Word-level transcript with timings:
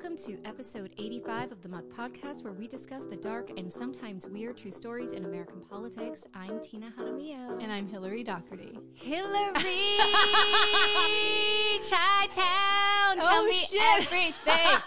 Welcome 0.00 0.16
to 0.26 0.38
episode 0.44 0.94
85 0.96 1.50
of 1.50 1.60
the 1.60 1.68
Muck 1.68 1.82
Podcast, 1.86 2.44
where 2.44 2.52
we 2.52 2.68
discuss 2.68 3.02
the 3.06 3.16
dark 3.16 3.50
and 3.58 3.68
sometimes 3.72 4.28
weird 4.28 4.56
true 4.56 4.70
stories 4.70 5.10
in 5.10 5.24
American 5.24 5.60
politics. 5.60 6.24
I'm 6.34 6.60
Tina 6.60 6.92
Jaramillo. 6.96 7.60
And 7.60 7.72
I'm 7.72 7.88
Hillary 7.88 8.22
Doherty. 8.22 8.78
Hillary! 8.94 9.54
Chi 11.90 12.26
Town! 12.30 13.18
Oh, 13.18 13.18
tell 13.18 13.42
Oh, 13.42 13.46
me 13.46 13.56
shit. 13.56 13.82
everything! 13.96 14.78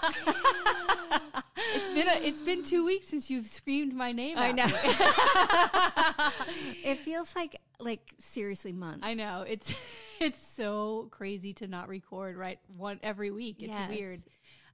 It's 1.74 1.90
been 1.90 2.08
a, 2.08 2.14
it's 2.28 2.42
been 2.42 2.64
two 2.64 2.84
weeks 2.86 3.08
since 3.08 3.30
you've 3.30 3.46
screamed 3.48 3.94
my 3.94 4.12
name. 4.12 4.38
I 4.38 4.52
know. 4.52 4.66
it 6.90 6.98
feels 7.00 7.34
like, 7.36 7.56
like, 7.80 8.02
seriously 8.18 8.74
months. 8.74 9.06
I 9.06 9.14
know 9.14 9.46
it's 9.48 9.74
it's 10.20 10.46
so 10.46 11.08
crazy 11.12 11.54
to 11.56 11.68
not 11.68 11.88
record 11.88 12.36
right 12.36 12.60
one 12.76 13.00
every 13.04 13.32
week. 13.32 13.58
It's 13.60 13.74
Yes. 13.74 13.90
weird. 13.90 14.22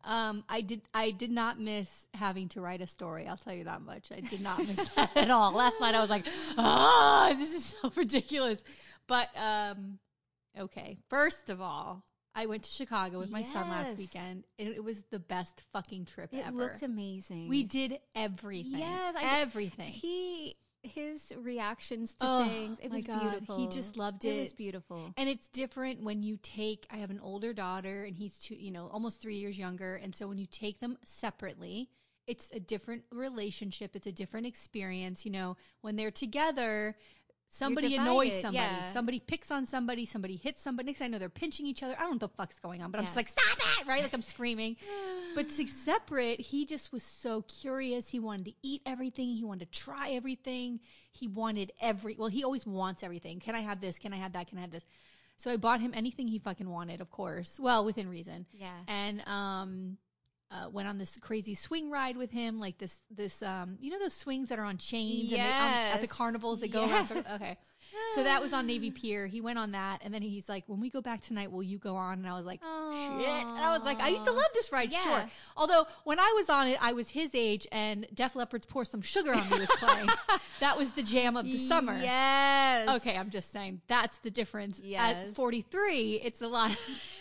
Um, 0.08 0.46
I 0.48 0.62
did 0.62 0.82
I 0.94 1.12
did 1.12 1.32
not 1.32 1.60
miss 1.60 2.08
having 2.14 2.48
to 2.50 2.62
write 2.62 2.82
a 2.82 2.88
story. 2.88 3.28
I'll 3.28 3.36
tell 3.38 3.54
you 3.54 3.66
that 3.66 3.82
much. 3.82 4.10
I 4.16 4.22
did 4.22 4.40
not 4.42 4.66
miss 4.66 4.88
that 4.96 5.16
at 5.18 5.30
all. 5.30 5.52
Last 5.52 5.82
night 5.82 5.96
I 5.96 6.00
was 6.00 6.10
like, 6.10 6.26
ah, 6.58 7.36
this 7.38 7.54
is 7.54 7.66
so 7.82 7.92
ridiculous. 7.96 8.64
But 9.08 9.30
um, 9.38 10.00
okay. 10.58 10.98
First 11.10 11.50
of 11.50 11.60
all, 11.62 12.04
I 12.34 12.46
went 12.46 12.64
to 12.64 12.70
Chicago 12.70 13.20
with 13.20 13.32
my 13.32 13.44
son 13.44 13.70
last 13.70 13.98
weekend, 13.98 14.46
and 14.58 14.70
it 14.70 14.84
was 14.84 15.04
the 15.12 15.20
best 15.20 15.64
fucking 15.74 16.06
trip 16.06 16.30
It 16.32 16.38
ever. 16.46 16.50
It 16.50 16.56
looked 16.56 16.84
amazing. 16.84 17.50
We 17.50 17.64
did 17.64 18.00
everything. 18.16 18.80
Yes, 18.80 19.16
I- 19.18 19.42
everything. 19.42 19.92
He, 19.92 20.56
his 20.88 21.34
reactions 21.38 22.14
to 22.16 22.26
Oh, 22.28 22.46
things, 22.48 22.80
it 22.82 22.92
was 22.92 23.04
God. 23.04 23.22
beautiful. 23.32 23.58
He 23.58 23.68
just 23.68 23.98
loved 23.98 24.26
It 24.26 24.30
It 24.30 24.40
was 24.40 24.54
beautiful. 24.54 25.14
And 25.18 25.30
it's 25.30 25.48
different 25.50 26.02
when 26.04 26.24
you 26.24 26.38
take. 26.42 26.86
I 26.90 26.98
have 26.98 27.10
an 27.12 27.20
older 27.20 27.54
daughter, 27.54 28.04
and 28.04 28.16
he's 28.16 28.40
two, 28.40 28.56
you 28.56 28.72
know, 28.72 28.90
almost 28.92 29.22
three 29.22 29.36
years 29.36 29.58
younger. 29.58 29.96
And 29.96 30.16
so 30.16 30.28
when 30.28 30.38
you 30.38 30.48
take 30.48 30.80
them 30.80 30.98
separately, 31.04 31.90
it's 32.26 32.50
a 32.52 32.60
different 32.60 33.04
relationship. 33.12 33.96
It's 33.96 34.08
a 34.08 34.12
different 34.12 34.48
experience. 34.48 35.26
You 35.26 35.32
know, 35.32 35.58
when 35.82 35.96
they're 35.96 36.12
together, 36.12 36.96
somebody 37.50 37.96
annoys 37.96 38.34
somebody. 38.42 38.58
yeah. 38.58 38.92
Somebody 38.92 39.20
picks 39.20 39.52
on 39.52 39.66
somebody. 39.66 40.06
Somebody 40.06 40.36
hits 40.36 40.62
somebody. 40.62 40.88
Next, 40.88 41.02
I 41.02 41.08
know 41.08 41.20
they're 41.20 41.30
pinching 41.30 41.66
each 41.66 41.84
other. 41.84 41.96
I 41.98 42.02
don't 42.02 42.12
know 42.12 42.16
what 42.16 42.20
the 42.22 42.28
fuck's 42.30 42.60
going 42.60 42.82
on, 42.82 42.92
but 42.92 43.00
I'm 43.00 43.06
just 43.06 43.16
like, 43.16 43.28
stop 43.28 43.58
it! 43.58 43.88
Right? 43.88 44.02
Like 44.02 44.14
I'm 44.14 44.22
screaming. 44.22 44.78
but 45.36 45.50
to 45.50 45.68
separate, 45.68 46.40
he 46.40 46.66
just 46.66 46.92
was 46.92 47.04
so 47.04 47.44
curious. 47.44 48.10
He 48.10 48.20
wanted 48.20 48.46
to 48.46 48.54
eat 48.62 48.82
everything. 48.86 49.36
He 49.36 49.44
wanted 49.44 49.72
to 49.72 49.80
try 49.80 50.12
everything. 50.12 50.80
He 51.12 51.28
wanted 51.28 51.72
every. 51.82 52.16
Well, 52.18 52.30
he 52.30 52.44
always 52.44 52.66
wants 52.66 53.04
everything. 53.04 53.40
Can 53.40 53.56
I 53.56 53.62
have 53.62 53.82
this? 53.82 53.98
Can 54.00 54.14
I 54.14 54.18
have 54.18 54.34
that? 54.34 54.48
Can 54.48 54.58
I 54.58 54.62
have 54.62 54.72
this? 54.72 54.86
So 55.38 55.52
I 55.52 55.58
bought 55.58 55.82
him 55.82 55.92
anything 55.94 56.28
he 56.28 56.40
fucking 56.40 56.68
wanted, 56.68 57.00
of 57.00 57.12
course. 57.12 57.60
Well, 57.60 57.86
within 57.86 58.10
reason. 58.10 58.48
Yeah. 58.54 58.72
And 58.88 59.22
um, 59.28 59.98
uh, 60.50 60.70
went 60.72 60.88
on 60.88 60.98
this 60.98 61.18
crazy 61.20 61.56
swing 61.56 61.92
ride 61.92 62.16
with 62.18 62.32
him, 62.32 62.60
like 62.60 62.78
this 62.78 62.96
this 63.12 63.42
um, 63.44 63.78
you 63.82 63.90
know 63.92 64.00
those 64.00 64.14
swings 64.14 64.50
that 64.50 64.60
are 64.60 64.66
on 64.66 64.78
chains 64.78 65.32
and 65.32 65.42
they, 65.42 65.46
um, 65.46 65.96
at 65.96 66.02
the 66.02 66.08
carnivals 66.08 66.62
they 66.62 66.68
go 66.68 66.82
Yes. 66.86 66.92
around. 66.92 67.08
Sort 67.08 67.26
of, 67.26 67.42
okay. 67.42 67.58
So 68.16 68.24
that 68.24 68.42
was 68.42 68.54
on 68.54 68.66
Navy 68.66 68.90
Pier. 68.90 69.28
He 69.28 69.42
went 69.42 69.60
on 69.60 69.72
that, 69.72 70.02
and 70.04 70.14
then 70.14 70.22
he's 70.22 70.48
like, 70.50 70.64
"When 70.68 70.80
we 70.80 70.90
go 70.90 71.02
back 71.02 71.22
tonight, 71.22 71.52
will 71.52 71.64
you 71.64 71.78
go 71.78 71.96
on?" 71.96 72.20
And 72.20 72.28
I 72.28 72.36
was 72.36 72.46
like, 72.46 72.62
"Shit!" 72.62 73.28
And 73.28 73.60
I 73.60 73.72
was 73.76 73.84
like, 73.84 74.00
"I 74.00 74.10
used 74.10 74.26
to 74.26 74.32
love 74.32 74.46
this 74.54 74.72
ride, 74.72 74.92
Yeah. 74.92 75.04
sure." 75.04 75.26
Although 75.56 75.88
when 76.04 76.20
I 76.20 76.34
was 76.36 76.50
on 76.50 76.68
it, 76.68 76.78
I 76.82 76.94
was 76.94 77.10
his 77.10 77.32
age, 77.34 77.68
and 77.72 78.08
Def 78.14 78.36
Leppard's 78.36 78.66
"Pour 78.66 78.86
Some 78.86 79.02
Sugar 79.02 79.34
on 79.34 79.50
Me" 79.50 79.60
was 79.60 79.68
playing. 79.78 80.10
that 80.60 80.78
was 80.78 80.92
the 80.94 81.04
jam 81.04 81.36
of 81.38 81.46
the 81.46 81.58
summer. 81.58 81.98
Yes. 82.02 82.90
Okay, 82.98 83.18
I'm 83.18 83.30
just 83.30 83.52
saying 83.52 83.82
that's 83.88 84.18
the 84.20 84.32
difference. 84.32 84.82
Yes. 84.84 85.28
At 85.30 85.36
43, 85.36 86.22
it's 86.24 86.42
a 86.42 86.48
lot. 86.48 86.76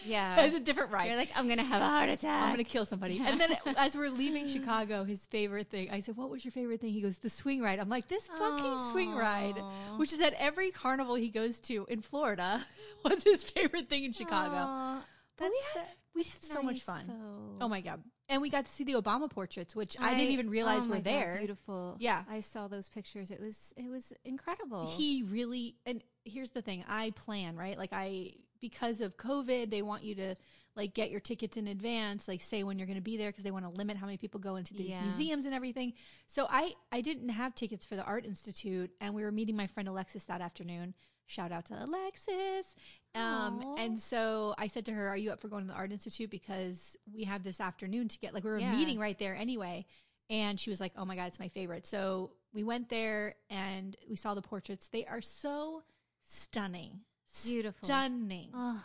Yeah. 0.04 0.40
it's 0.44 0.56
a 0.56 0.60
different 0.60 0.92
ride. 0.92 1.06
You're 1.08 1.16
like, 1.16 1.30
I'm 1.36 1.48
gonna 1.48 1.64
have 1.64 1.82
a 1.82 1.86
heart 1.86 2.08
attack. 2.08 2.42
I'm 2.44 2.50
gonna 2.52 2.64
kill 2.64 2.86
somebody. 2.86 3.20
And 3.24 3.40
then 3.40 3.56
as 3.76 3.96
we're 3.96 4.10
leaving 4.10 4.48
Chicago, 4.48 5.04
his 5.04 5.26
favorite 5.26 5.68
thing, 5.68 5.90
I 5.90 6.00
said, 6.00 6.16
"What 6.16 6.30
was 6.30 6.44
your 6.44 6.52
favorite 6.52 6.80
thing?" 6.80 6.92
He 6.92 7.00
goes, 7.00 7.18
"The 7.18 7.30
swing 7.30 7.60
ride." 7.60 7.78
I'm 7.78 7.88
like, 7.88 8.08
"This 8.08 8.28
fucking 8.28 8.90
swing 8.90 9.14
ride," 9.14 9.56
which 9.96 10.12
is 10.12 10.20
at 10.20 10.34
every 10.34 10.65
carnival 10.70 11.14
he 11.14 11.28
goes 11.28 11.60
to 11.60 11.86
in 11.88 12.02
Florida. 12.02 12.64
was 13.04 13.22
his 13.22 13.44
favorite 13.44 13.88
thing 13.88 14.04
in 14.04 14.12
Chicago. 14.12 14.54
Aw, 14.54 15.02
But 15.36 15.50
we 15.50 15.60
had 15.74 15.88
we 16.14 16.22
had 16.22 16.44
so 16.44 16.62
much 16.62 16.80
fun. 16.82 17.04
though. 17.06 17.64
Oh 17.64 17.68
my 17.68 17.80
god! 17.80 18.02
And 18.28 18.42
we 18.42 18.50
got 18.50 18.66
to 18.66 18.72
see 18.72 18.84
the 18.84 18.94
Obama 18.94 19.30
portraits, 19.30 19.76
which 19.76 19.96
I, 20.00 20.14
didn't 20.14 20.32
even 20.32 20.50
realize 20.50 20.86
oh 20.86 20.90
were 20.90 20.94
God, 20.96 21.04
there. 21.04 21.36
beautiful. 21.38 21.96
Yeah. 22.00 22.24
I 22.28 22.40
saw 22.40 22.66
those 22.66 22.88
pictures. 22.88 23.30
It 23.30 23.40
was 23.40 23.72
it 23.76 23.88
was 23.88 24.12
incredible. 24.24 24.86
He 24.86 25.22
really 25.22 25.76
and 25.84 26.02
here's 26.24 26.50
the 26.50 26.62
thing, 26.62 26.84
I 26.88 27.10
plan, 27.10 27.56
right? 27.56 27.78
Like 27.78 27.92
I 27.92 28.32
because 28.60 29.00
of 29.00 29.16
COVID, 29.16 29.70
they 29.70 29.82
want 29.82 30.02
you 30.02 30.14
to 30.16 30.34
like 30.76 30.92
get 30.94 31.10
your 31.10 31.20
tickets 31.20 31.56
in 31.56 31.66
advance, 31.68 32.28
like 32.28 32.42
say 32.42 32.62
when 32.62 32.78
you're 32.78 32.86
going 32.86 32.98
to 32.98 33.02
be 33.02 33.16
there 33.16 33.30
because 33.30 33.44
they 33.44 33.50
want 33.50 33.64
to 33.64 33.70
limit 33.70 33.96
how 33.96 34.04
many 34.06 34.18
people 34.18 34.38
go 34.40 34.56
into 34.56 34.74
these 34.74 34.90
Yeah. 34.90 35.00
museums 35.02 35.46
and 35.46 35.54
everything. 35.54 35.94
So 36.26 36.46
I 36.50 36.74
I 36.92 37.00
didn't 37.00 37.30
have 37.30 37.54
tickets 37.54 37.86
for 37.86 37.96
the 37.96 38.04
Art 38.04 38.24
Institute 38.26 38.90
and 39.00 39.14
we 39.14 39.22
were 39.22 39.32
meeting 39.32 39.56
my 39.56 39.66
friend 39.66 39.88
Alexis 39.88 40.24
that 40.24 40.40
afternoon. 40.40 40.94
Shout 41.28 41.50
out 41.50 41.64
to 41.66 41.74
Alexis. 41.84 42.76
Um, 43.14 43.74
and 43.78 43.98
so 44.00 44.54
I 44.58 44.66
said 44.68 44.84
to 44.86 44.92
her, 44.92 45.08
"Are 45.08 45.16
you 45.16 45.32
up 45.32 45.40
for 45.40 45.48
going 45.48 45.64
to 45.64 45.72
the 45.72 45.76
Art 45.76 45.90
Institute 45.90 46.30
because 46.30 46.96
we 47.12 47.24
have 47.24 47.42
this 47.42 47.60
afternoon 47.60 48.08
to 48.08 48.18
get 48.18 48.32
like 48.34 48.44
we 48.44 48.50
were 48.50 48.58
Yeah. 48.58 48.76
meeting 48.76 48.98
right 48.98 49.18
there 49.18 49.34
anyway." 49.34 49.86
And 50.28 50.60
she 50.60 50.70
was 50.70 50.78
like, 50.80 50.92
"Oh 50.96 51.04
my 51.04 51.16
god, 51.16 51.26
it's 51.28 51.40
my 51.40 51.48
favorite." 51.48 51.86
So 51.86 52.32
we 52.52 52.62
went 52.64 52.90
there 52.90 53.34
and 53.50 53.96
we 54.08 54.16
saw 54.16 54.34
the 54.34 54.42
portraits. 54.42 54.88
They 54.88 55.04
are 55.06 55.20
so 55.22 55.82
stunning, 56.24 57.00
Beautiful. 57.44 57.86
stunning. 57.86 58.50
Oh, 58.54 58.82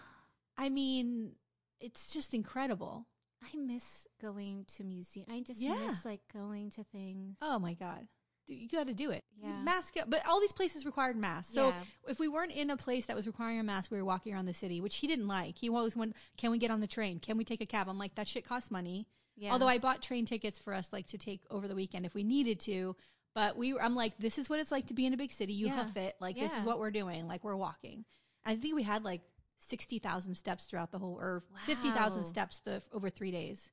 I 0.58 0.70
mean, 0.70 1.36
it's 1.82 2.14
just 2.14 2.34
incredible. 2.34 3.06
I 3.44 3.58
miss 3.58 4.08
going 4.22 4.66
to 4.78 4.84
museum. 4.84 5.26
I 5.30 5.42
just 5.42 5.60
Yeah. 5.62 5.76
miss 5.88 6.06
like 6.06 6.22
going 6.32 6.70
to 6.72 6.84
things. 6.84 7.38
Oh 7.42 7.58
my 7.60 7.74
god. 7.74 8.08
You 8.48 8.68
got 8.68 8.88
to 8.88 8.94
do 8.94 9.12
it. 9.12 9.24
Yeah. 9.42 9.62
Mask 9.62 9.96
up. 9.98 10.10
But 10.10 10.26
all 10.28 10.42
these 10.42 10.52
places 10.52 10.86
required 10.86 11.16
masks. 11.16 11.54
So 11.54 11.70
Yeah. 11.70 11.84
if 12.10 12.20
we 12.20 12.28
weren't 12.28 12.52
in 12.52 12.70
a 12.70 12.78
place 12.78 13.06
that 13.06 13.16
was 13.16 13.26
requiring 13.26 13.60
a 13.60 13.64
mask, 13.64 13.90
we 13.92 13.98
were 13.98 14.06
walking 14.06 14.34
around 14.34 14.46
the 14.46 14.54
city, 14.54 14.82
which 14.82 14.98
he 14.98 15.08
didn't 15.08 15.28
like. 15.28 15.58
He 15.58 15.70
always 15.70 15.96
went, 15.96 16.16
can 16.38 16.52
we 16.52 16.58
get 16.58 16.70
on 16.70 16.82
the 16.82 16.88
train? 16.88 17.20
Can 17.20 17.38
we 17.38 17.46
take 17.46 17.62
a 17.62 17.66
cab? 17.66 17.88
I'm 17.88 17.98
like, 17.98 18.16
that 18.16 18.28
shit 18.28 18.46
costs 18.46 18.70
money. 18.70 19.08
Yeah. 19.38 19.54
Although 19.54 19.68
I 19.70 19.78
bought 19.78 20.02
train 20.02 20.26
tickets 20.26 20.60
for 20.60 20.74
us 20.74 20.92
like 20.92 21.08
to 21.08 21.18
take 21.18 21.42
over 21.50 21.68
the 21.68 21.76
weekend 21.76 22.06
if 22.06 22.14
we 22.14 22.24
needed 22.24 22.60
to. 22.62 22.96
But 23.34 23.56
we 23.56 23.74
were, 23.74 23.82
I'm 23.82 23.96
like, 23.96 24.18
this 24.18 24.38
is 24.38 24.50
what 24.50 24.60
it's 24.60 24.72
like 24.72 24.88
to 24.88 24.94
be 24.94 25.06
in 25.06 25.14
a 25.14 25.18
big 25.18 25.32
city. 25.32 25.54
You 25.54 25.68
Yeah. 25.68 25.84
hoof 25.86 25.96
it. 25.96 26.16
Like 26.20 26.36
this 26.38 26.52
is 26.54 26.64
what 26.66 26.78
we're 26.78 26.92
doing. 26.92 27.28
Like 27.28 27.44
we're 27.44 27.56
walking. 27.56 28.04
I 28.44 28.56
think 28.58 28.76
we 28.76 28.84
had 28.84 29.04
like 29.06 29.22
60,000 29.62 30.36
steps 30.36 30.66
throughout 30.66 30.92
the 30.92 31.00
whole, 31.00 31.18
or 31.20 31.44
50,000 31.66 32.22
Wow. 32.22 32.28
steps 32.28 32.60
the, 32.60 32.82
over 32.92 33.10
three 33.10 33.32
days. 33.32 33.70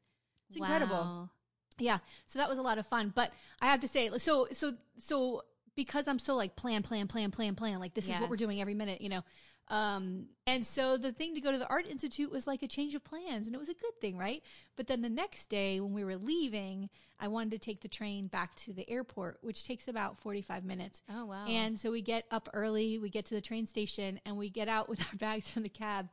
It's 0.48 0.56
incredible. 0.56 0.94
Wow. 0.94 1.30
Yeah. 1.78 1.98
So 2.26 2.38
that 2.38 2.48
was 2.48 2.58
a 2.58 2.62
lot 2.62 2.78
of 2.78 2.86
fun. 2.86 3.12
But 3.14 3.32
I 3.60 3.66
have 3.66 3.80
to 3.80 3.88
say, 3.88 4.10
so 4.18 4.46
so 4.52 4.72
so 4.98 5.42
because 5.76 6.08
I'm 6.08 6.18
so 6.18 6.34
like 6.34 6.56
plan, 6.56 6.82
plan, 6.82 7.06
plan, 7.06 7.30
plan, 7.30 7.54
plan, 7.54 7.78
like 7.78 7.94
this 7.94 8.06
is 8.06 8.20
what 8.20 8.30
we're 8.30 8.36
doing 8.36 8.60
every 8.60 8.74
minute, 8.74 9.00
you 9.00 9.08
know. 9.08 9.22
Um, 9.70 10.26
and 10.46 10.64
so 10.64 10.96
the 10.96 11.12
thing 11.12 11.34
to 11.34 11.40
go 11.40 11.52
to 11.52 11.58
the 11.58 11.68
art 11.68 11.86
institute 11.86 12.30
was 12.30 12.46
like 12.46 12.62
a 12.62 12.68
change 12.68 12.94
of 12.94 13.04
plans, 13.04 13.46
and 13.46 13.54
it 13.54 13.58
was 13.58 13.68
a 13.68 13.74
good 13.74 14.00
thing, 14.00 14.16
right? 14.16 14.42
But 14.76 14.86
then 14.86 15.02
the 15.02 15.10
next 15.10 15.46
day 15.46 15.78
when 15.80 15.92
we 15.92 16.04
were 16.04 16.16
leaving, 16.16 16.88
I 17.20 17.28
wanted 17.28 17.50
to 17.52 17.58
take 17.58 17.82
the 17.82 17.88
train 17.88 18.28
back 18.28 18.54
to 18.56 18.72
the 18.72 18.88
airport, 18.88 19.38
which 19.42 19.66
takes 19.66 19.86
about 19.86 20.20
45 20.20 20.64
minutes. 20.64 21.02
Oh 21.12 21.26
wow. 21.26 21.46
And 21.46 21.78
so 21.78 21.90
we 21.90 22.00
get 22.00 22.24
up 22.30 22.48
early, 22.54 22.98
we 22.98 23.10
get 23.10 23.26
to 23.26 23.34
the 23.34 23.40
train 23.40 23.66
station, 23.66 24.20
and 24.24 24.38
we 24.38 24.48
get 24.48 24.68
out 24.68 24.88
with 24.88 25.00
our 25.00 25.16
bags 25.16 25.50
from 25.50 25.64
the 25.64 25.68
cab. 25.68 26.08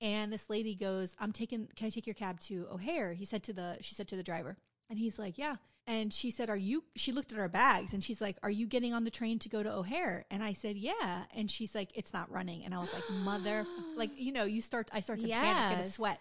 And 0.00 0.32
this 0.32 0.50
lady 0.50 0.74
goes, 0.74 1.14
"I'm 1.18 1.32
taking. 1.32 1.68
Can 1.76 1.86
I 1.86 1.90
take 1.90 2.06
your 2.06 2.14
cab 2.14 2.40
to 2.40 2.66
O'Hare?" 2.72 3.14
He 3.14 3.24
said 3.24 3.42
to 3.44 3.52
the. 3.52 3.78
She 3.80 3.94
said 3.94 4.08
to 4.08 4.16
the 4.16 4.22
driver, 4.22 4.56
and 4.90 4.98
he's 4.98 5.18
like, 5.18 5.38
"Yeah." 5.38 5.56
And 5.86 6.14
she 6.14 6.30
said, 6.30 6.48
"Are 6.48 6.56
you?" 6.56 6.84
She 6.94 7.10
looked 7.10 7.32
at 7.32 7.38
our 7.38 7.48
bags, 7.48 7.92
and 7.92 8.04
she's 8.04 8.20
like, 8.20 8.36
"Are 8.42 8.50
you 8.50 8.66
getting 8.66 8.94
on 8.94 9.04
the 9.04 9.10
train 9.10 9.38
to 9.40 9.48
go 9.48 9.62
to 9.62 9.72
O'Hare?" 9.72 10.24
And 10.30 10.42
I 10.42 10.52
said, 10.52 10.76
"Yeah." 10.76 11.24
And 11.34 11.50
she's 11.50 11.74
like, 11.74 11.90
"It's 11.94 12.12
not 12.12 12.30
running." 12.30 12.64
And 12.64 12.72
I 12.72 12.78
was 12.78 12.92
like, 12.92 13.08
"Mother, 13.10 13.66
like 13.96 14.10
you 14.16 14.32
know, 14.32 14.44
you 14.44 14.60
start. 14.60 14.88
I 14.92 15.00
start 15.00 15.20
to 15.20 15.28
panic, 15.28 15.78
get 15.78 15.86
a 15.86 15.90
sweat." 15.90 16.20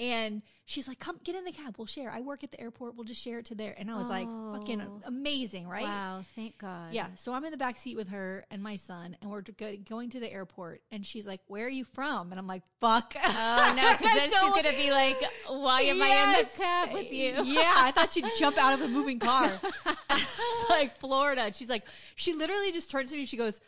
And 0.00 0.42
she's 0.64 0.88
like, 0.88 0.98
"Come 0.98 1.20
get 1.22 1.36
in 1.36 1.44
the 1.44 1.52
cab. 1.52 1.76
We'll 1.78 1.86
share. 1.86 2.10
I 2.10 2.20
work 2.20 2.42
at 2.42 2.50
the 2.50 2.60
airport. 2.60 2.96
We'll 2.96 3.04
just 3.04 3.20
share 3.22 3.38
it 3.38 3.44
to 3.46 3.54
there." 3.54 3.74
And 3.78 3.90
I 3.90 3.94
was 3.96 4.08
like, 4.08 4.26
"Fucking 4.26 4.80
Oh. 4.82 5.00
amazing, 5.04 5.68
right?" 5.68 5.84
Wow. 5.84 6.22
Thank 6.34 6.58
God. 6.58 6.92
Yeah. 6.92 7.06
So 7.14 7.32
I'm 7.32 7.44
in 7.44 7.52
the 7.52 7.56
back 7.56 7.76
seat 7.76 7.94
with 7.96 8.08
her 8.08 8.44
and 8.50 8.62
my 8.62 8.76
son, 8.76 9.16
and 9.20 9.30
we're 9.30 9.42
go- 9.42 9.76
going 9.88 10.10
to 10.10 10.18
the 10.20 10.32
airport. 10.32 10.82
And 10.90 11.06
she's 11.06 11.26
like, 11.26 11.40
"Where 11.46 11.66
are 11.66 11.68
you 11.70 11.84
from?" 11.84 12.32
And 12.32 12.38
I'm 12.40 12.46
like, 12.48 12.62
"Fuck." 12.80 13.14
Oh 13.16 13.74
no, 13.76 13.92
because 13.96 14.14
then 14.14 14.30
she's 14.40 14.52
gonna 14.52 14.70
be 14.76 14.90
like, 14.90 15.16
"Why 15.46 15.82
am 15.82 16.02
I 16.02 16.06
in 16.06 16.12
Yes. 16.12 16.52
the 16.56 16.62
cab 16.62 16.92
with 16.92 17.12
you?" 17.12 17.44
Yeah, 17.44 17.72
I 17.76 17.92
thought 17.92 18.12
she'd 18.12 18.24
jump 18.38 18.58
out 18.58 18.72
of 18.74 18.80
a 18.80 18.88
moving 18.88 19.18
car. 19.20 19.52
it's 20.10 20.64
like 20.70 20.98
Florida. 20.98 21.42
And 21.42 21.54
She's 21.54 21.68
like, 21.68 21.84
she 22.16 22.32
literally 22.34 22.72
just 22.72 22.90
turns 22.90 23.10
to 23.12 23.16
me. 23.16 23.24
She 23.24 23.36
goes, 23.36 23.60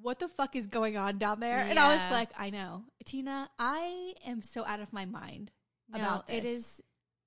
"What 0.00 0.18
the 0.18 0.28
fuck 0.28 0.56
is 0.56 0.66
going 0.66 0.96
on 0.96 1.18
down 1.18 1.40
there?" 1.40 1.58
And 1.58 1.78
I 1.78 1.94
was 1.94 2.10
like, 2.10 2.30
"I 2.38 2.48
know, 2.50 2.84
Tina. 3.04 3.50
I 3.58 4.14
am 4.24 4.40
so 4.40 4.64
out 4.64 4.80
of 4.80 4.92
my 4.92 5.04
mind 5.04 5.50
No, 5.90 5.98
about 5.98 6.26
this. 6.26 6.36
it 6.36 6.44
is. 6.44 6.80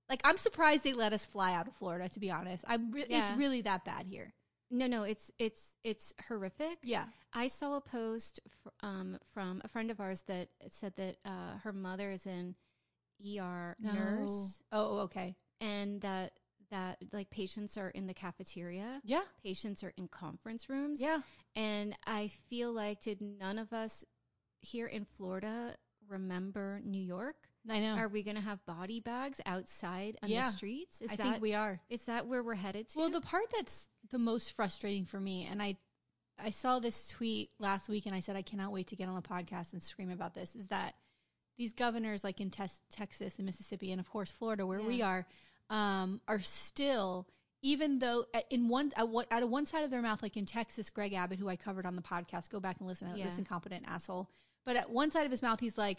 like 0.10 0.22
I'm 0.24 0.38
surprised 0.38 0.84
they 0.84 0.94
let 0.94 1.14
us 1.14 1.26
fly 1.26 1.54
out 1.54 1.68
of 1.68 1.74
Florida. 1.76 2.10
To 2.10 2.20
be 2.20 2.32
honest, 2.32 2.64
I'm. 2.68 2.92
Re- 2.92 3.06
Yeah. 3.10 3.30
It's 3.30 3.38
really 3.38 3.62
that 3.62 3.86
bad 3.86 4.06
here. 4.08 4.34
No, 4.70 4.88
no, 4.88 5.04
it's 5.04 5.32
it's 5.40 5.76
it's 5.84 6.14
horrific. 6.28 6.80
Yeah. 6.84 7.06
I 7.34 7.48
saw 7.48 7.76
a 7.78 7.82
post 7.82 8.40
fr- 8.64 8.70
um, 8.82 9.18
from 9.34 9.62
a 9.64 9.68
friend 9.68 9.90
of 9.92 10.00
ours 10.00 10.22
that 10.28 10.50
said 10.72 10.94
that 10.98 11.18
uh, 11.26 11.58
her 11.64 11.72
mother 11.72 12.12
is 12.12 12.26
an 12.26 12.56
ER 13.26 13.76
nurse, 13.80 14.62
Oh, 14.72 15.00
okay. 15.00 15.36
and 15.62 16.02
that 16.02 16.34
that 16.70 16.98
like 17.14 17.30
patients 17.30 17.78
are 17.78 17.90
in 17.90 18.08
the 18.08 18.14
cafeteria, 18.14 19.02
Yeah. 19.06 19.22
patients 19.42 19.84
are 19.86 19.94
in 19.98 20.08
conference 20.10 20.68
rooms, 20.70 21.00
Yeah. 21.02 21.22
and 21.56 21.96
I 22.06 22.28
feel 22.50 22.74
like 22.74 23.02
did 23.02 23.22
none 23.22 23.58
of 23.58 23.72
us 23.72 24.04
here 24.60 24.88
in 24.88 25.06
Florida 25.06 25.76
remember 26.10 26.82
New 26.84 27.02
York? 27.02 27.47
I 27.70 27.80
know. 27.80 27.96
Are 27.96 28.08
we 28.08 28.24
going 28.24 28.36
to 28.36 28.42
have 28.42 28.66
body 28.66 29.00
bags 29.00 29.42
outside 29.46 30.18
on 30.24 30.30
Yeah. 30.30 30.46
the 30.46 30.52
streets? 30.52 31.02
Is 31.02 31.12
I 31.12 31.16
that 31.18 31.24
think 31.24 31.42
we 31.42 31.54
are. 31.54 31.82
is 31.90 32.04
that 32.06 32.28
where 32.28 32.42
we're 32.44 32.56
headed 32.56 32.88
to? 32.90 33.00
Well, 33.00 33.10
the 33.10 33.22
part 33.22 33.46
that's 33.56 33.90
the 34.10 34.18
most 34.20 34.54
frustrating 34.56 35.06
for 35.06 35.20
me, 35.20 35.46
and 35.50 35.62
I, 35.62 35.78
I 36.42 36.50
saw 36.52 36.80
this 36.80 37.10
tweet 37.10 37.50
last 37.60 37.90
week, 37.90 38.06
and 38.06 38.16
I 38.16 38.20
said 38.22 38.36
I 38.36 38.42
cannot 38.42 38.72
wait 38.72 38.88
to 38.88 38.96
get 38.96 39.10
on 39.10 39.16
the 39.16 39.22
podcast 39.22 39.74
and 39.74 39.82
scream 39.84 40.10
about 40.12 40.34
this. 40.34 40.56
Is 40.56 40.68
that 40.68 40.96
these 41.58 41.74
governors, 41.74 42.24
like 42.24 42.40
in 42.40 42.52
tes- 42.52 42.82
Texas 42.92 43.38
and 43.38 43.46
Mississippi, 43.46 43.92
and 43.92 44.00
of 44.00 44.10
course 44.10 44.32
Florida, 44.32 44.66
where 44.66 44.82
we 44.82 45.02
are, 45.02 45.26
um, 45.70 46.22
are 46.28 46.40
still. 46.40 47.28
Even 47.64 47.98
though 47.98 48.26
at- 48.36 48.46
in 48.52 48.70
one 48.70 48.94
at 48.96 49.10
what 49.10 49.28
out 49.32 49.42
of 49.42 49.50
one 49.50 49.66
side 49.66 49.84
of 49.84 49.90
their 49.90 50.02
mouth, 50.04 50.22
like 50.22 50.38
in 50.38 50.46
Texas, 50.46 50.92
Greg 50.92 51.14
Abbott, 51.14 51.40
who 51.40 51.50
I 51.50 51.56
covered 51.56 51.88
on 51.88 51.96
the 51.96 52.04
podcast, 52.04 52.50
go 52.52 52.60
back 52.60 52.78
and 52.80 52.88
listen. 52.88 53.12
Yeah. 53.16 53.26
This 53.26 53.40
incompetent 53.40 53.84
asshole. 53.88 54.30
But 54.64 54.76
at 54.76 54.92
one 54.92 55.10
side 55.10 55.26
of 55.26 55.32
his 55.32 55.42
mouth, 55.42 55.60
he's 55.60 55.78
like, 55.78 55.98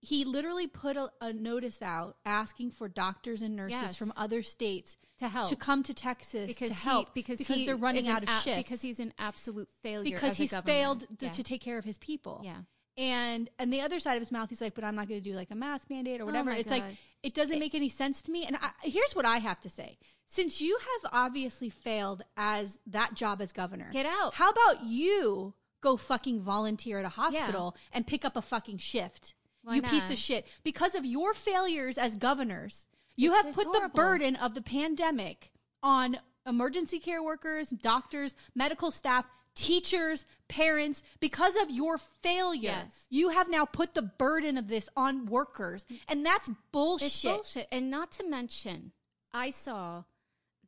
he 0.00 0.24
literally 0.24 0.66
put 0.68 0.96
a, 0.96 1.10
a 1.20 1.32
notice 1.32 1.82
out 1.82 2.16
asking 2.24 2.70
for 2.70 2.88
doctors 2.88 3.42
and 3.42 3.56
nurses 3.56 3.80
Yes. 3.80 3.96
from 3.96 4.12
other 4.16 4.42
states 4.42 4.96
to 5.18 5.28
help 5.28 5.48
to 5.48 5.56
come 5.56 5.82
to 5.82 5.92
Texas 5.94 6.46
because 6.46 6.68
to 6.68 6.74
he- 6.74 6.80
help 6.82 7.14
because 7.14 7.38
he 7.40 7.66
they're 7.66 7.76
running 7.76 8.06
out 8.08 8.22
of 8.22 8.28
a- 8.28 8.40
shifts 8.40 8.62
because 8.62 8.82
he's 8.82 9.00
an 9.00 9.12
absolute 9.18 9.68
failure 9.82 10.04
because 10.14 10.32
as 10.32 10.36
he's 10.38 10.56
failed 10.58 11.00
th- 11.00 11.10
Yeah. 11.20 11.30
to 11.30 11.42
take 11.42 11.60
care 11.60 11.78
of 11.78 11.84
his 11.84 11.98
people. 11.98 12.40
yeah. 12.44 12.58
And 12.96 13.48
and 13.60 13.72
the 13.72 13.80
other 13.80 14.00
side 14.00 14.14
of 14.14 14.20
his 14.22 14.32
mouth, 14.32 14.48
he's 14.48 14.60
like, 14.60 14.74
but 14.74 14.82
I'm 14.82 14.96
not 14.96 15.08
going 15.08 15.22
to 15.22 15.30
do 15.30 15.36
like 15.36 15.52
a 15.52 15.54
mask 15.54 15.88
mandate 15.88 16.20
or 16.20 16.24
oh 16.24 16.26
whatever. 16.26 16.50
Oh 16.50 16.54
it's 16.54 16.68
God. 16.70 16.80
like 16.82 16.96
it 17.22 17.32
doesn't 17.34 17.58
make 17.60 17.74
any 17.76 17.88
sense 17.88 18.22
to 18.22 18.32
me. 18.32 18.44
And 18.44 18.56
I, 18.56 18.70
here's 18.82 19.14
what 19.14 19.24
I 19.24 19.38
have 19.38 19.60
to 19.60 19.70
say: 19.70 19.98
since 20.26 20.60
you 20.60 20.76
have 21.02 21.12
obviously 21.12 21.70
failed 21.70 22.22
as 22.36 22.80
that 22.88 23.14
job 23.14 23.40
as 23.40 23.52
governor, 23.52 23.88
Get 23.92 24.04
out. 24.06 24.34
How 24.34 24.50
about 24.50 24.84
you 24.84 25.54
go 25.80 25.96
fucking 25.96 26.40
volunteer 26.42 26.98
at 26.98 27.04
a 27.04 27.08
hospital 27.10 27.76
and 27.92 28.04
pick 28.04 28.24
up 28.24 28.34
a 28.36 28.42
fucking 28.42 28.78
shift? 28.78 29.34
Why 29.68 29.76
you 29.76 29.82
piece 29.82 30.10
of 30.10 30.18
shit! 30.18 30.46
Because 30.62 30.94
of 30.94 31.04
your 31.04 31.34
failures 31.34 31.98
as 31.98 32.16
governors, 32.16 32.86
you 33.16 33.30
It's- 33.32 33.44
have 33.46 33.54
put 33.54 33.72
the 33.72 33.88
burden 33.88 34.34
of 34.36 34.54
the 34.54 34.62
pandemic 34.62 35.52
on 35.82 36.18
emergency 36.46 36.98
care 36.98 37.22
workers, 37.22 37.70
doctors, 37.70 38.34
medical 38.54 38.90
staff, 38.90 39.26
teachers, 39.54 40.24
parents. 40.48 41.02
Because 41.20 41.56
of 41.56 41.70
your 41.70 41.98
failure, 41.98 42.86
Yes. 42.86 43.06
you 43.10 43.28
have 43.30 43.48
now 43.50 43.64
put 43.64 43.94
the 43.94 44.02
burden 44.02 44.56
of 44.56 44.68
this 44.68 44.88
on 44.96 45.26
workers, 45.26 45.84
and 46.06 46.24
that's 46.24 46.48
bullshit. 46.72 47.06
It's 47.08 47.22
bullshit. 47.22 47.68
And 47.70 47.90
not 47.90 48.10
to 48.12 48.24
mention, 48.28 48.92
I 49.32 49.50
saw 49.50 50.04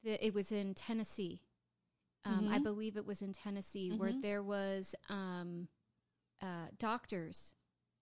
that 0.03 0.25
it 0.25 0.35
was 0.35 0.53
in 0.53 0.75
Tennessee. 0.75 1.41
Um, 2.25 2.49
I 2.49 2.58
Mhm. 2.58 2.64
believe 2.64 2.96
it 2.99 3.06
was 3.06 3.23
in 3.23 3.32
Tennessee 3.32 3.91
where 3.96 4.11
Mhm. 4.12 4.20
there 4.23 4.43
was 4.43 4.94
um, 5.08 5.69
uh, 6.43 6.67
doctors, 6.79 7.55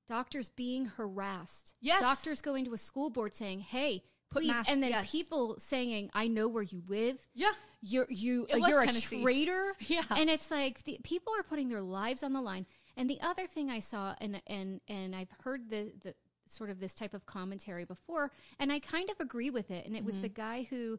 doctors 0.08 0.48
being 0.48 0.86
harassed. 0.86 1.74
Yes. 1.80 2.00
doctors 2.00 2.40
going 2.40 2.64
to 2.64 2.74
a 2.74 2.78
school 2.78 3.10
board 3.10 3.34
saying, 3.34 3.60
"Hey, 3.60 4.02
Put 4.30 4.42
please," 4.42 4.48
mask- 4.48 4.70
and 4.70 4.82
then 4.82 4.90
yes. 4.90 5.10
people 5.10 5.56
saying, 5.58 6.10
"I 6.14 6.28
know 6.28 6.48
where 6.48 6.62
you 6.62 6.82
live. 6.88 7.26
Yeah, 7.34 7.52
You're 7.80 8.06
you 8.08 8.46
uh, 8.52 8.58
was 8.58 8.68
you're 8.68 8.84
Tennessee. 8.84 9.20
a 9.20 9.22
traitor." 9.22 9.74
Yeah. 9.86 10.02
and 10.10 10.28
it's 10.28 10.50
like 10.50 10.84
the, 10.84 10.98
people 11.02 11.32
are 11.38 11.42
putting 11.42 11.68
their 11.68 11.82
lives 11.82 12.22
on 12.22 12.32
the 12.32 12.40
line. 12.40 12.66
And 12.96 13.08
the 13.08 13.20
other 13.20 13.46
thing 13.46 13.70
I 13.70 13.78
saw, 13.78 14.14
and 14.20 14.42
and 14.46 14.80
and 14.88 15.14
I've 15.14 15.30
heard 15.44 15.70
the 15.70 15.92
the 16.02 16.14
sort 16.46 16.70
of 16.70 16.80
this 16.80 16.94
type 16.94 17.14
of 17.14 17.26
commentary 17.26 17.84
before, 17.84 18.32
and 18.58 18.72
I 18.72 18.80
kind 18.80 19.10
of 19.10 19.20
agree 19.20 19.50
with 19.50 19.70
it. 19.70 19.86
And 19.86 19.96
it 19.96 20.04
was 20.04 20.14
mm-hmm. 20.14 20.22
the 20.22 20.28
guy 20.30 20.66
who 20.68 20.98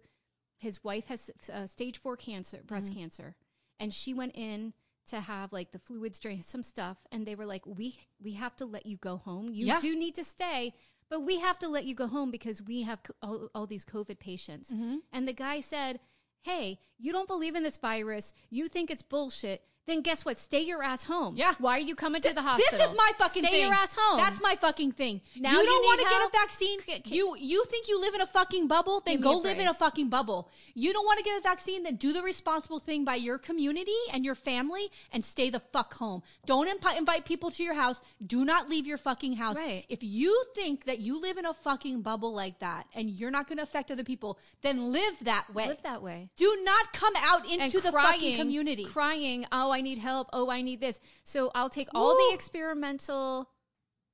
his 0.58 0.84
wife 0.84 1.08
has 1.08 1.32
uh, 1.52 1.66
stage 1.66 1.98
four 1.98 2.16
cancer, 2.16 2.60
breast 2.66 2.92
mm-hmm. 2.92 3.02
cancer, 3.02 3.36
and 3.80 3.94
she 3.94 4.14
went 4.14 4.36
in 4.36 4.74
to 5.10 5.20
have 5.22 5.52
like 5.54 5.72
the 5.72 5.80
fluids 5.80 6.20
drain, 6.20 6.42
some 6.42 6.64
stuff, 6.64 6.98
and 7.12 7.26
they 7.26 7.36
were 7.36 7.46
like, 7.46 7.66
"We 7.66 8.00
we 8.24 8.34
have 8.34 8.56
to 8.58 8.66
let 8.66 8.86
you 8.86 8.98
go 8.98 9.18
home. 9.18 9.50
You 9.54 9.66
Yeah. 9.68 9.80
do 9.80 9.96
need 9.96 10.16
to 10.16 10.24
stay." 10.24 10.74
But 11.10 11.22
we 11.22 11.40
have 11.40 11.58
to 11.60 11.68
let 11.68 11.86
you 11.86 11.96
go 11.96 12.06
home 12.08 12.30
because 12.30 12.62
we 12.62 12.84
have 12.84 13.02
co- 13.02 13.16
all, 13.24 13.50
all 13.56 13.66
these 13.66 13.84
COVID 13.84 14.20
patients. 14.20 14.70
Mm-hmm. 14.72 14.98
And 15.12 15.28
the 15.28 15.34
guy 15.34 15.60
said, 15.60 16.00
Hey, 16.44 16.80
you 17.00 17.12
don't 17.12 17.28
believe 17.28 17.56
in 17.56 17.64
this 17.64 17.78
virus. 17.78 18.34
You 18.52 18.68
think 18.68 18.92
it's 18.92 19.02
bullshit. 19.02 19.64
Then 19.90 20.02
guess 20.02 20.24
what? 20.24 20.38
Stay 20.38 20.62
your 20.62 20.84
ass 20.84 21.04
home. 21.04 21.36
Yeah. 21.36 21.56
Why 21.58 21.78
are 21.78 21.82
you 21.82 21.96
coming 21.96 22.22
to 22.22 22.32
the 22.32 22.44
hospital? 22.44 22.78
This 22.78 22.90
is 22.90 22.96
my 22.96 23.12
fucking 23.18 23.42
Stay 23.42 23.50
thing. 23.50 23.60
Stay 23.60 23.66
your 23.66 23.74
ass 23.74 23.96
home. 23.98 24.18
That's 24.18 24.40
my 24.40 24.56
fucking 24.56 24.92
thing. 24.92 25.22
Now 25.36 25.54
you 25.54 25.60
you 25.60 25.66
don't 25.66 25.84
want 25.84 26.00
to 26.02 26.06
get 26.06 26.22
a 26.22 26.30
vaccine. 26.32 26.80
You 27.06 27.36
you 27.38 27.66
think 27.66 27.88
you 27.88 28.00
live 28.00 28.14
in 28.14 28.22
a 28.22 28.28
fucking 28.28 28.68
bubble? 28.68 29.02
Then 29.04 29.20
go 29.20 29.38
live 29.38 29.58
in 29.60 29.68
a 29.68 29.74
fucking 29.74 30.10
bubble. 30.10 30.50
You 30.76 30.94
don't 30.94 31.06
want 31.06 31.18
to 31.18 31.24
get 31.24 31.38
a 31.38 31.42
vaccine? 31.42 31.84
Then 31.84 31.96
do 31.96 32.14
the 32.14 32.22
responsible 32.22 32.78
thing 32.78 33.04
by 33.04 33.16
your 33.16 33.40
community 33.40 33.98
and 34.14 34.24
your 34.24 34.36
family 34.36 34.92
and 35.12 35.26
stay 35.26 35.50
the 35.50 35.60
fuck 35.60 35.96
home. 35.96 36.22
Don't 36.46 36.68
impi- 36.68 36.98
invite 36.98 37.26
people 37.26 37.50
to 37.52 37.64
your 37.64 37.74
house. 37.74 38.00
Do 38.24 38.46
not 38.46 38.70
leave 38.70 38.86
your 38.86 39.00
fucking 39.00 39.34
house. 39.34 39.58
Right. 39.58 39.86
If 39.90 40.04
you 40.04 40.44
think 40.54 40.86
that 40.86 41.00
you 41.00 41.20
live 41.20 41.38
in 41.38 41.48
a 41.48 41.54
fucking 41.54 42.04
bubble 42.04 42.34
like 42.34 42.60
that 42.60 42.86
and 42.94 43.10
you're 43.10 43.32
not 43.32 43.48
going 43.48 43.58
to 43.58 43.64
affect 43.64 43.90
other 43.90 44.04
people, 44.04 44.38
then 44.62 44.92
live 44.92 45.16
that 45.24 45.52
way. 45.54 45.68
Live 45.68 45.82
that 45.82 46.04
way. 46.04 46.30
Do 46.36 46.60
not 46.64 46.94
come 46.94 47.14
out 47.18 47.46
into 47.46 47.64
and 47.64 47.72
the 47.72 47.92
crying, 47.92 48.20
fucking 48.20 48.36
community. 48.38 48.86
crying, 48.86 49.46
oh, 49.52 49.72
I 49.72 49.79
need 49.81 50.00
help. 50.00 50.30
Oh, 50.34 50.50
I 50.50 50.62
need 50.62 50.80
this. 50.81 51.00
So 51.24 51.52
I'll 51.56 51.70
take 51.70 51.88
all 51.94 52.16
Woo. 52.16 52.28
the 52.30 52.34
experimental, 52.36 53.50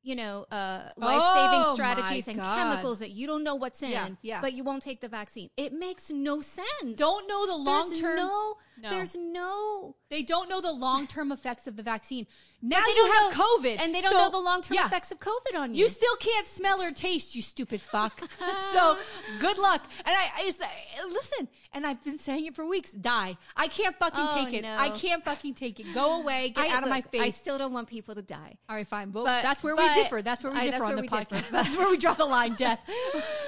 you 0.04 0.16
know, 0.16 0.46
uh, 0.52 0.90
life 0.98 1.24
saving 1.34 1.64
Oh, 1.66 1.74
strategies 1.74 2.28
and 2.28 2.38
God. 2.38 2.58
chemicals 2.58 3.00
that 3.00 3.12
you 3.12 3.26
don't 3.28 3.44
know 3.44 3.56
what's 3.56 3.82
in, 3.82 3.92
Yeah, 3.92 4.10
yeah. 4.22 4.42
but 4.42 4.54
you 4.54 4.64
won't 4.64 4.84
take 4.84 5.02
the 5.02 5.08
vaccine. 5.08 5.50
It 5.58 5.74
makes 5.74 6.10
no 6.12 6.42
sense. 6.42 6.96
Don't 6.96 7.28
know 7.28 7.46
the 7.48 7.56
long 7.56 7.94
term. 7.96 8.16
No, 8.18 8.58
No. 8.78 8.90
there's 8.90 9.16
no. 9.16 9.96
They 10.10 10.22
don't 10.22 10.50
know 10.50 10.62
the 10.62 10.72
long 10.74 11.08
term 11.08 11.32
effects 11.32 11.66
of 11.68 11.76
the 11.76 11.84
vaccine. 11.84 12.28
Now 12.68 12.80
They 12.84 12.92
you 12.92 12.96
don't 12.98 13.14
have 13.16 13.38
know- 13.38 13.44
COVID, 13.60 13.80
and 13.80 13.94
they 13.94 14.02
don't 14.02 14.12
So, 14.12 14.18
know 14.18 14.30
the 14.32 14.40
long 14.40 14.62
term 14.64 14.76
yeah, 14.76 14.88
effects 14.88 15.12
of 15.12 15.20
COVID 15.20 15.56
on 15.56 15.76
you. 15.76 15.84
You 15.84 15.90
still 15.90 16.16
can't 16.16 16.48
smell 16.48 16.82
or 16.82 16.90
taste, 16.92 17.36
you 17.36 17.44
stupid 17.44 17.80
fuck. 17.80 18.20
so 18.74 18.98
good 19.40 19.58
luck. 19.60 19.84
And 20.04 20.16
I, 20.16 20.32
I 20.38 20.52
I- 20.62 21.08
listen, 21.10 21.48
and 21.74 21.86
I've 21.86 22.04
been 22.04 22.18
saying 22.18 22.46
it 22.48 22.56
for 22.56 22.66
weeks. 22.66 22.92
Die. 22.92 23.38
I 23.56 23.68
can't 23.68 23.96
fucking 24.00 24.26
Oh, 24.30 24.44
take 24.46 24.54
it. 24.56 24.64
no. 24.64 24.76
I 24.76 24.90
can't 24.90 25.24
fucking 25.24 25.54
take 25.54 25.80
it. 25.80 25.94
Go 25.94 26.20
away. 26.22 26.50
Get 26.56 26.66
I- 26.72 26.76
out 26.76 26.84
of 26.84 26.90
my 26.90 27.02
face. 27.02 27.22
I 27.22 27.30
still 27.30 27.58
don't 27.60 27.74
want 27.74 27.88
people 27.88 28.16
to 28.16 28.22
die. 28.24 28.56
All 28.68 28.76
right, 28.76 28.88
fine. 28.88 29.12
But, 29.12 29.26
But- 29.26 29.44
that's 29.44 29.62
where 29.62 29.76
but- 29.76 29.96
we 29.96 30.02
differ. 30.04 30.22
That's 30.24 30.44
where 30.44 30.52
we 30.54 30.60
differ 30.62 30.72
that's 30.72 30.82
on 30.84 30.88
where 30.88 30.96
the 30.98 31.02
we 31.04 31.08
podcast. 31.10 31.50
that's 31.52 31.78
where 31.78 31.90
we 31.90 31.98
draw 31.98 32.14
the 32.14 32.26
line. 32.26 32.56
Death, 32.56 32.80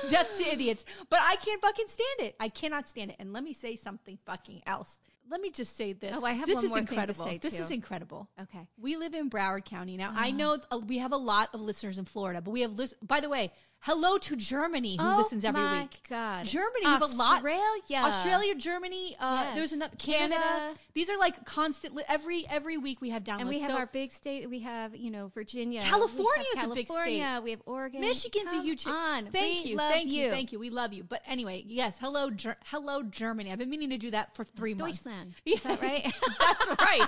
death 0.09 0.37
to 0.37 0.45
idiots. 0.51 0.85
But 1.09 1.19
I 1.23 1.37
can't 1.37 1.61
fucking 1.61 1.87
stand 1.87 2.29
it. 2.29 2.35
I 2.39 2.49
cannot 2.49 2.87
stand 2.87 3.11
it. 3.11 3.17
And 3.19 3.33
let 3.33 3.43
me 3.43 3.53
say 3.53 3.75
something 3.75 4.17
fucking 4.25 4.61
else. 4.67 4.99
Let 5.29 5.41
me 5.41 5.49
just 5.51 5.75
say 5.75 5.93
this. 5.93 6.15
Oh, 6.17 6.25
I 6.25 6.31
have 6.33 6.45
this 6.47 6.55
one 6.55 6.63
is 6.65 6.69
more 6.69 6.77
thing 6.79 6.87
to 6.87 6.93
incredible. 6.93 7.25
say, 7.25 7.37
This 7.37 7.55
too. 7.55 7.63
is 7.63 7.71
incredible. 7.71 8.29
Okay. 8.41 8.67
We 8.77 8.95
live 8.95 9.13
in 9.13 9.29
Broward 9.29 9.65
County. 9.65 9.97
Now, 9.97 10.11
I 10.15 10.29
Uh-huh. 10.29 10.37
know 10.37 10.57
uh, 10.71 10.79
we 10.87 10.99
have 10.99 11.11
a 11.11 11.17
lot 11.17 11.49
of 11.53 11.61
listeners 11.61 11.97
in 11.97 12.05
Florida, 12.05 12.41
but 12.41 12.51
we 12.51 12.61
have, 12.61 12.79
by 13.01 13.19
the 13.19 13.29
way, 13.29 13.51
hello 13.81 14.17
to 14.17 14.35
Germany 14.35 14.97
who 14.97 15.03
Oh 15.03 15.17
listens 15.17 15.45
every 15.45 15.61
my 15.61 15.81
week. 15.83 16.01
God. 16.09 16.45
Germany, 16.45 16.85
we 16.85 16.95
a 16.95 17.05
lot. 17.15 17.37
Australia. 17.37 18.01
Australia, 18.05 18.55
Germany, 18.55 19.15
uh, 19.19 19.43
Yes. 19.45 19.55
there's 19.55 19.71
another, 19.71 19.95
Canada. 19.97 20.41
Canada. 20.41 20.79
These 20.93 21.09
are 21.09 21.17
like 21.17 21.45
constant, 21.45 21.95
li- 21.95 22.03
every, 22.09 22.45
every 22.49 22.77
week 22.77 22.99
we 23.01 23.11
have 23.11 23.23
downloads. 23.23 23.39
And 23.41 23.49
we 23.49 23.59
have 23.59 23.71
So- 23.71 23.77
our 23.77 23.85
big 23.85 24.11
state. 24.11 24.49
We 24.49 24.59
have, 24.61 24.95
you 24.95 25.09
know, 25.11 25.27
Virginia. 25.33 25.81
California 25.81 26.45
is 26.57 26.63
a 26.63 26.67
big 26.69 26.87
state. 26.89 27.43
We 27.43 27.51
have 27.51 27.61
Oregon. 27.65 28.01
Michigan's 28.01 28.49
Come 28.49 28.59
a 28.59 28.63
huge. 28.63 28.85
On. 28.87 29.25
Thank 29.31 29.65
we 29.65 29.71
you, 29.71 29.77
thank 29.77 30.09
you, 30.09 30.29
thank 30.31 30.51
you. 30.51 30.59
We 30.59 30.69
love 30.69 30.91
you. 30.93 31.03
But 31.03 31.21
anyway, 31.27 31.63
yes, 31.65 31.97
hello, 31.99 32.29
Ger- 32.29 32.57
hello, 32.65 33.03
Germany. 33.03 33.51
I've 33.51 33.59
been 33.59 33.69
meaning 33.69 33.89
to 33.91 33.97
do 33.97 34.11
that 34.11 34.35
for 34.35 34.43
three 34.43 34.73
months. 34.73 34.99
Deutschland. 34.99 35.33
Yeah. 35.45 35.55
Is 35.55 35.63
that 35.63 35.81
right? 35.81 36.13
That's 36.39 36.67
right. 36.81 37.07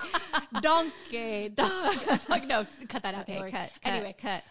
Donkey. 0.61 1.49
Donkey. 1.49 2.45
no, 2.47 2.65
cut 2.87 3.03
that 3.03 3.15
out. 3.15 3.21
okay, 3.23 3.39
cut, 3.39 3.51
cut. 3.51 3.71
Anyway, 3.83 4.15
cut. 4.19 4.43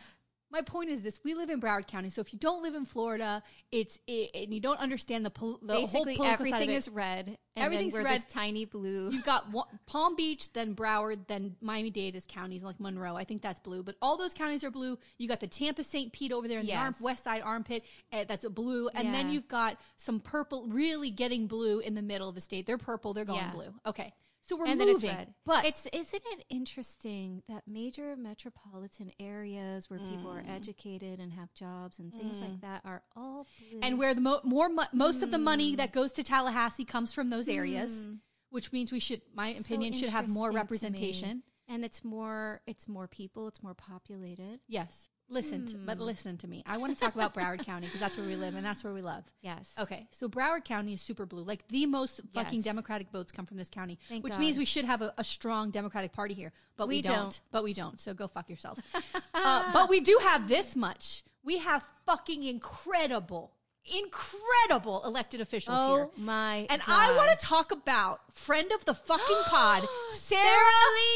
My 0.51 0.63
point 0.63 0.91
is 0.91 1.03
this: 1.03 1.21
we 1.25 1.35
live 1.35 1.51
in 1.51 1.61
Broward 1.61 1.87
County, 1.87 2.11
so 2.11 2.21
if 2.21 2.33
you 2.33 2.39
don't 2.39 2.63
live 2.63 2.75
in 2.75 2.85
Florida, 2.85 3.43
it's 3.71 3.99
it, 4.07 4.31
and 4.35 4.55
you 4.55 4.61
don't 4.61 4.81
understand 4.81 5.25
the, 5.25 5.31
pol- 5.31 5.59
the 5.63 5.75
whole 5.75 6.05
Basically, 6.05 6.17
side 6.17 6.33
everything 6.33 6.71
is 6.71 6.89
red. 6.89 7.37
And 7.57 7.65
Everything's 7.65 7.93
then 7.95 8.05
we're 8.05 8.09
red. 8.11 8.23
Tiny 8.31 8.67
blue. 8.67 9.11
You've 9.11 9.25
got 9.25 9.51
one, 9.51 9.67
Palm 9.87 10.15
Beach, 10.15 10.53
then 10.53 10.77
Broward, 10.77 11.27
then 11.27 11.57
Miami 11.61 11.91
Dade 11.91 12.15
as 12.15 12.25
counties 12.25 12.63
like 12.63 12.79
Monroe. 12.79 13.17
I 13.17 13.25
think 13.25 13.43
that's 13.43 13.59
blue, 13.59 13.83
but 13.83 13.97
all 14.01 14.17
those 14.17 14.33
counties 14.33 14.63
are 14.63 14.71
blue. 14.71 14.97
You 15.19 15.27
got 15.27 15.41
the 15.41 15.49
Tampa 15.49 15.83
St. 15.83 16.13
Pete 16.13 16.33
over 16.33 16.47
there 16.47 16.61
in 16.61 16.67
the 16.67 16.75
arm, 16.75 16.95
west 17.01 17.25
side 17.25 17.43
armpit. 17.43 17.85
Uh, 18.13 18.25
that's 18.29 18.45
a 18.45 18.51
blue, 18.51 18.89
and 18.95 19.13
then 19.13 19.31
you've 19.31 19.49
got 19.49 19.77
some 19.97 20.21
purple, 20.21 20.67
really 20.69 21.11
getting 21.11 21.47
blue 21.49 21.81
in 21.81 21.95
the 21.95 22.03
middle 22.03 22.29
of 22.29 22.35
the 22.37 22.41
state. 22.41 22.65
They're 22.65 22.79
purple. 22.79 23.13
They're 23.13 23.25
going 23.25 23.39
Yeah. 23.41 23.51
blue. 23.51 23.75
Okay, 23.87 24.13
so 24.49 24.57
we're 24.57 24.67
and 24.67 24.81
then 24.81 24.89
it's 24.89 25.03
moving, 25.03 25.17
red. 25.17 25.35
but 25.45 25.65
it's 25.67 25.87
isn't 25.93 26.23
it 26.33 26.45
interesting 26.49 27.43
that 27.49 27.65
major 27.67 28.17
metropolitan 28.17 29.13
areas 29.21 29.91
where 29.91 29.99
people 29.99 30.31
are 30.31 30.41
mm. 30.41 30.51
educated 30.51 31.21
and 31.21 31.33
have 31.35 31.53
jobs 31.53 31.99
and 31.99 32.13
things 32.13 32.41
like 32.41 32.53
mm. 32.53 32.61
that 32.63 32.81
are 32.85 33.03
all 33.15 33.47
blue. 33.59 33.81
Mm. 33.81 33.85
and 33.87 33.99
where 33.99 34.15
the 34.15 34.23
mo- 34.23 34.41
more 34.45 34.71
mo- 34.71 34.87
most 34.95 35.23
of 35.23 35.31
the 35.31 35.39
money 35.39 35.75
mm. 35.75 35.77
that 35.77 35.93
goes 35.93 36.13
to 36.13 36.23
Tallahassee 36.23 36.85
comes 36.85 37.13
from 37.13 37.29
those 37.29 37.47
areas, 37.47 38.09
which 38.49 38.73
means 38.73 38.91
we 38.91 39.01
should, 39.01 39.21
my 39.35 39.53
So 39.55 39.61
opinion, 39.61 39.93
should 39.93 40.09
have 40.09 40.29
more 40.31 40.49
interesting 40.49 40.95
to 40.95 41.01
me. 41.01 41.07
representation. 41.09 41.43
and 41.69 41.85
it's 41.85 42.03
more 42.03 42.63
it's 42.67 42.89
more 42.89 43.07
people. 43.07 43.49
It's 43.49 43.63
more 43.63 43.75
populated. 43.75 44.61
Yes. 44.67 45.11
Listen, 45.29 45.67
to, 45.67 45.77
Hmm. 45.77 45.87
but 45.87 45.99
listen 45.99 46.37
to 46.39 46.49
me. 46.49 46.63
I 46.67 46.77
want 46.79 46.97
to 46.97 46.99
talk 46.99 47.15
about 47.15 47.35
Broward 47.35 47.65
County 47.65 47.87
because 47.87 48.01
that's 48.01 48.17
where 48.17 48.27
we 48.27 48.35
live 48.37 48.55
and 48.55 48.65
that's 48.65 48.83
where 48.83 48.93
we 48.93 49.03
love. 49.03 49.25
Yes. 49.43 49.73
Okay, 49.79 50.07
so 50.11 50.29
Broward 50.29 50.65
County 50.65 50.95
is 50.95 51.01
super 51.03 51.27
blue. 51.27 51.43
Like 51.45 51.67
the 51.69 51.87
most 51.87 52.21
fucking 52.33 52.59
Yes. 52.61 52.65
Democratic 52.65 53.11
votes 53.11 53.31
come 53.33 53.47
from 53.47 53.57
this 53.57 53.69
county, 53.71 53.99
Thank 54.09 54.25
which 54.25 54.33
God. 54.35 54.41
means 54.41 54.59
we 54.59 54.65
should 54.65 54.85
have 54.87 55.03
a, 55.03 55.13
a 55.19 55.25
strong 55.25 55.71
Democratic 55.71 56.13
Party 56.13 56.35
here. 56.35 56.53
But 56.77 56.89
we, 56.89 56.97
We 56.97 57.03
don't. 57.03 57.15
don't. 57.15 57.41
But 57.51 57.65
we 57.65 57.75
don't. 57.75 58.01
So 58.01 58.15
go 58.15 58.27
fuck 58.29 58.49
yourself. 58.49 58.79
uh, 59.35 59.73
but 59.73 59.89
we 59.89 60.01
do 60.01 60.19
have 60.23 60.49
this 60.49 60.75
much. 60.77 61.23
We 61.45 61.59
have 61.59 61.87
fucking 62.07 62.43
incredible, 62.45 63.53
incredible 63.85 65.03
elected 65.05 65.41
officials 65.41 65.77
here. 65.79 65.87
Oh 65.87 65.97
here. 65.97 66.09
my! 66.25 66.67
And 66.71 66.83
I 66.87 67.09
God. 67.09 67.17
want 67.17 67.39
to 67.39 67.45
talk 67.47 67.73
about 67.73 68.21
friend 68.35 68.71
of 68.73 68.85
the 68.85 68.95
fucking 68.95 69.43
pod, 69.47 69.87
Sarah, 70.13 70.43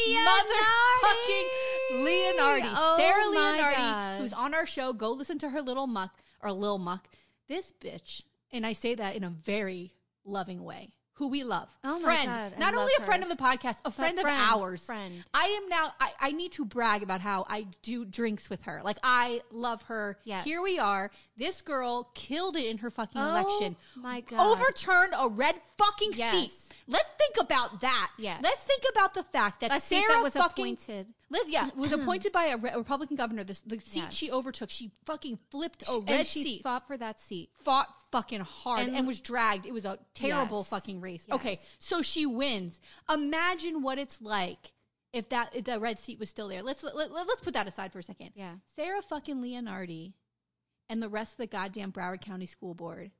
Lee. 0.07 0.15
motherfucking 0.17 1.47
Leonardi. 1.93 2.73
Oh 2.75 2.95
Sarah 2.97 3.23
Leonardi, 3.35 3.75
God. 3.75 4.17
who's 4.21 4.33
on 4.33 4.53
our 4.53 4.65
show. 4.65 4.93
Go 4.93 5.11
listen 5.11 5.37
to 5.39 5.49
her 5.49 5.61
little 5.61 5.87
muck 5.87 6.11
or 6.41 6.51
lil 6.51 6.77
muck. 6.77 7.07
This 7.47 7.73
bitch, 7.79 8.21
and 8.51 8.65
I 8.65 8.73
say 8.73 8.95
that 8.95 9.15
in 9.15 9.23
a 9.23 9.29
very 9.29 9.93
loving 10.25 10.63
way. 10.63 10.93
Who 11.17 11.27
we 11.27 11.43
love, 11.43 11.69
Oh 11.83 11.99
friend, 11.99 12.25
God, 12.25 12.57
not 12.57 12.73
only 12.73 12.91
a 12.97 13.01
friend 13.03 13.23
her. 13.23 13.29
of 13.31 13.37
the 13.37 13.41
podcast, 13.41 13.77
a 13.85 13.91
friend, 13.91 14.19
friend, 14.19 14.35
of 14.35 14.61
ours. 14.61 14.81
friend. 14.83 15.23
I 15.31 15.45
am 15.61 15.69
now. 15.69 15.93
I, 16.01 16.11
I 16.19 16.31
need 16.31 16.53
to 16.53 16.65
brag 16.65 17.03
about 17.03 17.21
how 17.21 17.45
I 17.47 17.67
do 17.83 18.03
drinks 18.03 18.49
with 18.49 18.63
her. 18.63 18.81
Like 18.83 18.97
I 19.03 19.41
love 19.51 19.83
her. 19.83 20.17
Yes. 20.23 20.43
Here 20.43 20.59
we 20.63 20.79
are. 20.79 21.11
This 21.37 21.61
girl 21.61 22.09
killed 22.15 22.55
it 22.55 22.65
in 22.65 22.79
her 22.79 22.89
fucking 22.89 23.21
Oh 23.21 23.29
election. 23.29 23.75
my 23.95 24.21
God. 24.21 24.39
Overturned 24.57 25.13
a 25.17 25.29
red 25.29 25.53
fucking 25.77 26.13
Yes. 26.15 26.33
seat. 26.51 26.72
Let's 26.87 27.11
think 27.17 27.35
about 27.39 27.81
that. 27.81 28.11
Yeah. 28.17 28.37
Let's 28.41 28.63
think 28.63 28.83
about 28.91 29.13
the 29.13 29.23
fact 29.23 29.61
that 29.61 29.81
Sarah 29.83 30.03
that 30.09 30.23
was 30.23 30.33
fucking 30.33 30.65
appointed. 30.65 31.07
Liz, 31.29 31.49
yeah, 31.49 31.69
was 31.75 31.91
appointed 31.91 32.31
by 32.31 32.45
a, 32.45 32.57
re- 32.57 32.71
a 32.73 32.77
Republican 32.77 33.15
governor. 33.15 33.43
The, 33.43 33.59
the 33.65 33.79
seat 33.79 33.99
Yes. 34.03 34.13
she 34.13 34.31
overtook, 34.31 34.69
she 34.69 34.91
fucking 35.05 35.39
flipped 35.49 35.83
a 35.89 35.99
red 35.99 36.09
and 36.09 36.27
she 36.27 36.43
seat. 36.43 36.63
fought 36.63 36.87
for 36.87 36.97
that 36.97 37.19
seat. 37.21 37.49
fought 37.63 37.87
fucking 38.11 38.41
hard 38.41 38.87
and, 38.87 38.95
And- 38.97 39.07
was 39.07 39.19
dragged. 39.21 39.65
It 39.65 39.73
was 39.73 39.85
a 39.85 39.97
terrible 40.13 40.59
Yes. 40.59 40.69
fucking 40.69 41.01
race. 41.01 41.25
Yes. 41.27 41.35
Okay, 41.35 41.59
so 41.79 42.01
she 42.01 42.25
wins. 42.25 42.79
Imagine 43.09 43.81
what 43.81 43.97
it's 43.97 44.21
like 44.21 44.73
if 45.13 45.29
that 45.29 45.55
if 45.55 45.65
the 45.65 45.79
red 45.79 45.99
seat 45.99 46.19
was 46.19 46.29
still 46.29 46.47
there. 46.47 46.61
Let's 46.63 46.83
let, 46.83 46.95
let, 46.95 47.11
us 47.11 47.39
put 47.41 47.53
that 47.53 47.67
aside 47.67 47.91
for 47.93 47.99
a 47.99 48.03
second. 48.03 48.31
Yeah. 48.35 48.55
Sarah 48.75 49.01
fucking 49.01 49.41
Leonardi 49.41 50.13
and 50.89 51.01
the 51.01 51.09
rest 51.09 51.33
of 51.33 51.37
the 51.37 51.47
goddamn 51.47 51.91
Broward 51.91 52.21
County 52.21 52.45
School 52.45 52.73
Board 52.73 53.11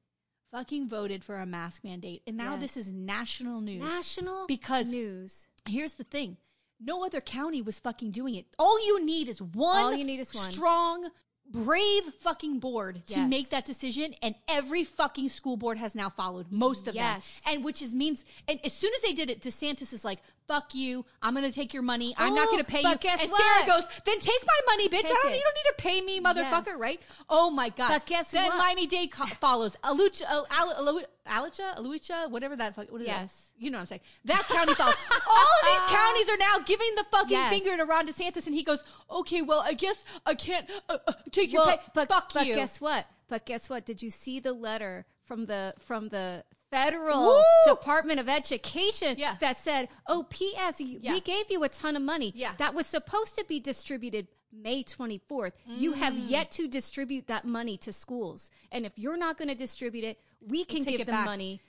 fucking 0.53 0.88
voted 0.88 1.24
for 1.24 1.38
a 1.39 1.45
mask 1.48 1.83
mandate, 1.83 2.22
and 2.27 2.38
now 2.38 2.51
Yes. 2.53 2.62
this 2.62 2.77
is 2.77 2.91
national 2.91 3.60
news. 3.60 3.81
National 3.81 4.45
Because- 4.45 4.88
news. 4.88 5.48
Here's 5.67 5.95
the 5.95 6.03
thing. 6.03 6.38
No 6.79 7.03
other 7.03 7.22
county 7.22 7.60
was 7.62 7.79
fucking 7.79 8.12
doing 8.12 8.36
it. 8.36 8.45
All 8.60 8.79
you 8.86 9.03
need 9.03 9.27
is 9.29 9.41
one 9.41 9.83
All 9.83 9.95
you 9.95 10.03
need 10.03 10.19
is 10.19 10.31
one. 10.31 10.51
strong, 10.51 11.07
brave 11.50 12.13
fucking 12.19 12.60
board 12.60 13.03
to 13.07 13.15
Yes. 13.22 13.29
make 13.29 13.50
that 13.50 13.65
decision. 13.65 14.13
And 14.22 14.36
every 14.48 14.83
fucking 14.83 15.29
school 15.29 15.57
board 15.57 15.79
has 15.79 15.95
now 15.95 16.10
followed 16.12 16.51
most 16.51 16.88
of 16.88 16.93
Yes. 16.93 17.39
them. 17.45 17.55
And 17.55 17.63
which 17.63 17.81
is 17.81 17.95
means 17.95 18.24
and 18.48 18.60
as 18.63 18.74
soon 18.74 18.93
as 18.95 19.01
they 19.01 19.13
did 19.13 19.29
it, 19.31 19.41
DeSantis 19.41 19.91
is 19.91 20.05
like, 20.05 20.22
fuck 20.48 20.74
you, 20.76 21.06
I'm 21.22 21.34
gonna 21.34 21.52
take 21.52 21.74
your 21.74 21.84
money. 21.84 22.14
I'm 22.18 22.34
not 22.36 22.48
Oh, 22.48 22.52
gonna 22.52 22.64
pay 22.64 22.82
you. 22.82 22.96
guess 22.98 23.22
and 23.22 23.32
what? 23.32 23.42
Sarah 23.42 23.66
goes, 23.66 23.88
then 24.06 24.20
take 24.20 24.42
my 24.46 24.60
money, 24.74 24.90
bitch. 24.90 25.06
I 25.06 25.20
don't 25.24 25.32
it. 25.34 25.38
you 25.38 25.42
don't 25.44 25.56
need 25.56 25.70
to 25.70 25.76
pay 25.78 26.02
me, 26.02 26.20
motherfucker, 26.20 26.66
Yes. 26.68 26.80
right? 26.80 27.02
Oh 27.30 27.50
my 27.50 27.70
god. 27.70 27.90
But 27.90 28.06
guess 28.06 28.32
then 28.32 28.48
what? 28.48 28.58
Miami 28.58 28.88
Dade 28.88 29.12
co- 29.12 29.26
follows. 29.26 29.76
Alucha, 29.84 30.24
Al, 30.24 30.48
Al, 30.52 30.74
Alu- 30.90 31.06
Alucha, 31.28 31.78
Alucha, 31.78 32.30
whatever 32.30 32.56
that 32.56 32.76
fuck 32.76 32.92
what 32.92 33.02
is 33.02 33.08
Yes. 33.08 33.52
that? 33.58 33.64
You 33.64 33.72
know 33.72 33.78
what 33.78 33.82
I'm 33.82 33.88
saying. 33.88 34.02
That 34.26 34.44
county 34.48 34.74
follows. 34.74 34.96
All 35.12 35.48
of 35.62 35.66
these 35.66 35.96
counties 35.98 36.30
are 36.30 36.38
now 36.38 36.60
giving 36.66 36.94
the 36.96 37.06
fucking 37.12 37.32
Yes. 37.32 37.50
finger 37.52 37.78
to 37.78 37.86
Ron 37.86 38.08
DeSantis, 38.08 38.46
and 38.48 38.56
he 38.56 38.64
goes, 38.64 38.84
"Okay, 39.10 39.42
well, 39.42 39.62
I 39.62 39.74
guess 39.74 40.04
I 40.26 40.36
can't 40.36 40.70
uh, 40.90 40.98
uh, 41.08 41.14
take 41.32 41.54
your 41.54 41.66
Well, 41.66 41.78
pay. 41.78 41.84
but 41.94 42.10
Fuck 42.10 42.34
but 42.34 42.46
you." 42.48 42.56
guess 42.56 42.82
what? 42.82 43.06
But 43.30 43.46
guess 43.46 43.70
what? 43.70 43.86
Did 43.86 44.04
you 44.04 44.12
see 44.12 44.40
the 44.40 44.54
letter 44.54 45.06
from 45.26 45.46
the 45.46 45.74
from 45.80 46.10
the 46.10 46.44
federal 46.74 47.25
Woo! 47.27 47.44
Department 47.74 48.20
of 48.20 48.27
Education 48.30 49.15
Yeah. 49.18 49.38
that 49.39 49.58
said, 49.58 49.89
"Oh, 50.08 50.25
P.S. 50.30 50.82
Yeah. 50.82 51.13
We 51.13 51.22
gave 51.22 51.50
you 51.50 51.63
a 51.63 51.70
ton 51.70 51.96
of 51.96 52.01
money. 52.01 52.32
Yeah. 52.36 52.53
that 52.58 52.74
was 52.74 52.86
supposed 52.88 53.36
to 53.38 53.46
be 53.46 53.60
distributed." 53.60 54.27
May 54.56 54.84
24th. 54.84 55.53
You 55.65 55.94
have 55.94 56.13
Mm. 56.13 56.30
yet 56.30 56.51
to 56.51 56.68
distribute 56.68 57.25
that 57.25 57.44
money 57.44 57.75
to 57.77 57.92
schools. 57.92 58.51
And 58.72 58.86
if 58.86 58.92
you're 59.00 59.18
not 59.18 59.36
going 59.36 59.48
to 59.48 59.56
distribute 59.56 60.03
it, 60.03 60.20
we 60.42 60.63
can 60.63 60.84
take 60.86 60.98
give 61.00 61.08
them 61.08 61.15
back. 61.15 61.25
money. 61.25 61.62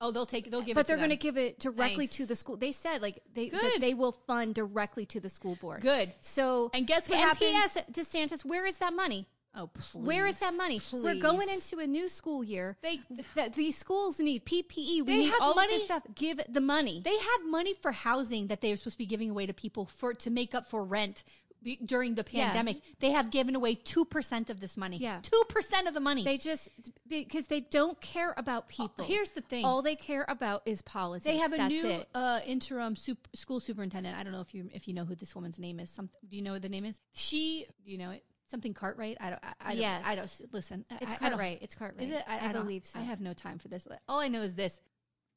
oh, 0.00 0.10
they'll 0.10 0.26
take. 0.26 0.50
They'll 0.50 0.62
give. 0.62 0.74
But 0.74 0.80
it 0.80 0.86
they're 0.88 0.96
to 0.96 1.00
going 1.02 1.10
to 1.10 1.16
give 1.16 1.36
it 1.38 1.60
directly 1.60 2.06
Nice. 2.06 2.16
to 2.16 2.26
the 2.26 2.34
school. 2.34 2.56
They 2.56 2.72
said 2.72 3.00
like 3.00 3.22
they 3.32 3.48
Good. 3.50 3.80
they 3.80 3.94
will 3.94 4.10
fund 4.10 4.56
directly 4.56 5.06
to 5.06 5.20
the 5.20 5.28
school 5.28 5.54
board. 5.54 5.82
Good. 5.82 6.12
So 6.20 6.70
And 6.74 6.84
guess 6.84 7.08
what 7.08 7.20
and 7.20 7.28
happened? 7.28 7.50
P.S. 7.52 7.76
DeSantis, 7.92 8.44
where 8.44 8.66
is 8.66 8.78
that 8.78 8.92
money? 8.92 9.28
Oh, 9.54 9.66
please. 9.66 10.02
Where 10.02 10.26
is 10.26 10.38
that 10.38 10.54
money? 10.54 10.80
We're 10.92 11.14
going 11.16 11.48
into 11.50 11.78
a 11.78 11.86
new 11.86 12.08
school 12.08 12.42
year. 12.42 12.76
They- 12.82 13.00
that 13.34 13.52
these 13.52 13.76
schools 13.76 14.18
need 14.18 14.46
PPE. 14.46 15.02
We 15.02 15.02
They 15.02 15.16
need 15.18 15.24
have 15.26 15.42
all 15.42 15.54
money- 15.54 15.74
of 15.74 15.80
this 15.80 15.84
stuff. 15.84 16.02
Give 16.14 16.40
the 16.48 16.60
money. 16.62 17.02
They 17.04 17.18
had 17.18 17.38
money 17.46 17.74
for 17.74 17.92
housing 17.92 18.46
that 18.46 18.60
they 18.62 18.70
were 18.70 18.76
supposed 18.78 18.94
to 18.94 18.98
be 18.98 19.06
giving 19.06 19.28
away 19.30 19.46
to 19.46 19.52
people 19.52 19.86
for 19.86 20.14
to 20.14 20.30
make 20.30 20.54
up 20.54 20.68
for 20.68 20.82
rent 20.82 21.22
be- 21.62 21.76
during 21.76 22.14
the 22.16 22.24
Yeah. 22.30 22.46
pandemic. 22.46 22.82
They 22.98 23.10
have 23.12 23.30
given 23.30 23.54
away 23.54 23.74
two 23.76 24.04
percent 24.04 24.48
of 24.50 24.58
this 24.58 24.76
money. 24.76 24.96
Yeah. 24.96 25.20
two 25.22 25.44
percent 25.48 25.86
of 25.86 25.94
the 25.94 26.00
money. 26.00 26.24
They 26.24 26.38
just 26.38 26.70
because 27.06 27.46
they 27.46 27.60
don't 27.60 28.00
care 28.00 28.34
about 28.38 28.68
people. 28.68 29.04
here's 29.04 29.30
the 29.30 29.42
thing. 29.42 29.64
All 29.66 29.80
they 29.82 29.94
care 29.96 30.24
about 30.28 30.62
is 30.66 30.80
politics. 30.82 31.24
They 31.24 31.36
have 31.36 31.52
a 31.52 31.58
That's 31.58 31.72
new 31.72 32.04
uh, 32.14 32.40
interim 32.46 32.96
sup- 32.96 33.28
school 33.36 33.60
superintendent. 33.60 34.16
I 34.16 34.22
don't 34.24 34.32
know 34.32 34.40
if 34.40 34.54
you 34.54 34.70
if 34.72 34.88
you 34.88 34.94
know 34.94 35.04
who 35.04 35.14
this 35.14 35.34
woman's 35.36 35.58
name 35.60 35.78
is. 35.78 35.90
Some 35.90 36.08
do 36.28 36.34
you 36.36 36.42
know 36.42 36.52
what 36.54 36.62
the 36.62 36.68
name 36.70 36.84
is? 36.86 36.98
She, 37.12 37.66
do 37.84 37.92
you 37.92 37.98
know 37.98 38.10
it? 38.10 38.24
Something 38.52 38.74
Cartwright. 38.74 39.16
I 39.18 39.30
don't. 39.30 39.40
I, 39.42 39.52
I 39.60 39.72
don't. 39.72 39.80
Yes. 39.80 40.02
I 40.06 40.14
don't. 40.14 40.40
Listen, 40.52 40.84
It's 41.00 41.12
I, 41.14 41.16
I 41.16 41.18
Cartwright. 41.18 41.58
It's 41.62 41.74
Cartwright. 41.74 42.04
Is 42.04 42.10
it? 42.10 42.22
I, 42.28 42.38
I, 42.38 42.48
I 42.50 42.52
don't- 42.52 42.64
believe 42.64 42.84
so. 42.84 42.98
I 42.98 43.02
have 43.02 43.20
no 43.20 43.32
time 43.32 43.58
for 43.58 43.68
this. 43.68 43.88
All 44.06 44.20
I 44.20 44.28
know 44.28 44.42
is 44.42 44.54
this: 44.56 44.78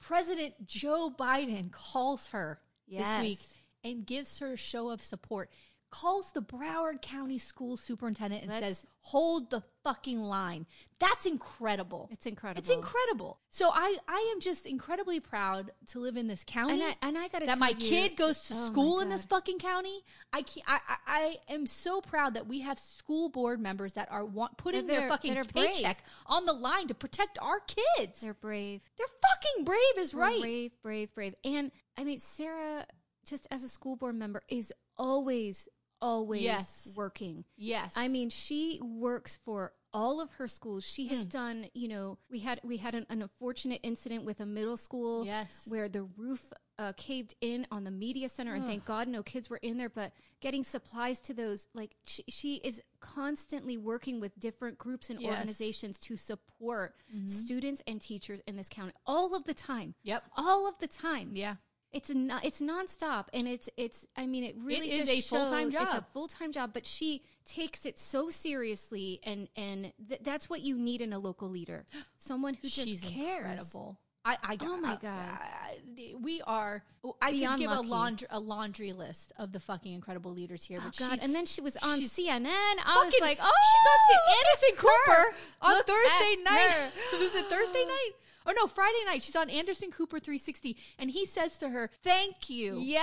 President 0.01 0.67
Joe 0.67 1.13
Biden 1.17 1.72
calls 1.72 2.27
her 2.27 2.60
this 2.89 3.07
week 3.22 3.39
and 3.86 4.05
gives 4.05 4.39
her 4.39 4.51
a 4.53 4.57
show 4.57 4.89
of 4.89 5.01
support. 5.01 5.50
Calls 6.02 6.34
the 6.34 6.42
Broward 6.42 7.02
County 7.02 7.38
School 7.38 7.78
Superintendent 7.78 8.42
and 8.44 8.52
Let's- 8.52 8.66
says, 8.66 8.88
"Hold 9.00 9.50
the 9.50 9.62
fucking 9.84 10.20
line." 10.20 10.66
That's 11.00 11.25
incredible. 11.25 12.10
It's 12.12 12.25
incredible. 12.25 12.60
It's 12.60 12.70
incredible. 12.70 13.40
So 13.50 13.70
I, 13.74 13.98
I 14.08 14.32
am 14.34 14.42
just 14.42 14.66
incredibly 14.66 15.20
proud 15.22 15.72
to 15.88 16.00
live 16.00 16.18
in 16.18 16.28
this 16.28 16.44
county. 16.46 16.74
And 16.74 16.84
I, 16.84 17.08
and 17.08 17.18
I 17.18 17.28
got 17.30 17.46
that 17.46 17.60
my 17.60 17.74
kid 17.74 18.18
goes 18.18 18.44
to 18.48 18.54
Oh 18.56 18.66
school 18.68 19.00
in 19.00 19.10
this 19.10 19.24
fucking 19.25 19.60
county. 19.60 20.04
I, 20.34 20.42
can't, 20.42 20.66
I, 20.68 20.80
I 20.88 20.98
I 21.08 21.54
am 21.54 21.66
so 21.66 22.02
proud 22.02 22.34
that 22.34 22.46
we 22.48 22.60
have 22.62 22.78
school 22.78 23.30
board 23.30 23.60
members 23.62 23.94
that 23.94 24.12
are 24.12 24.25
want, 24.25 24.58
putting 24.58 24.88
their 24.88 25.08
fucking 25.08 25.38
are 25.38 25.46
brave. 25.46 25.72
paycheck 25.72 26.04
on 26.25 26.46
the 26.46 26.54
line 26.54 26.88
to 26.88 26.94
protect 26.94 27.40
our 27.42 27.62
kids. 27.62 28.20
They're 28.20 28.34
brave. 28.34 28.82
They're 28.98 29.08
fucking 29.08 29.64
brave, 29.64 29.98
is 29.98 30.14
right. 30.14 30.42
Brave, 30.42 30.72
brave, 30.82 31.14
brave. 31.16 31.36
And 31.46 31.72
I 31.98 32.04
mean, 32.04 32.20
Sarah, 32.20 32.86
just 33.25 33.48
as 33.50 33.64
a 33.64 33.70
school 33.70 33.96
board 33.96 34.16
member, 34.16 34.42
is 34.50 34.74
always, 34.98 35.68
always 36.02 36.42
Yes. 36.44 36.94
working. 36.96 37.46
Yes, 37.58 37.94
I 37.96 38.08
mean, 38.08 38.30
she 38.30 38.80
works 38.84 39.40
for 39.46 39.74
all 39.94 40.20
of 40.20 40.34
her 40.34 40.48
schools. 40.50 40.84
She 40.84 41.08
has 41.08 41.24
done, 41.24 41.68
you 41.74 41.88
know, 41.88 42.18
we 42.30 42.40
had 42.40 42.60
we 42.64 42.78
had 42.78 42.96
an, 42.96 43.06
an 43.10 43.22
unfortunate 43.22 43.80
incident 43.84 44.25
with 44.25 44.40
a 44.42 44.46
middle 44.46 44.75
school 44.78 45.25
Yes. 45.25 45.68
where 45.70 45.88
the 45.88 46.04
roof 46.04 46.52
uh, 46.78 46.92
caved 46.98 47.34
in 47.40 47.66
on 47.72 47.86
the 47.86 47.92
media 47.92 48.28
center, 48.28 48.54
and 48.54 48.66
thank 48.66 48.84
God 48.84 49.08
no 49.08 49.24
kids 49.24 49.50
were 49.50 49.56
in 49.58 49.78
there. 49.78 49.88
But 49.88 50.12
getting 50.42 50.66
supplies 50.66 51.22
to 51.22 51.34
those, 51.34 51.68
like 51.74 51.96
she, 52.06 52.24
she 52.28 52.56
is 52.56 52.82
constantly 53.00 53.78
working 53.78 54.20
with 54.20 54.38
different 54.38 54.78
groups 54.78 55.10
and 55.10 55.22
Yes. 55.22 55.30
Mm-hmm. 55.30 55.40
organizations 55.40 55.98
to 56.00 56.18
support 56.18 56.96
students 57.25 57.82
and 57.88 58.02
teachers 58.02 58.42
in 58.48 58.58
this 58.58 58.68
county 58.68 58.92
all 59.06 59.34
of 59.34 59.46
the 59.46 59.54
time. 59.54 59.96
Yep. 60.04 60.24
all 60.36 60.68
of 60.68 60.78
the 60.80 60.88
time. 60.88 61.32
yeah. 61.36 61.56
It's 61.96 62.10
not. 62.10 62.44
It's 62.44 62.60
nonstop, 62.62 63.28
and 63.34 63.48
it's 63.48 63.70
it's. 63.78 64.06
I 64.18 64.28
mean, 64.28 64.44
it 64.44 64.56
really 64.62 64.92
is 64.92 65.10
a 65.10 65.22
full-time 65.22 65.72
job. 65.72 65.84
It's 65.84 65.96
a 65.96 66.06
full 66.14 66.28
time 66.28 66.52
job, 66.52 66.72
but 66.74 66.86
she 66.86 67.24
takes 67.46 67.86
it 67.86 67.98
so 67.98 68.30
seriously, 68.30 69.22
and 69.24 69.48
and 69.56 69.94
th- 70.10 70.20
that's 70.22 70.50
what 70.50 70.60
you 70.62 70.78
need 70.78 71.02
in 71.02 71.14
a 71.14 71.20
local 71.20 71.50
leader, 71.50 71.86
someone 72.18 72.54
who 72.56 72.68
just 72.68 72.86
She's 72.88 73.02
cares. 73.02 73.46
incredible. 73.46 73.98
I, 74.28 74.38
I, 74.42 74.58
Oh 74.62 74.78
my 74.78 74.96
God. 75.00 75.06
I- 75.06 75.78
I- 76.00 76.16
we 76.20 76.42
are. 76.42 76.84
I 77.22 77.32
could 77.32 77.60
give 77.60 77.70
lucky. 77.70 77.88
a 77.88 77.92
laundry 77.92 78.28
a 78.32 78.40
laundry 78.40 78.92
list 78.92 79.32
of 79.38 79.52
the 79.54 79.60
fucking 79.60 79.94
incredible 79.94 80.34
leaders 80.34 80.66
here. 80.66 80.80
Oh 80.82 80.86
But 80.88 80.98
God! 80.98 81.20
And 81.22 81.34
then 81.34 81.46
she 81.46 81.62
was 81.62 81.78
on 81.78 82.00
CNN. 82.02 82.48
I 82.50 83.06
was 83.06 83.14
like, 83.22 83.38
oh, 83.42 83.52
she's 83.72 83.88
on 83.92 84.36
Anderson 84.36 84.84
look 84.84 85.08
her. 85.08 85.32
Cooper 85.32 85.36
on 85.62 85.84
Thursday 85.84 86.36
night. 86.44 86.72
her. 86.72 87.18
Was 87.20 87.36
it 87.36 87.50
Thursday 87.50 87.86
night? 87.86 88.12
Or 88.46 88.54
no, 88.54 88.68
Friday 88.68 89.04
night. 89.06 89.22
She's 89.22 89.36
on 89.36 89.50
Anderson 89.50 89.92
Cooper 89.92 90.20
360, 90.20 90.78
and 91.00 91.10
he 91.12 91.25
says 91.25 91.58
to 91.60 91.70
her, 91.70 91.90
"Thank 92.04 92.50
you." 92.50 92.78
yeah, 92.78 93.02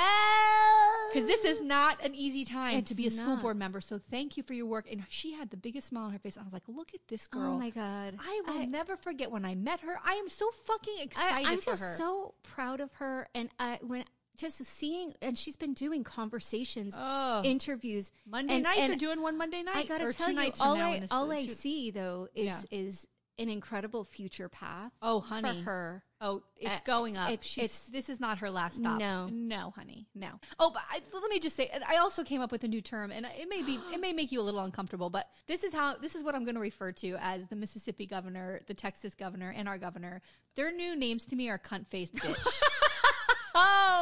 Because 1.12 1.26
this 1.26 1.44
is 1.44 1.60
not 1.60 2.02
an 2.04 2.14
easy 2.14 2.44
time 2.44 2.78
It's 2.78 2.88
to 2.88 2.94
be 2.94 3.06
a 3.06 3.10
school 3.10 3.36
board 3.36 3.56
member. 3.56 3.80
So 3.80 4.00
thank 4.10 4.36
you 4.36 4.42
for 4.42 4.54
your 4.54 4.66
work. 4.66 4.86
And 4.90 5.04
she 5.08 5.32
had 5.32 5.50
the 5.50 5.56
biggest 5.56 5.88
smile 5.88 6.04
on 6.06 6.12
her 6.12 6.18
face. 6.18 6.36
I 6.38 6.42
was 6.42 6.52
like, 6.52 6.62
look 6.68 6.94
at 6.94 7.00
this 7.08 7.28
oh 7.32 7.38
girl. 7.38 7.52
Oh 7.54 7.58
my 7.58 7.70
God! 7.70 8.16
I 8.18 8.42
will 8.46 8.66
never 8.66 8.96
forget 8.96 9.30
when 9.30 9.44
I 9.44 9.54
met 9.54 9.80
her. 9.80 9.98
I 10.04 10.12
am 10.14 10.28
so 10.28 10.50
fucking 10.50 10.94
excited 11.00 11.46
I'm 11.46 11.58
for 11.58 11.64
just 11.72 11.82
her. 11.82 11.94
so 11.96 12.34
proud 12.42 12.80
of 12.80 12.92
her, 12.94 13.28
and 13.34 13.50
I 13.58 13.78
when 13.82 14.04
just 14.36 14.64
seeing, 14.64 15.14
and 15.20 15.36
she's 15.36 15.56
been 15.56 15.74
doing 15.74 16.02
conversations, 16.04 16.94
Oh, 16.96 17.42
interviews. 17.44 18.12
Monday 18.26 18.54
and- 18.54 18.62
night 18.64 18.78
and 18.78 18.90
they're 18.90 18.96
doing 18.98 19.20
one 19.20 19.36
Monday 19.36 19.62
night. 19.62 19.76
I 19.76 19.84
gotta 19.84 20.06
or 20.06 20.12
tell 20.12 20.30
you, 20.30 20.52
all 20.60 20.74
I 20.76 21.06
all 21.10 21.30
I 21.30 21.44
see 21.46 21.90
though 21.90 22.28
is 22.34 22.46
Yeah. 22.46 22.78
is 22.78 23.06
an 23.38 23.48
incredible 23.48 24.04
future 24.04 24.48
path 24.48 24.92
Oh, 25.00 25.20
honey. 25.20 25.58
for 25.62 25.64
her. 25.70 26.04
Oh, 26.20 26.42
it's 26.56 26.78
Uh, 26.80 26.84
going 26.84 27.16
up. 27.16 27.30
it's- 27.30 27.48
She's, 27.48 27.64
it's- 27.64 27.88
this 27.90 28.08
is 28.08 28.20
not 28.20 28.38
her 28.38 28.50
last 28.50 28.76
stop. 28.76 28.98
No. 28.98 29.26
no, 29.26 29.72
honey, 29.74 30.06
no. 30.14 30.38
Oh, 30.58 30.70
but 30.70 30.82
I, 30.90 31.00
let 31.12 31.30
me 31.30 31.40
just 31.40 31.56
say, 31.56 31.70
I 31.86 31.96
also 31.96 32.22
came 32.24 32.40
up 32.40 32.52
with 32.52 32.62
a 32.62 32.68
new 32.68 32.80
term, 32.82 33.10
and 33.10 33.26
it 33.26 33.48
may 33.48 33.62
be, 33.62 33.80
it 33.92 34.00
may 34.00 34.12
make 34.12 34.30
you 34.32 34.40
a 34.40 34.42
little 34.44 34.60
uncomfortable, 34.60 35.10
but 35.10 35.28
this 35.46 35.64
is 35.64 35.72
how, 35.72 35.96
this 35.96 36.14
is 36.14 36.22
what 36.22 36.34
I'm 36.34 36.44
going 36.44 36.54
to 36.54 36.60
refer 36.60 36.92
to 36.92 37.16
as 37.20 37.46
the 37.48 37.56
Mississippi 37.56 38.06
governor, 38.06 38.60
the 38.68 38.74
Texas 38.74 39.14
governor, 39.14 39.50
and 39.50 39.68
our 39.68 39.78
governor. 39.78 40.22
Their 40.54 40.70
new 40.72 40.94
names 40.94 41.24
to 41.26 41.36
me 41.36 41.48
are 41.48 41.58
cunt 41.58 41.88
faced 41.88 42.14
bitch. 42.14 42.60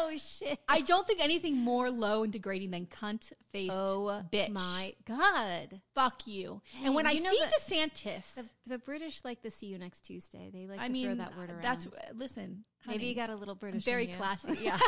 Oh 0.03 0.17
shit! 0.17 0.59
I 0.69 0.81
don't 0.81 1.07
think 1.07 1.23
anything 1.23 1.57
more 1.57 1.91
low 1.91 2.23
and 2.25 2.33
degrading 2.33 2.71
than 2.71 2.87
cunt 2.87 3.33
faced 3.53 3.73
Oh 3.75 4.23
bitch. 4.33 4.51
my 4.51 4.95
god! 5.07 5.81
Fuck 5.95 6.27
you. 6.27 6.63
and 6.85 6.95
when 6.95 7.07
I 7.07 7.13
you 7.13 7.23
know 7.23 7.31
see 7.31 7.39
that- 7.41 7.93
DeSantis, 7.95 8.35
The, 8.35 8.45
the 8.67 8.79
British 8.79 9.25
like 9.25 9.43
to 9.43 9.51
see 9.51 9.67
you 9.67 9.79
next 9.79 10.01
Tuesday. 10.03 10.51
They 10.53 10.67
like 10.67 10.81
I 10.81 10.87
to 10.87 10.93
mean, 10.93 11.07
throw 11.07 11.15
that 11.17 11.37
word 11.37 11.51
uh, 11.51 11.55
around. 11.55 11.63
that's 11.63 11.87
uh, 11.87 11.91
listen. 12.15 12.65
maybe 12.87 13.07
you 13.07 13.15
got 13.15 13.31
a 13.31 13.37
little 13.37 13.55
British. 13.55 13.85
very 13.85 14.07
classy. 14.07 14.59
Yeah. 14.63 14.79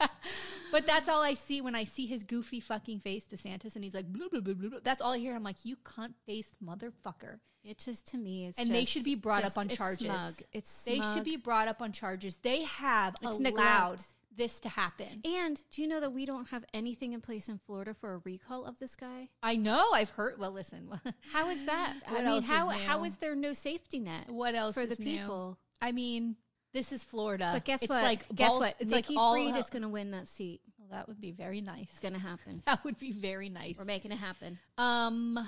but 0.72 0.86
that's 0.86 1.08
all 1.08 1.22
I 1.22 1.34
see 1.34 1.60
when 1.60 1.74
I 1.74 1.84
see 1.84 2.06
his 2.06 2.22
goofy 2.22 2.60
fucking 2.60 3.00
face, 3.00 3.24
DeSantis, 3.26 3.74
and 3.74 3.82
he's 3.84 3.94
like, 3.94 4.06
blah, 4.12 4.28
blah, 4.30 4.40
blah, 4.40 4.54
blah, 4.54 4.68
blah. 4.70 4.78
that's 4.82 5.02
all 5.02 5.12
I 5.14 5.18
hear. 5.18 5.34
I'm 5.34 5.42
like, 5.42 5.64
you 5.64 5.76
cunt 5.76 6.14
faced 6.26 6.54
motherfucker. 6.64 7.38
It 7.64 7.78
just 7.78 8.06
to 8.08 8.16
me 8.18 8.46
is 8.46 8.56
And 8.58 8.70
they 8.74 8.84
should 8.86 9.04
be 9.04 9.14
brought 9.16 9.42
just- 9.42 9.56
up 9.56 9.60
on 9.60 9.66
it's 9.66 9.76
charges. 9.76 10.06
Smug. 10.06 10.34
It's 10.52 10.84
They 10.84 11.00
should 11.00 11.24
be 11.24 11.36
brought 11.36 11.68
up 11.68 11.82
on 11.82 11.92
charges. 11.92 12.36
They 12.36 12.62
have 12.64 13.14
It's 13.20 13.30
allowed 13.32 13.40
neglect. 13.42 14.06
This 14.36 14.60
to 14.60 14.68
happen. 14.68 15.20
And 15.24 15.60
do 15.72 15.82
you 15.82 15.88
know 15.88 16.00
that 16.00 16.12
we 16.12 16.24
don't 16.24 16.48
have 16.48 16.64
anything 16.72 17.12
in 17.12 17.20
place 17.20 17.48
in 17.48 17.58
Florida 17.58 17.94
for 17.94 18.14
a 18.14 18.18
recall 18.18 18.64
of 18.64 18.78
this 18.78 18.94
guy? 18.96 19.28
I 19.42 19.56
know. 19.56 19.90
I've 19.92 20.10
heard. 20.10 20.38
Well, 20.38 20.52
listen. 20.52 20.88
How 21.32 21.48
is 21.50 21.64
that? 21.66 21.94
I 22.06 22.12
What 22.12 22.18
mean, 22.20 22.28
else 22.28 22.44
is 22.44 22.50
new? 22.50 22.86
How 22.86 23.04
is 23.04 23.16
there 23.16 23.34
no 23.34 23.52
safety 23.52 23.98
net 23.98 24.28
what 24.30 24.54
else 24.54 24.74
for 24.74 24.86
the 24.86 25.02
new? 25.02 25.18
people? 25.18 25.58
I 25.82 25.92
mean, 25.92 26.36
this 26.72 26.92
is 26.92 27.02
Florida. 27.02 27.50
But 27.54 27.64
guess 27.64 27.82
it's 27.82 27.90
what? 27.90 28.02
Like 28.04 28.24
guess 28.34 28.48
balls- 28.50 28.60
what? 28.60 28.74
It's 28.78 28.92
Nikki 28.92 29.14
like 29.14 29.20
all. 29.22 29.34
Fried 29.34 29.56
is 29.58 29.70
going 29.70 29.82
to 29.82 29.88
win 29.88 30.12
that 30.12 30.28
seat. 30.28 30.60
Well, 30.78 30.88
that 30.92 31.08
would 31.08 31.20
be 31.20 31.32
very 31.32 31.60
nice. 31.60 31.88
It's 31.90 31.98
going 32.00 32.14
to 32.14 32.20
happen. 32.20 32.62
That 32.66 32.84
would 32.84 32.98
be 32.98 33.12
very 33.12 33.48
nice. 33.48 33.76
We're 33.78 33.84
making 33.84 34.12
it 34.12 34.18
happen. 34.18 34.58
Um, 34.78 35.38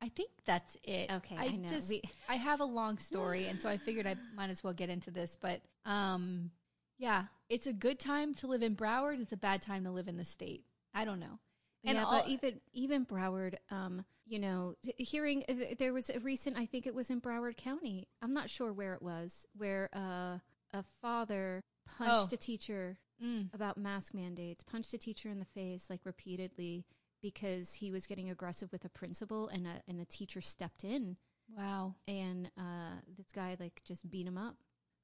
I 0.00 0.08
think 0.10 0.30
that's 0.46 0.76
it. 0.84 1.10
Okay, 1.12 1.36
I, 1.36 1.46
I 1.46 1.48
know. 1.56 1.68
just 1.68 1.88
We- 1.90 2.02
I 2.28 2.36
have 2.36 2.60
a 2.60 2.64
long 2.64 2.98
story, 2.98 3.46
and 3.48 3.60
so 3.60 3.68
I 3.68 3.78
figured 3.78 4.06
I 4.06 4.14
might 4.36 4.50
as 4.50 4.62
well 4.62 4.72
get 4.72 4.90
into 4.90 5.10
this. 5.10 5.36
But 5.40 5.60
um, 5.84 6.52
yeah, 6.98 7.24
it's 7.48 7.66
a 7.66 7.72
good 7.72 7.98
time 7.98 8.34
to 8.34 8.46
live 8.46 8.62
in 8.62 8.74
Broward. 8.76 9.20
It's 9.20 9.32
a 9.32 9.36
bad 9.36 9.62
time 9.62 9.84
to 9.84 9.90
live 9.90 10.08
in 10.08 10.16
the 10.16 10.24
state. 10.24 10.64
I 10.94 11.04
don't 11.04 11.20
know. 11.20 11.38
And 11.84 11.96
yeah, 11.96 12.04
all- 12.04 12.20
but 12.22 12.28
even 12.28 12.60
even 12.72 13.06
Broward, 13.06 13.54
um, 13.70 14.04
you 14.26 14.38
know, 14.38 14.74
hearing 14.98 15.44
uh, 15.48 15.54
there 15.78 15.92
was 15.92 16.10
a 16.10 16.18
recent, 16.20 16.56
I 16.58 16.66
think 16.66 16.86
it 16.86 16.94
was 16.94 17.08
in 17.10 17.20
Broward 17.20 17.56
County. 17.56 18.08
I'm 18.20 18.34
not 18.34 18.50
sure 18.50 18.72
where 18.72 18.94
it 18.94 19.02
was, 19.02 19.46
where 19.56 19.88
uh, 19.94 20.38
a 20.72 20.82
father 21.00 21.62
punched 21.86 22.32
Oh. 22.32 22.34
a 22.34 22.36
teacher 22.36 22.98
Mm, 23.22 23.52
about 23.52 23.76
mask 23.76 24.14
mandates, 24.14 24.62
punched 24.62 24.92
a 24.94 24.98
teacher 24.98 25.28
in 25.28 25.40
the 25.40 25.44
face 25.44 25.90
like 25.90 26.02
repeatedly 26.04 26.84
because 27.20 27.74
he 27.74 27.90
was 27.90 28.06
getting 28.06 28.30
aggressive 28.30 28.70
with 28.70 28.84
a 28.84 28.88
principal, 28.88 29.48
and 29.48 29.66
a 29.66 29.82
and 29.88 29.98
a 30.00 30.04
teacher 30.04 30.40
stepped 30.40 30.84
in, 30.84 31.16
wow, 31.56 31.96
and 32.06 32.48
uh, 32.56 33.00
this 33.16 33.26
guy 33.34 33.56
like 33.58 33.80
just 33.84 34.08
beat 34.08 34.24
him 34.24 34.38
up. 34.38 34.54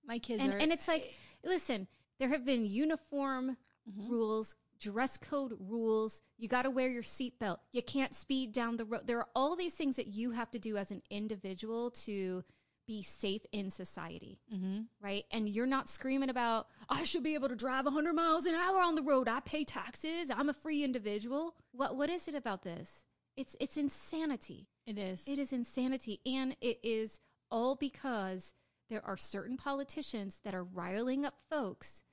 my 0.07 0.19
kids 0.21 0.41
and 0.41 0.55
are. 0.55 0.59
and 0.59 0.71
it's 0.73 0.87
like, 0.87 1.13
listen, 1.45 1.89
there 2.19 2.29
have 2.29 2.45
been 2.45 2.65
uniform 2.65 3.57
Mhm. 3.89 4.09
rules, 4.09 4.57
dress 4.79 5.17
code 5.19 5.57
rules. 5.59 6.23
You 6.37 6.49
got 6.49 6.63
to 6.63 6.71
wear 6.71 6.89
your 6.91 7.03
seatbelt. 7.03 7.59
You 7.73 7.83
can't 7.83 8.15
speed 8.15 8.53
down 8.53 8.77
the 8.77 8.85
road. 8.85 9.07
There 9.07 9.19
are 9.19 9.29
all 9.35 9.57
these 9.57 9.75
things 9.75 9.97
that 9.97 10.09
you 10.09 10.31
have 10.33 10.51
to 10.53 10.59
do 10.59 10.77
as 10.77 10.91
an 10.91 11.03
individual 11.11 11.91
to 11.91 12.45
be 12.87 13.01
safe 13.03 13.47
in 13.51 13.71
society, 13.71 14.39
Mhm. 14.53 14.89
right? 15.01 15.25
And 15.31 15.49
you're 15.49 15.65
not 15.65 15.89
screaming 15.89 16.29
about, 16.29 16.69
I 16.89 17.05
should 17.05 17.23
be 17.23 17.33
able 17.35 17.49
to 17.49 17.57
drive 17.57 17.87
100 17.87 18.13
miles 18.15 18.45
an 18.45 18.55
hour 18.55 18.81
on 18.81 18.95
the 18.95 19.03
road. 19.03 19.27
I 19.27 19.41
pay 19.41 19.65
taxes. 19.65 20.31
I'm 20.31 20.51
a 20.51 20.53
free 20.55 20.85
individual. 20.85 21.57
What 21.73 21.97
what 21.97 22.11
is 22.11 22.29
it 22.29 22.35
about 22.35 22.63
this? 22.63 23.07
It's 23.37 23.57
it's 23.59 23.77
insanity. 23.79 24.69
It 24.87 24.99
is. 24.99 25.27
It 25.27 25.39
is 25.39 25.53
insanity. 25.53 26.21
And 26.27 26.57
it 26.61 26.79
is 26.83 27.21
all 27.51 27.75
because 27.75 28.53
there 28.95 29.05
are 29.05 29.17
certain 29.17 29.57
politicians 29.57 30.41
that 30.45 30.55
are 30.55 30.63
riling 30.63 31.25
up 31.25 31.35
folks 31.51 32.05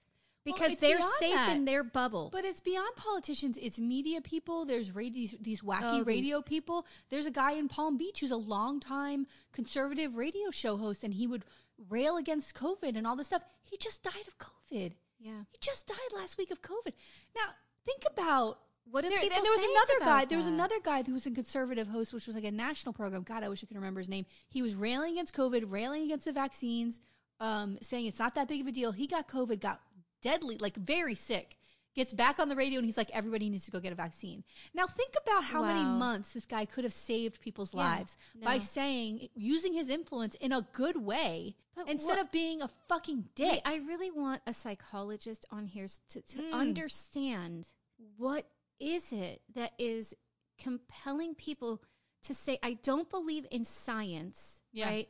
because 0.43 0.71
it's 0.71 0.81
they're 0.81 0.99
safe 1.19 1.35
that. 1.35 1.55
in 1.55 1.65
their 1.65 1.83
bubble. 1.83 2.29
But 2.33 2.43
it's 2.43 2.59
beyond 2.59 2.95
politicians. 2.95 3.59
It's 3.61 3.77
media 3.79 4.19
people. 4.21 4.65
There's 4.65 4.89
radio, 4.95 5.13
these, 5.13 5.35
these 5.39 5.61
wacky 5.61 5.81
Oh, 5.83 5.97
these- 5.97 6.07
radio 6.07 6.41
people. 6.41 6.87
There's 7.11 7.27
a 7.27 7.31
guy 7.31 7.51
in 7.51 7.67
Palm 7.67 7.97
Beach 7.99 8.19
who's 8.21 8.31
a 8.31 8.35
longtime 8.37 9.27
conservative 9.51 10.15
radio 10.15 10.49
show 10.49 10.75
host, 10.77 11.03
and 11.03 11.13
he 11.13 11.27
would 11.27 11.45
rail 11.89 12.17
against 12.17 12.55
COVID 12.55 12.97
and 12.97 13.05
all 13.05 13.15
this 13.15 13.27
stuff. 13.27 13.43
He 13.63 13.77
just 13.77 14.01
died 14.01 14.27
of 14.27 14.37
COVID. 14.39 14.93
yeah. 15.19 15.43
He 15.51 15.57
just 15.59 15.85
died 15.85 15.97
last 16.15 16.39
week 16.39 16.49
of 16.49 16.63
COVID. 16.63 16.93
Now, 17.35 17.51
think 17.85 18.03
about. 18.11 18.57
What 18.89 19.01
do 19.03 19.09
there, 19.09 19.19
people 19.19 19.37
and 19.37 19.45
there 19.45 19.51
was 19.53 19.63
another 19.63 20.05
guy. 20.05 20.25
There 20.25 20.37
was 20.37 20.47
another 20.47 20.79
guy 20.83 21.03
who 21.03 21.13
was 21.13 21.25
a 21.25 21.31
conservative 21.31 21.87
host, 21.87 22.13
which 22.13 22.27
was 22.27 22.35
like 22.35 22.43
a 22.43 22.51
national 22.51 22.93
program. 22.93 23.23
God, 23.23 23.43
I 23.43 23.49
wish 23.49 23.63
I 23.63 23.67
could 23.67 23.77
remember 23.77 23.99
his 24.01 24.09
name. 24.09 24.25
He 24.49 24.61
was 24.61 24.75
railing 24.75 25.13
against 25.13 25.33
COVID, 25.35 25.65
railing 25.71 26.03
against 26.03 26.25
the 26.25 26.33
vaccines, 26.33 26.99
um, 27.39 27.77
saying 27.81 28.05
it's 28.07 28.19
not 28.19 28.35
that 28.35 28.47
big 28.47 28.61
of 28.61 28.67
a 28.67 28.71
deal. 28.71 28.91
He 28.91 29.07
got 29.07 29.27
COVID, 29.27 29.61
got 29.61 29.79
deadly, 30.21 30.57
like 30.57 30.75
very 30.75 31.15
sick. 31.15 31.57
Gets 31.93 32.13
back 32.13 32.39
on 32.39 32.47
the 32.47 32.55
radio 32.55 32.77
and 32.79 32.85
he's 32.85 32.95
like, 32.95 33.09
everybody 33.11 33.49
needs 33.49 33.65
to 33.65 33.71
go 33.71 33.81
get 33.81 33.91
a 33.91 33.95
vaccine. 33.95 34.45
Now 34.73 34.87
think 34.87 35.13
about 35.25 35.43
how 35.43 35.61
many 35.63 35.83
months 35.83 36.31
this 36.33 36.45
guy 36.45 36.63
could 36.63 36.85
have 36.85 36.93
saved 36.93 37.41
people's 37.41 37.73
Yeah, 37.73 37.79
lives 37.81 38.17
by 38.41 38.59
saying, 38.59 39.27
using 39.35 39.73
his 39.73 39.89
influence 39.89 40.35
in 40.35 40.53
a 40.53 40.65
good 40.71 40.95
way 41.05 41.57
But 41.75 41.89
instead 41.89 42.11
what- 42.11 42.19
of 42.19 42.31
being 42.31 42.61
a 42.61 42.69
fucking 42.87 43.25
dick. 43.35 43.49
Wait, 43.49 43.61
I 43.65 43.75
really 43.77 44.09
want 44.09 44.41
a 44.47 44.53
psychologist 44.53 45.45
on 45.51 45.65
here 45.65 45.87
to, 46.09 46.21
to 46.21 46.37
Mm. 46.37 46.53
understand 46.53 47.67
what 48.15 48.45
is 48.81 49.13
it 49.13 49.41
that 49.55 49.71
is 49.77 50.13
compelling 50.61 51.35
people 51.35 51.81
to 52.23 52.33
say, 52.33 52.59
I 52.61 52.73
don't 52.83 53.09
believe 53.09 53.45
in 53.51 53.65
science, 53.65 54.61
Yeah. 54.73 54.89
right? 54.89 55.09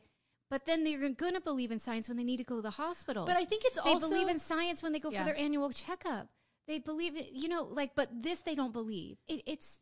But 0.50 0.66
then 0.66 0.84
they're 0.84 1.08
going 1.10 1.34
to 1.34 1.40
believe 1.40 1.70
in 1.72 1.78
science 1.78 2.08
when 2.08 2.16
they 2.18 2.24
need 2.24 2.36
to 2.38 2.44
go 2.44 2.56
to 2.56 2.62
the 2.62 2.70
hospital. 2.70 3.24
but 3.24 3.36
I 3.36 3.44
think 3.44 3.64
it's 3.64 3.82
they 3.82 3.90
also 3.90 4.08
They 4.08 4.14
believe 4.14 4.28
in 4.28 4.38
science 4.38 4.82
when 4.82 4.92
they 4.92 5.00
go 5.00 5.10
Yeah. 5.10 5.20
for 5.20 5.24
their 5.24 5.38
annual 5.38 5.70
checkup. 5.70 6.28
They 6.66 6.78
believe 6.78 7.16
it, 7.16 7.30
you 7.32 7.48
know, 7.48 7.64
like, 7.64 7.94
but 7.94 8.08
this 8.22 8.40
they 8.40 8.54
don't 8.54 8.72
believe. 8.72 9.18
It, 9.26 9.42
it's, 9.46 9.78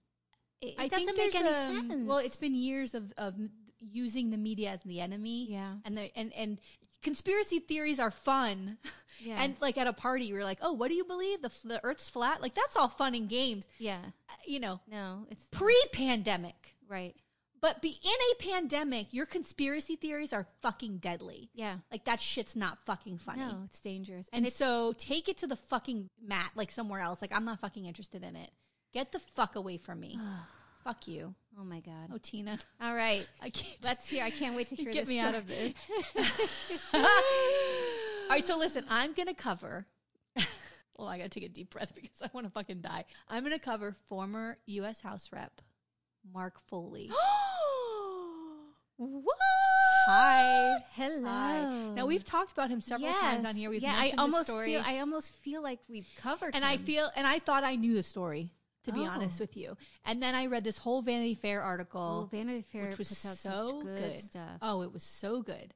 it, 0.60 0.68
it 0.68 0.74
I 0.78 0.88
doesn't 0.88 1.14
think 1.14 1.34
make 1.34 1.34
any 1.34 1.48
um, 1.48 1.88
sense. 1.90 2.08
Well, 2.08 2.18
it's 2.18 2.36
been 2.36 2.54
years 2.54 2.94
of, 2.94 3.12
of 3.18 3.34
using 3.80 4.30
the 4.30 4.36
media 4.36 4.70
as 4.70 4.82
the 4.82 5.00
enemy. 5.00 5.46
Yeah. 5.50 5.74
And 5.84 5.96
the 5.96 6.16
and 6.16 6.32
and 6.34 6.58
conspiracy 7.02 7.58
theories 7.60 7.98
are 7.98 8.10
fun. 8.10 8.78
Yeah. 9.22 9.42
And 9.42 9.54
like 9.60 9.76
at 9.76 9.86
a 9.86 9.92
party, 9.92 10.24
you're 10.24 10.44
like, 10.44 10.58
oh, 10.62 10.72
what 10.72 10.88
do 10.88 10.94
you 10.94 11.04
believe? 11.04 11.42
The 11.42 11.50
the 11.64 11.80
Earth's 11.84 12.08
flat. 12.08 12.40
Like 12.40 12.54
that's 12.54 12.76
all 12.76 12.88
fun 12.88 13.14
and 13.14 13.28
games. 13.28 13.68
yeah. 13.78 14.00
Uh, 14.28 14.32
You 14.46 14.60
know, 14.60 14.80
No, 14.90 15.26
it's 15.30 15.44
pre-pandemic. 15.50 16.74
right. 16.88 17.14
But 17.62 17.82
be 17.82 18.00
in 18.02 18.10
a 18.32 18.42
pandemic, 18.52 19.12
your 19.12 19.26
conspiracy 19.26 19.94
theories 19.94 20.32
are 20.32 20.46
fucking 20.62 20.96
deadly. 20.96 21.50
Yeah. 21.52 21.76
Like 21.92 22.04
that 22.04 22.18
shit's 22.18 22.56
not 22.56 22.78
fucking 22.86 23.18
funny. 23.18 23.40
No, 23.42 23.64
it's 23.66 23.80
dangerous. 23.80 24.26
And 24.32 24.46
it's 24.46 24.56
so 24.56 24.94
take 24.96 25.28
it 25.28 25.36
to 25.38 25.46
the 25.46 25.56
fucking 25.56 26.08
mat, 26.26 26.52
like 26.54 26.70
somewhere 26.70 27.00
else. 27.00 27.20
Like 27.20 27.34
I'm 27.34 27.44
not 27.44 27.60
fucking 27.60 27.84
interested 27.84 28.22
in 28.24 28.34
it. 28.34 28.50
Get 28.94 29.12
the 29.12 29.18
fuck 29.18 29.56
away 29.56 29.76
from 29.76 30.00
me. 30.00 30.18
fuck 30.84 31.06
you. 31.08 31.34
oh 31.58 31.64
my 31.64 31.80
God. 31.80 32.10
Oh, 32.12 32.18
Tina. 32.22 32.58
All 32.80 32.94
right. 32.94 33.28
I 33.42 33.50
can't. 33.50 33.76
Let's 33.82 34.08
hear. 34.08 34.24
I 34.24 34.30
can't 34.30 34.54
wait 34.56 34.68
to 34.68 34.76
hear 34.76 34.92
Get 34.92 35.00
this 35.06 35.08
me 35.08 35.20
out 35.20 35.34
of 35.34 35.44
story. 35.44 35.74
this. 36.14 36.80
All 36.94 38.36
right, 38.36 38.46
so 38.46 38.56
listen, 38.58 38.84
I'm 38.88 39.12
gonna 39.12 39.34
cover. 39.34 39.86
well, 40.96 41.08
I 41.08 41.18
gotta 41.18 41.28
take 41.28 41.44
a 41.44 41.48
deep 41.48 41.70
breath 41.70 41.92
because 41.94 42.22
I 42.22 42.30
want 42.32 42.46
to 42.46 42.50
fucking 42.52 42.80
die. 42.80 43.04
I'm 43.28 43.42
gonna 43.42 43.58
cover 43.58 43.92
former 44.08 44.58
U.S. 44.66 45.00
House 45.00 45.28
Rep 45.32 45.60
Mark 46.32 46.54
Foley. 46.68 47.10
what? 48.96 49.36
Hi. 50.06 50.78
Hello. 50.92 51.28
Hi. 51.28 51.92
Now 51.94 52.06
we've 52.06 52.24
talked 52.24 52.52
about 52.52 52.70
him 52.70 52.80
several 52.80 53.12
times 53.12 53.44
on 53.44 53.54
here. 53.54 53.68
We've 53.70 53.82
yeah, 53.82 53.96
mentioned 53.96 54.20
I 54.20 54.22
almost 54.22 54.46
the 54.46 54.52
story, 54.52 54.72
feel. 54.74 54.82
I 54.84 54.98
almost 55.00 55.32
feel 55.42 55.62
like 55.62 55.80
we've 55.88 56.08
covered. 56.16 56.54
and 56.54 56.64
I 56.64 56.76
feel, 56.78 57.10
and 57.16 57.26
I 57.26 57.38
thought 57.38 57.64
I 57.64 57.76
knew 57.76 57.94
the 57.94 58.02
story. 58.02 58.52
To 58.84 58.92
be 58.92 59.00
Oh. 59.00 59.04
honest 59.10 59.38
with 59.40 59.56
you, 59.58 59.76
and 60.06 60.22
then 60.22 60.34
I 60.34 60.46
read 60.46 60.64
this 60.64 60.78
whole 60.78 61.02
Vanity 61.02 61.34
Fair 61.34 61.62
Oh, 61.62 61.66
article. 61.66 62.28
Vanity 62.30 62.62
Fair 62.62 62.88
which 62.88 62.98
was 62.98 63.08
so 63.08 63.34
such 63.34 63.70
good, 63.84 64.12
good. 64.14 64.20
stuff. 64.20 64.58
Oh, 64.62 64.80
it 64.82 64.90
was 64.92 65.02
so 65.02 65.42
good. 65.42 65.74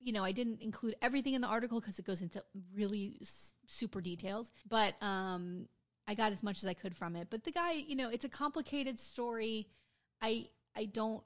You 0.00 0.12
know, 0.12 0.24
I 0.24 0.32
didn't 0.32 0.62
include 0.62 0.96
everything 1.02 1.34
in 1.34 1.42
the 1.42 1.48
article 1.48 1.80
because 1.80 1.98
it 1.98 2.06
goes 2.06 2.22
into 2.22 2.42
really 2.74 3.18
s- 3.20 3.52
super 3.66 4.00
details, 4.00 4.50
but 4.68 4.94
um, 5.02 5.68
I 6.06 6.14
got 6.14 6.32
as 6.32 6.42
much 6.42 6.58
as 6.62 6.66
I 6.66 6.72
could 6.74 6.96
from 6.96 7.14
it. 7.16 7.28
But 7.28 7.44
the 7.44 7.50
guy, 7.52 7.72
you 7.72 7.94
know, 7.96 8.08
it's 8.08 8.24
a 8.24 8.28
complicated 8.28 8.98
story. 8.98 9.68
I 10.22 10.46
I 10.74 10.86
don't 10.86 11.22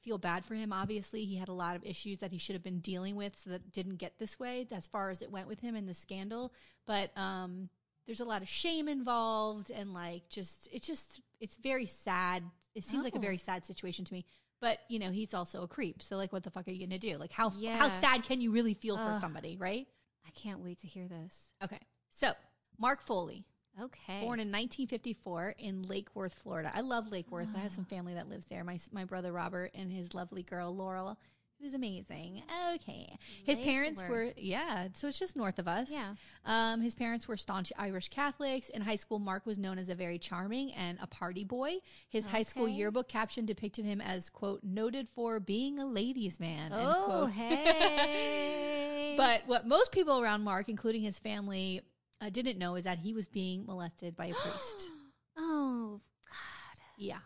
feel 0.00 0.16
bad 0.16 0.46
for 0.46 0.54
him. 0.54 0.72
Obviously, 0.72 1.26
he 1.26 1.36
had 1.36 1.48
a 1.48 1.52
lot 1.52 1.76
of 1.76 1.84
issues 1.84 2.20
that 2.20 2.30
he 2.32 2.38
should 2.38 2.54
have 2.54 2.62
been 2.62 2.80
dealing 2.80 3.16
with, 3.16 3.36
so 3.36 3.50
that 3.50 3.70
didn't 3.72 3.96
get 3.96 4.18
this 4.18 4.38
way 4.40 4.66
as 4.70 4.86
far 4.86 5.10
as 5.10 5.20
it 5.20 5.30
went 5.30 5.46
with 5.46 5.60
him 5.60 5.76
in 5.76 5.84
the 5.84 5.92
scandal. 5.94 6.54
But 6.86 7.10
um, 7.18 7.68
there's 8.10 8.18
a 8.18 8.24
lot 8.24 8.42
of 8.42 8.48
shame 8.48 8.88
involved 8.88 9.70
and 9.70 9.94
like 9.94 10.28
just 10.28 10.68
it's 10.72 10.84
just 10.84 11.20
it's 11.38 11.54
very 11.54 11.86
sad. 11.86 12.42
It 12.74 12.82
seems 12.82 13.04
like 13.04 13.14
a 13.14 13.18
Oh. 13.18 13.20
very 13.20 13.38
sad 13.38 13.64
situation 13.64 14.04
to 14.04 14.12
me. 14.12 14.24
But 14.60 14.80
you 14.88 14.98
know, 14.98 15.12
he's 15.12 15.32
also 15.32 15.62
a 15.62 15.68
creep. 15.68 16.02
So 16.02 16.16
like, 16.16 16.32
what 16.32 16.42
the 16.42 16.50
fuck 16.50 16.66
are 16.66 16.72
you 16.72 16.84
gonna 16.84 16.98
do? 16.98 17.18
Like, 17.18 17.30
how 17.30 17.50
how 17.50 17.88
sad 17.88 18.24
can 18.24 18.40
you 18.40 18.50
really 18.50 18.74
feel 18.74 18.96
for 18.98 19.16
somebody, 19.20 19.56
right? 19.56 19.86
I 20.26 20.30
can't 20.30 20.58
wait 20.58 20.80
to 20.80 20.88
hear 20.88 21.06
this. 21.06 21.54
Okay, 21.62 21.78
so 22.10 22.32
Mark 22.78 23.00
Foley, 23.00 23.44
Okay. 23.80 24.22
born 24.22 24.40
in 24.40 24.50
1954 24.50 25.54
in 25.58 25.84
Lake 25.84 26.08
Worth, 26.16 26.34
Florida. 26.34 26.72
I 26.74 26.80
love 26.80 27.06
Lake 27.12 27.30
Worth. 27.30 27.54
I 27.54 27.60
have 27.60 27.70
ah. 27.70 27.74
some 27.76 27.84
family 27.84 28.14
that 28.14 28.28
lives 28.28 28.46
there. 28.46 28.64
My 28.64 28.80
my 28.90 29.04
brother 29.04 29.30
Robert 29.30 29.70
and 29.76 29.92
his 29.92 30.14
lovely 30.14 30.42
girl 30.42 30.74
Laurel, 30.74 31.16
who's 31.60 31.74
amazing. 31.74 32.42
Okay, 32.74 33.16
his 33.44 33.60
parents 33.60 34.00
Worth. 34.02 34.10
were 34.10 34.32
yeah, 34.36 34.88
so 34.94 35.08
it's 35.08 35.18
just 35.18 35.36
north 35.36 35.58
of 35.58 35.68
us. 35.68 35.90
Yeah. 35.90 36.14
Um, 36.44 36.80
his 36.80 36.94
parents 36.94 37.28
were 37.28 37.36
staunch 37.36 37.72
Irish 37.78 38.08
Catholics. 38.08 38.68
In 38.68 38.82
high 38.82 38.96
school, 38.96 39.18
Mark 39.18 39.46
was 39.46 39.58
known 39.58 39.78
as 39.78 39.88
a 39.88 39.94
very 39.94 40.18
charming 40.18 40.72
and 40.72 40.98
a 41.00 41.06
party 41.06 41.44
boy. 41.44 41.74
His 42.08 42.26
high 42.26 42.42
school 42.42 42.68
yearbook 42.68 43.08
caption 43.08 43.46
depicted 43.46 43.84
him 43.84 44.00
as 44.00 44.30
quote 44.30 44.62
noted 44.62 45.08
for 45.14 45.40
being 45.40 45.78
a 45.78 45.86
ladies' 45.86 46.40
man. 46.40 46.72
end 46.72 46.74
oh, 46.74 47.04
quote. 47.04 47.30
hey. 47.32 49.14
But 49.16 49.42
what 49.46 49.66
most 49.66 49.92
people 49.92 50.20
around 50.20 50.42
Mark, 50.42 50.68
including 50.68 51.02
his 51.02 51.18
family, 51.18 51.82
uh, 52.20 52.30
didn't 52.30 52.58
know 52.58 52.74
is 52.76 52.84
that 52.84 52.98
he 52.98 53.12
was 53.12 53.28
being 53.28 53.66
molested 53.66 54.16
by 54.16 54.26
a 54.26 54.34
priest. 54.34 54.88
oh, 55.36 56.00
God. 56.26 56.82
Yeah. 56.96 57.18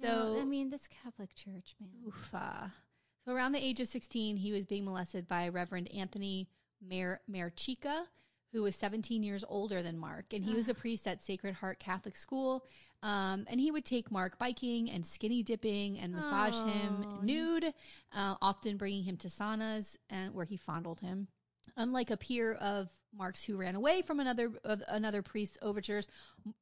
So 0.00 0.06
know, 0.06 0.40
I 0.40 0.44
mean, 0.44 0.70
this 0.70 0.86
Catholic 0.86 1.34
Church, 1.34 1.74
man. 1.80 1.90
oof, 2.06 2.30
uh, 2.32 2.68
so 3.28 3.34
around 3.34 3.52
the 3.52 3.62
age 3.62 3.78
of 3.80 3.88
16, 3.88 4.38
he 4.38 4.52
was 4.52 4.64
being 4.64 4.86
molested 4.86 5.28
by 5.28 5.50
Reverend 5.50 5.92
Anthony 5.92 6.48
Mer- 6.80 7.20
Mercieca, 7.30 8.04
who 8.52 8.62
was 8.62 8.74
17 8.74 9.22
years 9.22 9.44
older 9.46 9.82
than 9.82 9.98
Mark. 9.98 10.32
And 10.32 10.42
he 10.42 10.54
was 10.54 10.70
a 10.70 10.74
priest 10.74 11.06
at 11.06 11.22
Sacred 11.22 11.52
Heart 11.56 11.78
Catholic 11.78 12.16
School. 12.16 12.64
Um, 13.02 13.44
and 13.50 13.60
he 13.60 13.70
would 13.70 13.84
take 13.84 14.10
Mark 14.10 14.38
biking 14.38 14.90
and 14.90 15.06
skinny 15.06 15.42
dipping 15.42 15.98
and 15.98 16.14
massage 16.14 16.56
him 16.56 17.18
nude, 17.22 17.74
uh, 18.16 18.36
often 18.40 18.78
bringing 18.78 19.04
him 19.04 19.18
to 19.18 19.28
saunas 19.28 19.98
and 20.08 20.32
where 20.32 20.46
he 20.46 20.56
fondled 20.56 21.00
him. 21.00 21.28
Unlike 21.76 22.10
a 22.10 22.16
peer 22.16 22.54
of 22.54 22.88
Mark's 23.14 23.44
who 23.44 23.58
ran 23.58 23.74
away 23.74 24.00
from 24.00 24.20
another 24.20 24.52
of 24.64 24.82
another 24.88 25.20
priest's 25.20 25.58
overtures, 25.60 26.08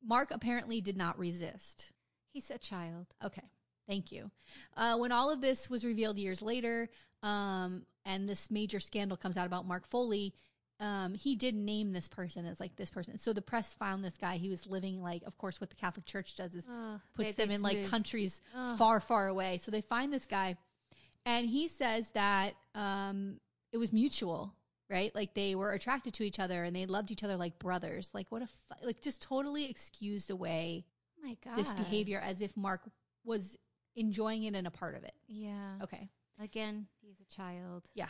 Mark 0.04 0.32
apparently 0.32 0.80
did 0.80 0.96
not 0.96 1.16
resist. 1.16 1.92
He's 2.32 2.50
a 2.50 2.58
child. 2.58 3.06
Okay. 3.24 3.44
Thank 3.88 4.10
you. 4.12 4.30
Uh, 4.76 4.96
when 4.98 5.12
all 5.12 5.30
of 5.30 5.40
this 5.40 5.70
was 5.70 5.84
revealed 5.84 6.18
years 6.18 6.42
later, 6.42 6.88
um, 7.22 7.82
and 8.04 8.28
this 8.28 8.50
major 8.50 8.80
scandal 8.80 9.16
comes 9.16 9.36
out 9.36 9.46
about 9.46 9.66
Mark 9.66 9.86
Foley, 9.88 10.34
um, 10.78 11.14
he 11.14 11.36
did 11.36 11.54
name 11.54 11.92
this 11.92 12.08
person 12.08 12.44
as 12.46 12.60
like 12.60 12.76
this 12.76 12.90
person. 12.90 13.16
So 13.16 13.32
the 13.32 13.40
press 13.42 13.72
found 13.74 14.04
this 14.04 14.16
guy. 14.16 14.36
He 14.36 14.50
was 14.50 14.66
living 14.66 15.02
like, 15.02 15.22
of 15.24 15.38
course, 15.38 15.60
what 15.60 15.70
the 15.70 15.76
Catholic 15.76 16.04
Church 16.04 16.34
does 16.36 16.54
is 16.54 16.64
Oh, 16.68 17.00
puts 17.14 17.28
they- 17.28 17.32
them 17.32 17.48
they 17.48 17.54
in 17.54 17.62
like 17.62 17.86
countries 17.86 18.42
Ugh. 18.54 18.76
far, 18.76 19.00
far 19.00 19.28
away. 19.28 19.58
So 19.62 19.70
they 19.70 19.80
find 19.80 20.12
this 20.12 20.26
guy, 20.26 20.56
and 21.24 21.48
he 21.48 21.68
says 21.68 22.08
that 22.10 22.54
um, 22.74 23.40
it 23.72 23.78
was 23.78 23.92
mutual, 23.92 24.52
right? 24.90 25.14
Like 25.14 25.32
they 25.34 25.54
were 25.54 25.72
attracted 25.72 26.12
to 26.14 26.24
each 26.24 26.38
other 26.38 26.62
and 26.64 26.76
they 26.76 26.86
loved 26.86 27.10
each 27.10 27.24
other 27.24 27.36
like 27.36 27.58
brothers. 27.58 28.10
Like 28.12 28.26
what 28.30 28.42
a 28.42 28.46
fu- 28.46 28.86
like 28.86 29.00
just 29.00 29.22
totally 29.22 29.70
excused 29.70 30.30
away 30.30 30.84
Oh 31.18 31.26
my 31.26 31.36
God. 31.42 31.56
this 31.58 31.72
behavior 31.72 32.20
as 32.22 32.42
if 32.42 32.56
Mark 32.56 32.82
was 33.24 33.56
enjoying 33.96 34.44
it 34.44 34.54
and 34.54 34.66
a 34.66 34.70
part 34.70 34.94
of 34.94 35.04
it. 35.04 35.14
Yeah. 35.26 35.78
Okay. 35.82 36.08
Again, 36.40 36.86
he's 37.00 37.16
a 37.20 37.34
child. 37.34 37.84
Yeah. 37.94 38.08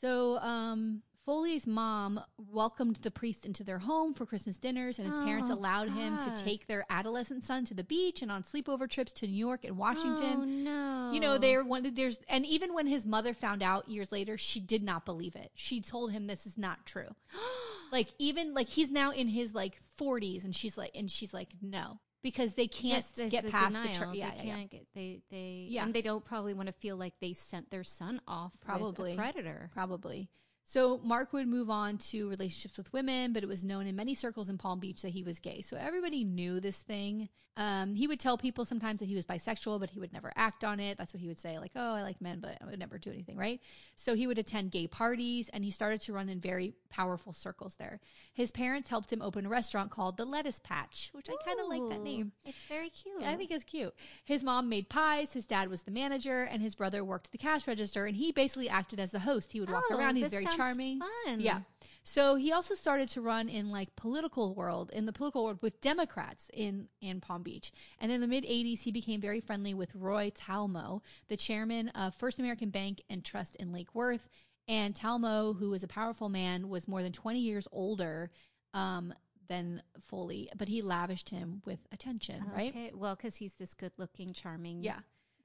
So, 0.00 0.38
um, 0.38 1.02
Foley's 1.24 1.66
mom 1.66 2.20
welcomed 2.36 2.96
the 2.96 3.10
priest 3.10 3.46
into 3.46 3.64
their 3.64 3.78
home 3.78 4.12
for 4.12 4.26
Christmas 4.26 4.58
dinners, 4.58 4.98
and 4.98 5.08
his 5.08 5.18
parents 5.20 5.50
Oh, 5.50 5.54
allowed 5.54 5.88
him 5.88 6.18
to 6.18 6.36
take 6.36 6.66
their 6.66 6.84
adolescent 6.90 7.44
son 7.44 7.64
to 7.64 7.72
the 7.74 7.82
beach 7.84 8.20
and 8.20 8.30
on 8.30 8.42
sleepover 8.42 8.88
trips 8.88 9.12
to 9.14 9.26
New 9.26 9.32
York 9.36 9.64
and 9.64 9.78
Washington. 9.78 10.36
Oh, 10.36 10.44
no. 10.44 11.12
You 11.14 11.20
know, 11.20 11.38
they 11.38 11.56
one. 11.56 11.94
There's 11.94 12.20
and 12.28 12.44
even 12.44 12.74
when 12.74 12.86
his 12.86 13.06
mother 13.06 13.32
found 13.32 13.62
out 13.62 13.88
years 13.88 14.12
later, 14.12 14.36
she 14.36 14.60
did 14.60 14.82
not 14.82 15.06
believe 15.06 15.34
it. 15.34 15.50
She 15.54 15.80
told 15.80 16.12
him 16.12 16.26
this 16.26 16.46
is 16.46 16.58
not 16.58 16.84
true. 16.84 17.08
like 17.92 18.08
even 18.18 18.52
like 18.52 18.68
he's 18.68 18.90
now 18.90 19.10
in 19.10 19.28
his 19.28 19.54
like 19.54 19.80
40s, 19.98 20.44
and 20.44 20.54
she's 20.54 20.76
like, 20.76 20.90
and 20.94 21.10
she's 21.10 21.32
like, 21.32 21.48
no, 21.62 22.00
because 22.24 22.54
they 22.54 22.66
can't 22.66 23.04
Just 23.04 23.30
get 23.30 23.44
the 23.44 23.50
past 23.52 23.72
denial. 23.74 23.92
the 23.92 23.98
tur- 23.98 24.10
yeah, 24.14 24.30
they 24.30 24.36
yeah, 24.38 24.42
yeah. 24.48 24.54
can't 24.56 24.70
get 24.70 24.86
they 24.94 25.20
they 25.30 25.66
Yeah. 25.70 25.84
and 25.84 25.94
they 25.94 26.02
don't 26.02 26.24
probably 26.24 26.54
want 26.54 26.66
to 26.66 26.72
feel 26.72 26.96
like 26.96 27.14
they 27.20 27.32
sent 27.34 27.70
their 27.70 27.84
son 27.84 28.20
off 28.26 28.58
Probably. 28.60 29.12
a 29.12 29.16
predator. 29.16 29.70
Probably. 29.72 30.28
So 30.64 30.98
Mark 31.04 31.32
would 31.32 31.46
move 31.46 31.68
on 31.68 31.98
to 31.98 32.28
relationships 32.28 32.78
with 32.78 32.92
women, 32.92 33.32
but 33.32 33.42
it 33.42 33.46
was 33.48 33.64
known 33.64 33.86
in 33.86 33.94
many 33.96 34.14
circles 34.14 34.48
in 34.48 34.56
Palm 34.58 34.80
Beach 34.80 35.02
that 35.02 35.10
he 35.10 35.22
was 35.22 35.38
gay. 35.38 35.60
So 35.60 35.76
everybody 35.76 36.24
knew 36.24 36.58
this 36.58 36.80
thing. 36.80 37.28
Um, 37.56 37.94
he 37.94 38.08
would 38.08 38.18
tell 38.18 38.36
people 38.36 38.64
sometimes 38.64 38.98
that 38.98 39.06
he 39.06 39.14
was 39.14 39.24
bisexual, 39.24 39.78
but 39.78 39.90
he 39.90 40.00
would 40.00 40.12
never 40.12 40.32
act 40.34 40.64
on 40.64 40.80
it. 40.80 40.98
That's 40.98 41.14
what 41.14 41.20
he 41.20 41.28
would 41.28 41.38
say, 41.38 41.60
like, 41.60 41.70
"Oh, 41.76 41.92
I 41.94 42.02
like 42.02 42.20
men, 42.20 42.40
but 42.40 42.58
I 42.60 42.64
would 42.64 42.80
never 42.80 42.98
do 42.98 43.10
anything." 43.12 43.36
Right? 43.36 43.60
So 43.94 44.16
he 44.16 44.26
would 44.26 44.38
attend 44.38 44.72
gay 44.72 44.88
parties, 44.88 45.50
and 45.50 45.64
he 45.64 45.70
started 45.70 46.00
to 46.02 46.12
run 46.12 46.28
in 46.28 46.40
very 46.40 46.74
powerful 46.90 47.32
circles 47.32 47.76
there. 47.76 48.00
His 48.32 48.50
parents 48.50 48.90
helped 48.90 49.12
him 49.12 49.22
open 49.22 49.46
a 49.46 49.48
restaurant 49.48 49.92
called 49.92 50.16
the 50.16 50.24
Lettuce 50.24 50.58
Patch, 50.64 51.10
which 51.12 51.28
I 51.30 51.36
kind 51.46 51.60
of 51.60 51.68
like 51.68 51.88
that 51.90 52.02
name. 52.02 52.32
It's 52.44 52.64
very 52.64 52.88
cute. 52.88 53.22
I 53.22 53.36
think 53.36 53.52
it's 53.52 53.62
cute. 53.62 53.94
His 54.24 54.42
mom 54.42 54.68
made 54.68 54.88
pies, 54.88 55.32
his 55.32 55.46
dad 55.46 55.68
was 55.68 55.82
the 55.82 55.92
manager, 55.92 56.42
and 56.42 56.60
his 56.60 56.74
brother 56.74 57.04
worked 57.04 57.30
the 57.30 57.38
cash 57.38 57.68
register, 57.68 58.06
and 58.06 58.16
he 58.16 58.32
basically 58.32 58.68
acted 58.68 58.98
as 58.98 59.12
the 59.12 59.20
host. 59.20 59.52
He 59.52 59.60
would 59.60 59.70
walk 59.70 59.84
Oh, 59.90 59.96
around, 59.96 60.16
he's 60.16 60.26
very 60.26 60.44
charming. 60.56 61.00
Fun. 61.00 61.40
Yeah. 61.40 61.60
So 62.02 62.36
he 62.36 62.52
also 62.52 62.74
started 62.74 63.08
to 63.10 63.22
run 63.22 63.48
in 63.48 63.70
like 63.70 63.96
political 63.96 64.54
world, 64.54 64.90
in 64.92 65.06
the 65.06 65.12
political 65.12 65.44
world 65.44 65.58
with 65.62 65.80
Democrats 65.80 66.50
in, 66.52 66.88
in 67.00 67.20
Palm 67.20 67.42
Beach. 67.42 67.72
And 67.98 68.12
in 68.12 68.20
the 68.20 68.26
mid 68.26 68.44
80s, 68.44 68.82
he 68.82 68.92
became 68.92 69.20
very 69.20 69.40
friendly 69.40 69.72
with 69.72 69.94
Roy 69.94 70.30
Talmo, 70.30 71.00
the 71.28 71.36
chairman 71.36 71.88
of 71.90 72.14
First 72.14 72.38
American 72.38 72.70
Bank 72.70 73.02
and 73.08 73.24
Trust 73.24 73.56
in 73.56 73.72
Lake 73.72 73.94
Worth. 73.94 74.28
And 74.68 74.94
Talmo, 74.94 75.56
who 75.58 75.70
was 75.70 75.82
a 75.82 75.88
powerful 75.88 76.28
man, 76.28 76.68
was 76.68 76.88
more 76.88 77.02
than 77.02 77.12
20 77.12 77.40
years 77.40 77.66
older 77.72 78.30
um, 78.72 79.12
than 79.48 79.82
Foley, 80.00 80.50
but 80.56 80.68
he 80.68 80.82
lavished 80.82 81.30
him 81.30 81.62
with 81.64 81.78
attention, 81.92 82.44
right? 82.54 82.70
Okay. 82.70 82.90
Well, 82.94 83.14
because 83.14 83.36
he's 83.36 83.54
this 83.54 83.74
good-looking, 83.74 84.32
charming, 84.32 84.82
Yeah. 84.82 85.00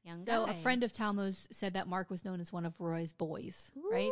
Young 0.10 0.26
So 0.26 0.46
guy. 0.46 0.52
a 0.52 0.56
friend 0.56 0.84
of 0.84 0.92
Talmo's 0.92 1.48
said 1.52 1.74
that 1.74 1.88
Mark 1.88 2.10
was 2.10 2.26
known 2.26 2.42
as 2.42 2.52
one 2.52 2.66
of 2.66 2.74
Roy's 2.80 3.14
boys, 3.14 3.72
right? 3.92 4.12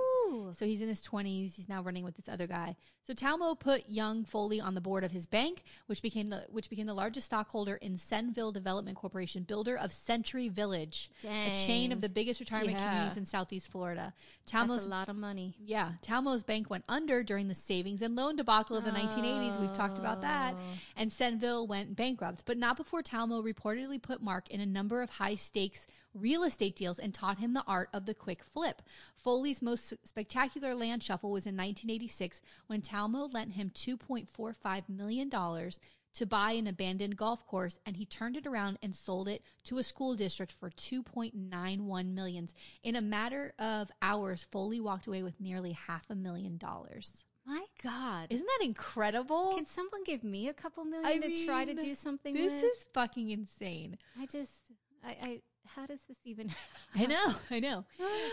So 0.53 0.65
he's 0.65 0.81
in 0.81 0.87
his 0.89 1.01
20s. 1.01 1.55
He's 1.55 1.67
now 1.69 1.81
running 1.81 2.03
with 2.03 2.15
this 2.15 2.29
other 2.29 2.45
guy. 2.47 2.75
So 3.05 3.13
Talmo 3.13 3.57
put 3.57 3.87
young 3.89 4.25
Foley 4.25 4.59
on 4.59 4.75
the 4.75 4.81
board 4.81 5.03
of 5.05 5.11
his 5.11 5.27
bank, 5.27 5.63
which 5.87 6.01
became 6.01 6.27
the 6.27 6.43
which 6.49 6.69
became 6.69 6.85
the 6.85 6.93
largest 6.93 7.25
stockholder 7.27 7.75
in 7.75 7.95
Cenvill 7.95 8.53
Development 8.53 8.97
Corporation, 8.97 9.43
builder 9.43 9.77
of 9.77 9.93
Century 9.93 10.49
Village, 10.49 11.09
a 11.23 11.53
chain 11.65 11.91
of 11.93 12.01
the 12.01 12.09
biggest 12.09 12.39
retirement 12.41 12.71
Yeah. 12.77 12.85
communities 12.89 13.17
in 13.17 13.25
Southeast 13.25 13.71
Florida. 13.71 14.13
That's 14.45 14.51
Talmo's 14.51 14.85
a 14.85 14.89
lot 14.89 15.07
of 15.09 15.15
money. 15.15 15.55
yeah, 15.59 15.93
Talmo's 16.01 16.43
bank 16.43 16.69
went 16.69 16.83
under 16.89 17.23
during 17.23 17.47
the 17.47 17.55
savings 17.55 18.01
and 18.01 18.13
loan 18.15 18.35
debacle 18.35 18.75
of 18.75 18.83
the 18.83 18.91
1980s. 18.91 19.57
We've 19.59 19.73
talked 19.73 19.97
about 19.97 20.21
that. 20.21 20.53
Oh. 20.57 20.61
And 20.97 21.09
Cenvill 21.09 21.65
went 21.67 21.95
bankrupt, 21.95 22.43
but 22.45 22.57
not 22.57 22.75
before 22.75 23.01
Talmo 23.01 23.41
reportedly 23.41 24.01
put 24.01 24.21
Mark 24.21 24.49
in 24.49 24.59
a 24.59 24.65
number 24.65 25.01
of 25.01 25.11
high 25.11 25.35
stakes 25.35 25.86
real 26.19 26.43
estate 26.43 26.75
deals 26.75 26.99
and 26.99 27.13
taught 27.13 27.39
him 27.39 27.53
the 27.53 27.63
art 27.67 27.89
of 27.93 28.05
the 28.05 28.13
quick 28.13 28.43
flip. 28.43 28.81
Foley's 29.15 29.61
most 29.61 29.93
spectacular 30.05 30.73
land 30.75 31.03
shuffle 31.03 31.31
was 31.31 31.45
in 31.45 31.55
1986 31.55 32.41
when 32.67 32.81
Talmo 32.81 33.31
lent 33.33 33.53
him 33.53 33.71
$2.45 33.73 34.89
million 34.89 35.29
to 35.29 36.25
buy 36.25 36.51
an 36.53 36.65
abandoned 36.67 37.15
golf 37.15 37.45
course 37.45 37.79
and 37.85 37.95
he 37.97 38.05
turned 38.05 38.35
it 38.37 38.47
around 38.47 38.77
and 38.81 38.95
sold 38.95 39.27
it 39.27 39.43
to 39.65 39.77
a 39.77 39.83
school 39.83 40.15
district 40.15 40.53
for 40.59 40.69
2.91 40.71 42.13
millions. 42.13 42.53
In 42.83 42.95
a 42.95 43.01
matter 43.01 43.53
of 43.59 43.91
hours, 44.01 44.43
Foley 44.49 44.79
walked 44.79 45.07
away 45.07 45.23
with 45.23 45.39
nearly 45.39 45.73
half 45.73 46.09
a 46.09 46.15
million 46.15 46.57
dollars. 46.57 47.23
My 47.45 47.63
God. 47.81 48.27
Isn't 48.29 48.45
that 48.45 48.65
incredible? 48.65 49.53
Can 49.55 49.65
someone 49.65 50.03
give 50.03 50.23
me 50.23 50.49
a 50.49 50.53
couple 50.53 50.83
million 50.83 51.05
I 51.23 51.27
to 51.27 51.45
try 51.45 51.63
to 51.63 51.73
do 51.73 51.95
something 51.95 52.33
This 52.33 52.51
with? 52.51 52.63
is 52.63 52.85
fucking 52.93 53.29
insane. 53.29 53.97
I 54.19 54.25
just, 54.25 54.71
I, 55.05 55.09
I, 55.09 55.41
how 55.75 55.85
does 55.85 55.99
this 56.07 56.17
even? 56.25 56.51
I 56.95 57.05
know, 57.05 57.33
I 57.51 57.59
know. 57.59 57.85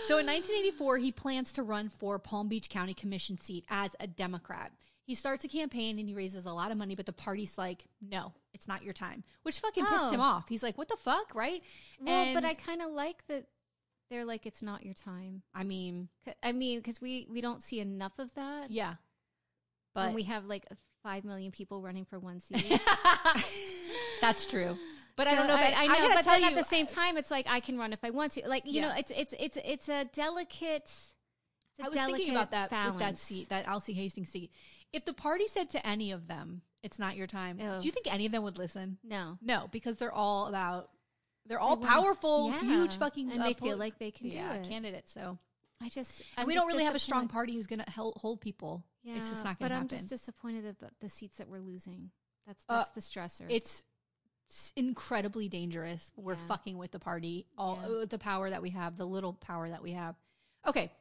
So 0.05 0.19
in 0.19 0.27
1984, 0.27 0.99
he 0.99 1.13
plans 1.13 1.53
to 1.55 1.63
run 1.63 1.89
for 1.89 2.19
Palm 2.19 2.49
Beach 2.49 2.69
County 2.71 2.95
Commission 2.95 3.39
seat 3.41 3.65
as 3.71 3.95
a 4.01 4.07
Democrat. 4.07 4.73
He 5.07 5.15
starts 5.15 5.45
a 5.45 5.49
campaign 5.49 5.99
and 5.99 6.09
he 6.09 6.15
raises 6.15 6.47
a 6.47 6.53
lot 6.53 6.71
of 6.71 6.79
money, 6.79 6.95
but 6.95 7.05
the 7.07 7.13
party's 7.13 7.59
like, 7.59 7.85
no, 8.01 8.33
it's 8.55 8.67
not 8.67 8.83
your 8.83 8.95
time, 8.95 9.23
which 9.43 9.61
fucking 9.61 9.85
pissed 9.85 10.05
Oh. 10.05 10.11
him 10.11 10.21
off. 10.21 10.49
He's 10.49 10.63
like, 10.63 10.79
what 10.79 10.89
the 10.89 10.97
fuck, 10.97 11.35
right? 11.35 11.63
well, 12.01 12.33
but 12.35 12.39
And- 12.39 12.47
I 12.47 12.55
kind 12.55 12.81
of 12.81 12.91
like 12.91 13.27
that. 13.29 13.45
They're 14.11 14.25
like, 14.25 14.47
it's 14.47 14.63
not 14.63 14.85
your 14.85 14.95
time. 14.95 15.43
I 15.55 15.65
mean, 15.65 16.09
'Cause- 16.25 16.35
I 16.43 16.53
mean, 16.53 16.79
because 16.79 17.01
we 17.01 17.27
we 17.31 17.41
don't 17.41 17.63
see 17.63 17.81
enough 17.81 18.19
of 18.19 18.33
that. 18.35 18.71
yeah, 18.71 18.95
when 19.95 20.07
but 20.09 20.15
we 20.15 20.23
have 20.25 20.45
like 20.47 20.67
five 21.03 21.25
million 21.25 21.51
people 21.53 21.83
running 21.83 22.05
for 22.05 22.19
one 22.19 22.39
seat. 22.47 22.81
that's 24.21 24.47
true. 24.47 24.77
But 25.17 25.29
I 25.29 25.35
don't 25.37 25.47
know. 25.47 25.55
If 25.55 25.61
I, 25.61 25.73
I, 25.73 25.87
know, 25.87 25.93
gotta 25.95 26.15
but 26.15 26.25
then 26.25 26.41
you, 26.41 26.47
at 26.49 26.55
the 26.57 26.65
same 26.65 26.87
time, 26.87 27.17
it's 27.17 27.31
like 27.31 27.47
I 27.49 27.61
can 27.61 27.79
run 27.79 27.93
if 27.93 28.01
I 28.03 28.11
want 28.11 28.33
to. 28.33 28.49
Like 28.49 28.65
you 28.67 28.73
Yeah. 28.81 28.89
know, 28.89 28.95
it's 28.99 29.13
it's 29.15 29.35
it's 29.39 29.59
it's 29.65 29.89
a 29.89 30.05
delicate. 30.13 30.83
It's 30.87 31.13
a 31.81 31.85
I 31.85 31.89
was 31.89 31.99
thinking 31.99 32.31
about 32.31 32.51
that 32.51 32.71
with 32.91 32.99
that 33.01 33.19
seat, 33.19 33.49
that 33.49 33.67
Alcee 33.67 33.95
Hastings 33.95 34.29
seat. 34.31 34.51
if 34.93 35.05
the 35.05 35.13
party 35.15 35.47
said 35.47 35.71
to 35.71 35.87
any 35.87 36.11
of 36.13 36.27
them, 36.27 36.63
"It's 36.83 36.99
not 36.99 37.17
your 37.17 37.27
time," 37.27 37.59
do 37.59 37.85
you 37.87 37.93
think 37.93 38.13
any 38.13 38.27
of 38.27 38.33
them 38.33 38.43
would 38.45 38.59
listen? 38.59 38.99
No. 39.05 39.39
No, 39.41 39.69
because 39.71 39.99
they're 39.99 40.13
all 40.13 40.47
about 40.47 40.91
they're 41.47 41.61
all 41.61 41.77
They 41.77 41.87
powerful, 41.87 42.51
Yeah. 42.51 42.63
huge 42.63 42.97
fucking, 42.97 43.31
And 43.31 43.41
uh, 43.43 43.45
they 43.47 43.55
feel 43.55 43.77
like 43.77 43.99
they 43.99 44.11
can 44.11 44.29
do 44.31 44.37
yeah, 44.37 44.55
it. 44.55 44.69
candidates. 44.69 45.13
So 45.13 45.39
I 45.81 45.89
just 45.91 46.21
and 46.37 46.43
I'm 46.43 46.47
we 46.47 46.55
don't 46.55 46.67
really 46.69 46.85
have 46.85 46.95
a 46.95 46.99
strong 47.01 47.29
party 47.29 47.55
who's 47.55 47.67
going 47.67 47.81
to 47.85 47.91
hold, 47.91 48.17
hold 48.17 48.41
people. 48.41 48.85
Yeah, 49.03 49.17
it's 49.17 49.29
just 49.29 49.45
not 49.45 49.59
going 49.59 49.69
to 49.69 49.75
happen. 49.75 49.89
But 49.89 49.95
I'm 49.95 49.99
just 49.99 50.09
disappointed 50.09 50.65
about 50.65 50.93
the 51.01 51.09
seats 51.11 51.37
that 51.39 51.49
we're 51.49 51.61
losing. 51.61 52.11
That's 52.47 52.65
Uh, 52.69 52.79
that's 52.79 52.91
the 52.93 53.01
stressor. 53.03 53.47
it's 53.51 53.85
incredibly 54.77 55.49
dangerous. 55.49 56.11
We're 56.17 56.35
Yeah. 56.35 56.47
fucking 56.47 56.79
with 56.79 56.91
the 56.93 56.99
party, 56.99 57.47
all 57.59 57.79
Yeah. 57.81 58.03
uh, 58.03 58.05
the 58.07 58.19
power 58.19 58.51
that 58.51 58.63
we 58.63 58.71
have, 58.71 58.97
the 58.97 59.07
little 59.07 59.33
power 59.33 59.69
that 59.69 59.83
we 59.83 59.93
have. 59.93 60.17
Okay. 60.67 60.93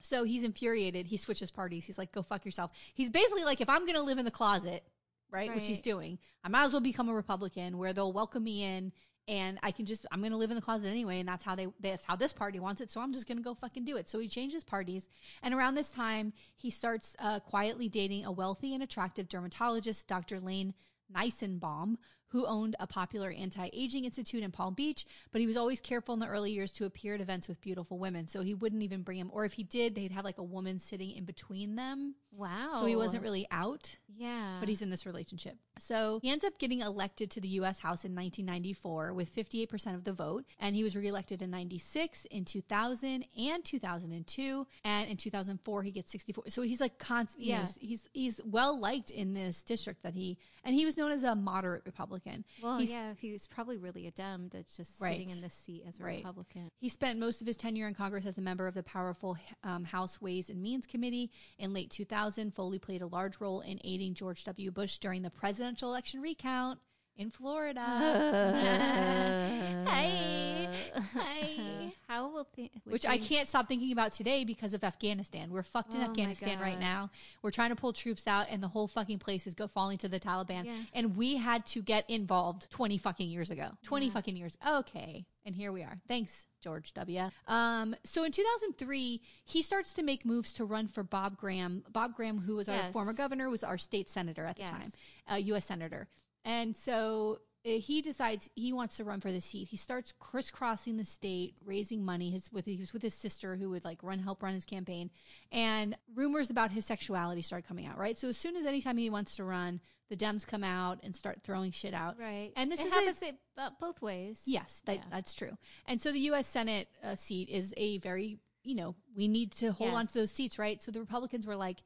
So 0.00 0.24
he's 0.24 0.42
infuriated. 0.44 1.06
He 1.06 1.16
switches 1.16 1.50
parties. 1.50 1.84
He's 1.84 1.98
like, 1.98 2.10
go 2.12 2.22
fuck 2.22 2.44
yourself. 2.44 2.70
He's 2.94 3.10
basically 3.10 3.44
like, 3.44 3.60
if 3.60 3.68
I'm 3.68 3.82
going 3.84 3.96
to 3.96 4.02
live 4.02 4.18
in 4.18 4.24
the 4.24 4.30
closet, 4.30 4.82
right, 5.30 5.54
which 5.54 5.66
he's 5.66 5.82
doing, 5.82 6.18
I 6.42 6.48
might 6.48 6.64
as 6.64 6.72
well 6.72 6.80
become 6.80 7.08
a 7.08 7.14
Republican 7.14 7.76
where 7.78 7.92
they'll 7.92 8.12
welcome 8.12 8.42
me 8.42 8.64
in 8.64 8.92
and 9.28 9.58
I 9.62 9.70
can 9.70 9.84
just, 9.84 10.06
I'm 10.10 10.20
going 10.20 10.32
to 10.32 10.38
live 10.38 10.50
in 10.50 10.56
the 10.56 10.62
closet 10.62 10.86
anyway. 10.88 11.20
And 11.20 11.28
that's 11.28 11.44
how 11.44 11.54
they, 11.54 11.68
that's 11.80 12.04
how 12.04 12.16
this 12.16 12.32
party 12.32 12.58
wants 12.58 12.80
it. 12.80 12.90
So 12.90 13.00
I'm 13.02 13.12
just 13.12 13.28
going 13.28 13.36
to 13.38 13.44
go 13.44 13.54
fucking 13.54 13.84
do 13.84 13.96
it. 13.98 14.08
So 14.08 14.18
he 14.18 14.26
changes 14.26 14.64
parties. 14.64 15.08
And 15.42 15.52
around 15.54 15.74
this 15.74 15.90
time, 15.92 16.32
he 16.56 16.70
starts 16.70 17.14
uh, 17.18 17.38
quietly 17.40 17.88
dating 17.88 18.24
a 18.24 18.32
wealthy 18.32 18.72
and 18.74 18.82
attractive 18.82 19.28
dermatologist, 19.28 20.08
Dr. 20.08 20.40
Layne 20.40 20.74
Nisenbaum, 21.14 21.96
who 22.30 22.46
owned 22.46 22.76
a 22.80 22.86
popular 22.86 23.30
anti-aging 23.30 24.04
institute 24.04 24.42
in 24.42 24.50
Palm 24.50 24.74
Beach, 24.74 25.04
but 25.32 25.40
he 25.40 25.46
was 25.46 25.56
always 25.56 25.80
careful 25.80 26.14
in 26.14 26.20
the 26.20 26.26
early 26.26 26.52
years 26.52 26.70
to 26.72 26.84
appear 26.84 27.14
at 27.14 27.20
events 27.20 27.48
with 27.48 27.60
beautiful 27.60 27.98
women. 27.98 28.28
So 28.28 28.42
he 28.42 28.54
wouldn't 28.54 28.82
even 28.82 29.02
bring 29.02 29.18
him, 29.18 29.30
or 29.32 29.44
if 29.44 29.52
he 29.52 29.62
did, 29.62 29.94
they'd 29.94 30.12
have 30.12 30.24
like 30.24 30.38
a 30.38 30.42
woman 30.42 30.78
sitting 30.78 31.10
in 31.10 31.24
between 31.24 31.76
them. 31.76 32.14
wow. 32.32 32.74
So 32.76 32.86
he 32.86 32.96
wasn't 32.96 33.22
really 33.22 33.46
out, 33.50 33.96
Yeah. 34.16 34.56
but 34.60 34.68
he's 34.68 34.82
in 34.82 34.90
this 34.90 35.06
relationship. 35.06 35.56
So 35.78 36.18
he 36.22 36.30
ends 36.30 36.44
up 36.44 36.58
getting 36.58 36.80
elected 36.80 37.30
to 37.32 37.40
the 37.40 37.48
U.S. 37.48 37.78
House 37.80 38.04
in 38.04 38.14
1994 38.14 39.12
with 39.14 39.34
58% 39.34 39.94
of 39.94 40.04
the 40.04 40.12
vote, 40.12 40.44
and 40.58 40.74
he 40.76 40.84
was 40.84 40.94
reelected 40.96 41.42
in 41.42 41.50
96, 41.50 42.26
in 42.30 42.44
2000, 42.44 43.24
and 43.38 43.64
2002, 43.64 44.66
and 44.84 45.08
in 45.10 45.16
2004 45.16 45.82
he 45.82 45.90
gets 45.90 46.10
64. 46.12 46.44
So 46.48 46.62
he's 46.62 46.80
like 46.80 46.98
constant. 46.98 47.44
Yeah, 47.46 47.66
he's 47.80 48.08
he's 48.12 48.40
well 48.44 48.78
liked 48.78 49.10
in 49.10 49.32
this 49.34 49.62
district 49.62 50.02
that 50.02 50.14
he, 50.14 50.38
and 50.64 50.74
he 50.74 50.84
was 50.84 50.96
known 50.96 51.10
as 51.12 51.22
a 51.22 51.34
moderate 51.34 51.82
Republican. 51.86 52.44
Well, 52.62 52.78
He's- 52.78 52.90
yeah, 52.90 53.14
he 53.18 53.32
was 53.32 53.46
probably 53.46 53.78
really 53.78 54.06
a 54.06 54.10
Dem 54.10 54.48
that's 54.52 54.76
just 54.76 55.00
Right. 55.00 55.12
sitting 55.12 55.30
in 55.30 55.40
this 55.40 55.54
seat 55.54 55.84
as 55.86 55.98
a 55.98 56.02
Right. 56.04 56.16
Republican. 56.18 56.68
He 56.78 56.88
spent 56.88 57.18
most 57.18 57.40
of 57.40 57.46
his 57.46 57.56
tenure 57.56 57.88
in 57.88 57.94
Congress 57.94 58.26
as 58.26 58.36
a 58.38 58.40
member 58.40 58.66
of 58.66 58.74
the 58.74 58.82
powerful 58.82 59.36
um, 59.62 59.84
House 59.84 60.20
Ways 60.20 60.50
and 60.50 60.60
Means 60.62 60.86
Committee. 60.86 61.30
In 61.58 61.72
late 61.72 61.90
2000, 61.90 62.54
Foley 62.54 62.78
played 62.78 63.02
a 63.02 63.06
large 63.06 63.40
role 63.40 63.60
in 63.60 63.78
aiding 63.84 63.99
George 64.08 64.44
W. 64.44 64.70
Bush 64.70 64.98
during 64.98 65.20
the 65.22 65.30
presidential 65.30 65.90
election 65.90 66.20
recount 66.20 66.78
in 67.20 67.30
Florida. 67.30 67.80
Hi. 69.86 70.68
Hi. 71.14 71.92
How 72.08 72.28
will 72.28 72.48
th- 72.56 72.70
Which 72.84 73.06
I 73.06 73.18
can't 73.18 73.48
stop 73.48 73.68
thinking 73.68 73.92
about 73.92 74.12
today 74.12 74.42
because 74.44 74.74
of 74.74 74.82
Afghanistan. 74.82 75.50
We're 75.50 75.62
fucked 75.62 75.94
in 75.94 76.00
Oh 76.00 76.04
Afghanistan 76.04 76.58
right 76.58 76.80
now. 76.80 77.10
We're 77.42 77.50
trying 77.52 77.70
to 77.70 77.76
pull 77.76 77.92
troops 77.92 78.26
out, 78.26 78.46
and 78.50 78.62
the 78.62 78.68
whole 78.68 78.88
fucking 78.88 79.18
place 79.20 79.46
is 79.46 79.54
go 79.54 79.68
falling 79.68 79.98
to 79.98 80.08
the 80.08 80.18
Taliban. 80.18 80.64
Yeah. 80.64 80.72
And 80.94 81.16
we 81.16 81.36
had 81.36 81.66
to 81.66 81.82
get 81.82 82.08
involved 82.08 82.68
twenty 82.70 82.98
fucking 82.98 83.28
years 83.28 83.50
ago. 83.50 83.68
Twenty 83.84 84.10
fucking 84.10 84.36
years. 84.36 84.56
Okay, 84.66 85.26
and 85.44 85.54
here 85.54 85.70
we 85.72 85.82
are. 85.82 86.00
Thanks, 86.08 86.46
George 86.62 86.92
W. 86.94 87.28
Um, 87.46 87.94
so 88.02 88.24
in 88.24 88.32
2003, 88.32 89.20
he 89.44 89.62
starts 89.62 89.94
to 89.94 90.02
make 90.02 90.24
moves 90.24 90.52
to 90.54 90.64
run 90.64 90.88
for 90.88 91.02
Bob 91.04 91.36
Graham. 91.36 91.84
Bob 91.92 92.16
Graham, 92.16 92.38
who 92.38 92.56
was 92.56 92.68
our 92.68 92.76
Yes. 92.76 92.92
former 92.92 93.12
governor, 93.12 93.50
was 93.50 93.62
our 93.62 93.78
state 93.78 94.08
senator 94.08 94.46
at 94.46 94.56
the 94.56 94.62
Yes. 94.62 94.70
time, 94.70 94.92
uh, 95.30 95.34
U.S. 95.36 95.66
senator, 95.66 96.08
and 96.44 96.76
so 96.76 97.40
uh, 97.66 97.70
he 97.72 98.00
decides 98.00 98.48
he 98.54 98.72
wants 98.72 98.96
to 98.96 99.04
run 99.04 99.20
for 99.20 99.30
the 99.30 99.40
seat. 99.40 99.68
He 99.68 99.76
starts 99.76 100.12
crisscrossing 100.18 100.96
the 100.96 101.04
state, 101.04 101.54
raising 101.64 102.04
money. 102.04 102.30
His 102.30 102.50
with 102.52 102.64
he 102.64 102.78
was 102.78 102.92
with 102.92 103.02
his 103.02 103.14
sister 103.14 103.56
who 103.56 103.70
would 103.70 103.84
like 103.84 104.02
run 104.02 104.18
help 104.18 104.42
run 104.42 104.54
his 104.54 104.64
campaign, 104.64 105.10
and 105.52 105.96
rumors 106.14 106.50
about 106.50 106.70
his 106.70 106.86
sexuality 106.86 107.42
started 107.42 107.68
coming 107.68 107.86
out. 107.86 107.98
Right, 107.98 108.16
so 108.16 108.28
as 108.28 108.36
soon 108.36 108.56
as 108.56 108.66
anytime 108.66 108.96
he 108.96 109.10
wants 109.10 109.36
to 109.36 109.44
run, 109.44 109.80
the 110.08 110.16
Dems 110.16 110.46
come 110.46 110.64
out 110.64 111.00
and 111.02 111.14
start 111.14 111.42
throwing 111.42 111.70
shit 111.70 111.94
out. 111.94 112.18
Right. 112.18 112.50
and 112.56 112.70
this 112.72 112.80
it 112.80 112.86
is 112.86 112.92
happens 112.92 113.22
a, 113.22 113.28
it, 113.28 113.36
uh, 113.58 113.70
both 113.78 114.00
ways. 114.02 114.42
yes, 114.46 114.82
that, 114.86 114.96
Yeah. 114.96 115.02
that's 115.10 115.34
true. 115.34 115.56
And 115.86 116.00
so 116.00 116.12
the 116.12 116.18
U.S. 116.20 116.46
Senate 116.48 116.88
uh, 117.04 117.14
seat 117.14 117.48
is 117.48 117.74
a 117.76 117.98
very 117.98 118.38
you 118.62 118.74
know 118.74 118.94
we 119.16 119.28
need 119.28 119.52
to 119.52 119.72
hold 119.72 119.92
on 119.94 120.06
to 120.06 120.14
those 120.14 120.30
seats, 120.30 120.58
right? 120.58 120.82
So 120.82 120.90
the 120.92 121.00
Republicans 121.00 121.46
were 121.46 121.56
like 121.56 121.78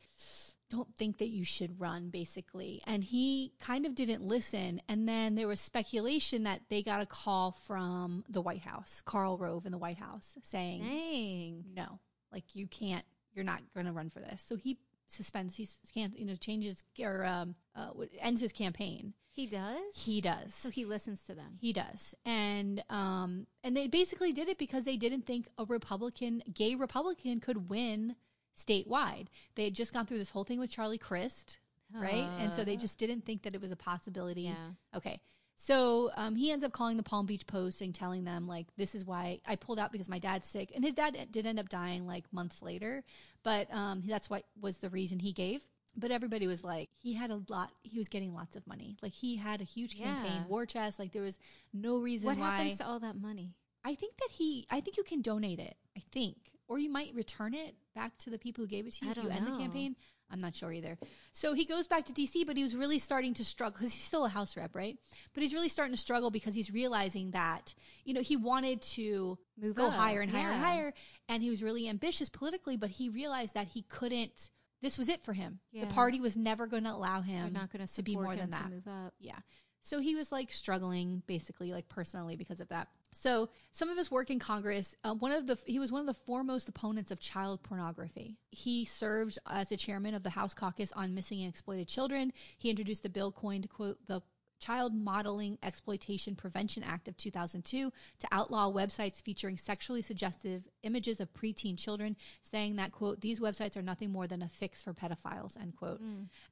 don't 0.71 0.95
think 0.97 1.19
that 1.19 1.29
you 1.29 1.45
should 1.45 1.79
run 1.81 2.09
basically 2.09 2.83
and 2.87 3.05
he 3.05 3.53
kind 3.61 3.87
of 3.87 3.95
didn't 3.95 4.23
listen 4.23 4.81
and 4.89 5.09
then 5.09 5.35
there 5.35 5.47
was 5.49 5.61
speculation 5.61 6.45
that 6.45 6.61
they 6.71 6.83
got 6.83 7.01
a 7.01 7.07
call 7.07 7.53
from 7.53 8.25
the 8.29 8.41
white 8.41 8.63
house 8.63 9.03
karl 9.05 9.37
rove 9.39 9.67
in 9.67 9.73
the 9.73 9.79
white 9.79 9.99
house 9.99 10.37
saying 10.43 10.83
Dang. 10.83 11.65
no 11.75 11.99
like 12.33 12.45
you 12.55 12.67
can't 12.67 13.05
you're 13.35 13.45
not 13.45 13.61
going 13.75 13.87
to 13.87 13.93
run 13.93 14.11
for 14.11 14.21
this 14.21 14.43
so 14.47 14.57
he 14.57 14.79
suspends 15.07 15.55
he 15.57 15.69
can't 15.93 16.19
you 16.19 16.25
know 16.25 16.35
changes 16.35 16.83
or 17.01 17.25
um, 17.25 17.55
uh, 17.77 17.91
ends 18.21 18.41
his 18.41 18.53
campaign 18.53 19.13
He 19.31 19.47
does? 19.47 19.79
he 19.95 20.21
does 20.21 20.55
so 20.55 20.71
he 20.71 20.85
listens 20.87 21.23
to 21.25 21.35
them. 21.35 21.59
he 21.61 21.73
does. 21.73 22.15
And 22.25 22.83
um 22.89 23.47
and 23.63 23.77
they 23.77 23.87
basically 23.87 24.33
did 24.33 24.49
it 24.49 24.57
because 24.59 24.85
they 24.85 24.97
didn't 24.97 25.27
think 25.27 25.47
a 25.59 25.65
Republican, 25.67 26.43
gay 26.53 26.75
Republican 26.75 27.39
could 27.41 27.69
win 27.69 28.17
statewide. 28.57 29.27
They 29.55 29.65
had 29.65 29.75
just 29.75 29.93
gone 29.93 30.07
through 30.07 30.19
this 30.19 30.31
whole 30.31 30.45
thing 30.45 30.59
with 30.61 30.71
Charlie 30.71 30.99
Crist, 30.99 31.59
right? 31.95 32.29
and 32.39 32.55
so 32.55 32.65
they 32.65 32.77
just 32.77 32.99
didn't 32.99 33.25
think 33.25 33.43
that 33.43 33.55
it 33.55 33.61
was 33.61 33.71
a 33.71 33.77
possibility. 33.77 34.43
Yeah. 34.43 34.55
Okay. 34.97 35.21
So 35.57 36.11
um, 36.17 36.35
he 36.35 36.51
ends 36.51 36.65
up 36.65 36.73
calling 36.73 36.97
the 36.97 37.05
Palm 37.05 37.27
Beach 37.27 37.47
Post 37.47 37.81
and 37.81 37.95
telling 37.95 38.25
them 38.25 38.49
like, 38.49 38.67
"This 38.77 38.95
is 38.95 39.05
why 39.05 39.41
I 39.47 39.55
pulled 39.57 39.79
out 39.79 39.93
because 39.93 40.09
my 40.09 40.19
dad's 40.19 40.49
sick." 40.49 40.73
And 40.75 40.83
his 40.85 40.95
dad 40.95 41.17
did 41.31 41.47
end 41.47 41.61
up 41.61 41.69
dying 41.69 42.07
like 42.07 42.25
months 42.33 42.61
later, 42.61 43.05
but 43.45 43.73
um, 43.73 44.03
that's 44.07 44.29
what 44.29 44.45
was 44.61 44.79
the 44.79 44.91
reason 44.91 45.21
he 45.21 45.33
gave. 45.33 45.65
But 45.97 46.11
everybody 46.11 46.49
was 46.49 46.65
like, 46.65 46.89
he 46.99 47.15
had 47.15 47.31
a 47.31 47.41
lot. 47.49 47.71
He 47.85 47.99
was 47.99 48.09
getting 48.09 48.35
lots 48.35 48.57
of 48.57 48.67
money. 48.67 48.97
Like 49.01 49.13
he 49.15 49.37
had 49.37 49.61
a 49.61 49.65
huge 49.65 49.97
campaign, 49.97 50.33
Yeah. 50.41 50.47
war 50.49 50.67
chest. 50.67 50.99
Like 50.99 51.13
there 51.13 51.23
was 51.23 51.39
no 51.73 51.99
reason 51.99 52.27
What 52.27 52.39
why. 52.39 52.57
happens 52.57 52.79
to 52.79 52.87
all 52.89 52.99
that 52.99 53.15
money? 53.17 53.55
I 53.85 53.95
think 53.95 54.17
that 54.17 54.31
he. 54.33 54.67
I 54.71 54.81
think 54.81 54.97
you 54.97 55.05
can 55.05 55.23
donate 55.23 55.61
it. 55.61 55.77
I 55.97 56.03
think, 56.11 56.37
or 56.69 56.79
you 56.79 56.91
might 56.91 57.15
return 57.15 57.55
it 57.55 57.75
back 57.95 58.17
to 58.19 58.31
the 58.31 58.39
people 58.39 58.65
who 58.65 58.69
gave 58.69 58.87
it 58.87 58.95
to 58.95 59.07
you 59.07 59.11
if 59.13 59.23
you 59.23 59.29
end 59.31 59.47
the 59.47 59.57
campaign. 59.57 59.97
I'm 60.31 60.41
not 60.41 60.57
sure 60.57 60.73
either. 60.73 60.99
So 61.33 61.53
he 61.53 61.65
goes 61.65 61.87
back 61.87 62.07
to 62.07 62.13
DC, 62.13 62.47
but 62.47 62.57
he 62.57 62.63
was 62.63 62.75
really 62.75 62.99
starting 62.99 63.35
to 63.35 63.45
struggle 63.45 63.75
because 63.79 63.93
he's 63.93 64.03
still 64.03 64.25
a 64.25 64.29
House 64.29 64.57
rep, 64.57 64.75
right? 64.75 64.97
But 65.35 65.43
he's 65.43 65.53
really 65.53 65.69
starting 65.69 65.95
to 65.95 66.01
struggle 66.01 66.31
because 66.31 66.55
he's 66.55 66.73
realizing 66.73 67.33
that 67.33 67.75
you 68.05 68.15
know 68.15 68.23
he 68.23 68.37
wanted 68.37 68.83
to 68.83 69.39
Move 69.61 69.77
go 69.77 69.87
up, 69.87 69.93
higher 69.93 70.23
and 70.23 70.31
higher 70.31 70.51
and 70.51 70.63
higher, 70.63 70.95
and 71.29 71.43
he 71.43 71.51
was 71.51 71.63
really 71.63 71.89
ambitious 71.89 72.29
politically, 72.31 72.77
but 72.77 72.91
he 72.91 73.11
realized 73.11 73.55
that 73.55 73.69
he 73.69 73.83
couldn't. 73.83 74.51
This 74.83 74.99
was 74.99 75.09
it 75.09 75.23
for 75.23 75.33
him. 75.35 75.61
Yeah. 75.73 75.85
The 75.87 75.95
party 75.95 76.21
was 76.21 76.37
never 76.37 76.67
going 76.67 76.85
to 76.85 76.93
allow 76.93 77.21
him 77.21 77.43
They're 77.43 77.61
not 77.63 77.73
going 77.73 77.87
to 77.87 78.03
be 78.03 78.17
more 78.17 78.35
than 78.37 78.51
that. 78.51 78.65
to 78.65 78.71
move 78.71 78.89
up. 78.89 79.15
Yeah. 79.19 79.39
So 79.83 80.01
he 80.01 80.15
was 80.15 80.33
like 80.33 80.51
struggling 80.51 81.23
basically 81.27 81.73
like 81.73 81.89
personally 81.89 82.37
because 82.37 82.61
of 82.61 82.69
that. 82.69 82.89
So 83.15 83.49
some 83.73 83.89
of 83.89 83.97
his 83.97 84.11
work 84.11 84.31
in 84.31 84.39
Congress, 84.39 84.95
uh, 85.05 85.15
one 85.15 85.33
of 85.33 85.47
the 85.47 85.59
he 85.67 85.79
was 85.79 85.91
one 85.91 86.01
of 86.01 86.07
the 86.07 86.15
foremost 86.15 86.69
opponents 86.69 87.11
of 87.11 87.21
child 87.21 87.63
pornography. 87.63 88.37
He 88.51 88.85
served 88.85 89.39
as 89.49 89.69
the 89.69 89.77
chairman 89.77 90.15
of 90.15 90.23
the 90.23 90.31
House 90.31 90.55
Caucus 90.55 90.93
on 90.93 91.15
Missing 91.15 91.41
and 91.41 91.49
Exploited 91.49 91.89
Children. 91.89 92.33
He 92.59 92.71
introduced 92.71 93.07
a 93.07 93.09
bill 93.09 93.33
coined 93.33 93.69
quote 93.71 93.99
the 94.07 94.23
Child 94.61 94.95
Modeling 94.95 95.59
Exploitation 95.63 96.35
Prevention 96.35 96.83
Act 96.83 97.07
of 97.09 97.17
2002 97.19 97.93
to 98.21 98.29
outlaw 98.33 98.73
websites 98.73 99.23
featuring 99.23 99.59
sexually 99.59 100.01
suggestive 100.01 100.63
images 100.85 101.21
of 101.21 101.33
preteen 101.35 101.77
children, 101.77 102.17
saying 102.41 102.77
that, 102.77 102.93
quote, 102.93 103.21
these 103.21 103.41
websites 103.41 103.77
are 103.77 103.83
nothing 103.83 104.11
more 104.11 104.27
than 104.27 104.41
a 104.43 104.49
fix 104.49 104.81
for 104.81 104.95
pedophiles, 104.95 105.61
end 105.61 105.77
quote. 105.77 106.01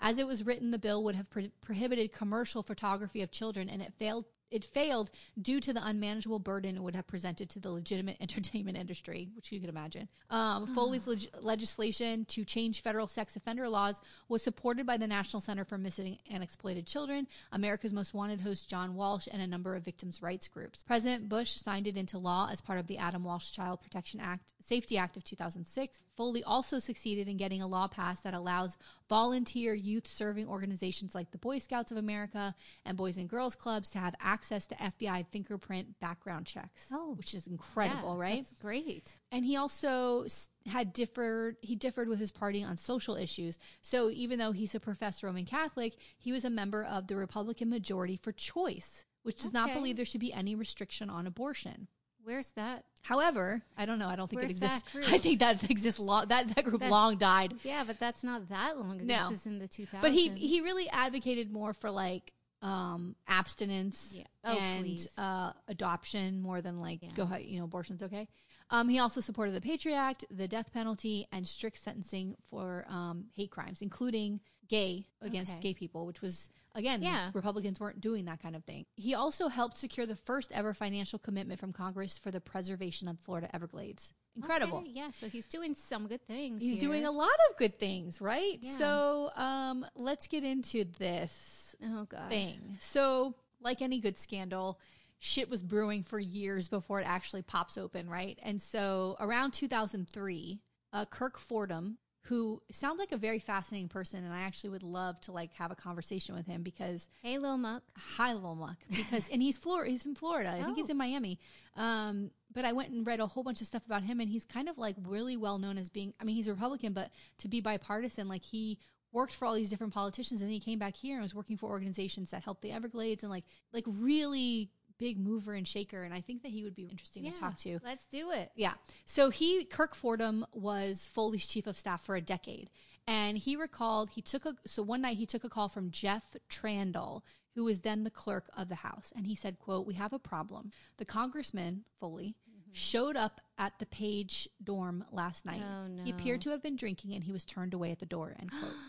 As 0.00 0.18
it 0.18 0.26
was 0.26 0.44
written, 0.44 0.72
the 0.72 0.78
bill 0.78 1.02
would 1.04 1.14
have 1.14 1.30
pro- 1.30 1.48
prohibited 1.62 2.12
commercial 2.12 2.62
photography 2.62 3.22
of 3.22 3.30
children, 3.30 3.70
and 3.70 3.80
it 3.80 3.94
failed. 3.94 4.26
It 4.52 4.64
failed 4.64 5.10
due 5.40 5.60
to 5.60 5.72
the 5.72 5.84
unmanageable 5.84 6.38
burden 6.38 6.76
it 6.76 6.82
would 6.82 6.94
have 6.94 7.06
presented 7.06 7.48
to 7.50 7.58
the 7.58 7.70
legitimate 7.70 8.18
entertainment 8.20 8.76
industry, 8.76 9.30
which 9.34 9.50
you 9.50 9.60
could 9.60 9.68
imagine. 9.68 10.08
Um, 10.30 10.74
Foley's 10.74 11.06
leg- 11.06 11.30
legislation 11.40 12.24
to 12.26 12.44
change 12.44 12.82
federal 12.82 13.06
sex 13.06 13.34
offender 13.36 13.68
laws 13.68 14.00
was 14.28 14.42
supported 14.42 14.86
by 14.86 14.96
the 14.96 15.06
National 15.06 15.40
Center 15.40 15.64
for 15.64 15.78
Missing 15.78 16.18
and 16.30 16.42
Exploited 16.42 16.86
Children, 16.86 17.26
America's 17.52 17.92
Most 17.92 18.14
Wanted 18.14 18.40
host 18.40 18.68
John 18.68 18.94
Walsh, 18.94 19.26
and 19.30 19.40
a 19.40 19.46
number 19.46 19.74
of 19.74 19.84
victims' 19.84 20.22
rights 20.22 20.48
groups. 20.48 20.84
President 20.84 21.28
Bush 21.28 21.52
signed 21.52 21.86
it 21.86 21.96
into 21.96 22.18
law 22.18 22.48
as 22.50 22.60
part 22.60 22.78
of 22.78 22.86
the 22.86 22.98
Adam 22.98 23.24
Walsh 23.24 23.50
Child 23.50 23.80
Protection 23.80 24.20
Act, 24.20 24.52
Safety 24.64 24.98
Act 24.98 25.16
of 25.16 25.24
2006. 25.24 26.00
Foley 26.16 26.44
also 26.44 26.78
succeeded 26.78 27.26
in 27.28 27.36
getting 27.36 27.62
a 27.62 27.66
law 27.66 27.88
passed 27.88 28.22
that 28.24 28.34
allows 28.34 28.76
volunteer 29.08 29.74
youth 29.74 30.06
serving 30.06 30.46
organizations 30.46 31.14
like 31.14 31.30
the 31.30 31.38
Boy 31.38 31.58
Scouts 31.58 31.90
of 31.90 31.96
America 31.96 32.54
and 32.84 32.96
Boys 32.96 33.16
and 33.16 33.28
Girls 33.28 33.54
Clubs 33.54 33.90
to 33.90 33.98
have 33.98 34.14
access 34.20 34.66
to 34.66 34.74
FBI 34.74 35.26
fingerprint 35.32 35.98
background 36.00 36.46
checks. 36.46 36.88
Oh, 36.92 37.14
which 37.14 37.34
is 37.34 37.46
incredible, 37.46 38.14
Yeah, 38.16 38.20
right? 38.22 38.36
That's 38.36 38.52
great. 38.60 39.16
and 39.30 39.44
he 39.44 39.56
also 39.56 40.26
had 40.66 40.92
differed 40.92 41.56
he 41.62 41.74
differed 41.76 42.08
with 42.08 42.18
his 42.20 42.30
party 42.30 42.62
on 42.62 42.76
social 42.76 43.16
issues 43.16 43.58
so 43.80 44.10
even 44.10 44.38
though 44.38 44.52
he's 44.52 44.74
a 44.76 44.80
professed 44.80 45.22
roman 45.24 45.44
catholic 45.44 45.96
he 46.18 46.30
was 46.30 46.44
a 46.44 46.50
member 46.50 46.84
of 46.84 47.08
the 47.08 47.16
republican 47.16 47.68
majority 47.68 48.16
for 48.16 48.30
choice 48.30 49.04
which 49.24 49.42
does 49.42 49.52
not 49.52 49.72
believe 49.72 49.96
there 49.96 50.04
should 50.04 50.20
be 50.20 50.32
any 50.32 50.54
restriction 50.54 51.10
on 51.10 51.26
abortion 51.26 51.88
Where's 52.24 52.50
that? 52.52 52.84
however 53.04 53.60
i 53.76 53.84
don't 53.84 53.98
know 53.98 54.06
i 54.06 54.14
don't 54.14 54.30
think 54.30 54.42
Where's 54.42 54.52
it 54.52 54.62
exists 54.62 54.84
i 55.12 55.18
think 55.18 55.40
that 55.40 55.68
exists 55.68 55.98
long 55.98 56.28
that, 56.28 56.54
that 56.54 56.64
group 56.64 56.80
That- 56.80 56.90
long 56.90 57.16
died 57.16 57.54
Yeah, 57.64 57.82
but 57.84 57.98
that's 57.98 58.22
not 58.22 58.48
that 58.50 58.78
long 58.78 59.00
ago. 59.00 59.04
No. 59.04 59.28
This 59.28 59.40
is 59.40 59.46
in 59.46 59.58
the 59.58 59.66
2000s. 59.66 60.00
but 60.00 60.12
he 60.12 60.28
he 60.28 60.60
really 60.60 60.88
advocated 60.88 61.50
more 61.50 61.72
for 61.72 61.90
like 61.90 62.32
um 62.62 63.16
abstinence 63.26 64.12
Yeah. 64.16 64.22
Oh, 64.44 64.56
and 64.56 64.84
please. 64.84 65.08
uh 65.18 65.52
adoption 65.66 66.40
more 66.40 66.60
than 66.62 66.80
like 66.80 67.02
Yeah. 67.02 67.08
go 67.16 67.24
ahead 67.24 67.42
you 67.42 67.58
know 67.58 67.64
abortion's 67.64 68.04
okay 68.04 68.28
um 68.70 68.88
he 68.88 69.00
also 69.00 69.20
supported 69.20 69.52
the 69.52 69.60
patriot 69.60 69.96
act 69.96 70.24
the 70.30 70.46
death 70.46 70.72
penalty 70.72 71.26
and 71.32 71.46
strict 71.46 71.78
sentencing 71.78 72.36
for 72.50 72.84
um 72.88 73.24
hate 73.34 73.50
crimes 73.50 73.82
including 73.82 74.38
gay 74.68 75.06
against 75.20 75.54
Okay. 75.54 75.60
gay 75.70 75.74
people 75.74 76.06
which 76.06 76.22
was 76.22 76.48
again 76.74 77.02
Yeah. 77.02 77.30
republicans 77.34 77.78
weren't 77.80 78.00
doing 78.00 78.24
that 78.26 78.42
kind 78.42 78.56
of 78.56 78.64
thing 78.64 78.86
he 78.96 79.14
also 79.14 79.48
helped 79.48 79.76
secure 79.76 80.06
the 80.06 80.16
first 80.16 80.52
ever 80.52 80.72
financial 80.74 81.18
commitment 81.18 81.60
from 81.60 81.72
congress 81.72 82.16
for 82.18 82.30
the 82.30 82.40
preservation 82.40 83.08
of 83.08 83.18
florida 83.20 83.48
everglades 83.54 84.12
incredible 84.36 84.78
Okay, 84.78 84.90
yeah, 84.94 85.10
so 85.10 85.28
he's 85.28 85.46
doing 85.46 85.74
some 85.74 86.06
good 86.08 86.26
things. 86.26 86.62
He's 86.62 86.80
here. 86.80 86.88
doing 86.88 87.04
a 87.04 87.10
lot 87.10 87.28
of 87.50 87.56
good 87.58 87.78
things, 87.78 88.18
right? 88.18 88.58
Yeah. 88.62 88.78
So, 88.78 89.30
um, 89.36 89.84
let's 89.94 90.26
get 90.26 90.42
into 90.42 90.86
this 90.98 91.76
Oh 91.84 92.04
god. 92.06 92.30
thing. 92.30 92.78
So, 92.80 93.34
like 93.60 93.82
any 93.82 94.00
good 94.00 94.16
scandal, 94.16 94.80
shit 95.18 95.50
was 95.50 95.62
brewing 95.62 96.02
for 96.02 96.18
years 96.18 96.66
before 96.68 96.98
it 96.98 97.06
actually 97.06 97.42
pops 97.42 97.76
open, 97.76 98.08
right? 98.08 98.38
And 98.42 98.62
so, 98.62 99.16
around 99.20 99.50
2003, 99.52 100.60
uh, 100.94 101.04
Kirk 101.04 101.38
Fordham, 101.38 101.98
who 102.26 102.62
sounds 102.70 102.98
like 103.00 103.10
a 103.12 103.16
very 103.16 103.38
fascinating 103.40 103.88
person, 103.88 104.24
and 104.24 104.32
I 104.32 104.42
actually 104.42 104.70
would 104.70 104.82
love 104.84 105.20
to 105.22 105.32
like 105.32 105.52
have 105.54 105.70
a 105.70 105.74
conversation 105.74 106.34
with 106.36 106.46
him 106.46 106.62
because 106.62 107.08
Hey, 107.22 107.38
Lil 107.38 107.58
Muck. 107.58 107.82
Hi, 108.16 108.32
Lil 108.32 108.54
Muck, 108.54 108.76
because 108.90 109.28
and 109.28 109.42
he's 109.42 109.58
Florida. 109.58 109.90
He's 109.90 110.06
in 110.06 110.14
Florida. 110.14 110.50
I 110.50 110.62
think 110.62 110.76
he's 110.76 110.86
Oh. 110.88 110.92
in 110.92 110.96
Miami. 110.98 111.38
Um, 111.76 112.30
but 112.52 112.64
I 112.64 112.72
went 112.72 112.90
and 112.90 113.06
read 113.06 113.18
a 113.20 113.26
whole 113.26 113.42
bunch 113.42 113.60
of 113.60 113.66
stuff 113.66 113.86
about 113.86 114.02
him, 114.04 114.20
and 114.20 114.28
he's 114.30 114.44
kind 114.44 114.68
of 114.68 114.78
like 114.78 114.96
really 115.06 115.36
well 115.36 115.58
known 115.58 115.78
as 115.78 115.88
being. 115.88 116.14
I 116.20 116.24
mean, 116.24 116.36
he's 116.36 116.46
a 116.46 116.52
Republican, 116.54 116.92
but 116.92 117.10
to 117.38 117.48
be 117.48 117.60
bipartisan, 117.60 118.28
like 118.28 118.44
he 118.44 118.78
worked 119.10 119.34
for 119.34 119.44
all 119.44 119.54
these 119.54 119.68
different 119.68 119.92
politicians, 119.92 120.42
and 120.42 120.50
he 120.50 120.60
came 120.60 120.78
back 120.78 120.94
here 120.96 121.16
and 121.16 121.22
was 121.22 121.34
working 121.34 121.56
for 121.56 121.68
organizations 121.70 122.30
that 122.30 122.42
helped 122.44 122.62
the 122.62 122.70
Everglades, 122.72 123.22
and 123.24 123.30
like 123.30 123.44
like 123.72 123.84
really 123.86 124.70
big 125.02 125.18
mover 125.18 125.52
and 125.54 125.66
shaker. 125.66 126.04
And 126.04 126.14
I 126.14 126.20
think 126.20 126.44
that 126.44 126.52
he 126.52 126.62
would 126.62 126.76
be 126.76 126.84
interesting 126.84 127.24
to 127.24 127.36
talk 127.36 127.56
to. 127.58 127.80
Let's 127.84 128.06
do 128.06 128.30
it. 128.30 128.52
Yeah. 128.54 128.74
So 129.04 129.30
he, 129.30 129.64
Kirk 129.64 129.96
Fordham, 129.96 130.46
was 130.52 131.08
Foley's 131.12 131.44
chief 131.44 131.66
of 131.66 131.76
staff 131.76 132.04
for 132.04 132.14
a 132.14 132.20
decade. 132.20 132.70
And 133.08 133.36
he 133.36 133.56
recalled, 133.56 134.10
he 134.10 134.22
took 134.22 134.46
a, 134.46 134.54
so 134.64 134.80
one 134.80 135.00
night 135.00 135.16
he 135.16 135.26
took 135.26 135.42
a 135.42 135.48
call 135.48 135.68
from 135.68 135.90
Jeff 135.90 136.22
Trandahl, 136.48 137.22
who 137.56 137.64
was 137.64 137.80
then 137.80 138.04
the 138.04 138.10
clerk 138.10 138.48
of 138.56 138.68
the 138.68 138.76
House. 138.76 139.12
And 139.16 139.26
he 139.26 139.34
said, 139.34 139.58
quote, 139.58 139.88
we 139.88 139.94
have 139.94 140.12
a 140.12 140.20
problem. 140.20 140.70
The 140.98 141.04
congressman, 141.04 141.82
Foley, 141.98 142.36
mm-hmm. 142.48 142.70
showed 142.70 143.16
up 143.16 143.40
at 143.58 143.72
the 143.80 143.86
Page 143.86 144.48
dorm 144.62 145.04
last 145.10 145.44
night. 145.44 145.62
Oh, 145.64 145.88
no. 145.88 146.04
He 146.04 146.12
appeared 146.12 146.42
to 146.42 146.50
have 146.50 146.62
been 146.62 146.76
drinking 146.76 147.14
and 147.14 147.24
he 147.24 147.32
was 147.32 147.44
turned 147.44 147.74
away 147.74 147.90
at 147.90 147.98
the 147.98 148.06
door, 148.06 148.36
end 148.38 148.52
quote. 148.52 148.72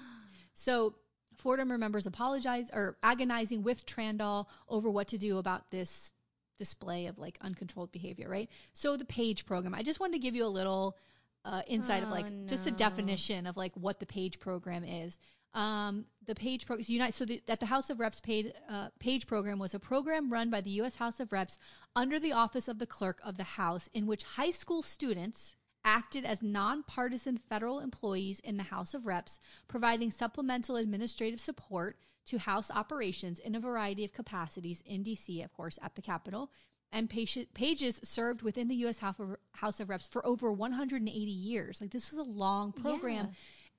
So 0.56 0.94
Fordham 1.38 1.72
remembers 1.72 2.06
apologize 2.06 2.70
or 2.74 2.98
agonizing 3.04 3.64
with 3.64 3.86
Trandahl 3.86 4.48
over 4.68 4.90
what 4.90 5.08
to 5.10 5.18
do 5.18 5.38
about 5.38 5.72
this 5.72 6.14
display 6.58 7.08
of 7.08 7.18
like 7.18 7.38
uncontrolled 7.42 7.92
behavior, 7.92 8.30
right? 8.30 8.50
So 8.74 8.98
the 8.98 9.06
page 9.06 9.46
program. 9.46 9.74
I 9.74 9.84
just 9.84 10.00
wanted 10.00 10.14
to 10.14 10.20
give 10.20 10.36
you 10.36 10.46
a 10.46 10.48
little 10.48 10.98
uh, 11.46 11.62
insight 11.68 12.04
of 12.04 12.10
like 12.10 12.26
Oh, 12.26 12.48
just 12.48 12.64
the 12.64 12.72
definition 12.72 13.46
of 13.48 13.58
like 13.58 13.74
what 13.76 14.00
the 14.00 14.06
page 14.06 14.40
program 14.40 14.84
is. 14.84 15.20
Um, 15.54 16.06
the 16.26 16.34
page 16.34 16.66
program, 16.66 16.86
unite. 16.88 17.14
So 17.14 17.26
the, 17.26 17.42
at 17.48 17.60
the 17.60 17.68
House 17.68 17.90
of 17.90 18.00
Reps, 18.00 18.20
paid 18.20 18.54
uh, 18.70 18.90
page 19.00 19.28
program 19.28 19.60
was 19.60 19.76
a 19.76 19.80
program 19.80 20.32
run 20.32 20.50
by 20.50 20.62
the 20.62 20.72
U.S. 20.72 20.96
House 20.96 21.20
of 21.20 21.32
Reps 21.32 21.60
under 21.96 22.20
the 22.20 22.32
office 22.32 22.68
of 22.68 22.80
the 22.80 22.88
clerk 22.88 23.20
of 23.24 23.38
the 23.38 23.44
House, 23.44 23.88
in 23.94 24.08
which 24.08 24.24
high 24.24 24.52
school 24.52 24.82
students 24.82 25.56
acted 25.86 26.26
as 26.26 26.42
nonpartisan 26.42 27.38
federal 27.38 27.80
employees 27.80 28.40
in 28.40 28.58
the 28.58 28.64
House 28.64 28.94
of 28.94 29.06
Reps, 29.06 29.40
providing 29.68 30.12
supplemental 30.12 30.76
administrative 30.76 31.40
support 31.40 31.98
to 32.26 32.38
House 32.38 32.72
operations 32.72 33.40
in 33.40 33.56
a 33.56 33.60
variety 33.60 34.06
of 34.06 34.14
capacities 34.14 34.82
in 34.86 35.04
D.C., 35.04 35.42
of 35.42 35.52
course, 35.54 35.78
at 35.82 35.96
the 35.96 36.02
Capitol. 36.02 36.52
And 36.92 37.10
Pages 37.10 38.00
served 38.04 38.44
within 38.44 38.68
the 38.68 38.76
U.S. 38.76 39.00
House 39.00 39.80
of, 39.80 39.90
Reps 39.90 40.06
for 40.06 40.26
over 40.26 40.54
180 40.54 41.18
years. 41.20 41.82
Like, 41.82 41.92
this 41.92 42.12
was 42.12 42.20
a 42.20 42.30
long 42.30 42.72
program. 42.72 43.30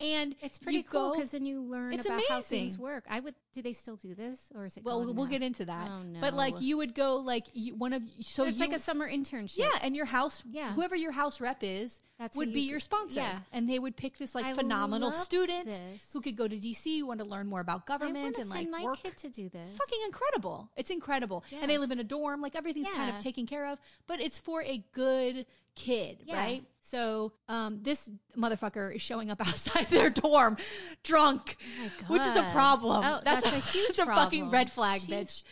And 0.00 0.34
It's 0.42 0.58
pretty 0.58 0.78
you 0.78 0.84
cool 0.84 1.12
because 1.14 1.30
then 1.30 1.46
you 1.46 1.62
learn 1.62 1.92
It's 1.94 2.06
about 2.06 2.20
how 2.28 2.40
things 2.40 2.72
amazing. 2.74 2.82
work. 2.82 3.04
I 3.08 3.20
would. 3.20 3.34
Do 3.52 3.62
they 3.62 3.72
still 3.72 3.94
do 3.94 4.12
this, 4.16 4.50
or 4.56 4.64
is 4.64 4.76
it? 4.76 4.84
well, 4.84 5.04
we'll 5.04 5.14
now? 5.14 5.24
get 5.26 5.40
into 5.42 5.64
that. 5.66 5.88
Oh, 5.88 6.02
no. 6.02 6.20
But 6.20 6.34
like, 6.34 6.60
you 6.60 6.76
would 6.78 6.94
go 6.96 7.16
like 7.18 7.44
you, 7.52 7.76
one 7.76 7.92
of 7.92 8.02
so 8.22 8.42
it's 8.44 8.58
you, 8.58 8.66
like 8.66 8.74
a 8.76 8.80
summer 8.80 9.08
internship. 9.08 9.58
yeah, 9.58 9.68
and 9.82 9.94
your 9.94 10.06
house, 10.06 10.42
Yeah. 10.50 10.72
whoever 10.72 10.96
your 10.96 11.12
house 11.12 11.40
rep 11.40 11.58
is, 11.62 12.00
That's 12.18 12.36
would 12.36 12.48
who 12.48 12.54
be 12.54 12.62
you 12.62 12.70
your 12.72 12.80
sponsor. 12.80 13.20
yeah. 13.20 13.38
and 13.52 13.70
they 13.70 13.78
would 13.78 13.96
pick 13.96 14.18
this 14.18 14.34
like 14.34 14.44
I 14.46 14.54
phenomenal 14.54 15.12
student 15.12 15.66
this. 15.66 16.02
who 16.12 16.20
could 16.20 16.36
go 16.36 16.48
to 16.48 16.56
DC, 16.56 17.04
want 17.04 17.20
to 17.20 17.24
learn 17.26 17.46
more 17.46 17.60
about 17.60 17.86
government 17.86 18.36
and 18.38 18.50
like 18.50 18.68
my 18.68 18.82
work. 18.82 19.00
kid 19.04 19.16
to 19.18 19.28
do 19.28 19.48
this. 19.48 19.72
Fucking 19.74 19.98
incredible! 20.06 20.68
It's 20.76 20.90
incredible, 20.90 21.44
and 21.60 21.70
they 21.70 21.78
live 21.78 21.92
in 21.92 22.00
a 22.00 22.04
dorm. 22.04 22.40
Like 22.40 22.56
everything's 22.56 22.90
kind 22.90 23.14
of 23.14 23.22
taken 23.22 23.46
care 23.46 23.66
of, 23.66 23.78
but 24.08 24.20
it's 24.20 24.40
for 24.40 24.60
a 24.64 24.84
good 24.92 25.46
kid, 25.74 26.18
Yeah. 26.24 26.36
right? 26.36 26.64
So, 26.82 27.32
um, 27.48 27.78
this 27.82 28.10
motherfucker 28.36 28.94
is 28.94 29.00
showing 29.02 29.30
up 29.30 29.40
outside 29.46 29.88
their 29.88 30.10
dorm, 30.10 30.56
drunk, 31.02 31.56
Oh 31.82 32.12
which 32.12 32.22
is 32.22 32.36
a 32.36 32.42
problem. 32.52 33.04
Oh, 33.04 33.20
that's 33.24 33.46
a 33.46 33.50
huge 33.50 33.88
that's 33.96 33.98
a 34.00 34.06
fucking 34.06 34.50
red 34.50 34.70
flag, 34.70 35.00
Jeez. 35.00 35.08
bitch. 35.08 35.42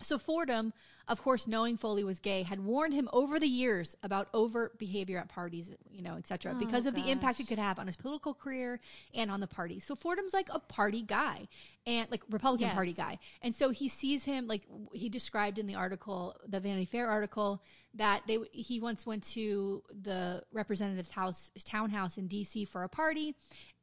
So 0.00 0.18
Fordham, 0.18 0.72
of 1.08 1.22
course, 1.22 1.46
knowing 1.46 1.76
Foley 1.76 2.04
was 2.04 2.20
gay, 2.20 2.42
had 2.42 2.60
warned 2.60 2.94
him 2.94 3.08
over 3.12 3.38
the 3.38 3.46
years 3.46 3.96
about 4.02 4.28
overt 4.32 4.78
behavior 4.78 5.18
at 5.18 5.28
parties, 5.28 5.70
you 5.90 6.02
know, 6.02 6.14
etc., 6.16 6.52
Oh, 6.54 6.58
because 6.58 6.86
of 6.86 6.94
the 6.94 7.10
impact 7.10 7.40
it 7.40 7.48
could 7.48 7.58
have 7.58 7.78
on 7.78 7.86
his 7.86 7.96
political 7.96 8.34
career 8.34 8.80
and 9.14 9.30
on 9.30 9.40
the 9.40 9.46
party. 9.46 9.80
So 9.80 9.94
Fordham's 9.94 10.34
like 10.34 10.48
a 10.50 10.58
party 10.58 11.02
guy 11.02 11.48
and 11.86 12.10
like 12.10 12.22
Republican 12.30 12.70
Party 12.70 12.92
guy. 12.92 13.18
And 13.42 13.54
so 13.54 13.70
he 13.70 13.88
sees 13.88 14.24
him 14.24 14.46
like 14.46 14.62
he 14.92 15.08
described 15.08 15.58
in 15.58 15.66
the 15.66 15.74
article, 15.74 16.36
the 16.46 16.60
Vanity 16.60 16.84
Fair 16.84 17.08
article, 17.08 17.62
that 17.94 18.22
they 18.26 18.38
he 18.52 18.80
once 18.80 19.06
went 19.06 19.22
to 19.24 19.82
the 19.90 20.42
representative's 20.52 21.10
house, 21.10 21.50
townhouse 21.64 22.18
in 22.18 22.26
D.C. 22.26 22.64
for 22.64 22.84
a 22.84 22.88
party, 22.88 23.34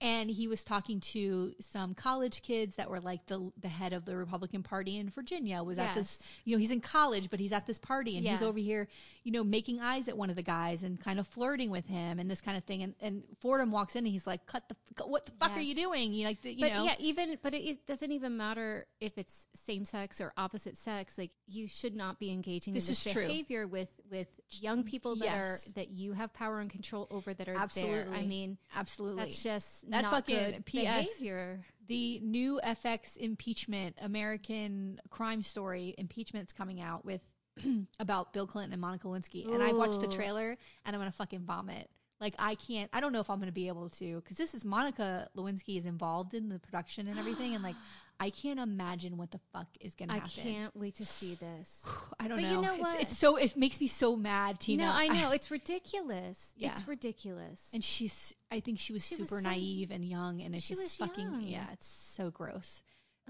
and 0.01 0.29
he 0.29 0.47
was 0.47 0.63
talking 0.63 1.01
to 1.01 1.53
some 1.59 1.93
college 1.93 2.41
kids 2.41 2.75
that 2.77 2.89
were 2.89 3.01
like 3.01 3.25
the 3.27 3.51
the 3.59 3.67
head 3.67 3.91
of 3.91 4.05
the 4.05 4.15
Republican 4.15 4.63
Party 4.63 4.97
in 4.97 5.09
Virginia 5.09 5.61
was 5.61 5.77
at 5.77 5.93
this, 5.95 6.21
you 6.45 6.55
know, 6.55 6.59
he's 6.59 6.71
in 6.71 6.79
college, 6.79 7.29
but 7.29 7.39
he's 7.39 7.51
at 7.51 7.65
this 7.65 7.79
party 7.79 8.15
and 8.17 8.25
he's 8.25 8.41
over 8.41 8.59
here, 8.59 8.87
you 9.23 9.31
know, 9.31 9.43
making 9.43 9.81
eyes 9.81 10.07
at 10.07 10.15
one 10.17 10.29
of 10.29 10.37
the 10.37 10.41
guys 10.41 10.83
and 10.83 10.99
kind 11.01 11.19
of 11.19 11.27
flirting 11.27 11.69
with 11.69 11.85
him 11.87 12.17
and 12.19 12.31
this 12.31 12.39
kind 12.39 12.57
of 12.57 12.63
thing. 12.63 12.81
And 12.83 12.93
and 13.01 13.23
Fordham 13.41 13.71
walks 13.71 13.95
in 13.95 14.05
and 14.05 14.07
he's 14.13 14.25
like, 14.25 14.45
"Cut 14.45 14.69
the, 14.69 15.05
what 15.05 15.25
the 15.25 15.33
fuck 15.33 15.51
are 15.51 15.59
you 15.59 15.75
doing?" 15.75 16.13
You 16.13 16.25
like, 16.27 16.41
the, 16.43 16.53
you 16.53 16.61
but 16.61 16.73
know, 16.73 16.85
yeah, 16.85 16.95
even 16.99 17.37
but 17.41 17.53
it, 17.53 17.63
it 17.63 17.85
doesn't 17.85 18.11
even 18.11 18.37
matter 18.37 18.85
if 19.01 19.17
it's 19.17 19.47
same 19.53 19.83
sex 19.83 20.21
or 20.21 20.31
opposite 20.37 20.77
sex. 20.77 21.17
Like 21.17 21.31
you 21.45 21.67
should 21.67 21.95
not 21.95 22.19
be 22.19 22.31
engaging 22.31 22.73
This 22.73 22.87
in 22.87 22.91
this 22.91 23.05
is 23.05 23.11
true. 23.11 23.27
behavior 23.27 23.67
with 23.67 23.89
with 24.09 24.27
young 24.49 24.83
people 24.83 25.15
that 25.17 25.25
Yes. 25.25 25.67
are 25.67 25.71
that 25.73 25.89
you 25.89 26.13
have 26.13 26.33
power 26.33 26.59
and 26.59 26.69
control 26.69 27.07
over 27.11 27.33
that 27.33 27.49
are 27.49 27.67
there. 27.75 28.07
I 28.13 28.25
mean, 28.25 28.57
absolutely. 28.75 29.23
that's 29.23 29.43
just 29.43 29.88
That 29.89 30.03
not 30.03 30.11
fucking 30.11 30.63
PS 30.63 30.71
behavior. 30.71 31.65
the 31.87 32.19
new 32.23 32.59
FX 32.63 33.17
impeachment 33.17 33.95
American 34.01 34.99
crime 35.09 35.41
story 35.43 35.95
impeachment's 35.97 36.53
coming 36.53 36.81
out 36.81 37.05
with 37.05 37.21
about 37.99 38.31
Bill 38.33 38.47
Clinton 38.47 38.73
and 38.73 38.81
Monica 38.81 39.07
Lewinsky, 39.07 39.51
and 39.51 39.61
I've 39.61 39.75
watched 39.75 39.99
the 39.99 40.07
trailer 40.07 40.57
and 40.85 40.95
I'm 40.95 40.99
gonna 40.99 41.11
fucking 41.11 41.41
vomit. 41.41 41.89
Like 42.21 42.35
I 42.37 42.55
can't. 42.55 42.89
I 42.93 42.99
don't 42.99 43.13
know 43.13 43.21
if 43.21 43.29
I'm 43.29 43.39
gonna 43.39 43.51
be 43.51 43.67
able 43.67 43.89
to 43.91 44.15
because 44.17 44.37
this 44.37 44.53
is 44.53 44.65
Monica 44.65 45.29
Lewinsky 45.37 45.77
is 45.77 45.85
involved 45.85 46.33
in 46.33 46.49
the 46.49 46.59
production 46.59 47.07
and 47.07 47.17
everything, 47.17 47.55
and 47.55 47.63
like 47.63 47.75
I 48.21 48.29
can't 48.31 48.59
imagine 48.59 49.15
what 49.17 49.31
the 49.31 49.39
fuck 49.53 49.67
is 49.79 49.95
gonna 49.95 50.13
I 50.13 50.15
happen. 50.17 50.31
I 50.39 50.43
can't 50.43 50.75
wait 50.75 50.95
to 50.95 51.05
see 51.05 51.35
this. 51.39 51.85
I 52.19 52.27
don't 52.27 52.37
But 52.37 52.43
know. 52.43 52.55
you 52.55 52.61
know 52.61 52.73
It's- 52.73 52.79
what? 52.79 53.01
It's, 53.01 53.17
so 53.17 53.37
it 53.37 53.55
makes 53.55 53.79
me 53.79 53.87
so 53.87 54.15
mad, 54.15 54.59
Tina. 54.59 54.83
no, 54.85 54.91
I 54.91 55.07
know 55.21 55.31
it's 55.31 55.49
ridiculous. 55.49 56.51
Yeah. 56.57 56.71
It's 56.71 56.87
ridiculous. 56.87 57.69
and 57.73 57.83
she's. 57.83 58.33
I 58.51 58.59
think 58.59 58.79
she 58.79 58.93
was 58.93 59.05
She 59.07 59.15
was 59.15 59.29
super 59.29 59.41
so- 59.41 59.47
naive 59.49 59.91
and 59.91 60.03
young, 60.03 60.41
and 60.41 60.53
it's 60.55 60.63
she 60.65 60.73
just 60.73 60.99
was 60.99 61.07
fucking. 61.09 61.23
young. 61.31 61.41
Yeah, 61.43 61.65
it's 61.73 61.87
so 61.87 62.29
gross. 62.31 62.83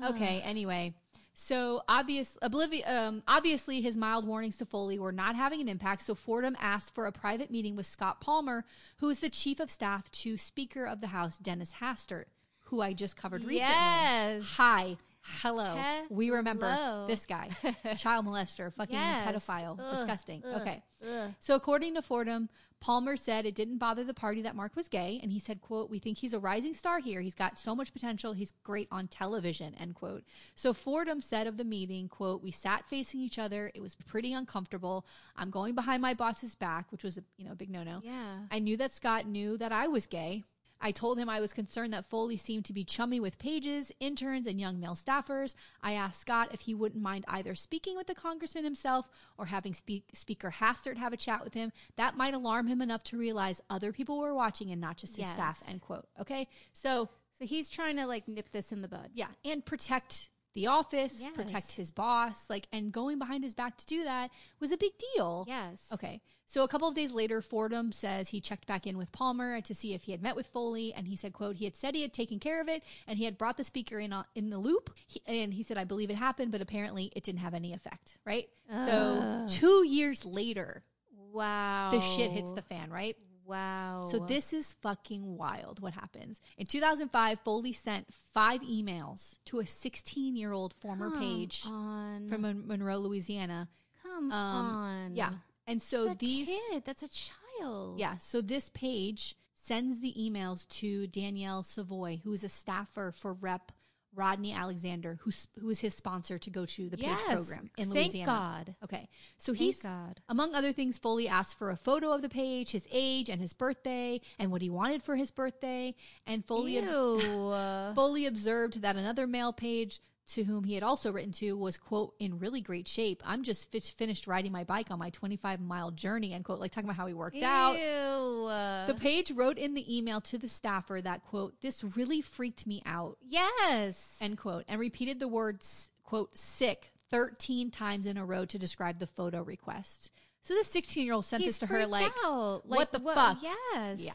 Okay. 0.03 0.41
Anyway, 0.45 0.93
So 1.33 1.83
obvious, 1.89 2.37
oblivi- 2.41 2.87
um, 2.89 3.21
obviously, 3.27 3.81
his 3.81 3.97
mild 3.97 4.25
warnings 4.25 4.57
to 4.57 4.65
Foley 4.65 4.97
were 4.97 5.11
not 5.11 5.35
having 5.35 5.59
an 5.61 5.67
impact. 5.69 6.01
So 6.03 6.15
Fordham 6.15 6.55
asked 6.59 6.95
for 6.95 7.05
a 7.05 7.11
private 7.11 7.51
meeting 7.51 7.75
with 7.75 7.85
Scott 7.85 8.21
Palmer, 8.21 8.63
who 8.97 9.09
is 9.09 9.19
the 9.19 9.29
chief 9.29 9.59
of 9.59 9.69
staff 9.69 10.09
to 10.23 10.37
Speaker 10.37 10.85
of 10.85 11.01
the 11.01 11.07
House 11.07 11.37
Dennis 11.37 11.75
Hastert, 11.81 12.25
who 12.69 12.81
I 12.81 12.93
just 12.93 13.15
covered 13.17 13.41
recently. 13.43 13.57
Yes. 13.73 14.43
Hi. 14.57 14.97
Hello. 15.41 15.75
We 16.09 16.29
remember 16.31 17.05
this 17.07 17.25
guy, 17.25 17.49
child 17.97 18.25
molester, 18.25 18.73
fucking 18.73 18.95
Yes. 18.95 19.27
pedophile, 19.27 19.77
Ugh, 19.79 19.95
disgusting. 19.95 20.41
ugh, 20.47 20.61
okay. 20.61 20.81
ugh. 21.07 21.33
So 21.39 21.55
according 21.55 21.95
to 21.95 22.01
Fordham, 22.01 22.49
Palmer 22.79 23.17
said 23.17 23.45
it 23.45 23.53
didn't 23.53 23.77
bother 23.79 24.05
the 24.05 24.13
party 24.13 24.41
that 24.43 24.55
Mark 24.55 24.77
was 24.77 24.87
gay, 24.87 25.19
and 25.21 25.33
he 25.33 25.39
said, 25.39 25.59
"quote 25.59 25.89
We 25.89 25.99
think 25.99 26.17
he's 26.19 26.31
a 26.33 26.39
rising 26.39 26.73
star 26.73 26.99
here. 26.99 27.19
He's 27.19 27.35
got 27.35 27.57
so 27.59 27.75
much 27.75 27.91
potential. 27.91 28.31
He's 28.31 28.53
great 28.63 28.87
on 28.91 29.09
television." 29.09 29.75
End 29.75 29.93
quote. 29.95 30.23
So 30.55 30.73
Fordham 30.73 31.21
said 31.21 31.45
of 31.47 31.57
the 31.57 31.65
meeting, 31.65 32.07
"quote 32.07 32.41
We 32.41 32.51
sat 32.51 32.87
facing 32.89 33.19
each 33.19 33.37
other. 33.37 33.69
It 33.75 33.81
was 33.81 33.95
pretty 33.95 34.31
uncomfortable. 34.31 35.05
I'm 35.35 35.49
going 35.49 35.75
behind 35.75 36.01
my 36.01 36.13
boss's 36.13 36.55
back, 36.55 36.89
which 36.93 37.03
was 37.03 37.17
a 37.17 37.23
you 37.37 37.43
know 37.45 37.51
a 37.51 37.55
big 37.55 37.69
no 37.69 37.83
no. 37.83 37.99
Yeah. 38.03 38.37
I 38.49 38.59
knew 38.59 38.77
that 38.77 38.93
Scott 38.93 39.27
knew 39.27 39.57
that 39.57 39.73
I 39.73 39.87
was 39.89 40.07
gay." 40.07 40.45
I 40.81 40.91
told 40.91 41.17
him 41.19 41.29
I 41.29 41.39
was 41.39 41.51
concerned 41.53 41.93
that 41.93 42.05
Foley 42.05 42.37
seemed 42.37 42.65
to 42.65 42.73
be 42.73 42.83
chummy 42.83 43.19
with 43.19 43.37
pages, 43.37 43.91
interns, 43.99 44.47
and 44.47 44.59
young 44.61 44.79
male 44.79 44.95
staffers. 44.95 45.53
I 45.83 45.93
asked 45.93 46.21
Scott 46.21 46.49
if 46.53 46.61
he 46.61 46.73
wouldn't 46.73 47.03
mind 47.03 47.25
either 47.27 47.53
speaking 47.55 47.97
with 47.97 48.07
the 48.07 48.15
congressman 48.15 48.63
himself 48.63 49.09
or 49.37 49.47
having 49.47 49.73
speak, 49.73 50.05
Speaker 50.13 50.53
Hastert 50.59 50.97
have 50.97 51.11
a 51.13 51.17
chat 51.17 51.43
with 51.43 51.53
him. 51.53 51.71
That 51.97 52.15
might 52.15 52.33
alarm 52.33 52.67
him 52.67 52.81
enough 52.81 53.03
to 53.05 53.17
realize 53.17 53.61
other 53.69 53.91
people 53.91 54.19
were 54.19 54.33
watching 54.33 54.71
and 54.71 54.79
not 54.79 54.97
just 54.97 55.17
his 55.17 55.25
Yes. 55.27 55.33
staff. 55.33 55.63
End 55.69 55.81
quote. 55.81 56.07
Okay, 56.21 56.47
so 56.73 57.09
So 57.33 57.45
he's 57.45 57.69
trying 57.69 57.95
to 57.97 58.05
like 58.05 58.27
nip 58.27 58.51
this 58.51 58.71
in 58.71 58.81
the 58.81 58.87
bud. 58.87 59.11
yeah, 59.13 59.27
and 59.45 59.63
protect 59.65 60.29
the 60.59 60.67
office, 60.67 61.21
Yes. 61.21 61.33
protect 61.33 61.71
his 61.73 61.89
boss, 61.91 62.43
like, 62.49 62.67
and 62.73 62.91
going 62.91 63.17
behind 63.17 63.43
his 63.45 63.55
back 63.55 63.77
to 63.77 63.85
do 63.85 64.03
that 64.03 64.29
was 64.59 64.71
a 64.73 64.77
big 64.77 64.91
deal. 65.15 65.45
Yes. 65.47 65.87
Okay. 65.93 66.21
So 66.47 66.63
a 66.63 66.67
couple 66.67 66.87
of 66.87 66.95
days 66.95 67.11
later, 67.13 67.41
Fordham 67.41 67.91
says 67.91 68.29
he 68.29 68.41
checked 68.41 68.65
back 68.67 68.85
in 68.87 68.97
with 68.97 69.11
Palmer 69.11 69.61
to 69.61 69.73
see 69.75 69.93
if 69.93 70.03
he 70.03 70.11
had 70.11 70.21
met 70.21 70.35
with 70.35 70.47
Foley, 70.47 70.93
and 70.93 71.07
he 71.07 71.15
said, 71.15 71.31
"quote 71.31 71.55
He 71.57 71.65
had 71.65 71.75
said 71.77 71.93
he 71.95 72.01
had 72.01 72.11
taken 72.11 72.39
care 72.39 72.59
of 72.59 72.67
it, 72.67 72.83
and 73.07 73.17
he 73.19 73.25
had 73.25 73.37
brought 73.37 73.55
the 73.55 73.63
speaker 73.63 73.99
in 73.99 74.11
on, 74.11 74.25
in 74.35 74.49
the 74.49 74.57
loop." 74.57 74.89
He, 75.07 75.21
and 75.27 75.53
he 75.53 75.61
said, 75.63 75.77
"I 75.77 75.83
believe 75.85 76.09
it 76.09 76.15
happened, 76.17 76.51
but 76.51 76.59
apparently 76.61 77.11
it 77.15 77.23
didn't 77.23 77.39
have 77.41 77.53
any 77.53 77.71
effect." 77.71 78.17
Right. 78.25 78.49
So 78.85 79.45
two 79.47 79.85
years 79.85 80.25
later, 80.25 80.83
Wow. 81.31 81.89
the 81.91 81.99
shit 82.01 82.31
hits 82.31 82.51
the 82.53 82.63
fan. 82.63 82.89
Right. 82.89 83.15
Wow. 83.49 84.07
So 84.11 84.19
this 84.19 84.53
is 84.53 84.73
fucking 84.73 85.37
wild. 85.37 85.79
What 85.79 85.93
happens 85.93 86.39
in 86.57 86.65
2005? 86.67 87.39
Foley 87.39 87.73
sent 87.73 88.07
five 88.33 88.61
emails 88.61 89.35
to 89.45 89.59
a 89.59 89.65
16 89.65 90.35
year 90.35 90.51
old 90.51 90.73
former 90.75 91.09
Come 91.09 91.19
page 91.19 91.63
on. 91.67 92.29
from 92.29 92.41
Mon- 92.41 92.67
Monroe, 92.67 92.97
Louisiana. 92.99 93.67
Come 94.03 94.31
Um, 94.31 94.75
on. 94.75 95.15
Yeah. 95.15 95.31
And 95.67 95.81
so 95.81 96.05
That's 96.07 96.19
these 96.19 96.47
kid. 96.47 96.83
That's 96.85 97.03
a 97.03 97.09
child. 97.09 97.99
Yeah. 97.99 98.17
So 98.17 98.41
this 98.41 98.69
page 98.69 99.35
sends 99.55 99.99
the 99.99 100.13
emails 100.17 100.67
to 100.79 101.07
Danielle 101.07 101.63
Savoy, 101.63 102.21
who 102.23 102.33
is 102.33 102.43
a 102.43 102.49
staffer 102.49 103.11
for 103.11 103.33
Rep 103.33 103.71
Rodney 104.15 104.53
Alexander, 104.53 105.17
who's 105.21 105.47
who 105.59 105.69
is 105.69 105.79
his 105.79 105.93
sponsor 105.93 106.37
to 106.39 106.49
go 106.49 106.65
to 106.65 106.89
the 106.89 106.97
page 106.97 107.17
program 107.35 107.69
in 107.77 107.89
Louisiana. 107.89 108.11
Thank. 108.11 108.25
God. 108.25 108.75
Okay. 108.83 109.09
So 109.37 109.51
Thank 109.53 109.57
he's 109.59 109.81
God. 109.81 110.21
among 110.27 110.55
other 110.55 110.73
things, 110.73 110.97
Foley 110.97 111.27
asked 111.27 111.57
for 111.57 111.69
a 111.69 111.77
photo 111.77 112.11
of 112.13 112.21
the 112.21 112.29
page, 112.29 112.71
his 112.71 112.87
age, 112.91 113.29
and 113.29 113.39
his 113.39 113.53
birthday, 113.53 114.19
and 114.37 114.51
what 114.51 114.61
he 114.61 114.69
wanted 114.69 115.03
for 115.03 115.15
his 115.15 115.31
birthday. 115.31 115.95
And 116.25 116.45
Foley 116.45 116.77
obs- 116.77 117.95
Foley 117.95 118.25
observed 118.25 118.81
that 118.81 118.95
another 118.95 119.27
male 119.27 119.53
page 119.53 120.01
to 120.29 120.43
whom 120.43 120.63
he 120.63 120.73
had 120.75 120.83
also 120.83 121.11
written 121.11 121.31
to 121.33 121.53
was 121.57 121.77
quote 121.77 122.13
in 122.19 122.39
really 122.39 122.61
great 122.61 122.87
shape. 122.87 123.23
I'm 123.25 123.43
just 123.43 123.71
fi- 123.71 123.79
finished 123.79 124.27
riding 124.27 124.51
my 124.51 124.63
bike 124.63 124.91
on 124.91 124.99
my 124.99 125.09
25 125.09 125.59
mile 125.59 125.91
journey 125.91 126.33
end 126.33 126.45
quote 126.45 126.59
like 126.59 126.71
talking 126.71 126.87
about 126.89 126.97
how 126.97 127.07
he 127.07 127.13
worked 127.13 127.41
out. 127.41 127.77
Ew. 127.77 128.45
Uh, 128.45 128.85
The 128.85 128.93
page 128.93 129.31
wrote 129.31 129.57
in 129.57 129.73
the 129.73 129.97
email 129.97 130.21
to 130.21 130.37
the 130.37 130.47
staffer 130.47 130.99
that 131.01 131.23
quote 131.23 131.59
this 131.61 131.83
really 131.95 132.21
freaked 132.21 132.67
me 132.67 132.81
out 132.85 133.17
yes. 133.27 134.17
end 134.21 134.37
quote 134.37 134.65
and 134.67 134.79
repeated 134.79 135.19
the 135.19 135.27
words 135.27 135.89
quote 136.03 136.37
sick 136.37 136.91
13 137.11 137.71
times 137.71 138.05
in 138.05 138.17
a 138.17 138.25
row 138.25 138.45
to 138.45 138.59
describe 138.59 138.99
the 138.99 139.07
photo 139.07 139.41
request. 139.41 140.11
So 140.41 140.53
this 140.53 140.67
16 140.67 141.05
year 141.05 141.13
old 141.15 141.25
sent 141.25 141.41
He's 141.43 141.53
this 141.57 141.59
to 141.59 141.65
her 141.67 141.87
like 141.87 142.11
out. 142.23 142.61
what 142.67 142.91
the 142.91 142.99
fuck? 142.99 143.39
Yes. 143.41 143.99
Yeah. 143.99 144.11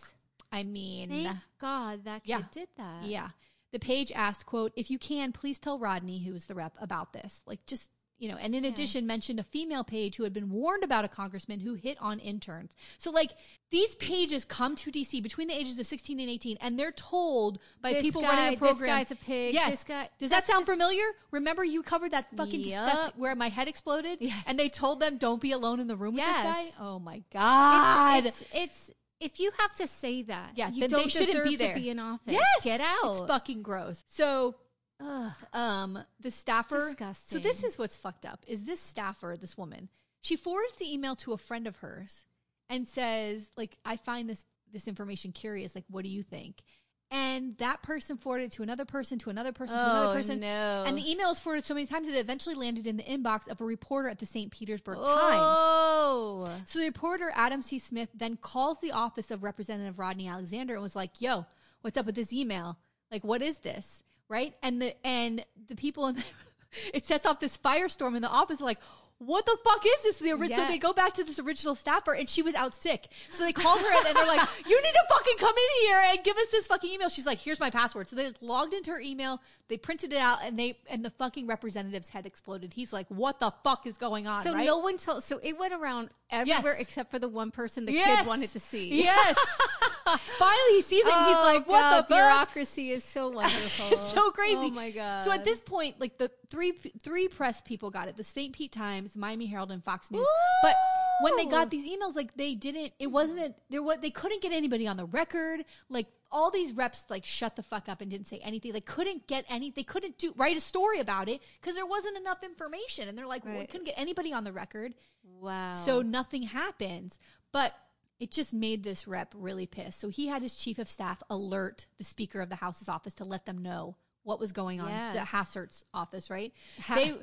I 0.52 0.62
mean 0.62 1.08
Thank 1.10 1.38
God 1.60 2.04
that 2.04 2.22
kid 2.22 2.30
Yeah. 2.30 2.42
did 2.52 2.68
that. 2.76 3.02
Yeah. 3.04 3.28
The 3.74 3.80
page 3.80 4.12
asked, 4.14 4.46
quote, 4.46 4.72
if 4.76 4.88
you 4.88 4.98
can, 5.00 5.32
please 5.32 5.58
tell 5.58 5.80
Rodney, 5.80 6.20
who 6.22 6.32
is 6.34 6.46
the 6.46 6.54
rep, 6.54 6.74
about 6.80 7.12
this. 7.12 7.42
Like 7.44 7.66
just 7.66 7.90
you 8.16 8.28
know, 8.30 8.36
and 8.40 8.54
in 8.54 8.64
addition 8.64 9.04
mentioned 9.08 9.40
a 9.40 9.42
female 9.42 9.82
page 9.82 10.14
who 10.14 10.22
had 10.22 10.32
been 10.32 10.48
warned 10.48 10.84
about 10.84 11.04
a 11.04 11.08
congressman 11.08 11.58
who 11.58 11.74
hit 11.74 11.98
on 12.00 12.20
interns. 12.20 12.70
So 12.98 13.10
like 13.10 13.32
these 13.72 13.96
pages 13.96 14.44
come 14.44 14.76
to 14.76 14.92
DC 14.92 15.20
between 15.20 15.48
the 15.48 15.54
ages 15.54 15.80
of 15.80 15.86
16 15.88 16.20
and 16.20 16.30
18 16.30 16.56
and 16.60 16.78
they're 16.78 16.92
told 16.92 17.58
by 17.82 17.92
This 17.94 18.02
people 18.02 18.22
guy- 18.22 18.28
running 18.28 18.44
the 18.44 18.50
this 18.52 18.58
program. 18.60 18.98
guy's 19.00 19.10
a 19.10 19.16
pig, 19.16 19.52
Yes. 19.52 19.70
this 19.72 19.84
guy- 19.84 20.08
Does 20.20 20.30
that 20.30 20.46
sound 20.46 20.60
just- 20.60 20.70
familiar? 20.70 21.04
Remember 21.32 21.64
you 21.64 21.82
covered 21.82 22.12
that 22.12 22.26
fucking 22.36 22.62
disgusting 22.62 23.20
where 23.20 23.34
my 23.34 23.48
head 23.48 23.66
exploded 23.66 24.18
Yes. 24.20 24.44
and 24.46 24.56
they 24.56 24.68
told 24.68 25.00
them 25.00 25.18
don't 25.18 25.40
be 25.42 25.50
alone 25.50 25.80
in 25.80 25.88
the 25.88 25.96
room 25.96 26.14
with 26.14 26.24
this 26.24 26.36
guy? 26.36 26.70
Oh 26.78 27.00
my 27.00 27.24
god. 27.32 28.26
It's, 28.26 28.42
it's 28.52 28.52
it's 28.54 28.90
if 29.24 29.40
you 29.40 29.50
have 29.58 29.72
to 29.74 29.86
say 29.86 30.22
that, 30.22 30.50
yeah, 30.54 30.68
you 30.68 30.86
don't 30.86 31.10
deserve 31.10 31.44
be 31.44 31.56
to 31.56 31.74
be 31.74 31.90
in 31.90 31.98
office. 31.98 32.34
Yes. 32.34 32.44
get 32.62 32.80
out. 32.80 33.16
It's 33.16 33.20
fucking 33.26 33.62
gross. 33.62 34.04
So 34.08 34.56
Ugh. 35.00 35.32
um 35.52 35.98
the 36.20 36.30
staffer 36.30 36.86
disgusting. 36.88 37.38
so 37.40 37.42
this 37.42 37.64
is 37.64 37.76
what's 37.78 37.96
fucked 37.96 38.24
up 38.24 38.44
is 38.46 38.62
this 38.62 38.80
staffer 38.80 39.36
this 39.38 39.58
woman 39.58 39.88
she 40.20 40.36
forwards 40.36 40.74
the 40.78 40.92
email 40.92 41.16
to 41.16 41.32
a 41.32 41.36
friend 41.36 41.66
of 41.66 41.78
hers 41.78 42.26
and 42.70 42.86
says 42.86 43.50
like 43.56 43.76
i 43.84 43.96
find 43.96 44.30
this 44.30 44.44
this 44.72 44.86
information 44.86 45.32
curious 45.32 45.74
like 45.74 45.84
what 45.90 46.04
do 46.04 46.08
you 46.08 46.22
think 46.22 46.62
and 47.10 47.56
that 47.58 47.82
person 47.82 48.16
forwarded 48.16 48.46
it 48.46 48.52
to 48.52 48.62
another 48.62 48.84
person 48.84 49.18
to 49.18 49.30
another 49.30 49.52
person 49.52 49.78
to 49.78 49.84
another 49.84 50.08
Oh, 50.08 50.14
person 50.14 50.40
no. 50.40 50.84
and 50.86 50.96
the 50.96 51.10
email 51.10 51.28
was 51.28 51.38
forwarded 51.40 51.64
so 51.64 51.74
many 51.74 51.86
times 51.86 52.06
that 52.06 52.14
it 52.16 52.20
eventually 52.20 52.54
landed 52.54 52.86
in 52.86 52.96
the 52.96 53.02
inbox 53.02 53.46
of 53.48 53.60
a 53.60 53.64
reporter 53.64 54.08
at 54.08 54.18
the 54.18 54.26
st 54.26 54.50
petersburg 54.50 54.98
oh. 55.00 55.04
times 55.04 55.56
Oh, 55.58 56.50
so 56.64 56.78
the 56.78 56.84
reporter 56.86 57.32
Adam 57.34 57.62
C. 57.62 57.78
Smith 57.78 58.08
then 58.14 58.36
calls 58.36 58.78
the 58.80 58.92
office 58.92 59.30
of 59.30 59.42
Representative 59.42 59.98
Rodney 59.98 60.28
Alexander 60.28 60.74
and 60.74 60.82
was 60.82 60.96
like, 60.96 61.20
"Yo, 61.20 61.46
what's 61.82 61.96
up 61.96 62.06
with 62.06 62.14
this 62.14 62.32
email? 62.32 62.78
Like, 63.10 63.24
what 63.24 63.42
is 63.42 63.58
this?" 63.58 64.02
Right? 64.28 64.54
And 64.62 64.80
the 64.80 65.06
and 65.06 65.44
the 65.68 65.74
people 65.76 66.06
in 66.08 66.16
the, 66.16 66.24
it 66.94 67.06
sets 67.06 67.26
off 67.26 67.40
this 67.40 67.56
firestorm 67.56 68.16
in 68.16 68.22
the 68.22 68.28
office. 68.28 68.60
Like, 68.60 68.78
what 69.26 69.46
the 69.46 69.56
fuck 69.64 69.84
is 69.86 70.02
this? 70.02 70.18
The 70.18 70.32
ori- 70.32 70.48
So 70.48 70.66
they 70.66 70.78
go 70.78 70.92
back 70.92 71.14
to 71.14 71.24
this 71.24 71.38
original 71.38 71.74
staffer, 71.74 72.12
and 72.12 72.28
she 72.28 72.42
was 72.42 72.54
out 72.54 72.74
sick. 72.74 73.08
So 73.30 73.44
they 73.44 73.52
called 73.52 73.80
her 73.80 74.06
and 74.06 74.16
they're 74.16 74.26
like, 74.26 74.48
"You 74.66 74.82
need 74.82 74.92
to 74.92 75.04
fucking 75.08 75.34
come 75.38 75.54
in 75.56 75.86
here 75.86 76.02
and 76.06 76.24
give 76.24 76.36
us 76.36 76.48
this 76.50 76.66
fucking 76.66 76.90
email." 76.90 77.08
She's 77.08 77.26
like, 77.26 77.38
"Here's 77.38 77.60
my 77.60 77.70
password." 77.70 78.08
So 78.08 78.16
they 78.16 78.32
logged 78.40 78.74
into 78.74 78.90
her 78.90 79.00
email, 79.00 79.40
they 79.68 79.76
printed 79.76 80.12
it 80.12 80.18
out, 80.18 80.38
and 80.42 80.58
they 80.58 80.78
and 80.88 81.04
the 81.04 81.10
fucking 81.10 81.46
representative's 81.46 82.08
head 82.10 82.26
exploded. 82.26 82.72
He's 82.74 82.92
like, 82.92 83.06
"What 83.08 83.38
the 83.38 83.52
fuck 83.62 83.86
is 83.86 83.96
going 83.98 84.26
on?" 84.26 84.42
so 84.44 84.52
right? 84.54 84.66
no 84.66 84.78
one 84.78 84.98
told. 84.98 85.22
So 85.24 85.38
it 85.42 85.58
went 85.58 85.72
around 85.74 86.10
everywhere 86.30 86.72
Yes. 86.74 86.80
except 86.80 87.10
for 87.10 87.18
the 87.18 87.28
one 87.28 87.50
person 87.50 87.84
the 87.86 87.92
Yes. 87.92 88.18
kid 88.18 88.26
wanted 88.26 88.50
to 88.52 88.60
see. 88.60 89.02
Yes. 89.02 89.36
Finally, 90.38 90.72
he 90.72 90.80
sees 90.82 91.04
it. 91.06 91.12
and 91.12 91.26
he's 91.26 91.36
Oh, 91.36 91.44
like, 91.44 91.68
"What 91.68 91.80
God, 91.80 91.96
the 91.96 92.02
fuck?" 92.02 92.08
bureaucracy 92.08 92.90
is 92.90 93.04
so 93.04 93.30
wonderful. 93.30 93.86
It's 93.92 94.12
so 94.12 94.30
crazy. 94.30 94.56
Oh 94.56 94.70
my 94.70 94.90
god. 94.90 95.22
So 95.22 95.32
at 95.32 95.44
this 95.44 95.60
point, 95.60 96.00
like 96.00 96.18
the 96.18 96.30
three 96.50 96.72
three 97.02 97.28
press 97.28 97.60
people 97.62 97.90
got 97.90 98.08
it: 98.08 98.16
the 98.16 98.24
St. 98.24 98.52
Pete 98.54 98.72
Times, 98.72 99.16
Miami 99.16 99.46
Herald, 99.46 99.70
and 99.70 99.82
Fox 99.82 100.10
News. 100.10 100.26
But 100.62 100.76
when 101.22 101.36
they 101.36 101.46
got 101.46 101.70
these 101.70 101.84
emails, 101.86 102.16
like 102.16 102.34
they 102.36 102.54
didn't. 102.54 102.92
It 102.98 103.08
wasn't. 103.08 103.38
A, 103.40 103.54
there 103.70 103.82
was. 103.82 103.98
They 104.00 104.10
couldn't 104.10 104.42
get 104.42 104.52
anybody 104.52 104.86
on 104.86 104.96
the 104.96 105.06
record. 105.06 105.64
Like 105.88 106.06
all 106.32 106.50
these 106.50 106.72
reps, 106.72 107.06
like 107.10 107.24
shut 107.24 107.54
the 107.54 107.62
fuck 107.62 107.88
up 107.88 108.00
and 108.00 108.10
didn't 108.10 108.26
say 108.26 108.40
anything. 108.42 108.72
They 108.72 108.80
couldn't 108.80 109.26
get 109.28 109.44
any. 109.48 109.70
They 109.70 109.84
couldn't 109.84 110.18
do 110.18 110.32
write 110.36 110.56
a 110.56 110.60
story 110.60 110.98
about 110.98 111.28
it 111.28 111.40
because 111.60 111.76
there 111.76 111.86
wasn't 111.86 112.16
enough 112.16 112.42
information. 112.42 113.08
And 113.08 113.16
they're 113.16 113.26
like, 113.26 113.44
well, 113.44 113.58
we 113.58 113.66
couldn't 113.66 113.86
get 113.86 113.94
anybody 113.96 114.32
on 114.32 114.42
the 114.44 114.52
record. 114.52 114.94
wow. 115.40 115.72
So 115.74 116.02
nothing 116.02 116.42
happens. 116.42 117.20
But 117.52 117.72
it 118.20 118.30
just 118.30 118.54
made 118.54 118.82
this 118.82 119.06
rep 119.06 119.34
really 119.36 119.66
pissed. 119.66 120.00
So 120.00 120.08
he 120.08 120.28
had 120.28 120.42
his 120.42 120.54
chief 120.56 120.78
of 120.78 120.88
staff 120.88 121.22
alert 121.28 121.86
the 121.98 122.04
Speaker 122.04 122.40
of 122.40 122.48
the 122.48 122.56
House's 122.56 122.88
office 122.88 123.14
to 123.14 123.24
let 123.24 123.46
them 123.46 123.58
know 123.58 123.96
what 124.24 124.40
was 124.40 124.52
going 124.52 124.80
on. 124.80 124.88
The 124.88 125.14
Yes. 125.18 125.28
Hastert's 125.28 125.84
office, 125.94 126.30
right? 126.30 126.52
Ha- 126.82 126.94
they 126.96 127.14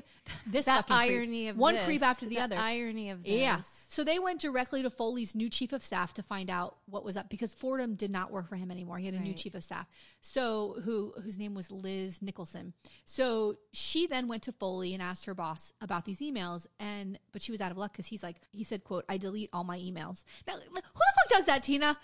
this 0.46 0.64
that 0.66 0.86
fucking 0.88 0.96
creep. 1.08 1.18
irony 1.18 1.48
of 1.48 1.56
one 1.56 1.74
this, 1.74 1.84
creep 1.84 2.02
after 2.02 2.26
the, 2.26 2.36
the 2.36 2.40
other. 2.40 2.56
Irony 2.56 3.10
of 3.10 3.22
this. 3.24 3.32
Yeah. 3.32 3.60
So 3.88 4.04
they 4.04 4.18
went 4.18 4.40
directly 4.40 4.82
to 4.82 4.88
Foley's 4.90 5.34
new 5.34 5.50
chief 5.50 5.72
of 5.72 5.84
staff 5.84 6.14
to 6.14 6.22
find 6.22 6.48
out 6.48 6.76
what 6.86 7.04
was 7.04 7.16
up 7.16 7.28
because 7.28 7.52
Fordham 7.54 7.94
did 7.96 8.10
not 8.10 8.30
work 8.30 8.48
for 8.48 8.56
him 8.56 8.70
anymore. 8.70 8.98
He 8.98 9.06
had 9.06 9.14
a 9.14 9.20
new 9.20 9.34
chief 9.34 9.54
of 9.54 9.64
staff. 9.64 9.86
So 10.20 10.76
who 10.84 11.12
whose 11.22 11.36
name 11.38 11.54
was 11.54 11.70
Liz 11.70 12.22
Nicholson. 12.22 12.72
So 13.04 13.56
she 13.72 14.06
then 14.06 14.28
went 14.28 14.44
to 14.44 14.52
Foley 14.52 14.94
and 14.94 15.02
asked 15.02 15.24
her 15.26 15.34
boss 15.34 15.74
about 15.80 16.04
these 16.04 16.20
emails 16.20 16.66
and 16.78 17.18
but 17.32 17.42
she 17.42 17.50
was 17.52 17.60
out 17.60 17.72
of 17.72 17.76
luck 17.78 17.94
cuz 17.96 18.06
he's 18.06 18.22
like 18.22 18.36
he 18.52 18.62
said 18.64 18.84
quote 18.84 19.04
I 19.08 19.16
delete 19.18 19.50
all 19.52 19.64
my 19.64 19.78
emails. 19.78 20.22
Now 20.46 20.54
who 20.54 20.60
the 20.74 20.82
fuck 20.82 21.28
does 21.30 21.44
that, 21.46 21.64
Tina? 21.64 21.98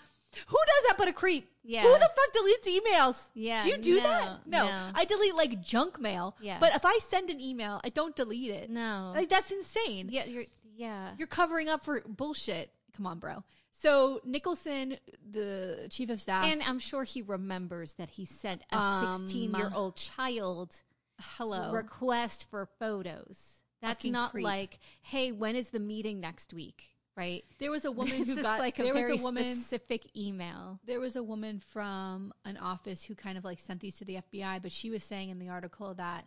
Who 0.47 0.57
does 0.57 0.87
that 0.87 0.95
but 0.97 1.07
a 1.07 1.13
creep? 1.13 1.49
Yeah. 1.63 1.81
Who 1.83 1.91
the 1.93 1.99
fuck 1.99 2.33
deletes 2.33 2.79
emails? 2.81 3.27
Yeah, 3.33 3.61
Do 3.61 3.69
you 3.69 3.77
do 3.77 3.95
no, 3.97 4.01
that? 4.03 4.39
No. 4.47 4.65
no. 4.67 4.89
I 4.95 5.05
delete 5.05 5.35
like 5.35 5.61
junk 5.61 5.99
mail. 5.99 6.35
Yes. 6.41 6.59
But 6.59 6.75
if 6.75 6.85
I 6.85 6.97
send 6.99 7.29
an 7.29 7.39
email, 7.41 7.81
I 7.83 7.89
don't 7.89 8.15
delete 8.15 8.51
it. 8.51 8.69
No. 8.69 9.11
Like 9.15 9.29
that's 9.29 9.51
insane. 9.51 10.09
yeah, 10.11 10.25
you're 10.25 10.45
yeah. 10.75 11.11
You're 11.17 11.27
covering 11.27 11.67
up 11.69 11.83
for 11.83 12.01
bullshit. 12.07 12.71
Come 12.95 13.07
on, 13.07 13.19
bro. 13.19 13.43
So 13.71 14.19
Nicholson, 14.25 14.97
the 15.31 15.87
chief 15.89 16.09
of 16.09 16.21
staff, 16.21 16.45
and 16.45 16.61
I'm 16.61 16.79
sure 16.79 17.03
he 17.05 17.21
remembers 17.21 17.93
that 17.93 18.09
he 18.11 18.25
sent 18.25 18.61
a 18.71 18.77
Um, 18.77 19.21
16 19.27 19.53
year 19.55 19.71
old 19.73 19.95
child 19.95 20.75
hello. 21.19 21.71
request 21.71 22.47
for 22.49 22.67
photos. 22.79 23.61
That's 23.81 24.03
not 24.03 24.31
creep. 24.31 24.43
like, 24.43 24.79
hey, 25.01 25.31
when 25.31 25.55
is 25.55 25.69
the 25.69 25.79
meeting 25.79 26.19
next 26.19 26.53
week? 26.53 26.83
Right? 27.19 27.43
there 27.59 27.69
was 27.69 27.83
a 27.83 27.91
woman 27.99 28.23
who 28.23 28.41
got 28.41 28.59
like 28.59 28.79
a 28.79 28.83
there 28.83 28.93
very 28.93 29.11
was 29.11 29.21
a 29.21 29.23
woman 29.25 29.43
specific 29.43 30.15
email. 30.15 30.79
there 30.85 31.01
was 31.01 31.17
a 31.17 31.23
woman 31.23 31.59
from 31.59 32.33
an 32.45 32.55
office 32.57 33.03
who 33.03 33.13
kind 33.13 33.37
of 33.37 33.43
like 33.43 33.59
sent 33.59 33.81
these 33.81 33.97
to 33.97 34.05
the 34.05 34.19
FBI, 34.31 34.61
but 34.61 34.71
she 34.71 34.89
was 34.89 35.03
saying 35.03 35.29
in 35.29 35.37
the 35.37 35.49
article 35.49 35.93
that 35.95 36.25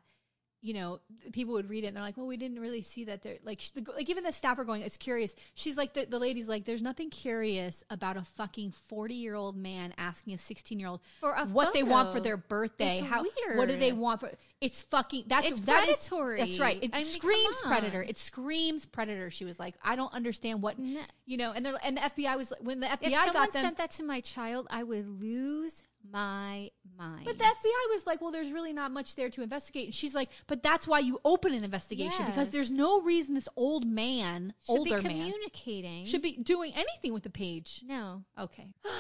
you 0.65 0.75
know 0.75 1.01
people 1.33 1.55
would 1.55 1.69
read 1.69 1.83
it 1.85 1.89
and 1.89 1.97
they're 1.97 2.03
like, 2.05 2.17
well, 2.17 2.27
we 2.27 2.37
didn't 2.37 2.61
really 2.61 2.83
see 2.83 3.05
that. 3.07 3.23
They're 3.23 3.39
like, 3.45 3.61
the, 3.75 3.85
like 3.97 4.09
even 4.09 4.23
the 4.23 4.31
staff 4.33 4.59
are 4.61 4.65
going, 4.65 4.83
it's 4.83 4.97
curious. 4.97 5.35
She's 5.55 5.77
like, 5.77 5.93
the, 5.93 6.05
the 6.07 6.21
lady's 6.21 6.49
like, 6.49 6.65
there's 6.65 6.81
nothing 6.83 7.11
curious 7.11 7.83
about 7.91 8.17
a 8.17 8.23
fucking 8.23 8.71
forty 8.89 9.15
year 9.17 9.35
old 9.35 9.57
man 9.57 9.93
asking 9.99 10.35
a 10.35 10.39
sixteen 10.39 10.79
year 10.79 10.89
old 10.89 11.01
For 11.21 11.33
a 11.35 11.47
what 11.47 11.73
they 11.73 11.83
want 11.83 12.13
for 12.13 12.21
their 12.21 12.37
birthday. 12.37 12.99
It's 12.99 13.07
How 13.07 13.25
what 13.57 13.69
do 13.69 13.77
they 13.77 13.93
want 13.93 14.21
for? 14.21 14.31
It's 14.61 14.83
fucking. 14.85 15.25
That's 15.27 15.49
It's 15.51 15.61
that 15.61 15.89
is- 15.89 15.97
predatory. 15.97 16.39
that's 16.39 16.61
right. 16.61 16.79
It 16.81 16.91
I 16.93 17.03
screams 17.03 17.61
predator. 17.63 18.01
It 18.01 18.17
screams 18.17 18.87
predator. 18.87 19.29
She 19.31 19.45
was 19.45 19.59
like, 19.59 19.75
I 19.83 19.97
don't 19.97 20.15
understand 20.15 20.63
what 20.63 20.79
No. 20.79 21.01
you 21.27 21.37
know. 21.37 21.51
And 21.51 21.67
they're 21.67 21.75
and 21.83 21.97
the 21.97 22.03
FBI 22.03 22.37
was 22.37 22.53
when 22.61 22.79
the 22.79 22.87
FBI 22.87 23.33
got 23.33 23.53
them. 23.53 23.63
sent 23.63 23.79
that 23.79 23.91
to 23.93 24.05
my 24.05 24.21
child, 24.21 24.69
I 24.71 24.85
would 24.85 25.21
lose 25.21 25.83
my 26.11 26.71
mind. 26.99 27.25
But 27.25 27.39
the 27.39 27.45
FBI 27.45 27.95
was 27.95 28.07
like, 28.07 28.21
well, 28.21 28.31
there's 28.31 28.51
really 28.53 28.73
not 28.73 28.91
much 28.91 29.15
there 29.17 29.31
to 29.31 29.43
investigate. 29.43 29.87
And 29.87 29.95
she's 29.95 30.15
like, 30.15 30.29
but 30.47 30.63
that's 30.63 30.87
why 30.87 30.99
you 31.01 31.21
open 31.25 31.53
an 31.55 31.65
investigation 31.65 32.27
because 32.27 32.51
there's 32.51 32.71
no 32.71 33.01
reason 33.03 33.35
this 33.35 33.49
old 33.57 33.87
man, 33.87 34.55
should 34.67 34.79
older 34.79 34.99
be 34.99 35.09
man, 35.09 35.13
communicating. 35.31 36.05
should 36.07 36.23
be 36.23 36.33
doing 36.37 36.73
anything 36.75 37.13
with 37.13 37.23
the 37.23 37.31
page. 37.31 37.83
no, 37.87 38.25
Okay. 38.39 38.69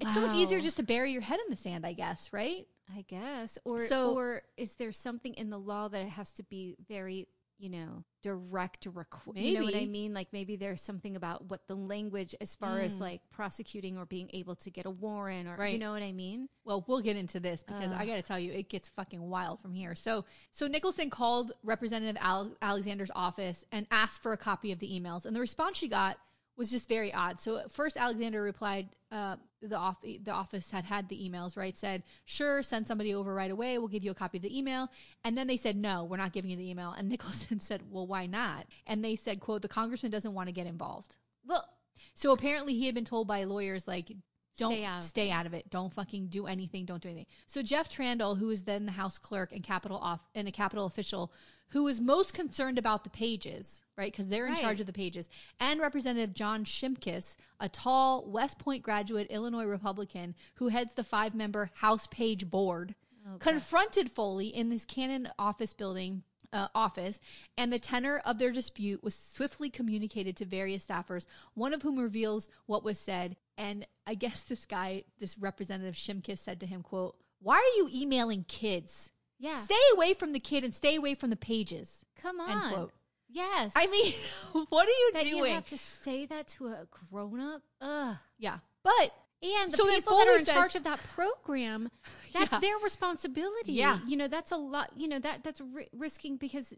It's 0.00 0.14
so 0.14 0.20
much 0.22 0.34
easier 0.34 0.60
just 0.60 0.76
to 0.78 0.82
bury 0.82 1.12
your 1.12 1.20
head 1.20 1.38
in 1.44 1.50
the 1.50 1.58
sand, 1.58 1.84
I 1.84 1.92
guess, 1.92 2.32
right? 2.32 2.66
I 2.96 3.02
guess. 3.02 3.58
Or 3.64 3.80
So- 3.86 4.14
or 4.16 4.42
is 4.56 4.76
there 4.76 4.92
something 4.92 5.34
in 5.34 5.50
the 5.50 5.58
law 5.58 5.88
that 5.88 6.00
it 6.00 6.08
has 6.10 6.32
to 6.34 6.42
be 6.42 6.74
very, 6.88 7.26
you 7.60 7.68
know, 7.68 8.04
direct 8.22 8.86
requ- 8.90 9.36
You 9.36 9.54
know 9.58 9.64
what 9.64 9.74
I 9.74 9.86
mean? 9.86 10.12
Like 10.14 10.28
maybe 10.32 10.56
there's 10.56 10.80
something 10.82 11.14
about 11.16 11.50
what 11.50 11.66
the 11.68 11.74
language 11.74 12.34
as 12.40 12.54
far 12.54 12.80
as 12.80 12.94
Mm. 12.94 13.00
like 13.00 13.20
prosecuting 13.30 13.96
or 13.98 14.06
being 14.06 14.30
able 14.32 14.56
to 14.56 14.70
get 14.70 14.86
a 14.86 14.90
warrant 14.90 15.48
or 15.48 15.56
you 15.72 15.78
know 15.78 15.92
what 15.92 16.02
I 16.02 16.12
mean? 16.12 16.48
Well, 16.64 16.84
we'll 16.86 17.00
get 17.00 17.16
into 17.16 17.40
this 17.40 17.62
because 17.62 17.92
I 17.92 18.06
got 18.06 18.16
to 18.16 18.22
tell 18.22 18.38
you, 18.38 18.52
it 18.52 18.68
gets 18.68 18.88
fucking 18.90 19.20
wild 19.20 19.60
from 19.60 19.74
here. 19.74 19.94
So, 19.94 20.24
so 20.52 20.66
Nicholson 20.66 21.10
called 21.10 21.52
Representative 21.62 22.16
Al- 22.20 22.56
Alexander's 22.62 23.10
office 23.14 23.64
and 23.72 23.86
asked 23.90 24.22
for 24.22 24.32
a 24.32 24.36
copy 24.36 24.72
of 24.72 24.78
the 24.78 24.88
emails, 24.88 25.24
and 25.26 25.34
the 25.34 25.40
response 25.40 25.76
she 25.78 25.88
got 25.88 26.18
was 26.60 26.70
just 26.70 26.88
very 26.88 27.12
odd. 27.12 27.40
So, 27.40 27.56
at 27.56 27.72
first 27.72 27.96
Alexander 27.96 28.42
replied, 28.42 28.90
uh, 29.10 29.36
"the 29.62 29.76
off- 29.76 30.02
the 30.02 30.30
office 30.30 30.70
had 30.70 30.84
had 30.84 31.08
the 31.08 31.16
emails, 31.16 31.56
right? 31.56 31.76
Said, 31.76 32.02
sure, 32.26 32.62
send 32.62 32.86
somebody 32.86 33.14
over 33.14 33.32
right 33.34 33.50
away. 33.50 33.78
We'll 33.78 33.88
give 33.88 34.04
you 34.04 34.10
a 34.10 34.14
copy 34.14 34.36
of 34.36 34.42
the 34.42 34.56
email." 34.56 34.90
And 35.24 35.38
then 35.38 35.46
they 35.46 35.56
said, 35.56 35.74
"No, 35.74 36.04
we're 36.04 36.18
not 36.18 36.32
giving 36.34 36.50
you 36.50 36.58
the 36.58 36.68
email." 36.68 36.92
And 36.92 37.08
Nicholson 37.14 37.60
said, 37.60 37.90
"Well, 37.90 38.06
why 38.06 38.26
not?" 38.26 38.66
And 38.86 39.02
they 39.02 39.16
said, 39.16 39.40
"quote 39.40 39.62
The 39.62 39.68
congressman 39.68 40.12
doesn't 40.12 40.34
want 40.34 40.48
to 40.48 40.52
get 40.52 40.66
involved." 40.66 41.16
Well, 41.44 41.66
So 42.14 42.32
apparently 42.32 42.74
he 42.74 42.86
had 42.86 42.94
been 42.94 43.04
told 43.06 43.26
by 43.26 43.44
lawyers 43.44 43.88
like 43.88 44.12
don't 44.58 44.72
Stay 44.72 44.84
out 44.84 44.98
of 44.98 45.04
stay 45.04 45.30
out 45.30 45.46
of 45.46 45.54
it. 45.54 45.70
Don't 45.70 45.92
fucking 45.92 46.26
do 46.28 46.46
anything. 46.46 46.84
Don't 46.84 47.02
do 47.02 47.08
anything. 47.08 47.26
So 47.46 47.62
Jeff 47.62 47.88
Trandahl, 47.88 48.38
who 48.38 48.48
was 48.48 48.64
then 48.64 48.84
the 48.84 48.92
House 48.92 49.16
clerk 49.16 49.52
and 49.52 49.62
Capitol 49.64 49.96
off 49.96 50.20
and 50.34 50.46
a 50.46 50.52
Capitol 50.52 50.84
official, 50.84 51.32
who 51.70 51.84
was 51.84 52.00
most 52.00 52.34
concerned 52.34 52.78
about 52.78 53.04
the 53.04 53.10
pages, 53.10 53.82
right? 53.96 54.12
Because 54.12 54.28
they're 54.28 54.46
in 54.46 54.52
Right. 54.54 54.60
charge 54.60 54.80
of 54.80 54.86
the 54.86 54.92
pages, 54.92 55.28
and 55.58 55.80
Representative 55.80 56.34
John 56.34 56.64
Shimkus, 56.64 57.36
a 57.58 57.68
tall 57.68 58.24
West 58.26 58.58
Point 58.58 58.82
graduate 58.82 59.26
Illinois 59.30 59.64
Republican 59.64 60.34
who 60.54 60.68
heads 60.68 60.94
the 60.94 61.04
five-member 61.04 61.70
House 61.76 62.06
Page 62.08 62.50
Board, 62.50 62.94
confronted 63.38 64.10
Foley 64.10 64.48
in 64.48 64.70
this 64.70 64.84
Cannon 64.84 65.28
office 65.38 65.72
building 65.72 66.22
uh, 66.52 66.66
office, 66.74 67.20
and 67.56 67.72
the 67.72 67.78
tenor 67.78 68.18
of 68.24 68.38
their 68.38 68.50
dispute 68.50 69.04
was 69.04 69.14
swiftly 69.14 69.70
communicated 69.70 70.36
to 70.36 70.44
various 70.44 70.84
staffers, 70.84 71.26
one 71.54 71.72
of 71.72 71.82
whom 71.82 71.96
reveals 71.98 72.48
what 72.66 72.82
was 72.82 72.98
said. 72.98 73.36
And 73.56 73.86
I 74.06 74.14
guess 74.14 74.42
this 74.42 74.66
guy, 74.66 75.04
this 75.20 75.38
representative 75.38 75.94
Shimkus, 75.94 76.38
said 76.38 76.58
to 76.60 76.66
him, 76.66 76.82
"quote 76.82 77.16
Why 77.38 77.56
are 77.56 77.76
you 77.76 77.88
emailing 78.02 78.44
kids? 78.48 79.10
Yeah. 79.40 79.56
Stay 79.56 79.74
away 79.94 80.14
from 80.14 80.32
the 80.32 80.38
kid 80.40 80.62
and 80.62 80.72
stay 80.72 80.94
away 80.94 81.14
from 81.16 81.30
the 81.30 81.36
pages." 81.36 82.04
Come 82.22 82.38
End 82.40 82.50
on. 82.52 82.72
quote. 82.72 82.92
Yes. 83.28 83.72
I 83.74 83.86
mean, 83.88 84.12
what 84.70 84.86
are 84.86 84.90
you 84.90 85.10
that 85.14 85.22
doing? 85.24 85.36
you 85.38 85.44
have 85.46 85.66
to 85.68 85.78
say 85.78 86.26
that 86.26 86.46
to 86.48 86.66
a 86.68 86.86
grown 86.90 87.40
up. 87.40 87.62
Ugh. 87.80 88.16
yeah, 88.38 88.58
but 88.82 89.14
And 89.42 89.70
the 89.72 89.76
So 89.76 89.86
people 89.88 90.18
that 90.18 90.28
are 90.28 90.36
in 90.38 90.44
says- 90.44 90.54
charge 90.54 90.74
of 90.74 90.84
that 90.84 91.00
program, 91.14 91.90
that's 92.34 92.52
Yeah. 92.52 92.58
their 92.60 92.76
responsibility. 92.78 93.72
Yeah. 93.72 93.98
You 94.06 94.16
know, 94.16 94.28
that's 94.28 94.52
a 94.52 94.56
lot, 94.56 94.90
you 94.96 95.08
know, 95.08 95.18
that 95.20 95.42
that's 95.44 95.60
ri- 95.60 95.88
risking 95.92 96.36
because 96.36 96.74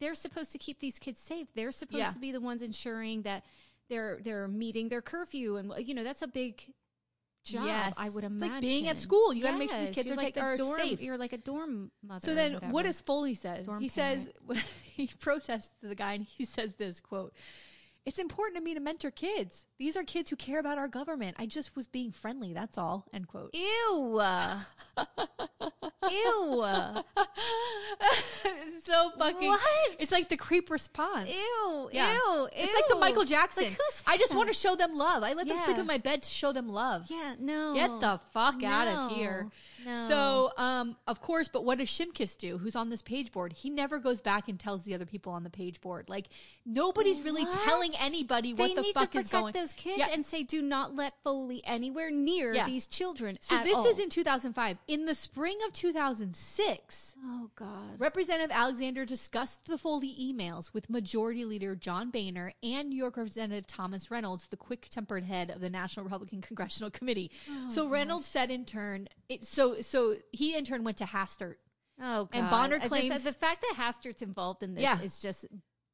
they're 0.00 0.14
supposed 0.14 0.50
to 0.52 0.58
keep 0.58 0.80
these 0.80 0.98
kids 0.98 1.20
safe. 1.20 1.48
They're 1.54 1.70
supposed 1.72 1.98
Yeah. 2.02 2.10
to 2.12 2.18
be 2.18 2.32
the 2.32 2.40
ones 2.40 2.62
ensuring 2.62 3.22
that 3.22 3.44
they're 3.90 4.18
they're 4.22 4.48
meeting 4.48 4.88
their 4.88 5.02
curfew 5.02 5.56
and 5.56 5.72
you 5.86 5.92
know, 5.94 6.02
that's 6.04 6.22
a 6.22 6.28
big 6.28 6.62
job, 7.44 7.66
Yes. 7.66 7.94
I 7.96 8.08
would 8.08 8.24
It's 8.24 8.30
imagine. 8.32 8.52
like 8.54 8.60
being 8.62 8.88
at 8.88 9.00
school. 9.00 9.32
You 9.32 9.42
gotta 9.42 9.58
make 9.58 9.70
sure 9.70 9.80
these 9.80 9.90
kids 9.90 10.06
You're 10.06 10.14
are 10.14 10.16
like 10.16 10.26
take- 10.26 10.34
the 10.34 10.40
are 10.40 10.56
dorm, 10.56 10.80
safe. 10.80 11.00
You're 11.00 11.18
like 11.18 11.32
a 11.32 11.38
dorm 11.38 11.90
mother. 12.02 12.24
So 12.26 12.34
then, 12.34 12.54
what 12.70 12.84
does 12.84 13.00
Foley? 13.00 13.34
Dorm 13.34 13.80
he 13.80 13.88
says 13.88 14.28
he 14.84 15.08
protests 15.18 15.72
to 15.80 15.88
the 15.88 15.94
guy, 15.94 16.14
and 16.14 16.24
he 16.24 16.44
says 16.44 16.74
this 16.74 17.00
quote: 17.00 17.32
"It's 18.06 18.18
important 18.18 18.56
to 18.56 18.62
me 18.62 18.74
to 18.74 18.80
mentor 18.80 19.10
kids. 19.10 19.66
These 19.78 19.96
are 19.96 20.02
kids 20.02 20.30
who 20.30 20.36
care 20.36 20.58
about 20.58 20.78
our 20.78 20.88
government. 20.88 21.36
I 21.38 21.46
just 21.46 21.76
was 21.76 21.86
being 21.86 22.12
friendly. 22.12 22.52
That's 22.52 22.78
all." 22.78 23.06
End 23.12 23.28
quote. 23.28 23.54
Ew. 23.54 24.20
Ew. 26.10 26.64
So 28.82 29.10
fucking. 29.18 29.48
What? 29.48 29.60
It's 29.98 30.10
like 30.10 30.28
the 30.30 30.36
creep 30.36 30.70
response. 30.70 31.28
Ew. 31.28 31.90
Yeah. 31.92 32.14
Ew. 32.14 32.48
It's 32.52 32.74
like 32.74 32.88
the. 32.88 32.96
Michael 32.96 33.24
Jackson. 33.24 33.64
Like, 33.64 33.76
I 34.06 34.16
just 34.16 34.34
want 34.34 34.48
to 34.48 34.54
show 34.54 34.74
them 34.74 34.94
love. 34.96 35.22
I 35.22 35.32
let 35.34 35.46
them 35.48 35.58
sleep 35.64 35.78
in 35.78 35.86
my 35.86 35.98
bed 35.98 36.22
to 36.22 36.30
show 36.30 36.52
them 36.52 36.68
love. 36.68 37.06
Yeah, 37.08 37.34
no. 37.38 37.74
Get 37.74 38.00
the 38.00 38.20
fuck 38.32 38.62
out 38.62 38.88
of 38.88 39.16
here. 39.16 39.50
No. 39.86 40.08
So, 40.08 40.52
um, 40.56 40.96
of 41.06 41.20
course, 41.20 41.48
but 41.48 41.64
what 41.64 41.78
does 41.78 41.88
Shimkus 41.88 42.36
do? 42.38 42.58
Who's 42.58 42.76
on 42.76 42.90
this 42.90 43.02
page 43.02 43.32
board? 43.32 43.52
He 43.52 43.70
never 43.70 43.98
goes 43.98 44.20
back 44.20 44.48
and 44.48 44.58
tells 44.58 44.82
the 44.82 44.94
other 44.94 45.06
people 45.06 45.32
on 45.32 45.44
the 45.44 45.50
page 45.50 45.80
board. 45.80 46.08
Like 46.08 46.26
nobody's 46.66 47.20
really 47.22 47.46
telling 47.64 47.92
anybody 48.00 48.52
what 48.54 48.68
they 48.68 48.74
the 48.74 48.82
need 48.82 48.94
fuck 48.94 49.10
to 49.12 49.18
is 49.18 49.30
going. 49.30 49.52
those 49.52 49.72
kids 49.72 49.98
Yeah. 49.98 50.08
and 50.12 50.24
say, 50.24 50.42
do 50.42 50.62
not 50.62 50.94
let 50.94 51.14
Foley 51.24 51.62
anywhere 51.64 52.10
near 52.10 52.54
Yeah. 52.54 52.66
these 52.66 52.86
children. 52.86 53.38
So 53.40 53.62
this 53.62 53.76
all. 53.76 53.86
is 53.86 53.98
in 53.98 54.08
2005. 54.10 54.78
In 54.88 55.06
the 55.06 55.14
spring 55.14 55.56
of 55.66 55.72
2006, 55.72 57.14
Oh 57.22 57.50
God. 57.54 57.98
Representative 57.98 58.50
Alexander 58.50 59.04
discussed 59.04 59.66
the 59.66 59.76
Foley 59.76 60.14
emails 60.18 60.72
with 60.72 60.88
Majority 60.88 61.44
Leader 61.44 61.74
John 61.76 62.10
Boehner 62.10 62.54
and 62.62 62.88
New 62.88 62.96
York 62.96 63.16
Representative 63.18 63.66
Thomas 63.66 64.10
Reynolds, 64.10 64.48
the 64.48 64.56
quick-tempered 64.56 65.24
head 65.24 65.50
of 65.50 65.60
the 65.60 65.68
National 65.68 66.04
Republican 66.04 66.40
Congressional 66.40 66.90
Committee. 66.90 67.30
Oh, 67.50 67.68
so 67.68 67.88
Reynolds 67.88 68.24
said 68.26 68.50
in 68.50 68.64
turn, 68.64 69.08
it, 69.28 69.44
so 69.44 69.69
so 69.80 70.16
he 70.32 70.54
in 70.56 70.64
turn 70.64 70.84
went 70.84 70.96
to 70.98 71.04
Hastert. 71.04 71.56
Oh 72.00 72.24
God. 72.24 72.28
And 72.32 72.50
Boehner 72.50 72.78
claims- 72.80 73.22
the 73.22 73.32
fact 73.32 73.62
that 73.62 73.74
Hastert's 73.76 74.22
involved 74.22 74.62
in 74.62 74.74
this 74.74 74.82
Yeah. 74.82 75.00
is 75.00 75.20
just 75.20 75.46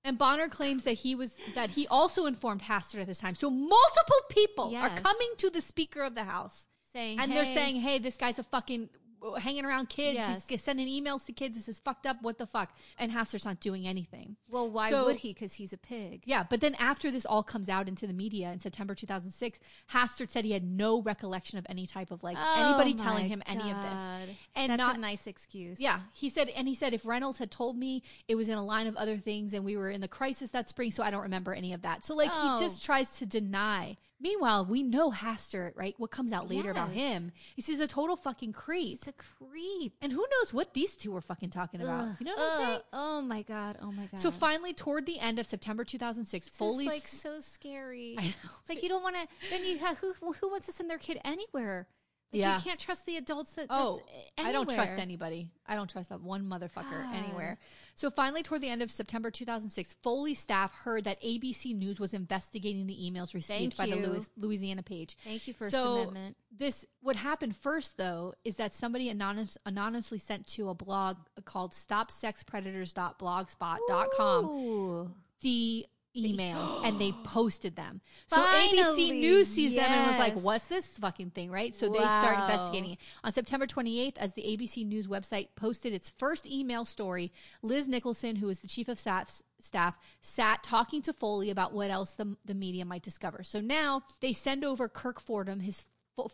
And 0.04 0.16
Boehner 0.18 0.48
claims 0.48 0.84
that 0.84 0.92
he 0.98 1.14
was 1.16 1.36
that 1.56 1.70
he 1.70 1.86
also 1.88 2.26
informed 2.26 2.62
Hastert 2.62 3.00
at 3.00 3.06
this 3.08 3.18
time. 3.18 3.34
So 3.34 3.50
multiple 3.50 4.20
people 4.30 4.74
are 4.76 4.94
coming 4.96 5.30
to 5.38 5.50
the 5.50 5.60
Speaker 5.60 6.02
of 6.02 6.14
the 6.14 6.24
House 6.24 6.68
saying, 6.92 7.18
and 7.18 7.32
they're 7.32 7.44
saying, 7.44 7.80
"Hey, 7.80 7.98
this 7.98 8.16
guy's 8.16 8.38
a 8.38 8.44
fucking 8.44 8.88
hanging 9.34 9.64
around 9.64 9.88
kids. 9.88 10.14
Yes. 10.16 10.46
He's 10.48 10.62
sending 10.62 10.86
emails 10.88 11.26
to 11.26 11.32
kids. 11.32 11.56
This 11.56 11.68
is 11.68 11.78
fucked 11.78 12.06
up. 12.06 12.22
What 12.22 12.38
the 12.38 12.46
fuck?" 12.46 12.74
And 12.98 13.12
Hastert's 13.12 13.44
not 13.44 13.60
doing 13.60 13.86
anything. 13.86 14.36
well, 14.48 14.70
why 14.70 14.90
So- 14.90 15.04
would 15.06 15.18
he? 15.18 15.32
Because 15.34 15.54
he's 15.54 15.72
a 15.72 15.78
pig. 15.78 16.22
Yeah, 16.24 16.44
but 16.48 16.60
then 16.60 16.74
after 16.76 17.10
this 17.10 17.26
all 17.26 17.42
comes 17.42 17.68
out 17.68 17.88
into 17.88 18.06
the 18.06 18.12
media 18.12 18.50
in 18.52 18.60
September 18.60 18.94
2006, 18.94 19.58
Hastert 19.92 20.28
said 20.30 20.44
he 20.44 20.52
had 20.52 20.64
no 20.64 21.00
recollection 21.02 21.58
of 21.58 21.66
any 21.68 21.86
type 21.86 22.10
of 22.10 22.22
like 22.22 22.36
oh 22.38 22.54
anybody 22.64 22.94
Oh, 22.94 23.02
telling 23.02 23.24
my 23.24 23.28
him 23.28 23.42
any 23.46 23.70
of 23.70 23.76
this. 23.82 24.36
And 24.54 24.70
That's 24.70 24.78
not 24.78 24.96
a 24.96 25.00
nice 25.00 25.26
excuse. 25.26 25.80
Yeah, 25.80 26.00
he 26.12 26.28
said, 26.28 26.48
and 26.50 26.66
he 26.68 26.74
said 26.74 26.94
if 26.94 27.06
Reynolds 27.06 27.38
had 27.38 27.50
told 27.50 27.76
me 27.76 28.02
it 28.28 28.34
was 28.34 28.48
in 28.48 28.56
a 28.56 28.64
line 28.64 28.86
of 28.86 28.96
other 28.96 29.16
things, 29.16 29.52
and 29.52 29.64
we 29.64 29.76
were 29.76 29.90
in 29.90 30.00
the 30.00 30.08
crisis 30.08 30.50
that 30.50 30.68
spring, 30.68 30.90
so 30.90 31.02
I 31.02 31.10
don't 31.10 31.22
remember 31.22 31.52
any 31.52 31.72
of 31.72 31.82
that. 31.82 32.04
So 32.04 32.14
like 32.14 32.30
Oh. 32.32 32.56
he 32.56 32.62
just 32.62 32.82
oh. 32.82 32.86
tries 32.86 33.18
to 33.18 33.26
deny 33.26 33.96
Meanwhile, 34.18 34.66
we 34.66 34.82
know 34.82 35.10
Hastert, 35.10 35.72
right? 35.76 35.94
What 35.98 36.10
comes 36.10 36.32
out 36.32 36.48
later 36.48 36.70
about 36.70 36.94
Yes. 36.94 36.98
him 36.98 37.32
is 37.56 37.66
he's 37.66 37.80
a 37.80 37.86
total 37.86 38.16
fucking 38.16 38.52
creep. 38.52 38.66
What 38.66 38.66
comes 38.66 38.72
out 38.72 38.88
later 38.88 38.90
about 38.90 38.92
him 38.92 38.92
is 38.96 38.96
he's 38.96 38.96
a 38.96 38.96
total 38.96 38.96
fucking 38.96 38.96
creep. 38.96 38.98
He's 38.98 39.08
a 39.08 39.12
creep. 39.12 39.92
And 40.00 40.12
who 40.12 40.26
knows 40.40 40.54
what 40.54 40.72
these 40.74 40.96
two 40.96 41.12
were 41.12 41.20
fucking 41.20 41.50
talking 41.50 41.82
about? 41.82 42.08
Ugh, 42.08 42.16
you 42.20 42.26
know 42.26 42.32
what 42.36 42.52
I'm 42.52 42.66
saying? 42.66 42.80
Oh 42.92 43.20
my 43.22 43.42
god. 43.42 43.78
Oh 43.82 43.92
my 43.92 44.06
god. 44.06 44.20
So 44.20 44.30
finally, 44.30 44.72
toward 44.72 45.04
the 45.06 45.18
end 45.18 45.38
of 45.38 45.46
September 45.46 45.84
2006, 45.84 46.46
This 46.46 46.52
is 46.52 46.58
Foley's 46.58 46.86
like 46.86 47.06
so 47.06 47.40
scary. 47.40 48.14
I 48.18 48.22
know. 48.28 48.32
It's 48.60 48.68
like 48.68 48.82
you 48.82 48.88
don't 48.88 49.02
want 49.02 49.16
to. 49.16 49.26
Then 49.50 49.64
you 49.64 49.78
have 49.78 49.98
who 49.98 50.14
who 50.14 50.50
wants 50.50 50.66
to 50.66 50.72
send 50.72 50.88
their 50.88 50.98
kid 50.98 51.20
anywhere? 51.24 51.86
Like 52.32 52.40
Yeah. 52.40 52.56
you 52.56 52.62
can't 52.62 52.80
trust 52.80 53.06
the 53.06 53.16
adults 53.16 53.52
that. 53.52 53.66
Oh, 53.70 54.00
I 54.36 54.50
don't 54.52 54.68
trust 54.68 54.94
anybody. 54.98 55.48
I 55.66 55.74
don't 55.76 55.88
trust 55.88 56.08
that 56.10 56.20
one 56.20 56.44
motherfucker 56.44 57.04
God. 57.04 57.14
anywhere. 57.14 57.58
So 57.94 58.10
finally, 58.10 58.42
toward 58.42 58.60
the 58.60 58.68
end 58.68 58.82
of 58.82 58.90
September 58.90 59.30
2006, 59.30 59.96
Foley 60.02 60.34
staff 60.34 60.72
heard 60.72 61.04
that 61.04 61.18
ABC 61.22 61.72
News 61.74 61.98
was 62.00 62.12
investigating 62.12 62.86
the 62.86 62.94
emails 62.94 63.32
received 63.32 63.74
Thank 63.74 63.76
by 63.76 63.86
the 63.86 63.96
you. 64.02 64.06
Louis, 64.08 64.28
Louisiana 64.36 64.82
page. 64.82 65.16
Thank 65.24 65.46
you, 65.48 65.54
First 65.54 65.74
So, 65.74 66.00
Amendment. 66.00 66.36
This 66.50 66.84
what 67.00 67.16
happened 67.16 67.56
first 67.56 67.96
though 67.96 68.34
is 68.44 68.56
that 68.56 68.74
somebody 68.74 69.08
anonymous, 69.08 69.56
anonymously 69.64 70.18
sent 70.18 70.46
to 70.48 70.68
a 70.68 70.74
blog 70.74 71.16
called 71.44 71.72
stopsexpredators.blogspot.com 71.72 74.44
Ooh. 74.46 75.10
the 75.40 75.86
emails 76.16 76.84
and 76.84 76.98
they 77.00 77.12
posted 77.24 77.76
them. 77.76 78.00
So 78.26 78.36
ABC 78.42 79.10
News 79.20 79.48
sees 79.48 79.74
them 79.74 79.90
and 79.90 80.06
was 80.10 80.18
like, 80.18 80.34
"What's 80.34 80.66
this 80.66 80.86
fucking 80.98 81.30
thing?" 81.30 81.50
Right? 81.50 81.74
So 81.74 81.88
they 81.88 81.98
start 81.98 82.40
investigating. 82.40 82.92
it. 82.92 82.98
On 83.24 83.32
September 83.32 83.66
28th, 83.66 84.18
as 84.18 84.34
the 84.34 84.42
ABC 84.42 84.86
News 84.86 85.06
website 85.06 85.48
posted 85.56 85.92
its 85.92 86.10
first 86.10 86.46
email 86.46 86.84
story, 86.84 87.32
Liz 87.62 87.88
Nicholson, 87.88 88.36
who 88.36 88.48
is 88.48 88.60
the 88.60 88.68
chief 88.68 88.88
of 88.88 88.98
staff, 88.98 89.42
staff 89.60 89.98
sat 90.20 90.62
talking 90.62 91.02
to 91.02 91.12
Foley 91.12 91.50
about 91.50 91.72
what 91.72 91.90
else 91.90 92.12
the, 92.12 92.36
the 92.44 92.54
media 92.54 92.84
might 92.84 93.02
discover. 93.02 93.42
So 93.42 93.60
now 93.60 94.02
they 94.20 94.32
send 94.32 94.64
over 94.64 94.88
Kirk 94.88 95.20
Fordham, 95.20 95.60
his 95.60 95.84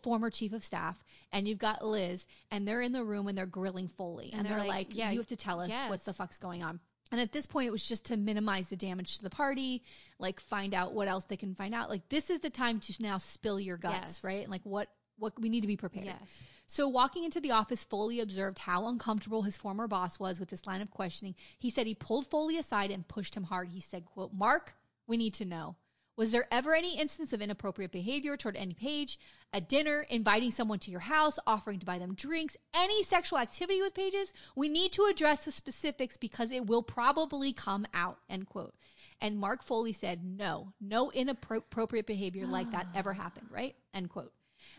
former 0.03 0.31
chief 0.31 0.53
of 0.53 0.65
staff, 0.65 1.03
and 1.33 1.49
you've 1.49 1.59
got 1.59 1.85
Liz, 1.85 2.27
and 2.51 2.67
they're 2.67 2.83
in 2.83 2.93
the 2.93 3.05
room 3.05 3.27
and 3.27 3.37
they're 3.37 3.47
grilling 3.47 3.89
Foley, 3.89 4.27
and, 4.27 4.41
And 4.41 4.47
they're, 4.47 4.59
they're 4.59 4.69
like, 4.69 4.89
like, 4.89 4.97
yeah, 4.97 5.11
"You 5.11 5.19
have 5.19 5.27
to 5.29 5.37
tell 5.37 5.61
us 5.61 5.71
what 5.89 6.05
the 6.05 6.13
fuck's 6.13 6.39
going 6.39 6.63
on." 6.63 6.81
And 7.13 7.21
at 7.21 7.31
this 7.31 7.47
point, 7.47 7.69
it 7.69 7.71
was 7.71 7.87
just 7.87 8.07
to 8.07 8.17
minimize 8.17 8.69
the 8.69 8.77
damage 8.77 9.19
to 9.19 9.23
the 9.23 9.31
party, 9.31 9.83
like 10.19 10.41
find 10.41 10.73
out 10.75 10.95
what 10.95 11.07
else 11.09 11.27
they 11.27 11.37
can 11.37 11.55
find 11.55 11.75
out. 11.75 11.91
Like 11.91 12.09
this 12.09 12.31
is 12.31 12.41
the 12.41 12.51
time 12.51 12.81
to 12.81 12.95
now 13.01 13.19
spill 13.19 13.61
your 13.61 13.77
guts, 13.77 13.95
Yes. 14.01 14.25
right? 14.25 14.49
Like 14.51 14.63
what 14.65 14.89
what 15.19 15.39
we 15.39 15.49
need 15.51 15.61
to 15.61 15.67
be 15.67 15.77
prepared. 15.77 16.07
Yes. 16.07 16.43
So 16.67 16.89
walking 16.89 17.25
into 17.25 17.39
the 17.39 17.51
office, 17.51 17.85
Foley 17.85 18.19
observed 18.21 18.59
how 18.59 18.89
uncomfortable 18.89 19.43
his 19.43 19.59
former 19.59 19.87
boss 19.87 20.19
was 20.19 20.41
with 20.41 20.49
this 20.49 20.67
line 20.67 20.81
of 20.81 20.91
questioning. 20.91 21.35
He 21.59 21.69
said 21.69 21.87
he 21.87 21.95
pulled 21.95 22.27
Foley 22.27 22.57
aside 22.57 22.91
and 22.91 23.07
pushed 23.07 23.37
him 23.37 23.45
hard. 23.45 23.69
He 23.69 23.81
said, 23.81 24.07
"Quote, 24.07 24.33
Mark, 24.33 24.75
we 25.07 25.19
need 25.19 25.35
to 25.35 25.45
know." 25.45 25.77
Was 26.17 26.31
there 26.31 26.47
ever 26.51 26.75
any 26.75 26.99
instance 26.99 27.33
of 27.33 27.41
inappropriate 27.41 27.91
behavior 27.91 28.37
toward 28.37 28.57
any 28.57 28.75
page? 28.75 29.19
A 29.53 29.61
dinner, 29.61 30.07
inviting 30.11 30.51
someone 30.51 30.79
to 30.81 30.91
your 30.91 31.01
house, 31.01 31.39
offering 31.47 31.79
to 31.79 31.87
buy 31.87 31.99
them 31.99 32.15
drinks, 32.15 32.57
any 32.75 33.03
sexual 33.03 33.39
activity 33.39 33.81
with 33.81 33.95
pages? 33.95 34.35
We 34.55 34.69
need 34.69 34.93
to 34.93 35.05
address 35.11 35.45
the 35.45 35.51
specifics 35.51 36.17
because 36.17 36.53
it 36.53 36.67
will 36.67 36.83
probably 36.83 37.53
come 37.53 37.87
out. 37.95 38.19
End 38.29 38.47
quote. 38.47 38.75
And 39.21 39.39
Mark 39.39 39.63
Foley 39.63 39.93
said, 39.93 40.23
no, 40.25 40.73
no 40.81 41.11
inappropriate 41.13 42.07
behavior 42.07 42.47
like 42.47 42.71
that 42.73 42.89
ever 42.95 43.13
happened, 43.15 43.47
right? 43.51 43.75
End 43.95 44.11
quote. 44.11 44.33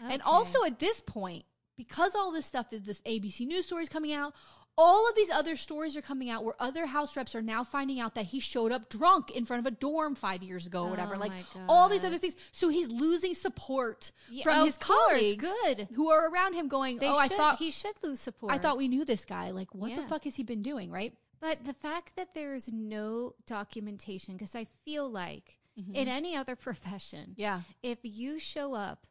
And 0.08 0.22
also 0.22 0.64
at 0.66 0.80
this 0.80 1.02
point, 1.02 1.46
because 1.78 2.14
all 2.14 2.32
this 2.32 2.46
stuff 2.46 2.72
is 2.74 2.84
this 2.84 3.02
ABC 3.02 3.48
News 3.48 3.66
story 3.66 3.84
is 3.84 3.90
coming 3.90 4.14
out, 4.14 4.34
all 4.78 5.08
of 5.08 5.16
these 5.16 5.30
other 5.30 5.56
stories 5.56 5.96
are 5.96 6.02
coming 6.02 6.30
out 6.30 6.44
where 6.44 6.56
other 6.60 6.86
house 6.88 7.16
reps 7.16 7.36
are 7.36 7.42
now 7.42 7.64
finding 7.64 8.00
out 8.00 8.16
that 8.16 8.26
he 8.26 8.40
showed 8.40 8.72
up 8.72 8.90
drunk 8.90 9.30
in 9.32 9.46
front 9.46 9.60
of 9.60 9.72
a 9.72 9.76
dorm 9.76 10.16
five 10.16 10.42
years 10.42 10.66
ago 10.66 10.86
or 10.86 10.90
whatever. 10.90 11.16
Oh 11.16 11.20
like 11.20 11.32
all 11.70 11.90
these 11.90 12.04
other 12.04 12.18
things. 12.18 12.36
So 12.52 12.70
he's 12.70 12.90
losing 12.90 13.34
support 13.36 14.12
Yeah, 14.30 14.44
from 14.44 14.66
his 14.66 14.78
colleagues 14.78 15.46
good. 15.46 15.88
who 15.96 16.10
are 16.10 16.28
around 16.30 16.54
him 16.54 16.68
going, 16.68 16.98
They 16.98 17.08
Oh, 17.08 17.16
I 17.16 17.28
should, 17.28 17.38
thought 17.38 17.60
he 17.60 17.70
should 17.72 17.96
lose 18.04 18.20
support. 18.20 18.52
I 18.52 18.58
thought 18.58 18.78
we 18.78 18.88
knew 18.88 19.06
this 19.06 19.26
guy. 19.26 19.52
Like, 19.52 19.74
what 19.76 19.96
the 19.96 20.04
fuck 20.04 20.24
has 20.24 20.36
he 20.36 20.44
been 20.44 20.64
doing, 20.64 20.90
right? 20.90 21.14
But 21.40 21.66
the 21.66 21.74
fact 21.74 22.16
that 22.16 22.34
there's 22.34 22.72
no 22.72 23.36
documentation, 23.46 24.36
because 24.36 24.56
I 24.56 24.68
feel 24.86 25.10
like 25.10 25.60
Mm-hmm. 25.80 25.96
in 25.96 26.08
any 26.08 26.36
other 26.36 26.56
profession, 26.68 27.34
Yeah. 27.36 27.62
if 27.82 27.98
you 28.04 28.38
show 28.38 28.76
up 28.76 29.08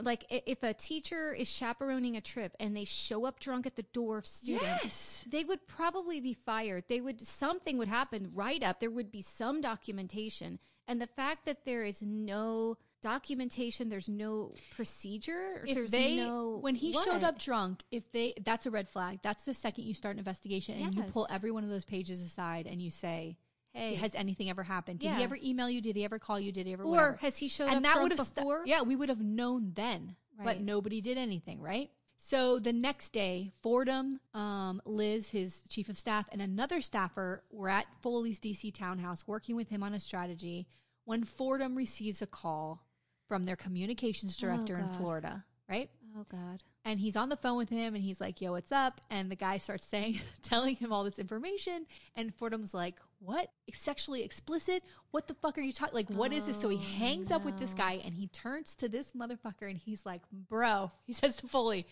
like 0.00 0.24
if 0.30 0.62
a 0.62 0.72
teacher 0.74 1.32
is 1.32 1.48
chaperoning 1.50 2.16
a 2.16 2.20
trip 2.20 2.56
and 2.60 2.76
they 2.76 2.84
show 2.84 3.26
up 3.26 3.40
drunk 3.40 3.66
at 3.66 3.76
the 3.76 3.82
door 3.92 4.18
of 4.18 4.26
students, 4.26 4.84
Yes. 4.84 5.24
they 5.28 5.44
would 5.44 5.66
probably 5.66 6.20
be 6.20 6.32
fired. 6.32 6.84
They 6.88 7.00
would 7.00 7.20
something 7.26 7.78
would 7.78 7.88
happen 7.88 8.30
right 8.34 8.62
up. 8.62 8.80
There 8.80 8.90
would 8.90 9.10
be 9.10 9.22
some 9.22 9.60
documentation, 9.60 10.58
and 10.86 11.00
the 11.00 11.06
fact 11.06 11.44
that 11.46 11.64
there 11.64 11.84
is 11.84 12.02
no 12.02 12.76
documentation, 13.02 13.90
there's 13.90 14.08
no 14.08 14.54
procedure. 14.74 15.62
If 15.66 15.74
there's 15.74 15.90
they, 15.90 16.16
no 16.16 16.58
when 16.60 16.74
he 16.74 16.92
showed 16.92 17.22
up 17.22 17.38
drunk, 17.38 17.82
if 17.90 18.10
they, 18.12 18.32
that's 18.42 18.64
a 18.64 18.70
red 18.70 18.88
flag. 18.88 19.18
That's 19.22 19.44
the 19.44 19.52
second 19.54 19.84
you 19.84 19.94
start 19.94 20.14
an 20.14 20.20
investigation 20.20 20.80
and 20.80 20.94
you 20.94 21.02
pull 21.04 21.26
every 21.30 21.50
one 21.50 21.64
of 21.64 21.70
those 21.70 21.84
pages 21.84 22.22
aside 22.22 22.66
and 22.66 22.80
you 22.80 22.90
say, 22.90 23.36
Hey. 23.74 23.96
has 23.96 24.14
anything 24.14 24.48
ever 24.48 24.62
happened? 24.62 25.00
Did 25.00 25.12
he 25.16 25.22
ever 25.24 25.36
email 25.42 25.68
you? 25.68 25.80
Did 25.80 25.96
he 25.96 26.04
ever 26.04 26.18
call 26.18 26.38
you? 26.38 26.52
Did 26.52 26.66
he 26.66 26.72
ever? 26.72 26.84
or 26.84 26.90
whatever? 26.90 27.18
has 27.20 27.38
he 27.38 27.48
showed 27.48 27.68
and 27.68 27.78
up 27.78 27.82
that 27.82 28.02
would 28.02 28.12
have 28.12 28.34
before? 28.34 28.62
yeah, 28.64 28.82
we 28.82 28.96
would 28.96 29.08
have 29.08 29.20
known 29.20 29.72
then, 29.74 30.16
but 30.42 30.60
nobody 30.60 31.00
did 31.00 31.18
anything, 31.18 31.60
right? 31.60 31.90
So 32.16 32.58
the 32.58 32.72
next 32.72 33.10
day, 33.10 33.52
Fordham, 33.62 34.20
um, 34.32 34.80
Liz, 34.86 35.30
his 35.30 35.62
chief 35.68 35.88
of 35.88 35.98
staff, 35.98 36.26
and 36.32 36.40
another 36.40 36.80
staffer 36.80 37.42
were 37.50 37.68
at 37.68 37.86
Foley's 38.00 38.38
DC 38.38 38.72
townhouse 38.72 39.26
working 39.26 39.56
with 39.56 39.68
him 39.68 39.82
on 39.82 39.92
a 39.92 40.00
strategy 40.00 40.68
when 41.04 41.24
Fordham 41.24 41.74
receives 41.74 42.22
a 42.22 42.26
call 42.26 42.86
from 43.28 43.44
their 43.44 43.56
communications 43.56 44.36
director 44.36 44.78
in 44.78 44.88
Florida, 44.90 45.44
right? 45.68 45.90
Oh 46.16 46.26
God. 46.30 46.62
And 46.84 47.00
he's 47.00 47.16
on 47.16 47.28
the 47.28 47.36
phone 47.36 47.56
with 47.56 47.70
him 47.70 47.94
and 47.94 48.04
he's 48.04 48.20
like, 48.20 48.40
yo, 48.40 48.52
what's 48.52 48.70
up? 48.70 49.00
And 49.10 49.30
the 49.30 49.36
guy 49.36 49.58
starts 49.58 49.86
saying, 49.86 50.20
telling 50.42 50.76
him 50.76 50.92
all 50.92 51.02
this 51.02 51.18
information. 51.18 51.86
And 52.14 52.34
Fordham's 52.34 52.74
like, 52.74 52.96
what? 53.18 53.50
Sexually 53.72 54.22
explicit? 54.22 54.84
What 55.10 55.26
the 55.26 55.34
fuck 55.34 55.58
are 55.58 55.62
you 55.62 55.72
talking? 55.72 55.94
Like, 55.94 56.10
what 56.10 56.32
is 56.32 56.46
this? 56.46 56.60
So 56.60 56.68
he 56.68 56.76
Oh, 56.76 56.98
hangs 56.98 57.30
up 57.30 57.44
with 57.44 57.58
this 57.58 57.74
guy 57.74 58.00
and 58.04 58.14
he 58.14 58.28
turns 58.28 58.76
to 58.76 58.88
this 58.88 59.12
motherfucker 59.12 59.68
and 59.68 59.78
he's 59.78 60.04
like, 60.06 60.22
bro, 60.30 60.92
he 61.06 61.12
says 61.12 61.36
to 61.36 61.48
Foley, 61.48 61.86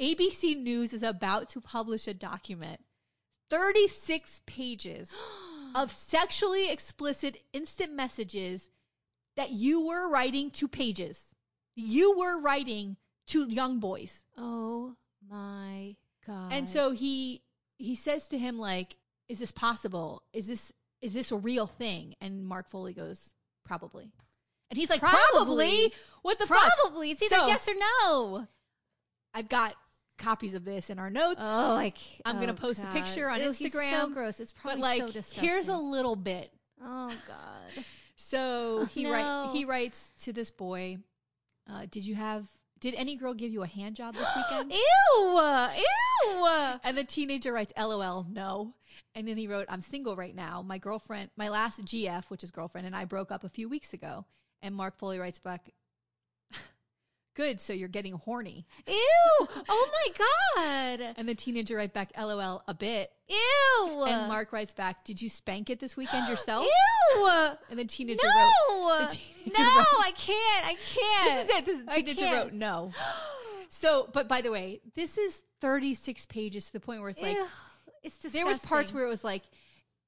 ABC 0.00 0.60
News 0.60 0.92
is 0.92 1.02
about 1.02 1.48
to 1.50 1.60
publish 1.60 2.08
a 2.08 2.14
document, 2.14 2.80
36 3.50 4.42
pages 4.46 5.10
of 5.74 5.90
sexually 5.92 6.70
explicit 6.70 7.38
instant 7.52 7.92
messages 7.94 8.70
that 9.36 9.50
you 9.50 9.86
were 9.86 10.10
writing 10.10 10.50
to 10.52 10.66
pages. 10.66 11.18
You 11.76 12.18
were 12.18 12.40
writing 12.40 12.96
to 13.30 13.48
young 13.48 13.78
boys. 13.80 14.22
Oh 14.36 14.94
my 15.28 15.96
God. 16.26 16.52
And 16.52 16.68
so 16.68 16.92
he 16.92 17.42
he 17.78 17.94
says 17.94 18.28
to 18.28 18.38
him 18.38 18.58
like, 18.58 18.96
"Is 19.28 19.38
this 19.38 19.52
possible? 19.52 20.22
Is 20.32 20.46
this 20.46 20.72
is 21.00 21.12
this 21.12 21.30
a 21.32 21.36
real 21.36 21.66
thing?" 21.66 22.14
And 22.20 22.46
Mark 22.46 22.68
Foley 22.68 22.92
goes, 22.92 23.32
"Probably." 23.64 24.12
And 24.70 24.78
he's 24.78 24.90
like, 24.90 25.00
"Probably? 25.00 25.18
Probably. 25.32 25.92
What 26.22 26.38
the 26.38 26.46
fuck?" 26.46 26.70
probably 26.82 27.10
it's 27.10 27.22
either 27.22 27.36
So- 27.36 27.46
yes 27.46 27.68
or 27.68 27.74
no. 28.04 28.48
I've 29.32 29.48
got 29.48 29.74
copies 30.18 30.54
of 30.54 30.64
this 30.64 30.90
in 30.90 30.98
our 30.98 31.08
notes. 31.08 31.40
Oh, 31.42 31.72
like 31.74 31.96
I'm 32.26 32.38
gonna 32.40 32.52
post 32.54 32.82
a 32.84 32.86
picture 32.88 33.28
on 33.28 33.40
Ew, 33.40 33.48
Instagram. 33.50 33.90
so 33.90 34.08
gross. 34.10 34.38
It's 34.40 34.52
but 34.52 34.60
probably 34.62 34.82
like, 34.82 34.98
so 35.00 35.06
disgusting. 35.10 35.44
here's 35.48 35.68
a 35.68 35.76
little 35.76 36.16
bit. 36.16 36.52
oh 36.82 37.12
God. 37.26 37.84
So 38.16 38.84
he 38.92 39.10
write, 39.10 39.50
he 39.52 39.64
writes 39.64 40.12
to 40.22 40.32
this 40.32 40.50
boy, 40.50 40.98
uh, 41.70 41.86
"Did 41.90 42.04
you 42.06 42.14
have? 42.16 42.46
Did 42.80 42.94
any 42.94 43.16
girl 43.16 43.34
give 43.34 43.52
you 43.52 43.62
a 43.62 43.66
hand 43.66 43.96
job 43.96 44.14
this 44.14 44.28
weekend?" 44.36 44.72
Ew. 45.14 45.40
Ew. 46.24 46.46
And 46.82 46.96
the 46.96 47.04
teenager 47.04 47.52
writes, 47.52 47.72
LOL, 47.76 48.26
no. 48.30 48.74
And 49.14 49.26
then 49.26 49.36
he 49.36 49.46
wrote, 49.46 49.66
I'm 49.68 49.82
single 49.82 50.16
right 50.16 50.34
now. 50.34 50.62
My 50.62 50.78
girlfriend, 50.78 51.30
my 51.36 51.48
last 51.48 51.84
GF, 51.84 52.24
which 52.28 52.42
is 52.44 52.50
girlfriend, 52.50 52.86
and 52.86 52.96
I 52.96 53.04
broke 53.04 53.30
up 53.30 53.44
a 53.44 53.48
few 53.48 53.68
weeks 53.68 53.92
ago. 53.92 54.24
And 54.62 54.74
Mark 54.74 54.98
Foley 54.98 55.18
writes 55.18 55.38
back, 55.38 55.70
Good, 57.34 57.60
so 57.60 57.72
you're 57.72 57.88
getting 57.88 58.14
horny. 58.14 58.66
Ew. 58.88 58.96
Oh 59.68 59.88
my 59.92 60.26
God. 60.98 61.14
And 61.16 61.28
the 61.28 61.34
teenager 61.34 61.76
writes 61.76 61.92
back, 61.92 62.10
LOL, 62.18 62.62
a 62.66 62.74
bit. 62.74 63.12
Ew. 63.28 64.04
And 64.06 64.28
Mark 64.28 64.52
writes 64.52 64.74
back, 64.74 65.04
Did 65.04 65.22
you 65.22 65.28
spank 65.28 65.70
it 65.70 65.78
this 65.80 65.96
weekend 65.96 66.28
yourself? 66.28 66.66
Ew. 67.14 67.28
And 67.70 67.78
the 67.78 67.84
teenager 67.84 68.20
No. 68.24 68.88
wrote, 68.98 69.10
the 69.10 69.16
teenager 69.16 69.62
no, 69.62 69.76
wrote- 69.78 69.86
I 70.02 70.12
can't. 70.16 70.66
I 70.66 70.74
can't. 70.74 71.46
This 71.46 71.50
is 71.50 71.58
it. 71.58 71.64
This 71.64 71.82
I 71.88 72.00
teenager 72.02 72.24
wrote 72.26 72.52
no. 72.52 72.92
So, 73.68 74.08
but 74.12 74.26
by 74.26 74.40
the 74.40 74.50
way, 74.50 74.80
this 74.96 75.16
is 75.16 75.40
36 75.60 76.26
pages 76.26 76.66
to 76.66 76.72
the 76.72 76.80
point 76.80 77.00
where 77.00 77.10
it's 77.10 77.22
like, 77.22 77.36
It's 78.02 78.16
disgusting. 78.16 78.40
there 78.40 78.46
was 78.46 78.58
parts 78.58 78.92
where 78.92 79.04
it 79.04 79.08
was 79.08 79.22
like 79.22 79.44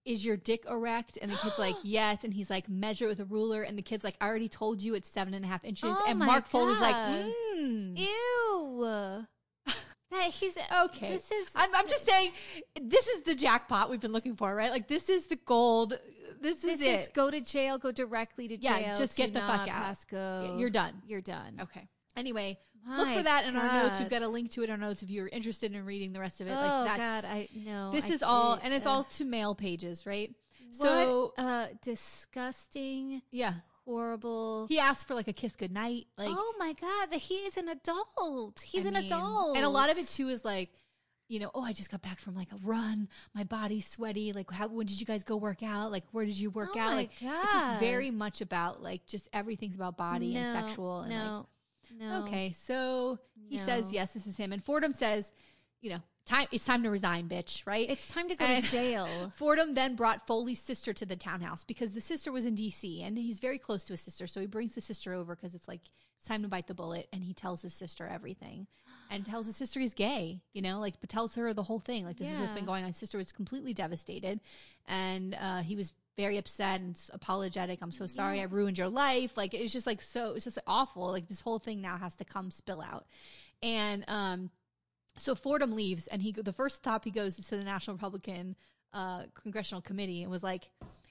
is 0.04 0.24
your 0.24 0.36
dick 0.36 0.64
erect 0.68 1.18
and 1.20 1.30
the 1.30 1.36
kid's 1.36 1.58
like 1.58 1.76
yes 1.82 2.24
and 2.24 2.34
he's 2.34 2.50
like 2.50 2.68
measure 2.68 3.06
it 3.06 3.08
with 3.08 3.20
a 3.20 3.24
ruler 3.24 3.62
and 3.62 3.78
the 3.78 3.82
kid's 3.82 4.04
like 4.04 4.16
i 4.20 4.26
already 4.26 4.48
told 4.48 4.82
you 4.82 4.94
it's 4.94 5.08
seven 5.08 5.34
and 5.34 5.44
a 5.44 5.48
half 5.48 5.64
inches 5.64 5.90
Oh 5.92 6.04
and 6.08 6.18
mark 6.18 6.46
foley's 6.46 6.80
like 6.80 6.96
mm. 6.96 7.98
Ew. 7.98 9.26
that 10.10 10.30
he's 10.30 10.58
okay 10.84 11.10
This 11.12 11.30
is 11.30 11.48
I'm, 11.54 11.74
I'm 11.74 11.88
just 11.88 12.04
saying 12.04 12.32
this 12.80 13.06
is 13.06 13.22
the 13.22 13.34
jackpot 13.34 13.90
we've 13.90 14.00
been 14.00 14.12
looking 14.12 14.36
for 14.36 14.54
right 14.54 14.70
like 14.70 14.88
this 14.88 15.08
is 15.08 15.26
the 15.26 15.36
gold 15.36 15.98
this, 16.42 16.60
This 16.60 16.80
is 16.80 16.86
is 16.86 17.06
it. 17.06 17.14
go 17.14 17.30
to 17.30 17.40
jail, 17.40 17.78
go 17.78 17.92
directly 17.92 18.48
to 18.48 18.56
jail. 18.56 18.80
Yeah, 18.80 18.94
just 18.94 19.16
get 19.16 19.32
the 19.32 19.40
fuck 19.40 19.60
out. 19.60 19.68
Pasco. 19.68 20.56
You're 20.58 20.70
done. 20.70 20.94
You're 21.06 21.20
done. 21.20 21.58
Okay. 21.60 21.86
Anyway, 22.16 22.58
look 22.88 23.08
for 23.08 23.22
that 23.22 23.44
in 23.46 23.56
our 23.56 23.82
notes. 23.82 23.98
We've 23.98 24.10
got 24.10 24.22
a 24.22 24.28
link 24.28 24.50
to 24.52 24.62
it 24.62 24.64
in 24.64 24.70
our 24.70 24.76
notes 24.76 25.02
if 25.02 25.10
you're 25.10 25.28
interested 25.28 25.74
in 25.74 25.84
reading 25.84 26.12
the 26.12 26.20
rest 26.20 26.40
of 26.40 26.46
it. 26.46 26.52
Oh 26.52 26.54
like 26.54 26.96
that's 26.96 27.26
God, 27.26 27.32
I 27.32 27.48
know. 27.54 27.90
this 27.92 28.10
I 28.10 28.14
is 28.14 28.22
all 28.22 28.58
and 28.62 28.72
it's 28.74 28.86
all 28.86 29.04
to 29.04 29.24
mail 29.24 29.54
pages, 29.54 30.06
right? 30.06 30.34
so 30.70 31.32
So 31.36 31.42
uh, 31.42 31.66
disgusting, 31.82 33.22
yeah. 33.30 33.54
horrible. 33.84 34.66
He 34.68 34.78
asked 34.78 35.06
for 35.06 35.14
like 35.14 35.28
a 35.28 35.32
kiss 35.32 35.54
goodnight. 35.56 36.06
Like 36.16 36.30
oh 36.30 36.54
my 36.58 36.72
God, 36.74 37.10
that 37.10 37.20
he 37.20 37.34
is 37.34 37.56
an 37.56 37.68
adult. 37.68 38.60
He's 38.64 38.84
I 38.84 38.88
an 38.88 38.94
mean, 38.94 39.04
adult, 39.04 39.56
And 39.56 39.64
a 39.64 39.68
lot 39.68 39.90
of 39.90 39.98
it 39.98 40.08
too 40.08 40.28
is 40.28 40.44
like, 40.44 40.70
you 41.28 41.40
know, 41.40 41.50
oh, 41.54 41.62
I 41.62 41.72
just 41.72 41.90
got 41.90 42.02
back 42.02 42.20
from 42.20 42.34
like 42.34 42.52
a 42.52 42.56
run. 42.62 43.08
My 43.34 43.44
body's 43.44 43.86
sweaty. 43.86 44.32
Like, 44.32 44.50
how 44.50 44.68
when 44.68 44.86
did 44.86 45.00
you 45.00 45.06
guys 45.06 45.24
go 45.24 45.36
work 45.36 45.62
out? 45.62 45.90
Like, 45.90 46.04
where 46.12 46.24
did 46.24 46.38
you 46.38 46.50
work 46.50 46.70
Oh 46.74 46.80
out? 46.80 46.94
Like, 46.94 47.10
it's 47.20 47.52
just 47.52 47.80
very 47.80 48.10
much 48.10 48.40
about 48.40 48.82
like 48.82 49.06
just 49.06 49.28
everything's 49.32 49.74
about 49.74 49.96
body 49.96 50.36
and 50.36 50.52
sexual 50.52 51.00
and 51.00 51.12
like 51.38 51.46
No, 51.98 52.20
no. 52.20 52.26
Okay, 52.26 52.52
so 52.52 53.18
he 53.48 53.58
says 53.58 53.92
yes, 53.92 54.12
this 54.14 54.26
is 54.26 54.36
him, 54.36 54.52
and 54.52 54.62
Fordham 54.64 54.92
says, 54.92 55.32
you 55.80 55.90
know, 55.90 56.00
time 56.26 56.46
it's 56.52 56.64
time 56.64 56.82
to 56.84 56.90
resign, 56.90 57.28
bitch. 57.28 57.66
Right? 57.66 57.88
It's 57.90 58.08
time 58.08 58.28
to 58.28 58.34
go 58.34 58.44
And- 58.44 58.64
to 58.64 58.70
jail. 58.70 59.32
Fordham 59.34 59.74
then 59.74 59.94
brought 59.96 60.26
Foley's 60.26 60.60
sister 60.60 60.92
to 60.92 61.04
the 61.06 61.16
townhouse 61.16 61.64
because 61.64 61.92
the 61.92 62.00
sister 62.00 62.32
was 62.32 62.44
in 62.44 62.54
D.C. 62.54 63.02
and 63.02 63.16
he's 63.18 63.40
very 63.40 63.58
close 63.58 63.84
to 63.84 63.92
his 63.92 64.00
sister, 64.00 64.26
so 64.26 64.40
he 64.40 64.46
brings 64.46 64.74
the 64.74 64.80
sister 64.80 65.12
over 65.12 65.34
because 65.36 65.54
it's 65.54 65.68
like 65.68 65.80
it's 66.18 66.28
time 66.28 66.42
to 66.42 66.48
bite 66.48 66.66
the 66.68 66.74
bullet, 66.74 67.08
and 67.12 67.22
he 67.24 67.34
tells 67.34 67.62
his 67.62 67.74
sister 67.74 68.06
everything, 68.06 68.66
and 69.10 69.26
tells 69.26 69.46
his 69.46 69.56
sister 69.56 69.80
he's 69.80 69.92
gay, 69.94 70.40
you 70.52 70.62
know, 70.62 70.78
like 70.78 70.94
but 71.00 71.10
tells 71.10 71.34
her 71.34 71.52
the 71.52 71.64
whole 71.64 71.80
thing, 71.80 72.04
like 72.04 72.16
this 72.16 72.30
is 72.30 72.40
what's 72.40 72.52
been 72.52 72.64
going 72.64 72.84
on. 72.84 72.88
His 72.90 72.96
sister 72.96 73.18
was 73.18 73.32
completely 73.32 73.74
devastated, 73.74 74.40
and 74.86 75.34
uh, 75.40 75.62
he 75.62 75.74
was 75.76 75.92
very 76.16 76.36
upset 76.36 76.80
and 76.80 76.98
apologetic. 77.12 77.78
I'm 77.82 77.92
so 77.92 78.06
sorry, 78.06 78.40
I 78.40 78.44
ruined 78.44 78.78
your 78.78 78.88
life. 78.88 79.36
Like 79.36 79.54
it's 79.54 79.72
just 79.72 79.86
like 79.86 80.02
so, 80.02 80.34
it's 80.34 80.44
just 80.44 80.58
awful. 80.66 81.10
Like 81.10 81.28
this 81.28 81.40
whole 81.40 81.58
thing 81.58 81.80
now 81.80 81.96
has 81.96 82.14
to 82.16 82.24
come 82.24 82.50
spill 82.50 82.82
out, 82.82 83.06
and 83.62 84.04
um, 84.08 84.50
so 85.16 85.34
Fordham 85.34 85.74
leaves, 85.74 86.06
and 86.06 86.22
he 86.22 86.32
the 86.32 86.52
first 86.52 86.76
stop 86.76 87.04
he 87.04 87.10
goes 87.10 87.38
is 87.38 87.46
to 87.48 87.56
the 87.56 87.64
National 87.64 87.96
Republican 87.96 88.56
uh, 88.92 89.24
Congressional 89.40 89.80
Committee, 89.80 90.22
and 90.22 90.30
was 90.30 90.42
like, 90.42 90.68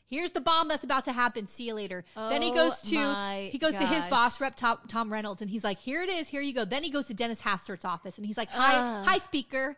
"Here's 0.07 0.31
the 0.31 0.41
bomb 0.41 0.67
that's 0.67 0.83
about 0.83 1.05
to 1.05 1.11
happen. 1.11 1.47
See 1.47 1.65
you 1.67 1.73
later." 1.73 2.05
then 2.15 2.41
he 2.41 2.51
Oh 2.51 2.55
goes 2.55 2.81
to 2.81 3.49
he 3.51 3.57
goes 3.57 3.73
to 3.73 3.85
his 3.87 4.05
boss, 4.07 4.39
Rep 4.39 4.55
Tom, 4.55 4.77
Tom 4.87 5.11
Reynolds, 5.11 5.41
and 5.41 5.49
he's 5.49 5.63
like, 5.63 5.79
"Here 5.79 6.01
it 6.01 6.09
is. 6.09 6.29
Here 6.29 6.41
you 6.41 6.53
go." 6.53 6.65
Then 6.65 6.83
he 6.83 6.89
goes 6.89 7.07
to 7.07 7.13
Dennis 7.13 7.41
Hastert's 7.41 7.85
office, 7.85 8.17
and 8.17 8.25
he's 8.25 8.37
like, 8.37 8.49
"Hi, 8.51 8.99
Ugh. 8.99 9.05
hi, 9.05 9.17
Speaker. 9.17 9.77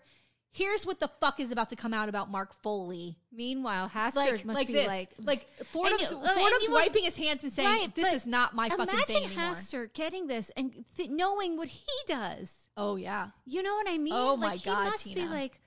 Here's 0.56 0.86
what 0.86 1.00
the 1.00 1.08
fuck 1.20 1.40
is 1.40 1.50
about 1.52 1.70
to 1.72 1.76
come 1.76 1.94
out 1.94 2.08
about 2.10 2.30
Mark 2.32 2.54
Foley." 2.62 3.18
Meanwhile, 3.32 3.90
Hastert 3.90 4.16
Like, 4.16 4.46
must 4.46 4.56
like 4.56 4.68
be 4.68 4.74
this, 4.74 4.88
like, 4.88 5.10
like 5.22 5.50
Fordham's, 5.72 6.12
uh, 6.12 6.18
and 6.20 6.30
Fordham's 6.32 6.68
would- 6.70 6.74
wiping 6.74 7.04
his 7.04 7.18
hands 7.18 7.44
and 7.44 7.52
saying, 7.52 7.68
Right, 7.68 7.96
"This 7.96 8.14
is 8.14 8.26
not 8.28 8.54
my 8.56 8.70
fucking 8.70 8.86
thing 8.86 9.24
anymore." 9.26 9.32
Imagine 9.34 9.54
Hastert 9.56 9.94
getting 9.94 10.28
this 10.28 10.52
and 10.56 10.86
th- 10.96 11.10
knowing 11.10 11.58
what 11.58 11.68
he 11.68 11.86
does. 12.08 12.68
oh 12.78 12.96
yeah, 12.96 13.30
You 13.46 13.64
know 13.64 13.74
what 13.76 13.90
I 13.90 13.98
mean? 13.98 14.14
Oh, 14.16 14.38
my 14.38 14.50
like, 14.54 14.64
God, 14.64 14.84
he 14.86 14.90
must 14.92 15.04
Tina. 15.06 15.22
be 15.22 15.28
like, 15.28 15.60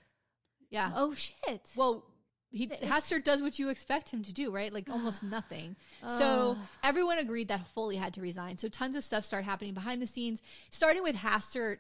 yeah. 0.70 0.92
oh 0.94 1.12
shit. 1.14 1.62
Well, 1.76 2.04
he 2.50 2.64
It's- 2.64 2.88
Hastert 2.88 3.24
does 3.24 3.42
what 3.42 3.58
you 3.58 3.68
expect 3.70 4.10
him 4.10 4.22
to 4.22 4.32
do, 4.32 4.50
right? 4.52 4.72
Like 4.72 4.88
almost 4.88 5.22
nothing. 5.36 5.74
So 6.06 6.56
everyone 6.84 7.18
agreed 7.18 7.48
that 7.48 7.66
Foley 7.74 7.96
had 7.96 8.14
to 8.14 8.20
resign. 8.20 8.56
So 8.58 8.68
tons 8.68 8.94
of 8.96 9.02
stuff 9.04 9.24
started 9.24 9.44
happening 9.46 9.74
behind 9.74 10.00
the 10.00 10.06
scenes, 10.06 10.40
starting 10.70 11.02
with 11.02 11.16
Hastert 11.16 11.78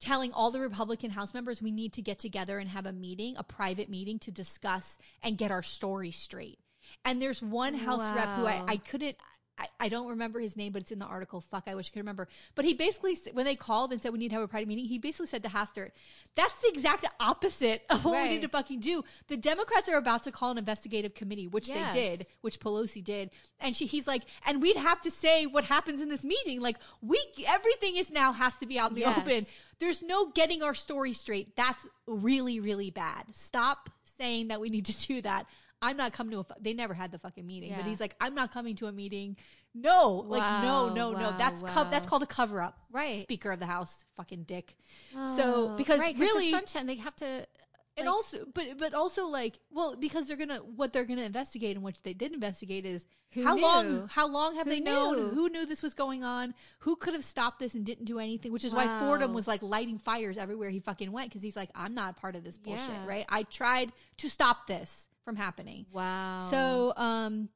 telling 0.00 0.32
all 0.32 0.50
the 0.50 0.60
Republican 0.60 1.10
House 1.10 1.34
members 1.34 1.62
we 1.62 1.70
need 1.70 1.92
to 1.94 2.02
get 2.02 2.18
together 2.18 2.58
and 2.58 2.68
have 2.70 2.86
a 2.86 2.92
meeting, 2.92 3.34
a 3.36 3.44
private 3.44 3.88
meeting 3.88 4.18
to 4.20 4.30
discuss 4.30 4.98
and 5.22 5.38
get 5.38 5.50
our 5.50 5.62
story 5.62 6.10
straight. 6.10 6.58
And 7.04 7.20
there's 7.20 7.42
one 7.42 7.74
House 7.74 8.10
rep 8.14 8.28
who 8.36 8.46
I, 8.46 8.64
I 8.66 8.76
couldn't. 8.76 9.16
I, 9.58 9.68
I 9.80 9.88
don't 9.88 10.08
remember 10.08 10.38
his 10.38 10.54
name, 10.54 10.72
but 10.72 10.82
it's 10.82 10.92
in 10.92 10.98
the 10.98 11.06
article. 11.06 11.40
Fuck, 11.40 11.64
I 11.66 11.74
wish 11.74 11.88
I 11.88 11.90
could 11.92 12.00
remember. 12.00 12.28
But 12.54 12.66
he 12.66 12.74
basically, 12.74 13.16
when 13.32 13.46
they 13.46 13.56
called 13.56 13.90
and 13.92 14.02
said 14.02 14.12
we 14.12 14.18
need 14.18 14.28
to 14.28 14.34
have 14.34 14.42
a 14.42 14.48
private 14.48 14.68
meeting, 14.68 14.84
he 14.84 14.98
basically 14.98 15.28
said 15.28 15.42
to 15.44 15.48
Hastert, 15.48 15.92
"That's 16.34 16.52
the 16.60 16.68
exact 16.68 17.06
opposite 17.20 17.82
of 17.88 18.04
what 18.04 18.22
we 18.22 18.28
need 18.28 18.42
to 18.42 18.48
fucking 18.48 18.80
do." 18.80 19.02
The 19.28 19.36
Democrats 19.38 19.88
are 19.88 19.96
about 19.96 20.24
to 20.24 20.32
call 20.32 20.50
an 20.50 20.58
investigative 20.58 21.14
committee, 21.14 21.46
which 21.46 21.68
Yes. 21.68 21.94
they 21.94 22.16
did, 22.16 22.26
which 22.42 22.60
Pelosi 22.60 23.02
did, 23.02 23.30
and 23.58 23.74
she, 23.74 23.86
he's 23.86 24.06
like, 24.06 24.24
"And 24.44 24.60
we'd 24.60 24.76
have 24.76 25.00
to 25.02 25.10
say 25.10 25.46
what 25.46 25.64
happens 25.64 26.02
in 26.02 26.10
this 26.10 26.22
meeting. 26.24 26.60
Like, 26.60 26.76
we 27.00 27.18
everything 27.46 27.96
is 27.96 28.10
now 28.10 28.32
has 28.32 28.58
to 28.58 28.66
be 28.66 28.78
out 28.78 28.90
in 28.90 28.96
the 28.96 29.00
Yes. 29.02 29.18
open. 29.18 29.46
There's 29.78 30.02
no 30.02 30.26
getting 30.26 30.62
our 30.62 30.74
story 30.74 31.14
straight. 31.14 31.56
That's 31.56 31.86
really, 32.06 32.60
really 32.60 32.90
bad. 32.90 33.34
Stop 33.34 33.88
saying 34.18 34.48
that 34.48 34.60
we 34.60 34.68
need 34.68 34.84
to 34.86 35.06
do 35.06 35.22
that." 35.22 35.46
I'm 35.82 35.96
not 35.96 36.12
coming 36.12 36.32
to 36.32 36.38
a. 36.40 36.44
fu- 36.44 36.54
They 36.60 36.72
never 36.74 36.94
had 36.94 37.12
the 37.12 37.18
fucking 37.18 37.46
meeting, 37.46 37.72
but 37.76 37.84
he's 37.86 38.00
like, 38.00 38.14
I'm 38.20 38.34
not 38.34 38.52
coming 38.52 38.76
to 38.76 38.86
a 38.86 38.92
meeting. 38.92 39.36
No, 39.74 40.24
like 40.26 40.40
no, 40.62 40.86
Wow, 40.86 40.94
no, 40.94 41.12
no. 41.12 41.18
wow, 41.30 41.36
That's 41.36 41.62
co- 41.62 41.88
that's 41.90 42.06
called 42.06 42.22
a 42.22 42.26
cover 42.26 42.62
up. 42.62 42.78
Right. 42.90 43.18
Speaker 43.18 43.52
of 43.52 43.58
the 43.60 43.66
House, 43.66 44.04
fucking 44.16 44.44
dick. 44.44 44.74
so 45.12 45.70
Oh, 45.72 45.76
because 45.76 46.00
right, 46.00 46.18
really, 46.18 46.46
the 46.50 46.58
sunshine, 46.58 46.86
they 46.86 46.94
have 46.96 47.14
to. 47.16 47.26
and 47.98 48.06
like- 48.06 48.08
also, 48.08 48.46
but 48.54 48.78
but 48.78 48.94
also 48.94 49.26
like, 49.26 49.58
well, 49.70 49.94
because 49.96 50.28
they're 50.28 50.38
gonna 50.38 50.56
what 50.60 50.94
they're 50.94 51.04
gonna 51.04 51.22
investigate 51.22 51.76
and 51.76 51.84
what 51.84 51.94
they 52.04 52.14
did 52.14 52.32
investigate 52.32 52.86
is 52.86 53.06
how 53.44 53.54
knew? 53.54 53.62
long 53.62 54.08
how 54.08 54.26
long 54.26 54.54
have 54.54 54.64
Who 54.66 54.70
they 54.72 54.80
known? 54.80 55.16
knew? 55.16 55.28
Who 55.28 55.48
knew 55.50 55.66
this 55.66 55.82
was 55.82 55.92
going 55.92 56.24
on? 56.24 56.54
Who 56.80 56.96
could 56.96 57.12
have 57.12 57.24
stopped 57.24 57.58
this 57.58 57.74
and 57.74 57.84
didn't 57.84 58.06
do 58.06 58.18
anything? 58.18 58.50
Which 58.52 58.64
is 58.64 58.72
why 58.74 58.98
Fordham 58.98 59.34
was 59.34 59.46
like 59.46 59.62
lighting 59.62 59.98
fires 59.98 60.38
everywhere 60.38 60.70
he 60.70 60.80
fucking 60.80 61.12
went 61.12 61.28
because 61.28 61.42
he's 61.42 61.56
like, 61.56 61.68
I'm 61.74 61.92
not 61.92 62.16
part 62.16 62.34
of 62.34 62.44
this 62.44 62.56
bullshit, 62.56 62.88
Yeah. 62.88 63.06
right? 63.06 63.26
I 63.28 63.42
tried 63.42 63.92
to 64.18 64.30
stop 64.30 64.66
this 64.66 65.08
from 65.26 65.36
happening. 65.36 65.84
Wow. 65.92 66.38
So, 66.48 66.94
um, 66.96 67.50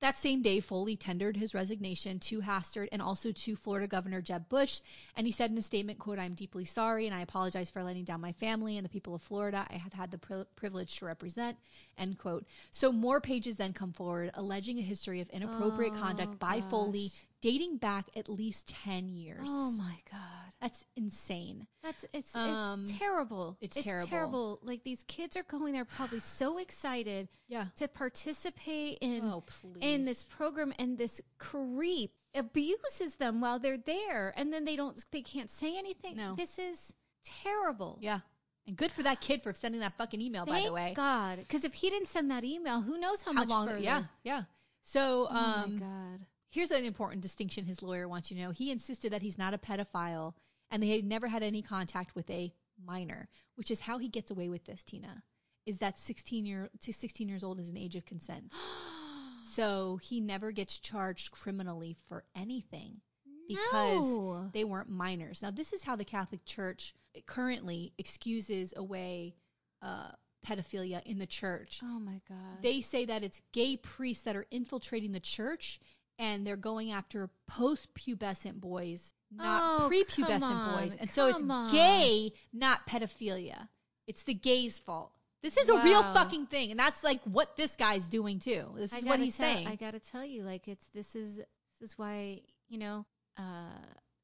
that 0.00 0.16
same 0.16 0.42
day, 0.42 0.60
Foley 0.60 0.94
tendered 0.94 1.36
his 1.36 1.54
resignation 1.54 2.20
to 2.20 2.40
Hastert 2.40 2.86
and 2.92 3.02
also 3.02 3.32
to 3.32 3.56
Florida 3.56 3.88
Governor 3.88 4.22
Jeb 4.22 4.48
Bush. 4.48 4.80
And 5.16 5.26
he 5.26 5.32
said 5.32 5.50
in 5.50 5.58
a 5.58 5.62
statement, 5.62 5.98
quote, 5.98 6.20
I'm 6.20 6.34
deeply 6.34 6.64
sorry 6.64 7.06
and 7.06 7.14
I 7.16 7.20
apologize 7.22 7.68
for 7.68 7.82
letting 7.82 8.04
down 8.04 8.20
my 8.20 8.30
family 8.30 8.76
and 8.76 8.84
the 8.84 8.88
people 8.88 9.12
of 9.12 9.22
Florida 9.22 9.66
I 9.68 9.74
have 9.74 9.92
had 9.92 10.12
the 10.12 10.18
pri- 10.18 10.44
privilege 10.54 10.96
to 10.98 11.06
represent, 11.06 11.56
end 11.98 12.16
quote. 12.16 12.46
So 12.70 12.92
more 12.92 13.20
pages 13.20 13.56
then 13.56 13.72
come 13.72 13.92
forward 13.92 14.30
alleging 14.34 14.78
a 14.78 14.82
history 14.82 15.20
of 15.20 15.28
inappropriate 15.30 15.94
Oh, 15.96 16.00
conduct 16.00 16.38
by 16.38 16.60
Foley 16.60 17.08
gosh. 17.08 17.24
Dating 17.40 17.76
back 17.78 18.06
at 18.16 18.28
least 18.28 18.68
10 18.68 19.08
years. 19.08 19.48
oh 19.48 19.70
my 19.72 19.96
god. 20.10 20.20
That's 20.60 20.84
insane. 20.96 21.68
That's 21.84 22.04
it's 22.12 22.34
Um, 22.34 22.82
it's 22.84 22.98
terrible. 22.98 23.56
it's 23.60 23.76
it's 23.76 23.84
terrible. 23.86 24.06
terrible. 24.08 24.58
Like 24.62 24.82
these 24.82 25.04
kids 25.04 25.36
are 25.36 25.44
going 25.44 25.72
there 25.72 25.84
probably 25.84 26.18
so 26.20 26.58
excited 26.58 27.28
Yeah. 27.46 27.66
to 27.76 27.86
participate 27.86 28.98
in 29.00 29.24
Oh, 29.24 29.44
in 29.80 30.04
this 30.04 30.24
program 30.24 30.72
and 30.78 30.98
this 30.98 31.20
creep 31.38 32.12
abuses 32.34 33.16
them 33.16 33.40
while 33.40 33.58
they're 33.58 33.78
there 33.78 34.32
and 34.36 34.52
then 34.52 34.64
they 34.64 34.74
don't 34.76 35.04
they 35.12 35.22
can't 35.22 35.48
say 35.50 35.78
anything. 35.78 36.16
No. 36.16 36.34
This 36.34 36.58
is 36.58 36.92
terrible. 37.24 37.98
Yeah. 38.00 38.20
And 38.66 38.76
good 38.76 38.90
for 38.92 39.02
that 39.04 39.20
kid 39.20 39.42
for 39.42 39.52
sending 39.54 39.80
that 39.80 39.96
fucking 39.96 40.20
email, 40.20 40.44
by 40.44 40.62
the 40.62 40.72
way. 40.72 40.92
God. 40.94 41.38
Because 41.38 41.64
if 41.64 41.72
he 41.74 41.88
didn't 41.88 42.08
send 42.08 42.30
that 42.30 42.44
email, 42.44 42.80
who 42.82 42.98
knows 42.98 43.22
how, 43.22 43.32
How 43.32 43.40
much 43.40 43.48
long? 43.48 43.66
further. 43.68 43.78
Yeah. 43.78 44.04
Yeah. 44.24 44.42
So, 44.82 45.26
Oh 45.30 45.34
um, 45.36 45.74
my 45.74 45.80
God. 45.80 46.26
Here's 46.50 46.70
an 46.70 46.84
important 46.84 47.22
distinction 47.22 47.66
his 47.66 47.82
lawyer 47.82 48.08
wants 48.08 48.30
you 48.30 48.36
to 48.36 48.42
know. 48.42 48.50
He 48.50 48.70
insisted 48.70 49.12
that 49.12 49.22
he's 49.22 49.38
not 49.38 49.54
a 49.54 49.58
pedophile 49.58 50.34
and 50.70 50.82
they 50.82 50.88
had 50.90 51.04
never 51.04 51.28
had 51.28 51.42
any 51.42 51.62
contact 51.62 52.14
with 52.14 52.28
a 52.30 52.52
minor, 52.84 53.28
which 53.54 53.70
is 53.70 53.80
how 53.80 53.98
he 53.98 54.08
gets 54.08 54.30
away 54.30 54.48
with 54.48 54.64
this, 54.64 54.82
Tina. 54.84 55.22
Is 55.66 55.78
that 55.78 55.98
16 55.98 56.46
year 56.46 56.70
to 56.80 56.92
16 56.92 57.28
years 57.28 57.44
old 57.44 57.60
is 57.60 57.68
an 57.68 57.76
age 57.76 57.96
of 57.96 58.06
consent. 58.06 58.52
so 59.44 59.98
he 60.02 60.20
never 60.20 60.50
gets 60.52 60.78
charged 60.78 61.30
criminally 61.30 61.96
for 62.08 62.24
anything 62.34 63.00
because 63.48 64.04
No. 64.06 64.50
they 64.52 64.64
weren't 64.64 64.90
minors. 64.90 65.42
Now 65.42 65.50
this 65.50 65.72
is 65.72 65.84
how 65.84 65.96
the 65.96 66.04
Catholic 66.04 66.44
Church 66.44 66.94
currently 67.26 67.92
excuses 67.98 68.72
away 68.76 69.34
uh, 69.82 70.10
pedophilia 70.46 71.02
in 71.04 71.18
the 71.18 71.26
church 71.26 71.80
Oh 71.82 71.98
my 71.98 72.20
God. 72.28 72.62
they 72.62 72.80
say 72.80 73.04
that 73.06 73.22
it's 73.24 73.42
gay 73.52 73.76
priests 73.76 74.24
that 74.24 74.36
are 74.36 74.46
infiltrating 74.50 75.12
the 75.12 75.20
church 75.20 75.80
and 76.18 76.46
they're 76.46 76.56
going 76.56 76.90
after 76.92 77.30
post-pubescent 77.46 78.60
boys, 78.60 79.12
not 79.30 79.80
Oh, 79.82 79.90
prepubescent 79.90 80.40
come 80.40 80.74
boys. 80.80 80.96
And 80.98 81.10
so 81.10 81.28
it's 81.28 81.42
on. 81.48 81.70
gay, 81.70 82.32
not 82.52 82.86
pedophilia. 82.86 83.68
It's 84.06 84.24
the 84.24 84.34
gay's 84.34 84.78
fault. 84.78 85.12
This 85.42 85.56
is 85.56 85.68
a 85.68 85.82
real 85.84 86.02
fucking 86.02 86.46
thing. 86.46 86.70
And 86.72 86.80
that's 86.80 87.04
like 87.04 87.20
what 87.22 87.56
this 87.56 87.76
guy's 87.76 88.08
doing 88.08 88.40
too. 88.40 88.70
This 88.76 88.92
is 88.92 89.04
what 89.04 89.20
he's 89.20 89.36
tell- 89.36 89.54
saying. 89.54 89.68
I 89.68 89.76
gotta 89.76 90.00
tell 90.00 90.24
you, 90.24 90.42
like 90.42 90.66
it's 90.66 90.88
this 90.94 91.14
is 91.14 91.36
this 91.80 91.90
is 91.90 91.98
why 91.98 92.40
you 92.68 92.78
know 92.78 93.06
uh, 93.38 93.42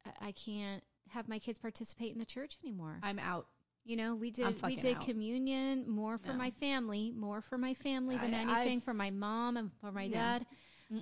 I- 0.05 0.29
I 0.29 0.33
can't 0.33 0.83
have 1.11 1.29
my 1.29 1.39
kids 1.39 1.59
participate 1.61 2.13
in 2.13 2.19
the 2.19 2.25
church 2.25 2.59
anymore. 2.65 2.99
I'm 3.03 3.19
out. 3.21 3.47
you 3.85 3.97
know, 3.97 4.15
we 4.17 4.31
did 4.31 4.61
we 4.63 4.77
did 4.77 4.97
out. 4.97 5.05
communion 5.05 5.89
more 5.89 6.17
for 6.19 6.33
No. 6.33 6.39
my 6.39 6.51
family, 6.53 7.13
more 7.15 7.41
for 7.43 7.59
my 7.59 7.75
family 7.75 8.17
than 8.17 8.33
I- 8.35 8.39
anything 8.41 8.79
I've- 8.79 8.81
for 8.81 8.95
my 8.95 9.11
mom 9.11 9.57
and 9.59 9.71
for 9.81 9.93
my 9.93 10.05
Yeah. 10.05 10.39
dad. 10.39 10.47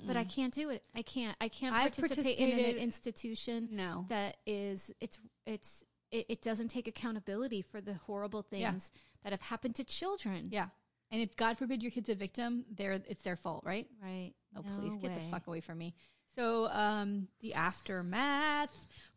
But 0.07 0.17
I 0.17 0.25
can't 0.25 0.53
do 0.53 0.71
it. 0.71 0.83
I 0.95 1.03
can't. 1.03 1.37
I 1.41 1.49
can't 1.49 1.75
I've 1.75 1.93
participate 1.97 2.39
in 2.39 2.51
an 2.59 2.77
institution 2.77 3.69
No. 3.73 4.07
that 4.09 4.37
is 4.47 4.93
it's 5.01 5.19
it's 5.47 5.85
it, 6.11 6.27
it 6.29 6.43
doesn't 6.43 6.69
take 6.69 6.87
accountability 6.89 7.63
for 7.63 7.81
the 7.81 7.95
horrible 7.95 8.45
Yeah. 8.51 8.71
things 8.71 8.93
that 9.25 9.33
have 9.33 9.41
happened 9.43 9.75
to 9.77 9.85
children. 9.85 10.49
Yeah. 10.53 10.69
And 11.11 11.21
if 11.21 11.37
God 11.37 11.59
forbid 11.59 11.83
your 11.83 11.91
kid's 11.91 12.09
a 12.09 12.15
victim, 12.15 12.65
they're 12.75 12.93
it's 13.07 13.23
their 13.23 13.37
fault, 13.37 13.63
right? 13.65 13.87
Right. 14.03 14.33
Oh, 14.57 14.63
No 14.67 14.79
please 14.79 14.97
get 14.97 15.15
the 15.15 15.31
fuck 15.31 15.47
away 15.47 15.61
from 15.61 15.79
me. 15.79 15.95
So, 16.37 16.67
um, 16.69 17.29
the 17.41 17.53
aftermath. 17.55 18.71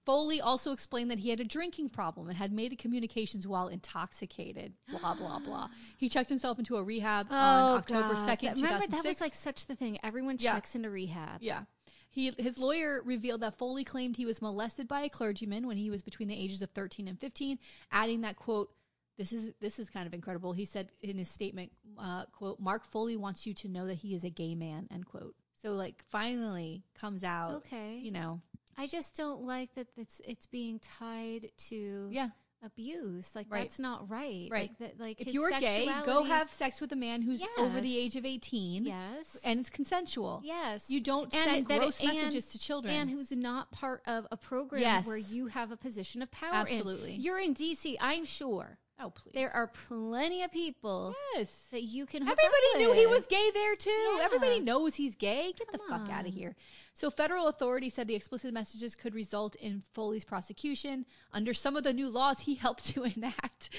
Foley 0.05 0.39
also 0.39 0.71
explained 0.71 1.09
that 1.11 1.19
he 1.19 1.29
had 1.29 1.39
a 1.39 1.43
drinking 1.43 1.89
problem 1.89 2.27
and 2.29 2.37
had 2.37 2.51
made 2.51 2.71
the 2.71 2.75
communications 2.75 3.47
while 3.47 3.67
intoxicated. 3.67 4.73
Blah 4.89 5.15
blah 5.15 5.39
blah. 5.39 5.69
He 5.97 6.09
checked 6.09 6.29
himself 6.29 6.59
into 6.59 6.77
a 6.77 6.83
rehab 6.83 7.27
on 7.31 7.77
October 7.77 8.13
Oh, 8.13 8.25
second, 8.25 8.55
Remember 8.61 8.85
that 8.87 9.03
was 9.05 9.21
like 9.21 9.33
such 9.33 9.65
the 9.65 9.75
thing. 9.75 9.97
Everyone 10.03 10.37
Yeah. 10.39 10.53
checks 10.53 10.75
into 10.75 10.89
rehab. 10.89 11.41
Yeah. 11.41 11.63
He, 12.09 12.31
his 12.37 12.57
lawyer 12.57 13.01
revealed 13.03 13.41
that 13.41 13.55
Foley 13.57 13.83
claimed 13.83 14.15
he 14.15 14.25
was 14.25 14.41
molested 14.41 14.87
by 14.87 15.01
a 15.01 15.09
clergyman 15.09 15.67
when 15.67 15.75
he 15.75 15.89
was 15.89 16.01
between 16.01 16.29
the 16.29 16.35
ages 16.35 16.61
of 16.61 16.69
13 16.69 17.09
and 17.09 17.19
15, 17.19 17.59
adding 17.91 18.21
that 18.21 18.37
quote, 18.37 18.69
this 19.17 19.33
is 19.33 19.51
this 19.59 19.79
is 19.79 19.89
kind 19.89 20.07
of 20.07 20.13
incredible. 20.13 20.53
He 20.53 20.63
said 20.65 20.89
in 21.01 21.17
his 21.17 21.29
statement, 21.29 21.71
uh, 21.97 22.25
quote, 22.31 22.59
Mark 22.59 22.85
Foley 22.85 23.17
wants 23.17 23.45
you 23.45 23.53
to 23.55 23.67
know 23.67 23.85
that 23.87 23.95
he 23.95 24.13
is 24.15 24.23
a 24.23 24.29
gay 24.29 24.55
man, 24.55 24.87
end 24.91 25.05
quote. 25.05 25.35
So 25.61 25.71
like 25.73 26.03
finally 26.09 26.83
comes 26.97 27.23
out, 27.23 27.55
Okay. 27.65 27.97
you 27.97 28.11
know, 28.11 28.41
I 28.77 28.87
just 28.87 29.15
don't 29.15 29.43
like 29.43 29.73
that 29.75 29.87
it's 29.97 30.21
it's 30.27 30.45
being 30.45 30.79
tied 30.79 31.51
to 31.69 32.09
yeah, 32.11 32.29
abuse. 32.63 33.31
Like 33.35 33.47
Right. 33.49 33.61
that's 33.61 33.79
not 33.79 34.09
right. 34.09 34.47
Right. 34.51 34.69
Like 34.69 34.77
that 34.79 34.99
like 34.99 35.21
if 35.21 35.33
you're 35.33 35.51
gay, 35.51 35.89
go 36.05 36.23
have 36.23 36.51
sex 36.51 36.81
with 36.81 36.91
a 36.91 36.95
man 36.95 37.21
who's 37.21 37.43
over 37.57 37.79
the 37.79 37.97
age 37.97 38.15
of 38.15 38.25
18 38.25 38.85
Yes. 38.85 39.39
and 39.45 39.59
it's 39.59 39.69
consensual. 39.69 40.41
yes. 40.43 40.89
You 40.89 40.99
don't 40.99 41.33
And 41.33 41.43
send 41.43 41.67
that- 41.67 41.79
gross 41.79 41.99
and- 42.01 42.13
messages 42.13 42.47
to 42.47 42.59
children. 42.59 42.93
and 42.95 43.09
who's 43.09 43.31
not 43.31 43.71
part 43.71 44.01
of 44.05 44.27
a 44.31 44.37
program 44.37 44.81
Yes. 44.81 45.05
where 45.05 45.17
you 45.17 45.47
have 45.47 45.71
a 45.71 45.77
position 45.77 46.21
of 46.21 46.31
power. 46.31 46.51
in. 46.51 46.55
Absolutely. 46.57 47.13
You're 47.15 47.39
in 47.39 47.53
DC, 47.53 47.97
I'm 48.01 48.25
sure. 48.25 48.77
oh, 48.99 49.09
please. 49.09 49.33
There 49.33 49.51
are 49.51 49.67
plenty 49.67 50.41
of 50.43 50.51
people 50.51 51.13
yes. 51.35 51.49
that 51.71 51.83
you 51.83 52.05
can 52.05 52.23
Everybody 52.23 52.77
knew 52.77 52.93
he 52.93 53.05
was 53.07 53.27
gay 53.27 53.51
there 53.53 53.75
too. 53.75 53.89
Yeah. 53.89 54.23
Everybody 54.23 54.59
knows 54.61 54.95
he's 54.95 55.15
gay. 55.15 55.53
Get 55.57 55.69
the 55.71 55.77
Come 55.79 56.05
fuck 56.05 56.09
out 56.09 56.25
of 56.25 56.33
here. 56.33 56.55
So 56.97 57.11
federal 57.11 57.47
authorities 57.49 57.93
said 57.93 58.07
the 58.07 58.15
explicit 58.15 58.53
messages 58.53 58.95
could 58.95 59.13
result 59.13 59.55
in 59.55 59.83
Foley's 59.91 60.23
prosecution 60.23 61.05
under 61.33 61.53
some 61.53 61.75
of 61.75 61.83
the 61.83 61.91
new 61.91 62.07
laws 62.09 62.39
he 62.39 62.55
helped 62.55 62.85
to 62.93 63.03
enact, 63.03 63.69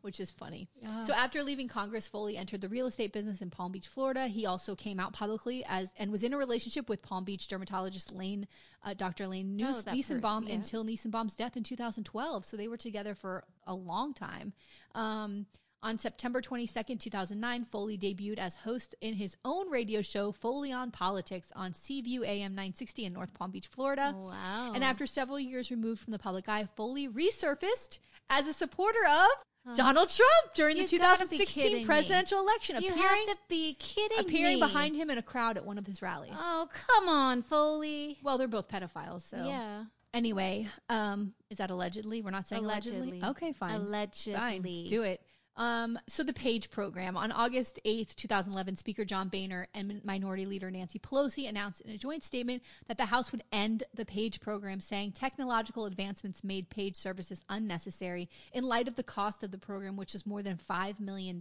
which 0.00 0.18
is 0.18 0.30
funny. 0.30 0.70
So 1.04 1.12
after 1.12 1.42
leaving 1.42 1.68
Congress, 1.68 2.08
Foley 2.08 2.38
entered 2.38 2.62
the 2.62 2.70
real 2.70 2.86
estate 2.86 3.12
business 3.12 3.42
in 3.42 3.50
Palm 3.50 3.70
Beach, 3.70 3.86
Florida. 3.86 4.28
He 4.28 4.46
also 4.46 4.74
came 4.74 4.98
out 4.98 5.12
publicly 5.12 5.62
as 5.68 5.92
and 5.98 6.10
was 6.10 6.22
in 6.22 6.32
a 6.32 6.38
relationship 6.38 6.88
with 6.88 7.02
Palm 7.02 7.24
Beach 7.24 7.46
dermatologist 7.48 8.10
Layne, 8.12 8.48
uh, 8.82 8.94
Dr. 8.94 9.26
Layne 9.26 9.60
Oh, 9.62 9.66
Neus- 9.66 9.84
that 9.84 9.94
Nisenbaum 9.94 10.48
yeah. 10.48 10.54
until 10.54 10.84
Nisenbaum's 10.86 11.36
death 11.36 11.58
in 11.58 11.64
2012. 11.64 12.46
So 12.46 12.56
they 12.56 12.68
were 12.68 12.78
together 12.78 13.14
for 13.14 13.44
a 13.66 13.74
long 13.74 14.14
time. 14.14 14.54
Um, 14.94 15.44
on 15.84 15.98
September 15.98 16.40
22nd, 16.40 16.98
2009, 16.98 17.66
Foley 17.66 17.98
debuted 17.98 18.38
as 18.38 18.56
host 18.56 18.94
in 19.00 19.14
his 19.14 19.36
own 19.44 19.70
radio 19.70 20.00
show, 20.02 20.32
Foley 20.32 20.72
on 20.72 20.90
Politics, 20.90 21.52
on 21.54 21.72
CView 21.72 22.26
AM 22.26 22.52
960 22.54 23.04
in 23.04 23.12
North 23.12 23.34
Palm 23.34 23.50
Beach, 23.50 23.66
Florida. 23.68 24.14
Wow. 24.16 24.72
And 24.74 24.82
after 24.82 25.06
several 25.06 25.38
years 25.38 25.70
removed 25.70 26.00
from 26.02 26.12
the 26.12 26.18
public 26.18 26.48
eye, 26.48 26.66
Foley 26.74 27.06
resurfaced 27.08 27.98
as 28.30 28.46
a 28.46 28.52
supporter 28.54 28.98
of 29.06 29.76
Donald 29.76 30.08
Trump 30.08 30.54
during 30.54 30.76
the 30.76 30.84
You 30.84 30.98
gotta 30.98 31.18
2016 31.24 31.62
kidding 31.62 31.78
me. 31.80 31.84
presidential 31.84 32.40
election, 32.40 32.76
you 32.82 32.90
appearing, 32.90 33.24
have 33.28 33.36
to 33.36 33.42
be 33.48 33.74
kidding 33.78 34.18
appearing 34.18 34.54
me. 34.56 34.60
behind 34.60 34.96
him 34.96 35.10
in 35.10 35.18
a 35.18 35.22
crowd 35.22 35.56
at 35.56 35.64
one 35.64 35.78
of 35.78 35.86
his 35.86 36.00
rallies. 36.02 36.32
Oh, 36.36 36.68
come 36.72 37.08
on, 37.08 37.42
Foley. 37.42 38.18
Well, 38.22 38.38
they're 38.38 38.48
both 38.48 38.68
pedophiles, 38.68 39.22
so 39.22 39.36
Yeah. 39.46 39.84
Anyway, 40.14 40.68
um, 40.88 41.34
is 41.50 41.58
that 41.58 41.70
allegedly? 41.70 42.22
We're 42.22 42.30
not 42.30 42.46
saying 42.46 42.64
allegedly. 42.64 43.00
Allegedly. 43.20 43.28
Okay, 43.30 43.52
fine. 43.52 43.74
Allegedly. 43.80 44.34
Fine, 44.38 44.62
do 44.88 45.02
it. 45.02 45.20
Um, 45.56 45.98
so 46.08 46.24
the 46.24 46.32
Page 46.32 46.70
program 46.70 47.16
on 47.16 47.30
August 47.30 47.78
8th, 47.84 48.16
2011, 48.16 48.76
Speaker 48.76 49.04
John 49.04 49.28
Boehner 49.28 49.68
and 49.72 50.04
Minority 50.04 50.46
Leader 50.46 50.70
Nancy 50.70 50.98
Pelosi 50.98 51.48
announced 51.48 51.80
in 51.82 51.92
a 51.92 51.98
joint 51.98 52.24
statement 52.24 52.62
that 52.88 52.96
the 52.96 53.06
House 53.06 53.30
would 53.30 53.44
end 53.52 53.84
the 53.94 54.04
Page 54.04 54.40
program, 54.40 54.80
saying 54.80 55.12
technological 55.12 55.86
advancements 55.86 56.42
made 56.42 56.70
Page 56.70 56.96
services 56.96 57.44
unnecessary 57.48 58.28
in 58.52 58.64
light 58.64 58.88
of 58.88 58.96
the 58.96 59.02
cost 59.02 59.44
of 59.44 59.52
the 59.52 59.58
program, 59.58 59.96
which 59.96 60.14
is 60.14 60.26
more 60.26 60.42
than 60.42 60.56
$5 60.56 60.98
million. 60.98 61.40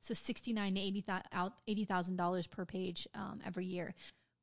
So 0.00 0.14
69 0.14 0.74
to 0.74 0.80
$80,000 0.80 2.50
per 2.50 2.64
page 2.66 3.08
um, 3.14 3.40
every 3.46 3.64
year. 3.64 3.94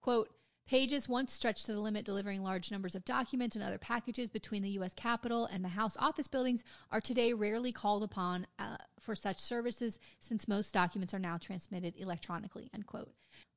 Quote, 0.01 0.29
Pages 0.69 1.09
once 1.09 1.33
stretched 1.33 1.65
to 1.65 1.73
the 1.73 1.79
limit, 1.79 2.05
delivering 2.05 2.43
large 2.43 2.69
numbers 2.69 2.93
of 2.93 3.03
documents 3.03 3.55
and 3.55 3.65
other 3.65 3.79
packages 3.79 4.29
between 4.29 4.61
the 4.61 4.69
U.S. 4.69 4.93
Capitol 4.93 5.47
and 5.47 5.65
the 5.65 5.69
House 5.69 5.97
office 5.97 6.27
buildings, 6.27 6.63
are 6.91 7.01
today 7.01 7.33
rarely 7.33 7.71
called 7.71 8.03
upon 8.03 8.45
uh, 8.59 8.77
for 8.99 9.15
such 9.15 9.39
services 9.39 9.99
since 10.19 10.47
most 10.47 10.71
documents 10.71 11.11
are 11.11 11.17
now 11.17 11.39
transmitted 11.39 11.95
electronically. 11.97 12.69
End 12.71 12.85
quote. 12.85 13.09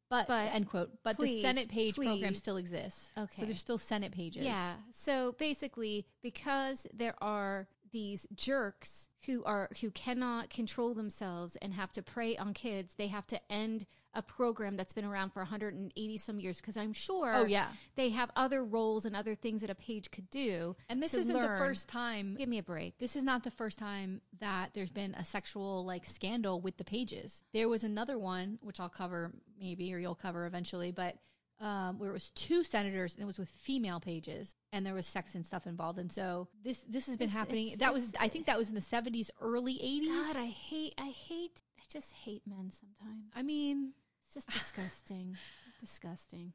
But, 0.08 0.26
But 0.26 0.54
end 0.54 0.70
quote. 0.70 0.90
But 1.02 1.18
the 1.18 1.42
Senate 1.42 1.68
page 1.68 1.96
program 1.96 2.34
still 2.34 2.56
exists. 2.56 3.12
Okay. 3.18 3.42
So 3.42 3.44
there's 3.44 3.60
still 3.60 3.76
Senate 3.76 4.12
pages. 4.12 4.46
Yeah. 4.46 4.72
So 4.90 5.34
basically, 5.38 6.06
because 6.22 6.86
there 6.94 7.16
are 7.20 7.68
these 7.92 8.26
jerks 8.34 9.10
who 9.26 9.44
are 9.44 9.68
who 9.82 9.90
cannot 9.90 10.48
control 10.48 10.94
themselves 10.94 11.56
and 11.60 11.74
have 11.74 11.92
to 11.92 12.02
prey 12.02 12.38
on 12.38 12.54
kids, 12.54 12.94
they 12.94 13.08
have 13.08 13.26
to 13.26 13.52
end 13.52 13.84
a 14.14 14.22
program 14.22 14.76
that's 14.76 14.92
been 14.92 15.04
around 15.04 15.30
for 15.32 15.40
180 15.40 16.18
some 16.18 16.38
years 16.38 16.60
because 16.60 16.76
I'm 16.76 16.92
sure 16.92 17.32
Oh, 17.34 17.44
yeah. 17.46 17.68
they 17.94 18.10
have 18.10 18.30
other 18.36 18.64
roles 18.64 19.04
and 19.06 19.16
other 19.16 19.34
things 19.34 19.62
that 19.62 19.70
a 19.70 19.74
page 19.74 20.10
could 20.10 20.28
do. 20.30 20.76
And 20.88 21.02
this 21.02 21.14
isn't 21.14 21.32
the 21.34 21.56
first 21.58 21.88
time. 21.88 22.34
Give 22.36 22.48
me 22.48 22.58
a 22.58 22.62
break. 22.62 22.98
This 22.98 23.16
is 23.16 23.22
not 23.22 23.42
the 23.42 23.50
first 23.50 23.78
time 23.78 24.20
that 24.40 24.74
there's 24.74 24.90
been 24.90 25.14
a 25.14 25.24
sexual 25.24 25.84
like 25.84 26.04
scandal 26.04 26.60
with 26.60 26.76
the 26.76 26.84
pages. 26.84 27.44
There 27.54 27.68
was 27.68 27.84
another 27.84 28.18
one, 28.18 28.58
which 28.60 28.80
I'll 28.80 28.88
cover 28.88 29.32
maybe, 29.58 29.94
or 29.94 29.98
you'll 29.98 30.14
cover 30.14 30.44
eventually, 30.46 30.90
but 30.92 31.16
um, 31.60 31.98
where 32.00 32.10
it 32.10 32.12
was 32.12 32.30
two 32.30 32.64
senators 32.64 33.14
and 33.14 33.22
it 33.22 33.26
was 33.26 33.38
with 33.38 33.48
female 33.48 34.00
pages, 34.00 34.56
and 34.72 34.84
there 34.84 34.94
was 34.94 35.06
sex 35.06 35.36
and 35.36 35.46
stuff 35.46 35.64
involved. 35.66 35.98
And 35.98 36.10
so 36.10 36.48
this 36.64 36.80
this 36.88 37.06
has 37.06 37.16
been 37.16 37.26
It's- 37.28 37.38
happening. 37.38 37.66
it's- 37.66 37.78
that 37.78 37.94
was 37.94 38.12
I 38.18 38.26
think 38.28 38.46
that 38.46 38.58
was 38.58 38.68
in 38.68 38.74
the 38.74 38.80
seventies, 38.80 39.30
early 39.40 39.80
eighties. 39.80 40.08
God, 40.10 40.36
I 40.36 40.46
hate, 40.46 40.94
I 40.98 41.10
hate, 41.10 41.62
I 41.78 41.82
just 41.88 42.12
hate 42.14 42.42
men 42.48 42.72
sometimes. 42.72 43.30
I 43.36 43.42
mean, 43.42 43.92
It's 44.34 44.44
just 44.46 44.50
disgusting. 44.58 45.36
disgusting. 45.80 46.52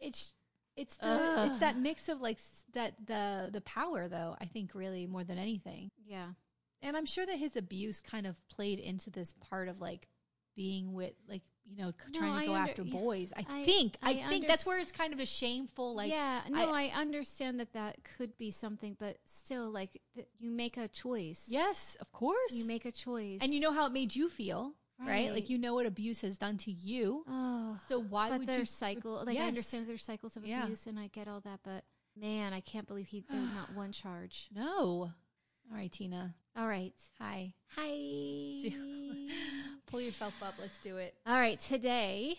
it's 0.00 0.32
it's 0.76 0.96
the 0.96 1.46
it's 1.50 1.58
that 1.60 1.78
mix 1.78 2.08
of 2.08 2.20
like 2.20 2.36
s- 2.36 2.64
that 2.74 2.94
the 3.06 3.50
the 3.52 3.60
power 3.60 4.08
though. 4.08 4.36
I 4.40 4.46
think 4.46 4.74
really 4.74 5.06
more 5.06 5.24
than 5.24 5.38
anything. 5.38 5.90
Yeah. 6.06 6.28
and 6.82 6.96
I'm 6.96 7.06
sure 7.06 7.24
that 7.26 7.38
his 7.38 7.56
abuse 7.56 8.00
kind 8.00 8.26
of 8.26 8.36
played 8.48 8.78
into 8.80 9.10
this 9.10 9.34
part 9.40 9.68
of 9.68 9.80
like 9.80 10.08
being 10.56 10.92
with 10.92 11.12
like 11.28 11.42
you 11.66 11.76
know 11.76 11.90
c- 11.92 12.10
No, 12.12 12.18
trying 12.18 12.32
to 12.34 12.38
I 12.40 12.46
go 12.46 12.54
under- 12.54 12.70
after 12.70 12.82
yeah, 12.82 12.92
boys. 13.00 13.32
I, 13.36 13.44
I- 13.48 13.64
think 13.64 13.96
I, 14.02 14.10
I 14.24 14.28
think 14.28 14.46
that's 14.48 14.66
where 14.66 14.78
underst- 14.78 14.82
it's 14.82 14.92
kind 14.92 15.12
of 15.12 15.20
a 15.20 15.26
shameful 15.26 15.94
like 15.94 16.10
yeah, 16.10 16.40
no, 16.50 16.70
I- 16.72 16.90
I, 16.94 17.00
understand 17.00 17.60
that 17.60 17.72
that 17.74 17.98
could 18.16 18.36
be 18.36 18.50
something, 18.50 18.96
but 18.98 19.18
still, 19.26 19.70
like 19.70 20.00
th- 20.14 20.26
you 20.38 20.50
make 20.50 20.76
a 20.76 20.88
choice. 20.88 21.46
yes, 21.48 21.96
of 22.00 22.10
course. 22.12 22.52
you 22.52 22.66
make 22.66 22.84
a 22.84 22.92
choice, 22.92 23.38
and 23.42 23.54
you 23.54 23.60
know 23.60 23.72
how 23.72 23.86
it 23.86 23.92
made 23.92 24.14
you 24.16 24.28
feel, 24.28 24.74
right? 25.06 25.26
Right. 25.26 25.32
Like 25.32 25.50
you 25.50 25.58
know 25.58 25.74
what 25.74 25.86
abuse 25.86 26.20
has 26.22 26.38
done 26.38 26.56
to 26.58 26.70
you. 26.70 27.24
Oh, 27.28 27.78
So 27.88 28.00
why 28.00 28.30
but 28.30 28.38
would 28.40 28.48
there's 28.48 28.58
you 28.60 28.66
cycle. 28.66 29.14
Like 29.24 29.28
I 29.28 29.32
Yes. 29.32 29.48
understand 29.48 29.86
there's 29.88 30.04
cycles 30.04 30.36
of 30.36 30.44
Yeah. 30.46 30.64
abuse, 30.64 30.86
and 30.86 30.98
I 30.98 31.08
get 31.08 31.28
all 31.28 31.40
that, 31.40 31.60
but 31.64 31.84
man, 32.16 32.52
I 32.52 32.60
can't 32.60 32.86
believe 32.86 33.08
he 33.08 33.24
there's 33.30 33.52
not 33.52 33.72
one 33.72 33.92
charge. 34.02 34.48
No. 34.54 35.12
All 35.70 35.76
right, 35.76 35.90
Tina. 35.90 36.34
All 36.56 36.68
right, 36.68 36.92
Hi. 37.18 37.54
hi. 37.68 38.70
Pull 39.86 40.00
yourself 40.00 40.34
up. 40.42 40.54
Let's 40.58 40.78
do 40.78 40.96
it. 40.98 41.14
All 41.26 41.36
right, 41.38 41.58
today 41.58 42.36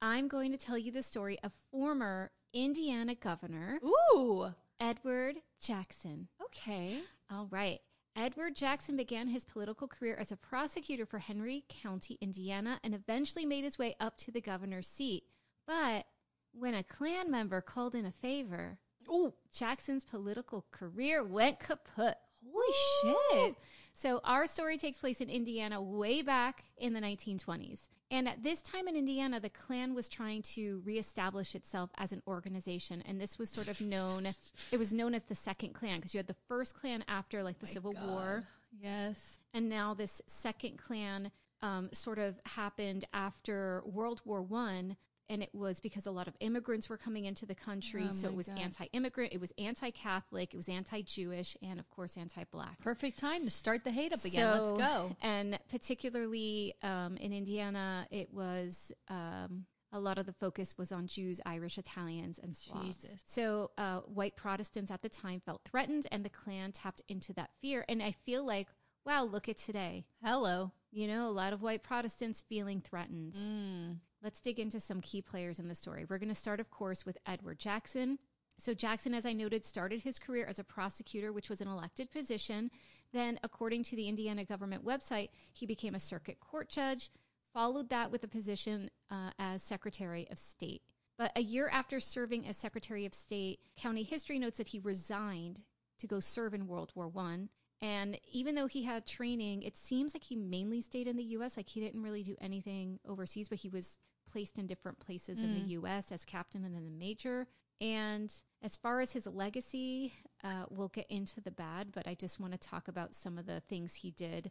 I'm 0.00 0.28
going 0.28 0.52
to 0.52 0.58
tell 0.58 0.78
you 0.78 0.90
the 0.92 1.02
story 1.02 1.38
of 1.42 1.52
former 1.70 2.30
Indiana 2.52 3.14
governor 3.14 3.78
Ooh. 4.14 4.54
Edward 4.80 5.36
Jackson. 5.60 6.28
Okay. 6.44 7.00
All 7.30 7.46
right. 7.50 7.80
Edward 8.14 8.54
Jackson 8.54 8.96
began 8.96 9.28
his 9.28 9.44
political 9.44 9.88
career 9.88 10.16
as 10.18 10.30
a 10.30 10.36
prosecutor 10.36 11.06
for 11.06 11.18
Henry 11.18 11.64
County, 11.68 12.18
Indiana, 12.20 12.78
and 12.84 12.94
eventually 12.94 13.46
made 13.46 13.64
his 13.64 13.78
way 13.78 13.94
up 14.00 14.18
to 14.18 14.30
the 14.30 14.40
governor's 14.40 14.86
seat. 14.86 15.24
But 15.66 16.06
when 16.52 16.74
a 16.74 16.82
Klan 16.82 17.30
member 17.30 17.60
called 17.60 17.94
in 17.94 18.04
a 18.04 18.12
favor, 18.12 18.78
Ooh. 19.08 19.32
Jackson's 19.52 20.04
political 20.04 20.66
career 20.70 21.24
went 21.24 21.58
kaput. 21.58 22.16
Holy 22.44 23.22
shit. 23.32 23.56
So, 23.94 24.20
our 24.24 24.46
story 24.46 24.78
takes 24.78 24.98
place 24.98 25.20
in 25.20 25.30
Indiana 25.30 25.80
way 25.80 26.22
back 26.22 26.64
in 26.76 26.92
the 26.92 27.00
1920s. 27.00 27.88
And 28.12 28.28
at 28.28 28.42
this 28.42 28.60
time 28.60 28.86
in 28.86 28.94
Indiana, 28.94 29.40
the 29.40 29.48
Klan 29.48 29.94
was 29.94 30.06
trying 30.06 30.42
to 30.54 30.82
reestablish 30.84 31.54
itself 31.54 31.90
as 31.96 32.12
an 32.12 32.22
organization. 32.26 33.02
And 33.08 33.18
this 33.18 33.38
was 33.38 33.48
sort 33.48 33.68
of 33.68 33.80
known, 33.80 34.28
it 34.70 34.78
was 34.78 34.92
known 34.92 35.14
as 35.14 35.24
the 35.24 35.34
Second 35.34 35.72
Klan 35.72 35.96
because 35.96 36.12
you 36.12 36.18
had 36.18 36.26
the 36.26 36.36
first 36.46 36.74
Klan 36.78 37.02
after 37.08 37.42
like 37.42 37.58
the 37.58 37.66
Civil 37.66 37.94
War. 37.94 38.44
Yes. 38.80 39.40
And 39.54 39.68
now 39.68 39.94
this 39.94 40.20
second 40.26 40.78
Klan 40.78 41.30
um, 41.62 41.88
sort 41.92 42.18
of 42.18 42.38
happened 42.44 43.06
after 43.12 43.82
World 43.86 44.20
War 44.24 44.42
One. 44.42 44.96
And 45.28 45.42
it 45.42 45.54
was 45.54 45.80
because 45.80 46.06
a 46.06 46.10
lot 46.10 46.28
of 46.28 46.34
immigrants 46.40 46.88
were 46.88 46.96
coming 46.96 47.24
into 47.24 47.46
the 47.46 47.54
country. 47.54 48.06
Oh 48.08 48.12
so 48.12 48.28
it 48.28 48.34
was 48.34 48.48
God. 48.48 48.58
anti 48.58 48.86
immigrant, 48.92 49.32
it 49.32 49.40
was 49.40 49.52
anti 49.58 49.90
Catholic, 49.90 50.54
it 50.54 50.56
was 50.56 50.68
anti 50.68 51.02
Jewish, 51.02 51.56
and 51.62 51.80
of 51.80 51.88
course 51.90 52.16
anti 52.16 52.44
black. 52.50 52.80
Perfect 52.80 53.18
time 53.18 53.44
to 53.44 53.50
start 53.50 53.84
the 53.84 53.90
hate 53.90 54.12
up 54.12 54.24
again. 54.24 54.50
Let's 54.50 54.72
go. 54.72 55.16
And 55.22 55.58
particularly 55.70 56.74
um, 56.82 57.16
in 57.16 57.32
Indiana, 57.32 58.06
it 58.10 58.32
was 58.32 58.92
um, 59.08 59.66
a 59.92 60.00
lot 60.00 60.18
of 60.18 60.26
the 60.26 60.32
focus 60.32 60.76
was 60.78 60.90
on 60.90 61.06
Jews, 61.06 61.40
Irish, 61.44 61.78
Italians, 61.78 62.40
and 62.42 62.56
Slavs. 62.56 62.96
Jesus. 62.98 63.24
So 63.26 63.70
uh, 63.76 64.00
white 64.00 64.36
Protestants 64.36 64.90
at 64.90 65.02
the 65.02 65.08
time 65.08 65.40
felt 65.44 65.62
threatened, 65.64 66.06
and 66.10 66.24
the 66.24 66.30
Klan 66.30 66.72
tapped 66.72 67.02
into 67.08 67.32
that 67.34 67.50
fear. 67.60 67.84
And 67.88 68.02
I 68.02 68.12
feel 68.24 68.44
like, 68.44 68.68
wow, 69.04 69.24
look 69.24 69.48
at 69.48 69.58
today. 69.58 70.06
Hello. 70.22 70.72
You 70.90 71.08
know, 71.08 71.28
a 71.28 71.30
lot 71.30 71.52
of 71.52 71.62
white 71.62 71.82
Protestants 71.82 72.40
feeling 72.40 72.80
threatened. 72.80 73.34
Mm. 73.34 73.96
Let's 74.22 74.40
dig 74.40 74.60
into 74.60 74.78
some 74.78 75.00
key 75.00 75.20
players 75.20 75.58
in 75.58 75.66
the 75.66 75.74
story. 75.74 76.04
We're 76.08 76.18
going 76.18 76.28
to 76.28 76.34
start, 76.34 76.60
of 76.60 76.70
course, 76.70 77.04
with 77.04 77.18
Edward 77.26 77.58
Jackson. 77.58 78.18
So, 78.56 78.72
Jackson, 78.72 79.14
as 79.14 79.26
I 79.26 79.32
noted, 79.32 79.64
started 79.64 80.02
his 80.02 80.20
career 80.20 80.46
as 80.46 80.60
a 80.60 80.64
prosecutor, 80.64 81.32
which 81.32 81.48
was 81.48 81.60
an 81.60 81.66
elected 81.66 82.10
position. 82.12 82.70
Then, 83.12 83.40
according 83.42 83.82
to 83.84 83.96
the 83.96 84.08
Indiana 84.08 84.44
government 84.44 84.84
website, 84.84 85.30
he 85.52 85.66
became 85.66 85.96
a 85.96 86.00
circuit 86.00 86.38
court 86.38 86.68
judge, 86.68 87.10
followed 87.52 87.90
that 87.90 88.12
with 88.12 88.22
a 88.22 88.28
position 88.28 88.90
uh, 89.10 89.30
as 89.40 89.62
Secretary 89.62 90.28
of 90.30 90.38
State. 90.38 90.82
But 91.18 91.32
a 91.34 91.42
year 91.42 91.68
after 91.68 91.98
serving 91.98 92.46
as 92.46 92.56
Secretary 92.56 93.04
of 93.04 93.14
State, 93.14 93.60
county 93.76 94.04
history 94.04 94.38
notes 94.38 94.58
that 94.58 94.68
he 94.68 94.78
resigned 94.78 95.62
to 95.98 96.06
go 96.06 96.20
serve 96.20 96.54
in 96.54 96.68
World 96.68 96.92
War 96.94 97.08
One. 97.08 97.48
And 97.80 98.18
even 98.30 98.54
though 98.54 98.68
he 98.68 98.84
had 98.84 99.06
training, 99.06 99.62
it 99.62 99.76
seems 99.76 100.14
like 100.14 100.22
he 100.22 100.36
mainly 100.36 100.80
stayed 100.80 101.08
in 101.08 101.16
the 101.16 101.24
U.S. 101.24 101.56
Like 101.56 101.68
he 101.68 101.80
didn't 101.80 102.02
really 102.02 102.22
do 102.22 102.36
anything 102.40 103.00
overseas, 103.06 103.48
but 103.48 103.58
he 103.58 103.68
was 103.68 103.98
placed 104.32 104.58
in 104.58 104.66
different 104.66 104.98
places 104.98 105.42
in 105.42 105.54
the 105.54 105.68
U.S. 105.72 106.10
as 106.10 106.24
captain 106.24 106.64
and 106.64 106.74
then 106.74 106.84
the 106.84 106.90
major. 106.90 107.46
And 107.80 108.32
as 108.62 108.76
far 108.76 109.00
as 109.00 109.12
his 109.12 109.26
legacy, 109.26 110.12
uh, 110.44 110.64
we'll 110.70 110.88
get 110.88 111.06
into 111.10 111.40
the 111.40 111.50
bad, 111.50 111.88
but 111.92 112.06
I 112.06 112.14
just 112.14 112.40
want 112.40 112.52
to 112.52 112.58
talk 112.58 112.88
about 112.88 113.14
some 113.14 113.38
of 113.38 113.46
the 113.46 113.60
things 113.60 113.96
he 113.96 114.10
did 114.12 114.50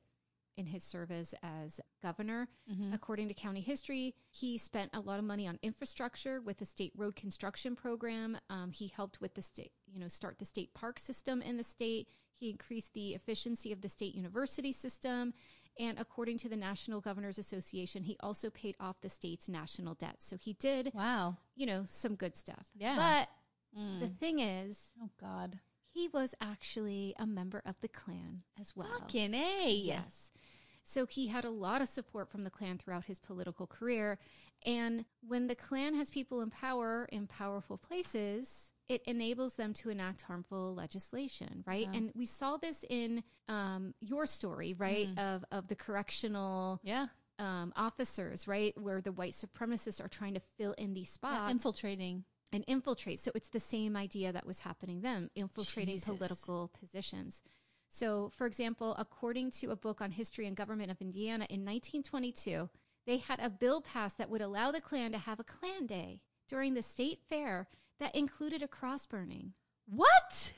in 0.58 0.66
his 0.68 0.84
service 0.84 1.34
as 1.42 1.80
governor. 2.04 2.48
According 2.94 3.30
to 3.30 3.34
county 3.34 3.62
history, 3.62 4.14
he 4.30 4.58
spent 4.58 4.92
a 4.94 5.00
lot 5.00 5.18
of 5.18 5.26
money 5.26 5.48
on 5.48 5.58
infrastructure 5.64 6.42
with 6.42 6.58
the 6.58 6.66
state 6.66 6.92
road 6.96 7.16
construction 7.16 7.76
program. 7.76 8.38
Um, 8.50 8.72
he 8.72 8.92
helped 8.94 9.22
with 9.22 9.34
the 9.34 9.42
state, 9.42 9.72
you 9.88 10.00
know, 10.00 10.10
start 10.10 10.38
the 10.38 10.46
state 10.46 10.74
park 10.74 11.00
system 11.00 11.42
in 11.42 11.58
the 11.58 11.64
state. 11.64 12.10
He 12.36 12.50
increased 12.50 12.94
the 12.94 13.14
efficiency 13.14 13.72
of 13.72 13.82
the 13.82 13.90
state 13.90 14.14
university 14.14 14.72
system. 14.74 15.34
And 15.80 15.98
according 15.98 16.38
to 16.40 16.50
the 16.50 16.56
National 16.58 17.02
Governors 17.02 17.38
Association, 17.40 18.04
he 18.04 18.18
also 18.20 18.50
paid 18.50 18.76
off 18.80 19.02
the 19.02 19.10
state's 19.10 19.48
national 19.50 19.96
debt. 19.96 20.18
So 20.20 20.38
he 20.38 20.54
did, 20.54 20.92
Wow. 20.94 21.38
you 21.56 21.66
know, 21.66 21.86
some 21.88 22.16
good 22.16 22.36
stuff. 22.36 22.70
Yeah. 22.76 22.96
But 23.74 23.80
Mm. 23.80 24.00
the 24.02 24.10
thing 24.10 24.40
is, 24.40 24.92
Oh 25.02 25.10
God. 25.18 25.60
he 25.88 26.10
was 26.10 26.36
actually 26.42 27.16
a 27.18 27.26
member 27.26 27.62
of 27.66 27.80
the 27.82 27.88
Klan 27.88 28.44
as 28.60 28.76
well. 28.76 28.90
Fucking 29.00 29.34
a. 29.34 29.70
Yes. 29.72 30.32
So 30.84 31.06
he 31.06 31.28
had 31.28 31.46
a 31.46 31.50
lot 31.50 31.82
of 31.82 31.88
support 31.88 32.30
from 32.30 32.44
the 32.44 32.50
Klan 32.50 32.78
throughout 32.78 33.06
his 33.06 33.18
political 33.20 33.68
career. 33.68 34.20
And 34.66 35.06
when 35.22 35.48
the 35.48 35.56
Klan 35.56 35.94
has 35.96 36.10
people 36.10 36.42
in 36.42 36.50
power 36.50 37.06
in 37.12 37.28
powerful 37.28 37.78
places, 37.78 38.71
it 38.90 39.02
enables 39.06 39.54
them 39.54 39.74
to 39.74 39.90
enact 39.90 40.24
harmful 40.24 40.74
legislation, 40.76 41.64
right? 41.66 41.88
Yeah. 41.92 41.98
And 41.98 42.12
we 42.16 42.26
saw 42.26 42.58
this 42.58 42.84
in 42.90 43.24
um, 43.48 43.94
your 44.02 44.26
story, 44.26 44.74
right, 44.78 45.08
of, 45.18 45.46
of 45.52 45.68
the 45.68 45.76
correctional 45.76 46.80
Yeah. 46.84 47.08
um, 47.40 47.72
officers, 47.76 48.48
right, 48.48 48.74
where 48.80 49.02
the 49.02 49.12
white 49.12 49.34
supremacists 49.34 50.04
are 50.04 50.08
trying 50.10 50.34
to 50.34 50.42
fill 50.58 50.74
in 50.74 50.94
these 50.94 51.10
Yeah, 51.24 51.30
spots 51.38 51.52
Infiltrating. 51.52 52.26
and 52.52 52.64
infiltrate. 52.68 53.20
So 53.20 53.32
it's 53.34 53.50
the 53.50 53.60
same 53.60 53.96
idea 53.96 54.32
that 54.34 54.46
was 54.46 54.60
happening 54.60 55.02
then, 55.02 55.30
infiltrating 55.36 55.96
Jesus. 55.96 56.10
political 56.10 56.70
positions. 56.80 57.44
So, 57.90 58.32
for 58.36 58.46
example, 58.46 58.96
according 58.98 59.52
to 59.52 59.72
a 59.72 59.76
book 59.76 60.02
on 60.02 60.12
history 60.12 60.48
and 60.48 60.56
government 60.56 60.92
of 60.92 61.02
Indiana 61.02 61.46
in 61.50 61.66
1922, 61.66 62.70
they 63.06 63.18
had 63.18 63.40
a 63.40 63.50
bill 63.50 63.82
passed 63.82 64.18
that 64.18 64.30
would 64.30 64.42
allow 64.42 64.72
the 64.72 64.80
Klan 64.82 65.12
to 65.12 65.18
have 65.18 65.40
a 65.40 65.44
Klan 65.44 65.86
Day 65.88 66.22
during 66.48 66.74
the 66.74 66.82
state 66.84 67.20
fair 67.28 67.68
that 68.02 68.14
included 68.16 68.62
a 68.62 68.68
cross 68.68 69.06
burning. 69.06 69.54
What? 69.88 70.54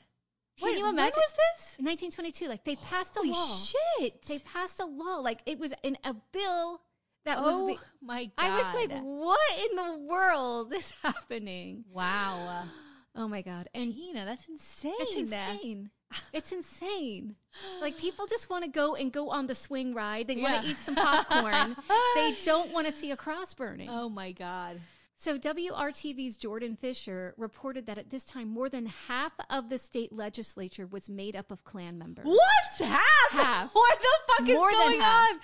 Can 0.58 0.66
Wait, 0.68 0.78
you 0.78 0.84
when 0.84 0.94
imagine? 0.94 1.16
was 1.16 1.32
this? 1.32 1.76
In 1.78 1.84
1922, 1.84 2.48
like 2.48 2.64
they 2.64 2.76
passed 2.76 3.14
Holy 3.16 3.30
a 3.30 3.32
law. 3.32 3.56
shit. 3.56 4.22
They 4.22 4.38
passed 4.40 4.80
a 4.80 4.84
law, 4.86 5.18
like 5.18 5.40
it 5.46 5.58
was 5.58 5.72
in 5.82 5.96
a 6.04 6.14
bill 6.32 6.80
that 7.24 7.38
oh 7.40 7.64
was. 7.64 7.78
my 8.02 8.24
God. 8.24 8.32
I 8.38 8.56
was 8.56 8.74
like, 8.74 9.00
what 9.02 9.40
in 9.70 9.76
the 9.76 9.98
world 10.08 10.72
is 10.72 10.92
happening? 11.02 11.84
wow. 11.92 12.64
Oh 13.16 13.28
my 13.28 13.42
god! 13.42 13.68
And 13.72 13.94
Tina, 13.94 14.24
that's 14.24 14.48
insane. 14.48 14.92
It's 14.98 15.16
insane. 15.16 15.90
It's 16.32 16.50
insane. 16.50 17.36
Like 17.80 17.96
people 17.96 18.26
just 18.26 18.50
want 18.50 18.64
to 18.64 18.70
go 18.70 18.96
and 18.96 19.12
go 19.12 19.30
on 19.30 19.46
the 19.46 19.54
swing 19.54 19.94
ride. 19.94 20.26
They 20.26 20.34
want 20.36 20.54
Yeah. 20.54 20.60
to 20.62 20.66
eat 20.68 20.78
some 20.78 20.96
popcorn. 20.96 21.76
they 22.16 22.36
don't 22.44 22.72
want 22.72 22.88
to 22.88 22.92
see 22.92 23.12
a 23.12 23.16
cross 23.16 23.54
burning. 23.54 23.88
Oh 23.88 24.08
my 24.08 24.32
God. 24.32 24.80
So 25.16 25.38
WRTV's 25.38 26.36
Jordan 26.36 26.76
Fisher 26.76 27.34
reported 27.38 27.86
that 27.86 27.98
at 27.98 28.10
this 28.10 28.24
time 28.24 28.48
more 28.48 28.68
than 28.68 28.86
half 28.86 29.32
of 29.48 29.68
the 29.70 29.78
state 29.78 30.12
legislature 30.12 30.86
was 30.86 31.08
made 31.08 31.36
up 31.36 31.50
of 31.50 31.64
Klan 31.64 31.98
members. 31.98 32.26
What? 32.26 32.86
Half? 32.88 33.30
Half. 33.30 33.70
What 33.74 33.98
the 34.00 34.08
fuck 34.26 34.48
is 34.48 34.54
More 34.56 34.70
than 34.70 34.80
going 34.80 35.00
on? 35.02 35.34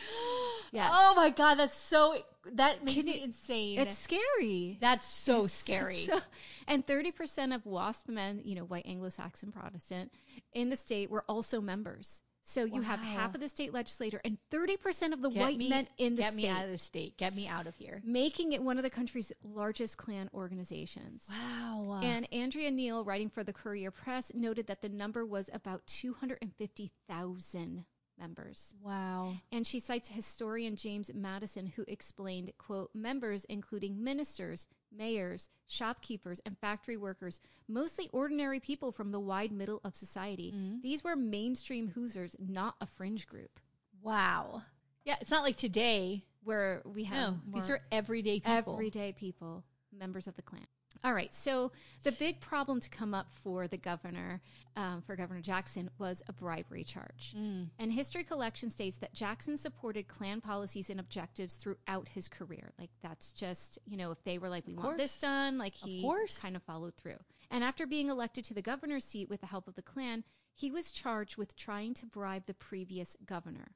Yes. 0.73 0.91
Oh 0.95 1.14
my 1.16 1.31
God, 1.31 1.55
that's 1.55 1.77
so, 1.77 2.23
that 2.53 2.85
makes 2.85 2.97
Can 2.97 3.07
me 3.07 3.18
you- 3.18 3.25
insane. 3.25 3.79
It's 3.79 3.97
scary. 3.97 4.77
that's 4.81 5.07
so 5.07 5.47
scary. 5.47 6.01
So- 6.01 6.21
and 6.66 6.87
30% 6.87 7.55
of 7.55 7.64
WASP 7.64 8.09
men, 8.09 8.43
you 8.45 8.55
know, 8.55 8.64
white 8.64 8.87
Anglo-Saxon 8.87 9.51
Protestant, 9.51 10.12
in 10.53 10.68
the 10.71 10.77
state 10.77 11.11
were 11.11 11.25
also 11.29 11.61
members. 11.61 12.23
So 12.51 12.64
you 12.64 12.80
have 12.80 12.98
half 12.98 13.34
of 13.36 13.40
the 13.40 13.48
state 13.48 13.72
legislature 13.72 14.20
and 14.24 14.38
30% 14.51 15.12
of 15.12 15.22
the 15.22 15.30
Get 15.30 15.40
white 15.40 15.57
me- 15.57 15.68
men 15.68 15.86
in 15.98 16.16
the 16.16 16.22
Get 16.22 16.32
state. 16.32 16.42
me 16.42 16.48
out 16.48 16.64
of 16.64 16.70
the 16.72 16.78
state. 16.78 17.16
Get 17.16 17.32
me 17.34 17.46
out 17.46 17.66
of 17.68 17.76
here. 17.76 18.03
making 18.05 18.53
it 18.53 18.61
one 18.62 18.76
of 18.76 18.82
the 18.82 18.90
country's 18.90 19.32
largest 19.44 19.96
Klan 19.98 20.28
organizations. 20.34 21.28
Wow. 21.30 22.01
And 22.03 22.26
Andrea 22.32 22.70
Neal, 22.72 23.05
writing 23.05 23.28
for 23.30 23.44
the 23.44 23.53
Courier 23.53 23.92
Press, 23.92 24.32
noted 24.34 24.66
that 24.66 24.82
the 24.82 24.88
number 24.88 25.24
was 25.24 25.48
about 25.53 25.86
250,000 25.86 27.84
members. 28.21 28.75
wow. 28.83 29.35
And 29.51 29.66
she 29.66 29.81
cites 29.81 30.11
historian 30.11 30.77
James 30.77 31.11
Madison, 31.14 31.66
who 31.66 31.85
explained, 31.89 32.53
quote, 32.59 32.91
members 32.95 33.45
including 33.47 34.05
ministers, 34.05 34.66
mayors, 34.97 35.49
shopkeepers, 35.66 36.41
and 36.45 36.59
factory 36.59 36.97
workers, 36.97 37.41
mostly 37.66 38.09
ordinary 38.12 38.61
people 38.61 38.93
from 38.93 39.11
the 39.12 39.21
wide 39.21 39.53
middle 39.53 39.81
of 39.85 39.95
society. 39.95 40.53
Mm-hmm. 40.55 40.81
These 40.83 41.03
were 41.03 41.16
mainstream 41.16 41.89
Hoosiers, 41.89 42.37
not 42.39 42.75
a 42.81 42.87
fringe 42.87 43.27
group. 43.27 43.59
Wow. 44.03 44.62
Yeah, 45.05 45.16
it's 45.21 45.31
not 45.31 45.43
like 45.43 45.57
today. 45.57 46.25
Where 46.43 46.81
we 46.85 47.05
have 47.05 47.33
No, 47.33 47.39
these 47.55 47.68
are 47.68 47.81
everyday 47.93 48.41
people. 48.41 48.75
everyday 48.75 49.12
people, 49.12 49.64
members 49.97 50.27
of 50.27 50.37
the 50.37 50.43
Klan. 50.43 50.66
All 51.03 51.14
right, 51.14 51.32
so 51.32 51.72
the 52.03 52.12
big 52.12 52.40
problem 52.40 52.78
to 52.80 52.90
come 52.90 53.14
up 53.14 53.32
for 53.32 53.66
the 53.66 53.78
governor, 53.78 54.42
um, 54.76 55.03
for 55.07 55.16
Governor 55.16 55.40
Jackson, 55.40 55.88
was 55.98 56.22
a 56.28 56.32
bribery 56.32 56.84
charge. 56.84 57.34
And 57.78 57.92
history 57.92 58.22
collection 58.24 58.70
states 58.70 58.98
that 58.98 59.14
Jackson 59.14 59.57
supported 59.57 60.09
Klan 60.09 60.40
policies 60.40 60.90
and 60.90 61.01
objectives 61.01 61.55
throughout 61.57 62.09
his 62.09 62.28
career. 62.28 62.72
Like 62.78 62.90
that's 63.03 63.32
just 63.32 63.78
you 63.86 63.96
know 63.96 64.11
if 64.11 64.22
they 64.24 64.38
were 64.38 64.48
like 64.51 64.66
we 64.66 64.74
want 64.74 64.98
this 64.98 65.18
done, 65.20 65.57
like 65.59 65.74
he 65.74 66.03
course. 66.03 66.38
kind 66.38 66.55
of 66.57 66.62
followed 66.62 66.96
through. 66.96 67.18
And 67.51 67.64
after 67.64 67.86
being 67.86 68.09
elected 68.11 68.44
to 68.44 68.55
the 68.55 68.62
governor's 68.62 69.05
seat 69.05 69.28
with 69.28 69.40
the 69.40 69.46
help 69.46 69.66
of 69.66 69.74
the 69.74 69.82
Klan, 69.82 70.22
he 70.55 70.70
was 70.70 70.92
charged 70.92 71.36
with 71.36 71.57
trying 71.57 71.94
to 71.94 72.07
bribe 72.07 72.44
the 72.46 72.55
previous 72.55 73.16
governor. 73.24 73.72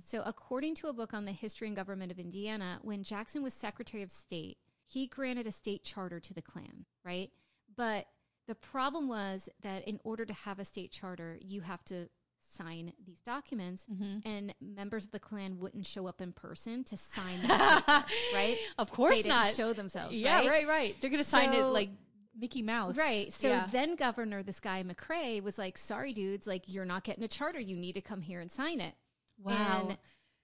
So, 0.00 0.22
according 0.24 0.76
to 0.76 0.86
a 0.86 0.92
book 0.94 1.12
on 1.12 1.26
the 1.26 1.32
history 1.32 1.66
and 1.66 1.76
government 1.76 2.10
of 2.10 2.18
Indiana, 2.18 2.78
when 2.82 3.02
Jackson 3.02 3.42
was 3.42 3.52
Secretary 3.52 4.02
of 4.02 4.10
State, 4.10 4.56
he 4.88 5.06
granted 5.06 5.46
a 5.46 5.52
state 5.52 5.84
charter 5.84 6.18
to 6.18 6.34
the 6.34 6.42
Klan, 6.42 6.86
right? 7.04 7.30
But 7.76 8.06
the 8.46 8.54
problem 8.54 9.06
was 9.08 9.48
that 9.62 9.86
in 9.86 10.00
order 10.02 10.24
to 10.24 10.32
have 10.32 10.58
a 10.58 10.64
state 10.64 10.90
charter, 10.90 11.38
you 11.40 11.60
have 11.60 11.84
to 11.84 12.08
sign 12.40 12.94
these 13.04 13.20
documents, 13.20 13.86
mm-hmm. 13.92 14.26
and 14.26 14.54
members 14.60 15.04
of 15.04 15.10
the 15.10 15.18
Klan 15.18 15.58
wouldn't 15.58 15.84
show 15.84 16.06
up 16.06 16.22
in 16.22 16.32
person 16.32 16.82
to 16.84 16.96
sign 16.96 17.42
the 17.42 17.48
paper, 17.48 18.04
right? 18.34 18.56
Of 18.78 18.90
course 18.90 19.16
they 19.16 19.22
didn't 19.24 19.36
not. 19.36 19.54
show 19.54 19.74
themselves, 19.74 20.18
Yeah, 20.18 20.38
right? 20.38 20.48
right, 20.48 20.66
right. 20.66 20.96
They're 21.00 21.10
going 21.10 21.22
to 21.22 21.28
sign 21.28 21.52
it 21.52 21.62
like 21.64 21.90
Mickey 22.34 22.62
Mouse. 22.62 22.96
Right. 22.96 23.30
So 23.30 23.48
Yeah. 23.48 23.66
then 23.70 23.96
Governor, 23.96 24.42
this 24.42 24.60
guy 24.60 24.82
McCray, 24.82 25.42
was 25.42 25.58
like, 25.58 25.76
sorry, 25.76 26.14
dudes, 26.14 26.46
like, 26.46 26.62
you're 26.66 26.86
not 26.86 27.04
getting 27.04 27.22
a 27.24 27.28
charter. 27.28 27.60
You 27.60 27.76
need 27.76 27.92
to 27.92 28.00
come 28.00 28.22
here 28.22 28.40
and 28.40 28.50
sign 28.50 28.80
it. 28.80 28.94
Wow. 29.42 29.88
And 29.88 29.98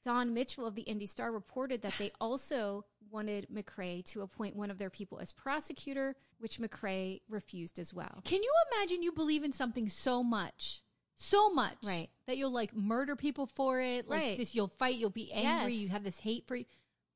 Don 0.05 0.35
Mitchell 0.35 0.67
of 0.67 0.75
the 0.75 0.83
Indy 0.83 1.07
Star 1.07 1.33
reported 1.33 1.83
that 1.83 1.95
they 1.99 2.13
also 2.21 2.85
wanted 3.11 3.47
McCray 3.53 4.05
to 4.07 4.21
appoint 4.23 4.55
one 4.55 4.71
of 4.71 4.79
their 4.79 4.91
people 4.91 5.19
as 5.19 5.33
prosecutor, 5.33 6.15
which 6.39 6.59
McCray 6.59 7.23
refused 7.29 7.79
as 7.79 7.95
well. 7.95 8.21
Can 8.25 8.43
you 8.43 8.53
imagine 8.73 9.03
you 9.03 9.13
believe 9.13 9.45
in 9.45 9.53
something 9.53 9.89
so 9.89 10.23
much, 10.23 10.83
so 11.17 11.51
much, 11.51 11.79
Right. 11.83 12.11
that 12.27 12.37
you'll 12.37 12.53
like 12.53 12.75
murder 12.75 13.17
people 13.17 13.47
for 13.47 13.81
it, 13.81 14.09
like 14.09 14.21
Right. 14.21 14.39
this, 14.39 14.55
you'll 14.55 14.69
fight, 14.69 14.97
you'll 14.97 15.11
be 15.11 15.33
angry, 15.33 15.73
Yes. 15.75 15.83
you 15.83 15.89
have 15.89 16.05
this 16.05 16.21
hate 16.21 16.47
for, 16.47 16.59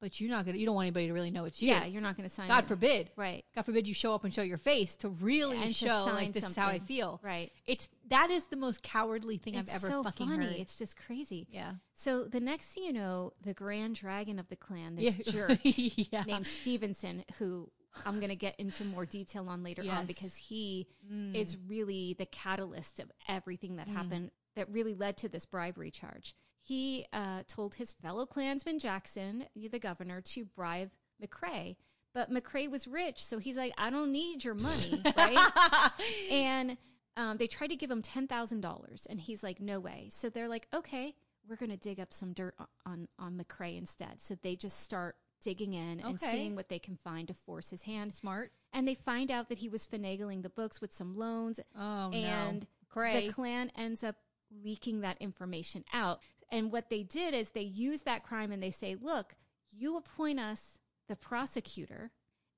but 0.01 0.21
you're 0.21 0.31
not 0.31 0.45
gonna. 0.47 0.59
You 0.59 0.67
don't 0.67 0.75
want 0.75 0.87
anybody 0.87 1.07
to 1.09 1.13
really 1.13 1.31
know 1.31 1.45
it's 1.45 1.61
you. 1.61 1.69
Yeah, 1.71 1.85
you're 1.85 2.03
not 2.03 2.17
going 2.17 2.29
to 2.29 2.35
sign. 2.35 2.49
God 2.49 2.65
it. 2.65 2.69
forbid. 2.69 3.11
Right. 3.17 3.45
God 3.55 3.63
forbid 3.65 3.87
you 3.89 3.95
show 3.95 4.15
up 4.15 4.25
and 4.25 4.33
show 4.33 4.43
your 4.43 4.59
face 4.59 4.95
to 4.99 5.09
really 5.09 5.61
And 5.61 5.75
show 5.75 5.89
sign 5.89 6.15
like 6.15 6.33
this 6.33 6.45
is 6.45 6.57
how 6.57 6.69
I 6.69 6.79
feel. 6.79 7.21
Right. 7.23 7.51
It's 7.67 7.89
that 8.09 8.31
is 8.31 8.47
the 8.47 8.57
most 8.57 8.83
cowardly 8.83 9.39
thing 9.39 9.55
It's 9.55 9.71
I've 9.71 9.77
ever 9.85 9.89
so 9.89 10.03
fucking 10.05 10.29
funny. 10.29 10.47
heard. 10.47 10.57
It's 10.57 10.79
just 10.79 10.97
crazy. 10.97 11.47
yeah. 11.51 11.73
So 11.95 12.25
the 12.25 12.41
next 12.41 12.67
thing 12.73 12.85
you 12.85 12.93
know, 12.93 13.33
the 13.43 13.55
grand 13.55 13.97
dragon 13.97 14.39
of 14.39 14.49
the 14.49 14.57
Klan, 14.57 14.95
this 14.97 15.17
Yeah. 15.19 15.33
jerk 15.33 15.59
yeah. 15.65 16.25
named 16.27 16.47
Stephenson, 16.47 17.25
who 17.39 17.69
I'm 18.07 18.21
going 18.21 18.29
to 18.31 18.37
get 18.37 18.55
into 18.61 18.85
more 18.85 19.05
detail 19.07 19.49
on 19.49 19.63
later 19.65 19.83
Yes. 19.83 19.99
on 19.99 20.07
because 20.07 20.37
he 20.37 20.87
Mm. 21.13 21.35
is 21.35 21.57
really 21.67 22.15
the 22.19 22.27
catalyst 22.27 23.01
of 23.01 23.11
everything 23.29 23.77
that 23.77 23.89
happened 23.89 24.31
that 24.57 24.71
really 24.71 24.95
led 24.95 25.17
to 25.19 25.29
this 25.29 25.47
bribery 25.47 25.91
charge. 25.91 26.35
He 26.69 27.07
uh, 27.15 27.45
told 27.49 27.77
his 27.77 27.95
fellow 27.95 28.27
Klansman 28.27 28.79
Jackson, 28.79 29.47
the 29.57 29.79
governor, 29.79 30.21
to 30.21 30.45
bribe 30.45 30.91
McCray. 31.25 31.77
But 32.13 32.31
McCray 32.31 32.71
was 32.71 32.87
rich, 32.87 33.25
so 33.25 33.39
he's 33.39 33.57
like, 33.57 33.73
I 33.79 33.89
don't 33.89 34.13
need 34.13 34.45
your 34.45 34.55
money, 34.55 35.03
right? 35.17 35.91
and 36.31 36.77
um, 37.17 37.39
they 37.39 37.47
tried 37.47 37.69
to 37.69 37.77
give 37.77 37.91
him 37.91 38.03
ten 38.03 38.27
thousand 38.27 38.61
dollars, 38.61 39.07
and 39.09 39.19
he's 39.19 39.43
like, 39.43 39.61
"No 39.61 39.81
way." 39.81 40.09
So 40.11 40.29
they're 40.29 40.49
like, 40.49 40.69
"Okay, 40.75 41.15
we're 41.49 41.57
going 41.57 41.71
to 41.71 41.77
dig 41.79 42.01
up 42.01 42.13
some 42.13 42.35
dirt 42.35 42.55
on 42.85 43.09
on 43.19 43.39
McCray 43.43 43.79
instead." 43.79 44.21
So 44.21 44.37
they 44.43 44.55
just 44.55 44.81
start 44.81 45.17
digging 45.43 45.73
in 45.73 46.01
and 46.01 46.21
seeing 46.21 46.55
what 46.55 46.69
they 46.69 46.79
can 46.79 46.97
find 46.97 47.29
to 47.29 47.35
force 47.35 47.71
his 47.71 47.85
hand, 47.85 48.15
Smart. 48.15 48.53
and 48.75 48.87
they 48.87 48.95
find 48.95 49.31
out 49.31 49.49
that 49.49 49.59
he 49.59 49.71
was 49.71 49.87
finagling 49.87 50.43
the 50.43 50.51
books 50.51 50.81
with 50.83 50.93
some 50.93 51.17
loans, 51.17 51.61
Oh 51.79 52.11
and 52.13 52.67
no. 52.95 53.13
The 53.13 53.33
Klan 53.33 53.71
ends 53.77 54.05
up 54.05 54.17
leaking 54.65 55.01
that 55.01 55.19
information 55.21 55.85
out. 55.93 56.21
And 56.51 56.73
what 56.73 56.89
they 56.89 57.03
did 57.03 57.35
is 57.35 57.51
they 57.51 57.61
use 57.63 58.03
that 58.03 58.23
crime 58.23 58.53
and 58.53 58.63
they 58.63 58.71
say, 58.71 58.97
"Look, 59.01 59.37
you 59.71 59.97
appoint 59.97 60.41
us 60.41 60.79
the 61.09 61.17
prosecutor, 61.17 62.11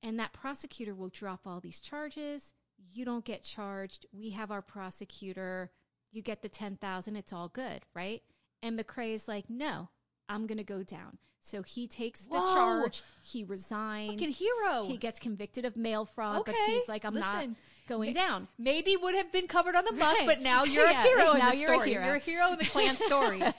and 0.03 0.18
that 0.18 0.32
prosecutor 0.32 0.95
will 0.95 1.09
drop 1.09 1.47
all 1.47 1.61
these 1.61 1.80
charges. 1.80 2.53
You 2.93 3.05
don't 3.05 3.24
get 3.24 3.43
charged. 3.43 4.07
We 4.12 4.30
have 4.30 4.51
our 4.51 4.62
prosecutor. 4.62 5.70
You 6.12 6.22
get 6.22 6.43
the 6.43 6.49
10,000. 6.49 7.16
It's 7.16 7.32
all 7.32 7.49
good, 7.49 7.84
right? 7.95 8.22
And 8.62 8.78
McCray 8.78 9.12
is 9.12 9.28
like, 9.28 9.51
"No, 9.51 9.88
I'm 10.28 10.47
going 10.47 10.59
to 10.59 10.64
go 10.64 10.82
down." 10.82 11.18
So 11.43 11.62
he 11.62 11.86
takes 11.86 12.22
the 12.22 12.38
Whoa. 12.38 12.55
charge. 12.55 13.03
He 13.22 13.45
resigns. 13.45 14.12
Fucking 14.12 14.32
hero. 14.32 14.86
He 14.86 14.97
gets 14.99 15.18
convicted 15.18 15.64
of 15.64 15.76
mail 15.76 16.05
fraud, 16.05 16.45
but 16.45 16.55
he's 16.66 16.88
like, 16.88 17.05
"I'm 17.05 17.14
not 17.14 17.36
listen. 17.36 17.57
Going 17.91 18.12
down." 18.14 18.49
Maybe 18.59 18.97
would 18.97 19.14
have 19.14 19.30
been 19.30 19.47
covered 19.47 19.74
on 19.76 19.84
the 19.84 19.93
muck, 19.93 20.16
Right. 20.16 20.26
but 20.26 20.41
now 20.41 20.64
you're 20.64 20.86
Yeah, 20.91 21.05
a 21.05 21.07
hero 21.07 21.32
in 21.32 21.38
now 21.38 21.51
the 21.51 21.57
you're 21.59 21.70
a 21.72 21.74
story. 21.74 21.91
hero. 21.91 22.05
You're 22.07 22.14
a 22.16 22.18
hero 22.18 22.53
in 22.53 22.59
the 22.59 22.64
Klan 22.64 22.97
story. 22.97 23.43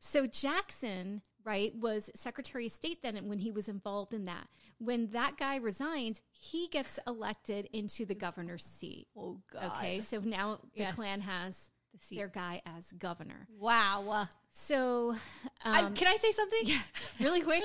So 0.00 0.28
Jackson, 0.28 1.22
right, 1.44 1.74
was 1.74 2.08
Secretary 2.14 2.66
of 2.66 2.72
State 2.72 3.02
then 3.02 3.16
when 3.28 3.40
he 3.40 3.50
was 3.50 3.68
involved 3.68 4.14
in 4.14 4.24
that. 4.26 4.46
When 4.78 5.08
that 5.10 5.36
guy 5.36 5.56
resigns, 5.56 6.22
he 6.30 6.68
gets 6.68 7.00
elected 7.04 7.68
into 7.72 8.06
the 8.06 8.14
governor's 8.14 8.64
seat. 8.64 9.08
oh 9.16 9.40
God. 9.52 9.72
Okay, 9.78 9.98
so 10.00 10.20
now 10.20 10.60
the 10.76 10.82
Yes. 10.82 10.94
Klan 10.94 11.20
has 11.22 11.72
The 11.92 11.98
seat. 12.04 12.16
their 12.18 12.28
guy 12.28 12.62
as 12.64 12.92
governor. 12.92 13.48
Wow. 13.58 14.28
So, 14.52 15.16
I, 15.64 15.80
um, 15.82 15.94
can 15.94 16.06
I 16.06 16.14
say 16.16 16.30
something 16.30 16.68
really 17.20 17.40
quick? 17.40 17.64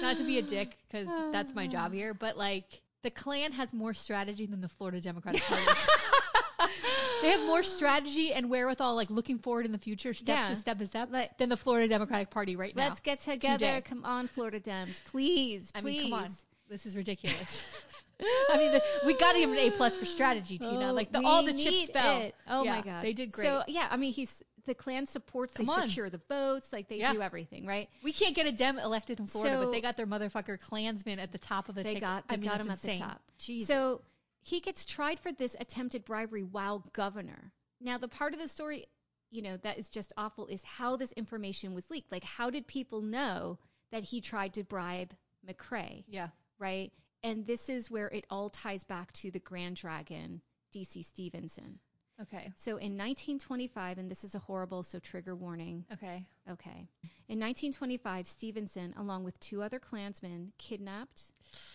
Not 0.00 0.16
to 0.18 0.24
be 0.24 0.38
a 0.38 0.42
dick 0.42 0.78
because 0.88 1.08
that's 1.32 1.56
my 1.56 1.66
job 1.66 1.92
here, 2.00 2.14
but 2.14 2.38
like 2.38 2.82
the 3.02 3.10
Klan 3.10 3.52
has 3.52 3.72
more 3.72 3.94
strategy 3.94 4.46
than 4.46 4.60
the 4.60 4.68
Florida 4.68 5.00
Democratic 5.00 5.42
Party. 5.42 5.64
they 7.22 7.30
have 7.30 7.44
more 7.46 7.62
strategy 7.62 8.32
and 8.32 8.50
wherewithal, 8.50 8.94
like 8.96 9.10
looking 9.10 9.38
forward 9.38 9.66
in 9.66 9.72
the 9.72 9.78
future, 9.78 10.12
steps 10.14 10.44
Yeah. 10.44 10.48
and 10.50 10.58
step 10.58 10.78
by 10.78 10.84
step, 10.84 11.08
Let- 11.10 11.38
than 11.38 11.48
the 11.48 11.56
Florida 11.56 11.88
Democratic 11.88 12.30
Party 12.30 12.56
right 12.56 12.74
now. 12.74 12.88
let's 12.88 13.00
get 13.00 13.20
together. 13.20 13.58
Today. 13.58 13.80
Come 13.84 14.04
on, 14.04 14.28
Florida 14.28 14.60
Dems, 14.60 15.00
please, 15.04 15.70
I 15.74 15.80
please. 15.80 16.02
mean, 16.02 16.10
come 16.10 16.24
on, 16.24 16.30
this 16.68 16.86
is 16.86 16.96
ridiculous. 16.96 17.64
I 18.50 18.56
mean, 18.58 18.72
the, 18.72 18.82
we 19.06 19.14
got 19.14 19.32
to 19.34 19.38
give 19.38 19.48
him 19.48 19.56
an 19.56 19.62
A 19.62 19.70
plus 19.70 19.96
for 19.96 20.04
strategy, 20.04 20.58
Tina. 20.58 20.90
Oh, 20.90 20.92
Like 20.92 21.12
the, 21.12 21.20
all 21.24 21.44
the 21.44 21.52
chips 21.54 21.88
fell. 21.90 22.20
it. 22.22 22.34
Oh 22.48 22.64
Yeah, 22.64 22.70
my 22.76 22.80
god, 22.82 23.04
they 23.04 23.12
did 23.12 23.30
great. 23.30 23.44
So 23.46 23.62
yeah, 23.68 23.86
I 23.90 23.96
mean, 23.96 24.12
he's 24.12 24.42
the 24.68 24.74
Klan 24.74 25.06
supports. 25.06 25.54
Come 25.54 25.66
they 25.66 25.72
on. 25.72 25.88
secure 25.88 26.08
the 26.08 26.20
votes. 26.28 26.72
Like 26.72 26.88
they 26.88 26.98
Yeah. 26.98 27.12
do 27.12 27.20
everything, 27.22 27.66
right? 27.66 27.88
we 28.02 28.12
can't 28.12 28.36
get 28.36 28.46
a 28.46 28.52
Dem 28.52 28.78
elected 28.78 29.18
in 29.18 29.26
Florida, 29.26 29.56
So- 29.56 29.64
but 29.64 29.72
they 29.72 29.80
got 29.80 29.96
their 29.96 30.06
motherfucker 30.06 30.60
Klansmen 30.60 31.18
at 31.18 31.32
the 31.32 31.38
top 31.38 31.68
of 31.68 31.74
the 31.74 31.82
They 31.82 31.88
ticket. 31.94 32.00
got 32.02 32.28
they 32.28 32.34
I 32.34 32.36
mean, 32.36 32.48
got 32.48 32.60
him 32.60 32.70
at 32.70 32.80
the 32.80 32.96
top. 32.98 33.22
Jesus. 33.38 33.66
So 33.66 34.02
he 34.40 34.60
gets 34.60 34.84
tried 34.84 35.18
for 35.18 35.32
this 35.32 35.56
attempted 35.58 36.04
bribery 36.04 36.44
while 36.44 36.78
governor. 36.92 37.52
Now 37.80 37.98
the 37.98 38.08
part 38.08 38.32
of 38.34 38.38
the 38.40 38.48
story, 38.48 38.86
you 39.30 39.42
know, 39.42 39.56
that 39.58 39.78
is 39.78 39.88
just 39.90 40.12
awful 40.16 40.46
is 40.46 40.62
how 40.62 40.96
this 40.96 41.12
information 41.12 41.74
was 41.74 41.90
leaked. 41.90 42.12
Like 42.12 42.24
how 42.24 42.50
did 42.50 42.66
people 42.66 43.02
know 43.02 43.58
that 43.90 44.04
he 44.04 44.20
tried 44.20 44.54
to 44.54 44.62
bribe 44.64 45.16
McCray, 45.46 46.04
yeah. 46.06 46.28
right? 46.58 46.92
And 47.22 47.46
this 47.46 47.68
is 47.68 47.90
where 47.90 48.08
it 48.08 48.26
all 48.30 48.48
ties 48.50 48.84
back 48.84 49.12
to 49.14 49.30
the 49.30 49.38
Grand 49.40 49.76
Dragon, 49.76 50.42
DC 50.72 51.02
Stephenson. 51.04 51.80
Okay. 52.20 52.52
So 52.56 52.72
in 52.72 52.96
1925, 52.98 53.98
and 53.98 54.10
this 54.10 54.24
is 54.24 54.34
a 54.34 54.40
horrible, 54.40 54.82
so 54.82 54.98
trigger 54.98 55.36
warning. 55.36 55.84
Okay. 55.92 56.24
Okay. 56.50 56.88
In 57.28 57.38
1925, 57.38 58.26
Stephenson, 58.26 58.92
along 58.96 59.24
with 59.24 59.38
two 59.40 59.62
other 59.62 59.78
Klansmen, 59.78 60.52
kidnapped, 60.58 61.32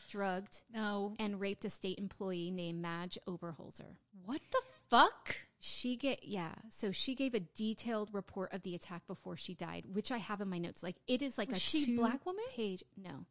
drugged, 0.10 0.64
No. 0.74 1.14
and 1.20 1.40
raped 1.40 1.64
a 1.66 1.70
state 1.70 1.98
employee 1.98 2.52
named 2.52 2.82
Madge 2.82 3.18
Oberholtzer. 3.28 3.96
What 4.26 4.42
the 4.52 4.62
fuck? 4.90 5.38
She 5.60 5.96
get 5.96 6.26
yeah, 6.28 6.52
so 6.70 6.92
she 6.92 7.16
gave 7.16 7.34
a 7.34 7.40
detailed 7.40 8.10
report 8.14 8.52
of 8.52 8.64
the 8.64 8.76
attack 8.76 9.08
before 9.08 9.38
she 9.38 9.54
died, 9.54 9.86
which 9.94 10.12
I 10.12 10.18
have 10.18 10.42
in 10.42 10.50
my 10.50 10.58
notes. 10.58 10.84
Like 10.84 10.98
it 11.08 11.22
is 11.22 11.38
like 11.38 11.48
Was 11.48 11.58
a 11.58 11.62
she 11.62 11.96
black 11.96 12.26
woman? 12.26 12.44
page. 12.54 12.84
No. 12.98 13.26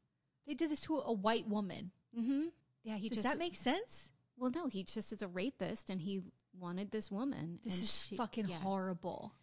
They 0.47 0.55
did 0.55 0.71
this 0.71 0.81
to 0.83 0.97
a 0.99 1.13
white 1.13 1.47
woman. 1.47 1.91
Mm-hmm. 2.19 2.45
Yeah, 2.85 2.97
he 2.97 3.11
Does 3.11 3.19
just 3.19 3.29
that 3.29 3.39
make 3.39 3.55
sense? 3.55 4.09
well, 4.39 4.51
no, 4.51 4.67
he 4.67 4.83
just 4.83 5.13
is 5.13 5.21
a 5.21 5.29
rapist, 5.29 5.91
and 5.91 6.01
he 6.01 6.23
wanted 6.59 6.91
this 6.91 7.11
woman. 7.11 7.59
This 7.65 7.75
and 7.75 7.83
is 7.83 8.03
she- 8.09 8.17
fucking 8.17 8.49
yeah. 8.49 8.59
horrible. 8.59 9.35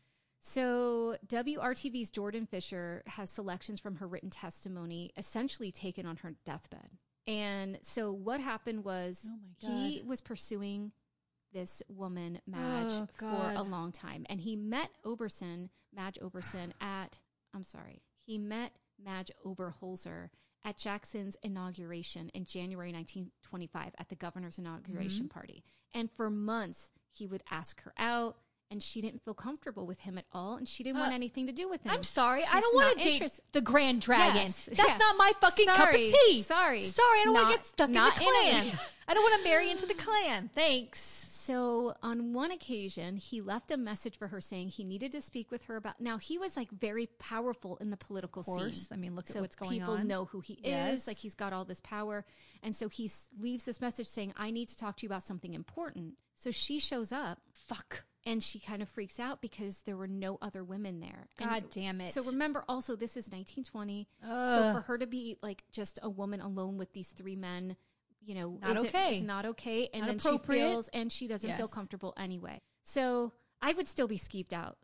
So, 0.42 1.18
WRTV's 1.28 2.10
Jordan 2.12 2.46
Fisher 2.46 3.04
has 3.08 3.30
selections 3.30 3.80
from 3.82 3.96
her 3.98 4.08
written 4.08 4.30
testimony 4.30 5.12
essentially 5.18 5.70
taken 5.72 6.06
on 6.06 6.16
her 6.18 6.34
deathbed. 6.46 6.92
And 7.28 7.78
so, 7.82 8.12
what 8.14 8.40
happened 8.40 8.86
was 8.86 9.28
Oh 9.30 9.38
he 9.58 10.02
was 10.06 10.22
pursuing 10.22 10.94
this 11.52 11.84
woman, 11.90 12.40
Madge, 12.48 12.94
Oh, 12.94 13.08
for 13.18 13.52
a 13.56 13.64
long 13.64 13.92
time. 13.92 14.26
And 14.30 14.40
he 14.40 14.56
met 14.56 14.92
Oberson, 15.06 15.70
Madge 15.94 16.18
Oberson, 16.22 16.72
at, 16.82 17.20
I'm 17.54 17.64
sorry, 17.66 18.02
he 18.26 18.38
met 18.38 18.72
Madge 19.04 19.32
Oberholtzer 19.46 20.30
at 20.64 20.78
Jackson's 20.78 21.36
inauguration 21.44 22.30
in 22.30 22.46
January 22.46 22.92
1925 22.94 23.94
at 23.98 24.08
the 24.10 24.16
governor's 24.16 24.58
inauguration 24.58 25.26
Mm-hmm. 25.26 25.38
party. 25.38 25.64
And 25.94 26.10
for 26.12 26.30
months, 26.30 26.92
he 27.12 27.28
would 27.28 27.44
ask 27.50 27.82
her 27.84 27.94
out. 27.98 28.38
And 28.72 28.84
she 28.84 29.02
didn't 29.02 29.24
feel 29.26 29.34
comfortable 29.34 29.88
with 29.88 30.02
him 30.02 30.20
at 30.20 30.26
all, 30.32 30.56
and 30.56 30.68
she 30.70 30.84
didn't 30.84 31.00
want 31.00 31.12
Uh, 31.12 31.16
anything 31.16 31.48
to 31.48 31.52
do 31.52 31.68
with 31.68 31.82
him. 31.82 31.92
I'm 31.92 32.04
sorry. 32.04 32.44
I 32.46 32.62
don't 32.62 32.76
want 32.76 32.98
to 33.00 33.04
date 33.04 33.14
interest- 33.14 33.40
the 33.52 33.62
Grand 33.62 34.00
Dragon. 34.02 34.36
Yes, 34.44 34.66
That's 34.66 34.78
yeah. 34.88 34.98
not 34.98 35.18
my 35.18 35.32
fucking 35.42 35.66
cup 35.66 35.90
of 35.90 35.96
tea. 35.96 36.44
sorry. 36.44 36.84
Sorry, 36.84 37.22
I 37.22 37.24
don't 37.26 37.34
want 37.34 37.50
to 37.52 37.58
get 37.58 37.66
stuck 37.66 37.90
in 37.90 37.96
in 37.96 38.04
the 38.04 38.12
Klan. 38.12 38.80
I 39.08 39.14
don't 39.16 39.24
want 39.24 39.42
to 39.42 39.50
marry 39.50 39.72
into 39.72 39.88
the 39.88 39.96
Klan. 39.96 40.52
Thanks. 40.54 41.00
So 41.02 41.96
on 42.04 42.34
one 42.34 42.52
occasion, 42.52 43.18
he 43.18 43.42
left 43.42 43.72
a 43.72 43.78
message 43.78 44.16
for 44.20 44.28
her 44.28 44.40
saying 44.40 44.68
he 44.70 44.84
needed 44.84 45.12
to 45.14 45.22
speak 45.22 45.50
with 45.50 45.64
her 45.64 45.76
about. 45.78 46.00
Now 46.00 46.20
he 46.20 46.38
was 46.38 46.56
like 46.56 46.70
very 46.70 47.08
powerful 47.18 47.78
in 47.78 47.90
the 47.90 47.98
political 47.98 48.44
course. 48.44 48.82
scene. 48.82 48.88
I 48.96 48.98
mean, 48.98 49.16
look 49.16 49.32
at 49.32 49.42
what's 49.42 49.56
going 49.56 49.72
people 49.72 49.94
on. 49.94 50.02
People 50.02 50.08
know 50.10 50.26
who 50.26 50.42
he 50.42 50.60
Yes. 50.64 51.02
is. 51.02 51.08
Like 51.08 51.18
he's 51.18 51.34
got 51.34 51.52
all 51.54 51.66
this 51.66 51.82
power, 51.82 52.24
and 52.62 52.76
so 52.76 52.88
he 52.88 53.06
s- 53.06 53.30
leaves 53.40 53.64
this 53.64 53.82
message 53.82 54.06
saying, 54.06 54.32
"I 54.38 54.52
need 54.52 54.68
to 54.68 54.78
talk 54.78 54.98
to 54.98 55.04
you 55.04 55.10
about 55.10 55.24
something 55.24 55.56
important." 55.56 56.20
So 56.36 56.52
she 56.52 56.78
shows 56.80 57.12
up, 57.12 57.42
Fuck. 57.52 58.04
And 58.26 58.44
she 58.44 58.60
kind 58.60 58.82
of 58.82 58.90
freaks 58.90 59.20
out 59.20 59.42
because 59.42 59.82
there 59.82 59.96
were 59.98 60.08
no 60.08 60.38
other 60.42 60.64
women 60.64 61.00
there. 61.00 61.28
And 61.40 61.50
God 61.50 61.64
damn 61.72 62.02
it. 62.02 62.14
So 62.14 62.24
remember, 62.24 62.64
also 62.68 62.96
this 62.96 63.12
is 63.12 63.30
1920. 63.30 64.08
So 64.22 64.74
for 64.74 64.82
her 64.82 64.98
to 64.98 65.08
be 65.08 65.38
like 65.42 65.64
just 65.72 66.00
a 66.04 66.10
woman 66.10 66.42
alone 66.42 66.78
with 66.78 66.94
these 66.94 67.10
three 67.10 67.36
men, 67.36 67.76
you 68.26 68.36
know, 68.36 68.58
Not 68.62 68.72
isn't- 68.72 68.88
okay. 68.88 69.18
Is 69.18 69.24
not 69.24 69.46
okay, 69.46 69.90
and 69.94 70.02
Not 70.02 70.08
then 70.08 70.20
she 70.20 70.38
feels 70.40 70.90
and 70.90 71.12
she 71.12 71.28
doesn't 71.28 71.56
feel 71.58 71.68
comfortable 71.68 72.14
anyway. 72.18 72.62
So 72.84 73.32
I 73.62 73.74
would 73.74 73.88
still 73.88 74.08
be 74.08 74.18
skeeved 74.18 74.54
out. 74.54 74.78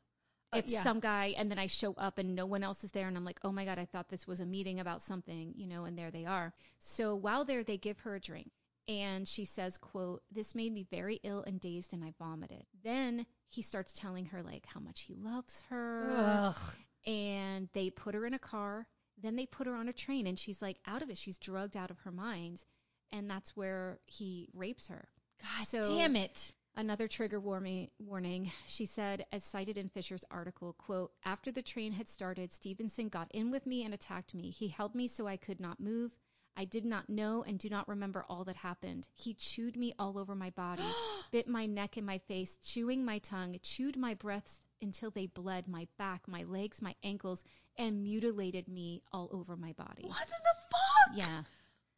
Uh, 0.54 0.60
If 0.60 0.70
yeah. 0.70 0.84
some 0.84 1.00
guy 1.00 1.34
and 1.38 1.50
then 1.52 1.60
I 1.60 1.68
show 1.68 1.94
up 1.98 2.18
and 2.18 2.36
no 2.36 2.46
one 2.46 2.64
else 2.64 2.84
is 2.84 2.92
there 2.92 3.08
and 3.08 3.18
I'm 3.18 3.26
like, 3.26 3.40
oh 3.44 3.52
my 3.52 3.66
God, 3.66 3.78
I 3.80 3.86
thought 3.86 4.10
this 4.10 4.28
was 4.28 4.40
a 4.40 4.46
meeting 4.46 4.80
about 4.80 5.02
something, 5.02 5.54
you 5.56 5.68
know, 5.68 5.84
and 5.86 5.98
there 5.98 6.12
they 6.12 6.26
are. 6.26 6.54
So 6.78 7.16
while 7.16 7.44
there, 7.44 7.64
they 7.64 7.78
give 7.78 8.00
her 8.00 8.16
a 8.16 8.20
drink 8.20 8.52
and 8.88 9.28
she 9.28 9.46
says, 9.46 9.78
quote, 9.78 10.22
this 10.32 10.54
made 10.56 10.74
me 10.74 10.86
very 10.90 11.20
ill 11.24 11.44
and 11.46 11.60
dazed 11.60 11.94
and 11.94 12.04
I 12.04 12.14
vomited. 12.20 12.66
Then 12.84 13.26
he 13.50 13.62
starts 13.62 13.94
telling 13.94 14.26
her 14.28 14.44
like 14.44 14.66
how 14.68 14.80
much 14.80 15.02
he 15.02 15.16
loves 15.16 15.64
her 15.70 16.10
Ugh. 16.16 16.74
and 17.06 17.70
they 17.74 17.90
put 17.90 18.16
her 18.16 18.26
in 18.26 18.34
a 18.34 18.40
car. 18.40 18.88
Then 19.22 19.36
they 19.38 19.46
put 19.46 19.66
her 19.66 19.74
on 19.76 19.88
a 19.88 19.94
train, 19.94 20.28
and 20.28 20.38
she's 20.38 20.62
like 20.62 20.78
out 20.86 21.02
of 21.02 21.10
it. 21.10 21.18
She's 21.18 21.38
drugged 21.38 21.78
out 21.78 21.90
of 21.90 22.00
her 22.00 22.12
mind, 22.12 22.66
and 23.14 23.30
that's 23.30 23.56
where 23.56 24.00
he 24.06 24.50
rapes 24.54 24.90
her. 24.90 25.08
God 25.42 25.68
So- 25.68 25.84
damn 25.98 26.16
it. 26.18 26.52
Another 26.78 27.08
trigger 27.08 27.40
warning, 27.40 27.90
warning. 28.00 28.52
She 28.68 28.86
said, 28.86 29.26
as 29.32 29.46
cited 29.46 29.78
in 29.78 29.88
Fisher's 29.88 30.26
article, 30.30 30.74
quote, 30.74 31.14
after 31.24 31.50
the 31.50 31.62
train 31.62 31.94
had 31.94 32.10
started, 32.10 32.52
Stephenson 32.52 33.08
got 33.08 33.32
in 33.34 33.50
with 33.50 33.66
me 33.66 33.86
and 33.86 33.94
attacked 33.94 34.34
me. 34.34 34.50
He 34.52 34.68
held 34.68 34.94
me 34.94 35.08
so 35.08 35.26
I 35.26 35.38
could 35.38 35.62
not 35.62 35.80
move. 35.80 36.18
I 36.58 36.66
did 36.66 36.86
not 36.86 37.10
know 37.10 37.44
and 37.46 37.60
do 37.60 37.70
not 37.70 37.88
remember 37.88 38.26
all 38.30 38.44
that 38.46 38.58
happened. 38.58 39.10
He 39.14 39.34
chewed 39.34 39.76
me 39.76 39.94
all 40.00 40.18
over 40.18 40.36
my 40.36 40.50
body, 40.52 40.84
bit 41.32 41.48
my 41.48 41.66
neck 41.66 41.98
and 41.98 42.06
my 42.06 42.18
face, 42.18 42.58
chewing 42.64 43.04
my 43.04 43.18
tongue, 43.18 43.58
chewed 43.62 43.98
my 43.98 44.14
breasts 44.14 44.66
until 44.82 45.12
they 45.12 45.28
bled 45.28 45.68
my 45.68 45.88
back, 45.98 46.28
my 46.28 46.44
legs, 46.44 46.82
my 46.82 46.96
ankles, 47.04 47.44
and 47.78 48.04
mutilated 48.04 48.68
me 48.68 49.02
all 49.12 49.30
over 49.32 49.58
my 49.58 49.74
body. 49.74 50.06
What 50.06 50.24
in 50.24 50.44
the 50.44 50.56
fuck? 50.72 51.18
Yeah. 51.18 51.44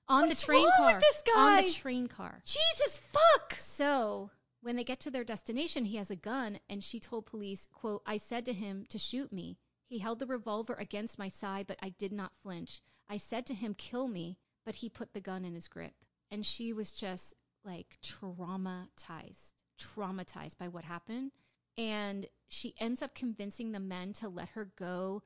On 0.10 0.28
What's 0.28 0.42
the 0.42 0.46
train 0.46 0.64
wrong 0.64 0.86
with 0.86 0.92
car. 0.92 1.00
this 1.00 1.24
On 1.36 1.64
the 1.64 1.70
train 1.70 2.08
car. 2.08 2.42
Jesus 2.46 3.02
fuck. 3.12 3.56
So 3.60 4.32
when 4.62 4.76
they 4.76 4.84
get 4.84 5.00
to 5.02 5.12
their 5.12 5.24
destination, 5.24 5.86
he 5.86 5.98
has 5.98 6.10
a 6.10 6.16
gun, 6.16 6.60
and 6.70 6.84
she 6.84 7.00
told 7.00 7.26
police, 7.26 7.68
quote, 7.72 8.02
I 8.06 8.18
said 8.18 8.46
to 8.46 8.54
him 8.54 8.86
to 8.90 8.98
shoot 8.98 9.32
me. 9.32 9.58
He 9.86 10.00
held 10.00 10.20
the 10.20 10.26
revolver 10.26 10.74
against 10.74 11.20
my 11.20 11.28
side, 11.30 11.68
but 11.68 11.78
I 11.82 11.90
did 11.90 12.12
not 12.12 12.36
flinch. 12.42 12.82
I 13.10 13.18
said 13.18 13.46
to 13.48 13.54
him, 13.54 13.74
kill 13.74 14.08
me, 14.08 14.38
but 14.68 14.76
he 14.76 14.90
put 14.90 15.14
the 15.14 15.22
gun 15.22 15.46
in 15.46 15.56
his 15.56 15.70
grip. 15.70 15.94
And 16.30 16.46
she 16.46 16.74
was 16.74 16.92
just 16.92 17.34
like 17.64 17.98
traumatized, 18.04 19.54
traumatized 19.80 20.58
by 20.58 20.68
what 20.68 20.84
happened. 20.84 21.32
And 21.78 22.28
she 22.50 22.74
ends 22.78 23.02
up 23.02 23.16
convincing 23.16 23.72
the 23.72 23.80
men 23.80 24.12
to 24.14 24.28
let 24.28 24.50
her 24.50 24.70
go 24.78 25.24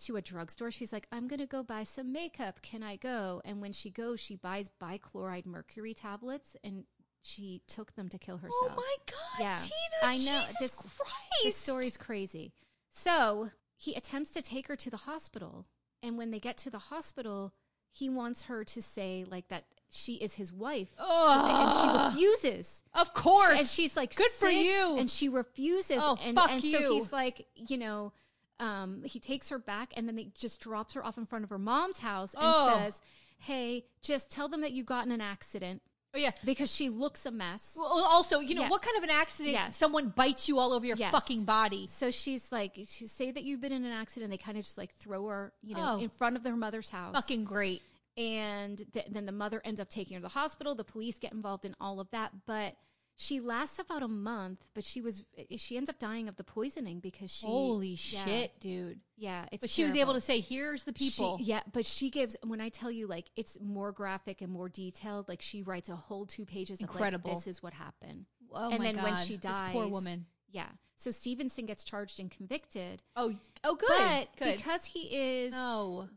to 0.00 0.16
a 0.16 0.20
drugstore. 0.20 0.70
She's 0.70 0.92
like, 0.92 1.06
I'm 1.10 1.26
going 1.26 1.40
to 1.40 1.46
go 1.46 1.62
buy 1.62 1.84
some 1.84 2.12
makeup. 2.12 2.60
Can 2.60 2.82
I 2.82 2.96
go? 2.96 3.40
And 3.46 3.62
when 3.62 3.72
she 3.72 3.88
goes, 3.88 4.20
she 4.20 4.36
buys 4.36 4.70
bichloride 4.78 5.46
mercury 5.46 5.94
tablets 5.94 6.54
and 6.62 6.84
she 7.22 7.62
took 7.66 7.94
them 7.94 8.10
to 8.10 8.18
kill 8.18 8.36
herself. 8.36 8.72
Oh 8.72 8.76
my 8.76 8.96
god, 9.06 9.40
Yeah, 9.40 9.56
Tina! 9.58 10.12
I 10.12 10.16
know. 10.18 10.40
Jesus 10.42 10.56
This- 10.60 10.76
Christ. 10.76 11.44
This 11.44 11.56
story's 11.56 11.96
crazy. 11.96 12.52
So 12.90 13.52
he 13.74 13.94
attempts 13.94 14.34
to 14.34 14.42
take 14.42 14.68
her 14.68 14.76
to 14.76 14.90
the 14.90 14.98
hospital. 14.98 15.64
And 16.02 16.18
when 16.18 16.30
they 16.30 16.40
get 16.40 16.58
to 16.58 16.70
the 16.70 16.78
hospital, 16.78 17.54
he 17.92 18.08
wants 18.08 18.44
her 18.44 18.64
to 18.64 18.82
say, 18.82 19.24
like, 19.30 19.48
that 19.48 19.64
she 19.90 20.14
is 20.14 20.36
his 20.36 20.52
wife. 20.52 20.88
So 20.98 21.04
they- 21.44 21.50
and 21.50 21.72
she 21.74 21.88
refuses. 22.22 22.82
Of 22.94 23.12
course. 23.14 23.58
And 23.58 23.68
she's 23.68 23.96
like, 23.96 24.14
Good 24.16 24.30
for 24.32 24.48
you. 24.48 24.96
And 24.98 25.10
she 25.10 25.28
refuses. 25.28 25.98
Oh, 26.00 26.16
and, 26.22 26.34
fuck 26.34 26.50
and 26.50 26.62
so 26.64 26.94
he's 26.94 27.12
like, 27.12 27.46
you 27.54 27.76
know, 27.76 28.12
um, 28.58 29.02
he 29.04 29.18
takes 29.20 29.48
her 29.50 29.58
back 29.58 29.92
and 29.96 30.08
then 30.08 30.16
they 30.16 30.28
just 30.34 30.60
drops 30.60 30.94
her 30.94 31.04
off 31.04 31.18
in 31.18 31.26
front 31.26 31.44
of 31.44 31.50
her 31.50 31.58
mom's 31.58 31.98
house 32.00 32.32
and 32.34 32.42
Oh. 32.44 32.78
says, 32.78 33.02
Hey, 33.38 33.84
just 34.00 34.30
tell 34.30 34.48
them 34.48 34.60
that 34.62 34.72
you 34.72 34.84
got 34.84 35.04
in 35.04 35.12
an 35.12 35.20
accident 35.20 35.82
oh 36.14 36.18
yeah. 36.18 36.30
because 36.44 36.74
she 36.74 36.88
looks 36.88 37.26
a 37.26 37.30
mess. 37.30 37.74
Well, 37.76 38.04
also, 38.04 38.40
you 38.40 38.54
know, 38.54 38.62
Yeah. 38.62 38.68
what 38.68 38.82
kind 38.82 38.96
of 38.96 39.02
an 39.04 39.10
accident? 39.10 39.52
Yes. 39.54 39.76
Someone 39.76 40.08
bites 40.10 40.48
you 40.48 40.58
all 40.58 40.72
over 40.72 40.84
your 40.86 40.96
Yes. 40.96 41.12
fucking 41.12 41.44
body. 41.44 41.86
So 41.86 42.10
she's 42.10 42.50
like, 42.52 42.74
she 42.86 43.06
say 43.06 43.30
that 43.30 43.42
you've 43.44 43.60
been 43.60 43.72
in 43.72 43.84
an 43.84 43.92
accident. 43.92 44.30
They 44.30 44.36
kind 44.38 44.58
of 44.58 44.64
just 44.64 44.78
like 44.78 44.94
throw 44.96 45.26
her, 45.28 45.52
you 45.62 45.74
know, 45.74 45.94
Oh. 45.94 45.98
in 46.00 46.08
front 46.08 46.36
of 46.36 46.42
their 46.42 46.56
mother's 46.56 46.90
house. 46.90 47.14
Fucking 47.14 47.44
great. 47.44 47.82
and 48.18 48.84
th- 48.92 49.06
then 49.10 49.24
the 49.24 49.32
mother 49.32 49.62
ends 49.64 49.80
up 49.80 49.88
taking 49.88 50.14
her 50.16 50.20
to 50.20 50.22
the 50.24 50.28
hospital. 50.28 50.74
The 50.74 50.84
police 50.84 51.18
get 51.18 51.32
involved 51.32 51.64
in 51.64 51.74
all 51.80 51.98
of 51.98 52.10
that, 52.10 52.30
but 52.46 52.76
she 53.16 53.40
lasts 53.40 53.78
about 53.78 54.02
a 54.02 54.08
month. 54.08 54.68
But 54.74 54.84
she 54.84 55.00
was 55.00 55.24
she 55.56 55.76
ends 55.76 55.88
up 55.90 55.98
dying 55.98 56.28
of 56.28 56.36
the 56.36 56.44
poisoning 56.44 57.00
because 57.00 57.30
she 57.30 57.46
Holy 57.46 57.88
yeah, 57.88 58.24
shit, 58.24 58.60
dude. 58.60 59.00
yeah. 59.16 59.46
It's 59.52 59.60
But 59.60 59.70
she 59.70 59.84
was 59.84 59.94
able 59.94 60.14
to 60.14 60.20
say, 60.20 60.40
"Here's 60.40 60.84
the 60.84 60.92
people." 60.92 61.38
She, 61.38 61.44
yeah, 61.44 61.60
but 61.72 61.84
she 61.86 62.10
gives 62.10 62.36
when 62.44 62.60
I 62.60 62.68
tell 62.68 62.90
you 62.90 63.06
like 63.06 63.26
it's 63.36 63.58
more 63.60 63.92
graphic 63.92 64.40
and 64.40 64.50
more 64.52 64.68
detailed. 64.68 65.28
Like 65.28 65.42
she 65.42 65.62
writes 65.62 65.88
a 65.88 65.96
whole 65.96 66.26
two 66.26 66.44
pages 66.44 66.80
Incredible. 66.80 67.30
of 67.30 67.36
like, 67.36 67.44
this 67.44 67.56
is 67.56 67.62
what 67.62 67.74
happened. 67.74 68.26
oh 68.52 68.70
and 68.70 68.78
my 68.78 68.84
then 68.86 68.94
god, 68.96 69.04
when 69.04 69.16
she 69.16 69.36
this 69.36 69.56
poor 69.72 69.86
woman. 69.88 70.26
Yeah. 70.50 70.68
So 71.02 71.10
Stephenson 71.10 71.66
gets 71.66 71.82
charged 71.82 72.20
and 72.20 72.30
convicted. 72.30 73.02
Oh, 73.16 73.34
oh, 73.64 73.74
good, 73.74 73.88
But 73.88 74.28
good. 74.38 74.56
because 74.56 74.84
he 74.84 75.00
is 75.00 75.52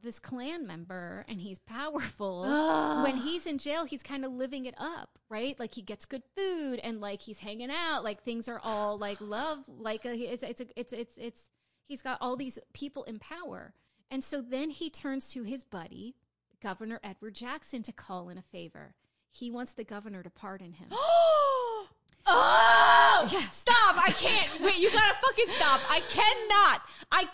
this 0.03 0.19
Klan 0.19 0.67
member 0.67 1.25
and 1.27 1.41
he's 1.41 1.57
powerful, 1.57 2.43
Ugh. 2.47 3.03
when 3.03 3.17
he's 3.17 3.47
in 3.47 3.57
jail, 3.57 3.85
he's 3.85 4.03
kind 4.03 4.23
of 4.23 4.31
living 4.31 4.67
it 4.67 4.75
up, 4.77 5.17
right? 5.27 5.59
Like 5.59 5.73
he 5.73 5.81
gets 5.81 6.05
good 6.05 6.21
food 6.37 6.79
and 6.83 7.01
like 7.01 7.23
he's 7.23 7.39
hanging 7.39 7.71
out, 7.71 8.03
like 8.03 8.21
things 8.21 8.47
are 8.47 8.61
all 8.63 8.95
like 8.99 9.19
love, 9.19 9.63
like 9.67 10.05
uh, 10.05 10.09
it's 10.11 10.43
it's 10.43 10.61
it's 10.75 10.93
it's 10.93 11.17
it's 11.17 11.41
he's 11.87 12.03
got 12.03 12.19
all 12.21 12.35
these 12.35 12.59
people 12.73 13.05
in 13.05 13.17
power, 13.17 13.73
and 14.11 14.23
so 14.23 14.39
then 14.39 14.69
he 14.69 14.91
turns 14.91 15.29
to 15.29 15.41
his 15.41 15.63
buddy, 15.63 16.13
Governor 16.61 16.99
Edward 17.03 17.33
Jackson, 17.33 17.81
to 17.81 17.91
call 17.91 18.29
in 18.29 18.37
a 18.37 18.43
favor. 18.43 18.93
He 19.31 19.49
wants 19.49 19.73
the 19.73 19.83
governor 19.83 20.21
to 20.21 20.29
pardon 20.29 20.73
him. 20.73 20.89
oh, 22.27 23.27
Yeah. 23.31 23.47
stop! 23.49 23.95
I 24.07 24.11
can't. 24.17 24.61
Wait, 24.61 24.77
you 24.77 24.91
gotta 24.91 25.15
fucking 25.21 25.47
stop! 25.57 25.81
I 25.89 26.01
cannot. 26.09 26.81
I 27.11 27.25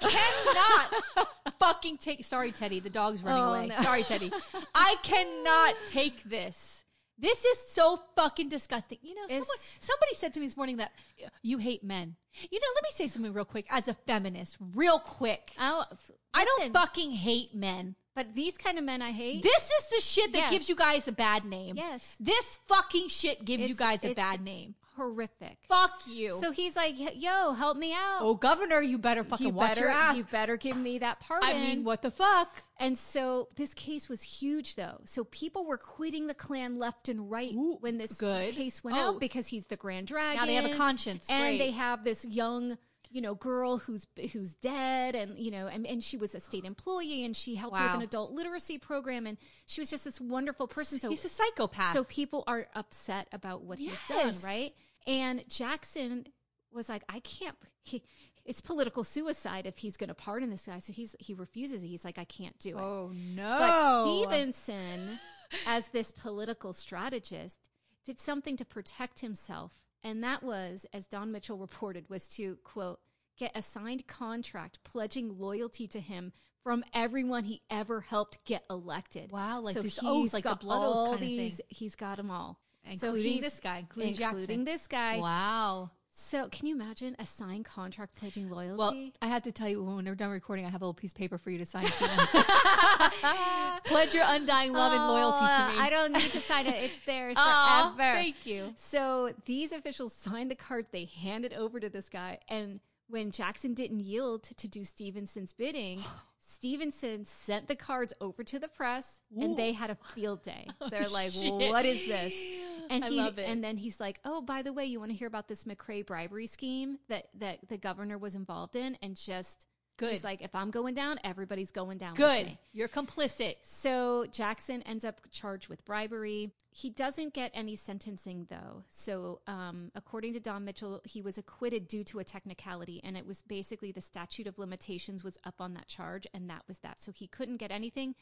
cannot 1.25 1.27
fucking 1.59 1.97
take. 1.97 2.23
Sorry, 2.25 2.51
Teddy. 2.51 2.79
The 2.79 2.89
dog's 2.89 3.23
running 3.23 3.43
Oh, 3.43 3.53
away. 3.53 3.67
no. 3.67 3.75
Sorry, 3.81 4.03
Teddy. 4.03 4.31
I 4.75 4.95
cannot 5.01 5.75
take 5.87 6.23
this. 6.23 6.83
This 7.17 7.45
is 7.45 7.59
so 7.71 8.01
fucking 8.15 8.49
disgusting. 8.49 8.97
You 9.01 9.13
know, 9.15 9.21
someone, 9.27 9.45
somebody 9.79 10.15
said 10.15 10.33
to 10.33 10.39
me 10.39 10.47
this 10.47 10.57
morning 10.57 10.77
that 10.77 10.91
uh, 11.23 11.29
you 11.43 11.59
hate 11.59 11.83
men. 11.83 12.15
You 12.49 12.59
know, 12.59 12.67
let 12.75 12.83
me 12.83 12.89
say 12.93 13.07
something 13.07 13.31
real 13.31 13.45
quick 13.45 13.67
as 13.69 13.87
a 13.87 13.93
feminist, 13.93 14.57
real 14.73 14.97
quick. 14.99 15.51
Oh, 15.59 15.85
f- 15.91 16.11
I 16.33 16.43
don't 16.45 16.73
fucking 16.73 17.11
hate 17.11 17.53
men. 17.53 17.95
But 18.15 18.35
these 18.35 18.57
kind 18.57 18.77
of 18.77 18.83
men 18.83 19.01
I 19.01 19.11
hate. 19.11 19.41
This 19.43 19.63
is 19.63 19.89
the 19.95 20.01
shit 20.01 20.33
that 20.33 20.39
Yes. 20.39 20.51
gives 20.51 20.69
you 20.69 20.75
guys 20.75 21.07
a 21.07 21.11
bad 21.13 21.45
name. 21.45 21.77
Yes. 21.77 22.15
This 22.19 22.57
fucking 22.67 23.07
shit 23.07 23.45
gives 23.45 23.69
you 23.69 23.75
guys 23.75 24.03
a 24.03 24.13
bad 24.13 24.41
name. 24.43 24.75
Horrific. 25.01 25.57
Fuck 25.67 26.01
you. 26.07 26.31
So 26.41 26.51
he's 26.51 26.75
like, 26.75 26.95
"Yo, 26.97 27.53
help 27.53 27.77
me 27.77 27.93
out." 27.93 28.19
oh, 28.21 28.35
governor, 28.35 28.81
you 28.81 28.97
better 28.97 29.23
fucking 29.23 29.47
you 29.47 29.53
watch 29.53 29.75
better, 29.75 29.81
your 29.81 29.89
ass. 29.91 30.17
You 30.17 30.23
better 30.25 30.57
give 30.57 30.77
me 30.77 30.99
that 30.99 31.19
pardon. 31.19 31.49
I 31.49 31.53
mean, 31.53 31.83
what 31.83 32.01
the 32.01 32.11
fuck? 32.11 32.63
And 32.77 32.97
so 32.97 33.47
this 33.55 33.73
case 33.73 34.09
was 34.09 34.21
huge, 34.23 34.75
though. 34.75 35.01
So 35.05 35.23
people 35.25 35.65
were 35.65 35.77
quitting 35.77 36.27
the 36.27 36.33
Klan 36.33 36.77
left 36.79 37.09
and 37.09 37.29
right 37.29 37.53
Ooh, 37.53 37.77
when 37.81 37.97
this 37.97 38.13
good. 38.13 38.53
case 38.55 38.83
went 38.83 38.97
Oh. 38.97 39.09
out 39.15 39.19
because 39.19 39.47
he's 39.47 39.67
the 39.67 39.77
Grand 39.77 40.07
Dragon. 40.07 40.37
Now 40.39 40.45
they 40.45 40.55
have 40.55 40.65
a 40.65 40.75
conscience. 40.75 41.27
and 41.29 41.41
Great. 41.41 41.57
they 41.59 41.71
have 41.71 42.03
this 42.03 42.25
young, 42.25 42.77
you 43.11 43.21
know, 43.21 43.35
girl 43.35 43.77
who's 43.77 44.07
who's 44.31 44.55
dead, 44.55 45.13
and 45.15 45.37
you 45.37 45.51
know, 45.51 45.67
and, 45.67 45.85
and 45.85 46.01
she 46.03 46.17
was 46.17 46.33
a 46.33 46.39
state 46.39 46.63
employee, 46.65 47.23
and 47.25 47.35
she 47.35 47.55
helped 47.55 47.73
with 47.79 47.91
an 47.91 48.01
adult 48.01 48.31
literacy 48.31 48.77
program, 48.79 49.27
and 49.27 49.37
she 49.65 49.81
was 49.81 49.89
just 49.89 50.05
this 50.05 50.19
wonderful 50.21 50.65
person. 50.67 50.97
So 50.99 51.09
He's 51.09 51.23
a 51.25 51.29
psychopath. 51.29 51.93
so 51.93 52.03
people 52.05 52.43
are 52.47 52.67
upset 52.73 53.27
about 53.31 53.63
what 53.63 53.77
he's 53.79 53.99
done, 54.09 54.33
right? 54.43 54.73
And 55.07 55.43
Jackson 55.47 56.27
was 56.71 56.89
like, 56.89 57.03
I 57.09 57.19
can't. 57.19 57.55
He, 57.83 58.03
it's 58.45 58.61
political 58.61 59.03
suicide 59.03 59.65
if 59.65 59.79
he's 59.79 59.97
going 59.97 60.09
to 60.09 60.13
pardon 60.13 60.51
this 60.51 60.67
guy. 60.67 60.77
So 60.77 60.93
he's 60.93 61.15
he 61.17 61.33
refuses. 61.33 61.81
He's 61.81 62.05
like, 62.05 62.19
I 62.19 62.25
can't 62.25 62.57
do 62.59 62.77
it. 62.77 62.81
oh 62.81 63.11
no. 63.11 63.57
But 63.57 64.03
Stephenson, 64.03 65.19
as 65.65 65.87
this 65.87 66.11
political 66.11 66.73
strategist, 66.73 67.57
did 68.05 68.19
something 68.19 68.55
to 68.57 68.65
protect 68.65 69.21
himself, 69.21 69.71
and 70.03 70.23
that 70.23 70.43
was, 70.43 70.85
as 70.93 71.07
Don 71.07 71.31
Mitchell 71.31 71.57
reported, 71.57 72.07
was 72.07 72.27
to 72.35 72.57
quote 72.63 72.99
get 73.37 73.51
a 73.55 73.63
signed 73.63 74.05
contract 74.05 74.83
pledging 74.83 75.39
loyalty 75.39 75.87
to 75.87 75.99
him 75.99 76.31
from 76.63 76.83
everyone 76.93 77.43
he 77.45 77.61
ever 77.71 78.01
helped 78.01 78.43
get 78.45 78.63
elected. 78.69 79.31
Wow, 79.31 79.61
like 79.61 79.73
so 79.73 79.81
these 79.81 79.95
he's 79.95 80.07
oaths, 80.09 80.33
like 80.33 80.43
the 80.43 80.49
got 80.49 80.59
blood 80.59 80.77
all 80.77 81.05
kind 81.11 81.15
of 81.15 81.19
thing. 81.21 81.37
these. 81.37 81.61
He's 81.69 81.95
got 81.95 82.17
them 82.17 82.29
all, 82.29 82.59
Including 82.89 83.23
he's- 83.33 83.43
this 83.43 83.59
guy, 83.59 83.79
including 83.79 84.15
including 84.21 84.63
this 84.65 84.87
guy. 84.87 85.17
Wow. 85.19 85.91
So 86.13 86.49
can 86.49 86.67
you 86.67 86.75
imagine 86.75 87.15
a 87.19 87.25
signed 87.25 87.63
contract 87.63 88.15
pledging 88.15 88.49
loyalty? 88.49 88.75
Well, 88.77 89.11
I 89.21 89.27
had 89.27 89.45
to 89.45 89.51
tell 89.53 89.69
you 89.69 89.81
when 89.81 90.03
we're 90.05 90.13
done 90.13 90.29
recording, 90.29 90.65
I 90.65 90.69
have 90.69 90.81
a 90.81 90.85
little 90.85 90.93
piece 90.93 91.11
of 91.11 91.17
paper 91.17 91.37
for 91.37 91.51
you 91.51 91.57
to 91.59 91.65
sign 91.65 91.85
to. 91.85 91.91
Pledge 93.85 94.13
your 94.13 94.25
undying 94.27 94.73
love 94.73 94.91
and 94.91 95.01
loyalty 95.07 95.39
to 95.45 95.63
Oh, 95.69 95.71
me. 95.71 95.79
I 95.79 95.89
don't 95.89 96.11
need 96.11 96.31
to 96.31 96.39
sign 96.41 96.67
it. 96.67 96.83
It's 96.83 96.99
there 97.05 97.33
forever. 97.33 97.95
thank 97.97 98.45
you. 98.45 98.73
So 98.75 99.33
these 99.45 99.71
officials 99.71 100.13
signed 100.13 100.51
the 100.51 100.55
card. 100.55 100.87
They 100.91 101.05
handed 101.05 101.53
over 101.53 101.79
to 101.79 101.89
this 101.89 102.09
guy, 102.09 102.39
and 102.49 102.81
when 103.07 103.31
Jackson 103.31 103.73
didn't 103.73 104.01
yield 104.01 104.43
to, 104.43 104.55
to 104.55 104.67
do 104.67 104.83
Stephenson's 104.83 105.53
bidding. 105.53 106.01
Stephenson 106.51 107.25
sent 107.25 107.67
the 107.67 107.75
cards 107.75 108.13
over 108.19 108.43
to 108.43 108.59
the 108.59 108.67
press, 108.67 109.19
and 109.39 109.57
they 109.57 109.71
had 109.71 109.89
a 109.89 109.95
field 110.13 110.43
day. 110.43 110.67
Oh, 110.81 110.89
They're 110.89 111.07
like, 111.07 111.31
shit. 111.31 111.51
"What 111.53 111.85
is 111.85 112.07
this?" 112.07 112.33
And 112.89 113.05
I 113.05 113.09
he, 113.09 113.15
love 113.15 113.39
it. 113.39 113.47
and 113.47 113.63
then 113.63 113.77
he's 113.77 114.01
like, 114.01 114.19
"Oh, 114.25 114.41
by 114.41 114.61
the 114.63 114.73
way, 114.73 114.85
you 114.85 114.99
want 114.99 115.11
to 115.11 115.17
hear 115.17 115.27
about 115.27 115.47
this 115.47 115.63
McCray 115.63 116.05
bribery 116.05 116.45
scheme 116.47 116.99
that 117.07 117.29
that 117.39 117.59
the 117.69 117.77
governor 117.77 118.17
was 118.17 118.35
involved 118.35 118.75
in?" 118.75 118.97
And 119.01 119.15
just 119.15 119.65
Good. 120.01 120.13
He's 120.13 120.23
like, 120.23 120.41
"If 120.41 120.53
I'm 120.55 120.71
going 120.71 120.93
down, 120.95 121.19
everybody's 121.23 121.71
going 121.71 121.97
down." 121.97 122.11
with 122.11 122.17
Good. 122.17 122.45
me." 122.47 122.59
You're 122.73 122.89
complicit. 122.89 123.55
So 123.61 124.25
Jackson 124.31 124.81
ends 124.81 125.05
up 125.05 125.21
charged 125.31 125.69
with 125.69 125.85
bribery. 125.85 126.51
He 126.71 126.89
doesn't 126.89 127.33
get 127.33 127.51
any 127.53 127.75
sentencing 127.75 128.47
though. 128.49 128.83
So 128.89 129.41
um, 129.47 129.91
according 129.95 130.33
to 130.33 130.39
Don 130.39 130.65
Mitchell, 130.65 131.01
he 131.03 131.21
was 131.21 131.37
acquitted 131.37 131.87
due 131.87 132.03
to 132.05 132.19
a 132.19 132.23
technicality, 132.23 132.99
and 133.03 133.15
it 133.15 133.25
was 133.25 133.41
basically 133.43 133.91
the 133.91 134.01
statute 134.01 134.47
of 134.47 134.57
limitations 134.57 135.23
was 135.23 135.37
up 135.43 135.55
on 135.59 135.73
that 135.75 135.87
charge, 135.87 136.25
and 136.33 136.49
that 136.49 136.63
was 136.67 136.79
that. 136.79 136.99
So 136.99 137.11
he 137.11 137.27
couldn't 137.27 137.57
get 137.57 137.71
anything. 137.71 138.15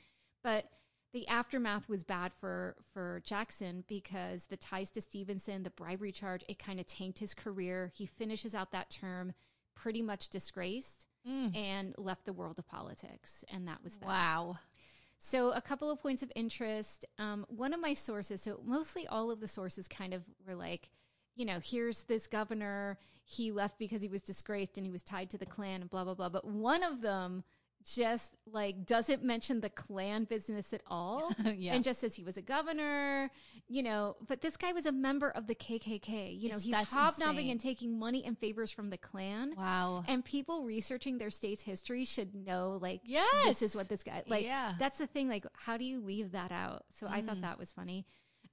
But 0.43 0.65
the 1.11 1.27
aftermath 1.27 1.89
was 1.89 2.03
bad 2.03 2.33
for 2.33 2.75
for 2.93 3.21
Jackson 3.23 3.83
because 3.87 4.45
the 4.45 4.57
ties 4.57 4.91
to 4.91 5.01
Stephenson, 5.01 5.63
the 5.63 5.69
bribery 5.69 6.11
charge, 6.11 6.43
it 6.47 6.59
kind 6.59 6.79
of 6.79 6.85
tanked 6.85 7.19
his 7.19 7.33
career. 7.33 7.91
He 7.95 8.05
finishes 8.05 8.53
out 8.53 8.71
that 8.71 8.89
term 8.89 9.33
pretty 9.75 10.01
much 10.01 10.29
disgraced 10.29 11.07
Mm. 11.27 11.55
and 11.55 11.95
left 11.97 12.25
the 12.25 12.33
world 12.33 12.59
of 12.59 12.67
politics, 12.67 13.43
and 13.53 13.67
that 13.67 13.83
was 13.83 13.97
that. 13.97 14.07
Wow. 14.07 14.59
So, 15.17 15.51
a 15.51 15.61
couple 15.61 15.91
of 15.91 16.01
points 16.01 16.23
of 16.23 16.31
interest. 16.35 17.05
Um, 17.17 17.45
one 17.49 17.73
of 17.73 17.81
my 17.81 17.93
sources, 17.93 18.41
so 18.41 18.61
mostly 18.65 19.05
all 19.05 19.29
of 19.31 19.41
the 19.41 19.47
sources 19.47 19.87
kind 19.87 20.13
of 20.13 20.23
were 20.47 20.55
like, 20.55 20.89
you 21.35 21.45
know, 21.45 21.59
here's 21.61 22.03
this 22.03 22.25
governor. 22.25 22.97
He 23.25 23.51
left 23.51 23.77
because 23.77 24.01
he 24.01 24.07
was 24.07 24.21
disgraced 24.21 24.77
and 24.77 24.85
he 24.85 24.91
was 24.91 25.03
tied 25.03 25.29
to 25.31 25.37
the 25.37 25.45
Klan 25.45 25.81
and 25.81 25.89
blah, 25.89 26.03
blah, 26.05 26.13
blah. 26.13 26.29
But 26.29 26.45
one 26.45 26.83
of 26.83 27.01
them 27.01 27.43
just 27.85 28.35
like 28.51 28.85
doesn't 28.85 29.23
mention 29.23 29.61
the 29.61 29.69
Klan 29.69 30.25
business 30.25 30.73
at 30.73 30.81
all 30.87 31.31
Yeah. 31.45 31.73
and 31.73 31.83
just 31.83 32.01
says 32.01 32.15
he 32.15 32.23
was 32.23 32.37
a 32.37 32.41
governor, 32.41 33.31
you 33.67 33.81
know. 33.81 34.17
But 34.27 34.41
this 34.41 34.57
guy 34.57 34.73
was 34.73 34.85
a 34.85 34.91
member 34.91 35.29
of 35.29 35.47
the 35.47 35.55
KKK. 35.55 36.39
You 36.39 36.49
know, 36.49 36.57
Yes, 36.61 36.63
he's 36.63 36.75
hobnobbing 36.89 37.37
insane. 37.47 37.51
and 37.51 37.59
taking 37.61 37.97
money 37.97 38.23
and 38.25 38.37
favors 38.37 38.69
from 38.69 38.89
the 38.89 38.97
Klan. 38.97 39.53
Wow. 39.57 40.03
And 40.07 40.23
people 40.23 40.63
researching 40.65 41.17
their 41.17 41.31
state's 41.31 41.63
history 41.63 42.05
should 42.05 42.35
know, 42.35 42.77
like, 42.81 43.01
Yes. 43.05 43.27
this 43.45 43.61
is 43.61 43.75
what 43.75 43.87
this 43.89 44.03
guy, 44.03 44.23
like, 44.27 44.43
Yeah. 44.45 44.73
that's 44.77 44.97
the 44.97 45.07
thing. 45.07 45.29
Like, 45.29 45.45
how 45.53 45.77
do 45.77 45.85
you 45.85 45.99
leave 46.01 46.31
that 46.33 46.51
out? 46.51 46.85
So 46.93 47.07
I 47.07 47.21
Mm. 47.21 47.27
thought 47.27 47.41
that 47.41 47.57
was 47.57 47.71
funny. 47.71 48.05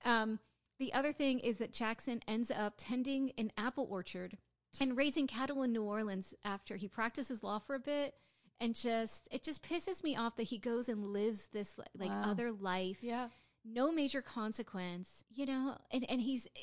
Um, 0.04 0.38
the 0.78 0.92
other 0.92 1.12
thing 1.12 1.40
is 1.40 1.58
that 1.58 1.72
Jackson 1.72 2.20
ends 2.28 2.50
up 2.50 2.74
tending 2.76 3.32
an 3.38 3.50
apple 3.56 3.86
orchard 3.90 4.38
and 4.80 4.96
raising 4.96 5.26
cattle 5.26 5.62
in 5.62 5.72
New 5.72 5.82
Orleans 5.82 6.34
after 6.44 6.76
he 6.76 6.86
practices 6.86 7.42
law 7.42 7.58
for 7.58 7.74
a 7.74 7.80
bit. 7.80 8.14
And 8.60 8.74
just, 8.74 9.28
it 9.30 9.42
just 9.42 9.62
pisses 9.62 10.02
me 10.02 10.16
off 10.16 10.36
that 10.36 10.44
he 10.44 10.58
goes 10.58 10.88
and 10.88 11.12
lives 11.12 11.48
this 11.52 11.78
like 11.96 12.08
Wow. 12.08 12.22
other 12.30 12.52
life 12.52 12.98
yeah. 13.02 13.28
no 13.64 13.92
major 13.92 14.22
consequence, 14.22 15.22
you 15.28 15.44
know, 15.46 15.76
and, 15.90 16.08
and 16.08 16.20
he's 16.22 16.46
eh, 16.56 16.60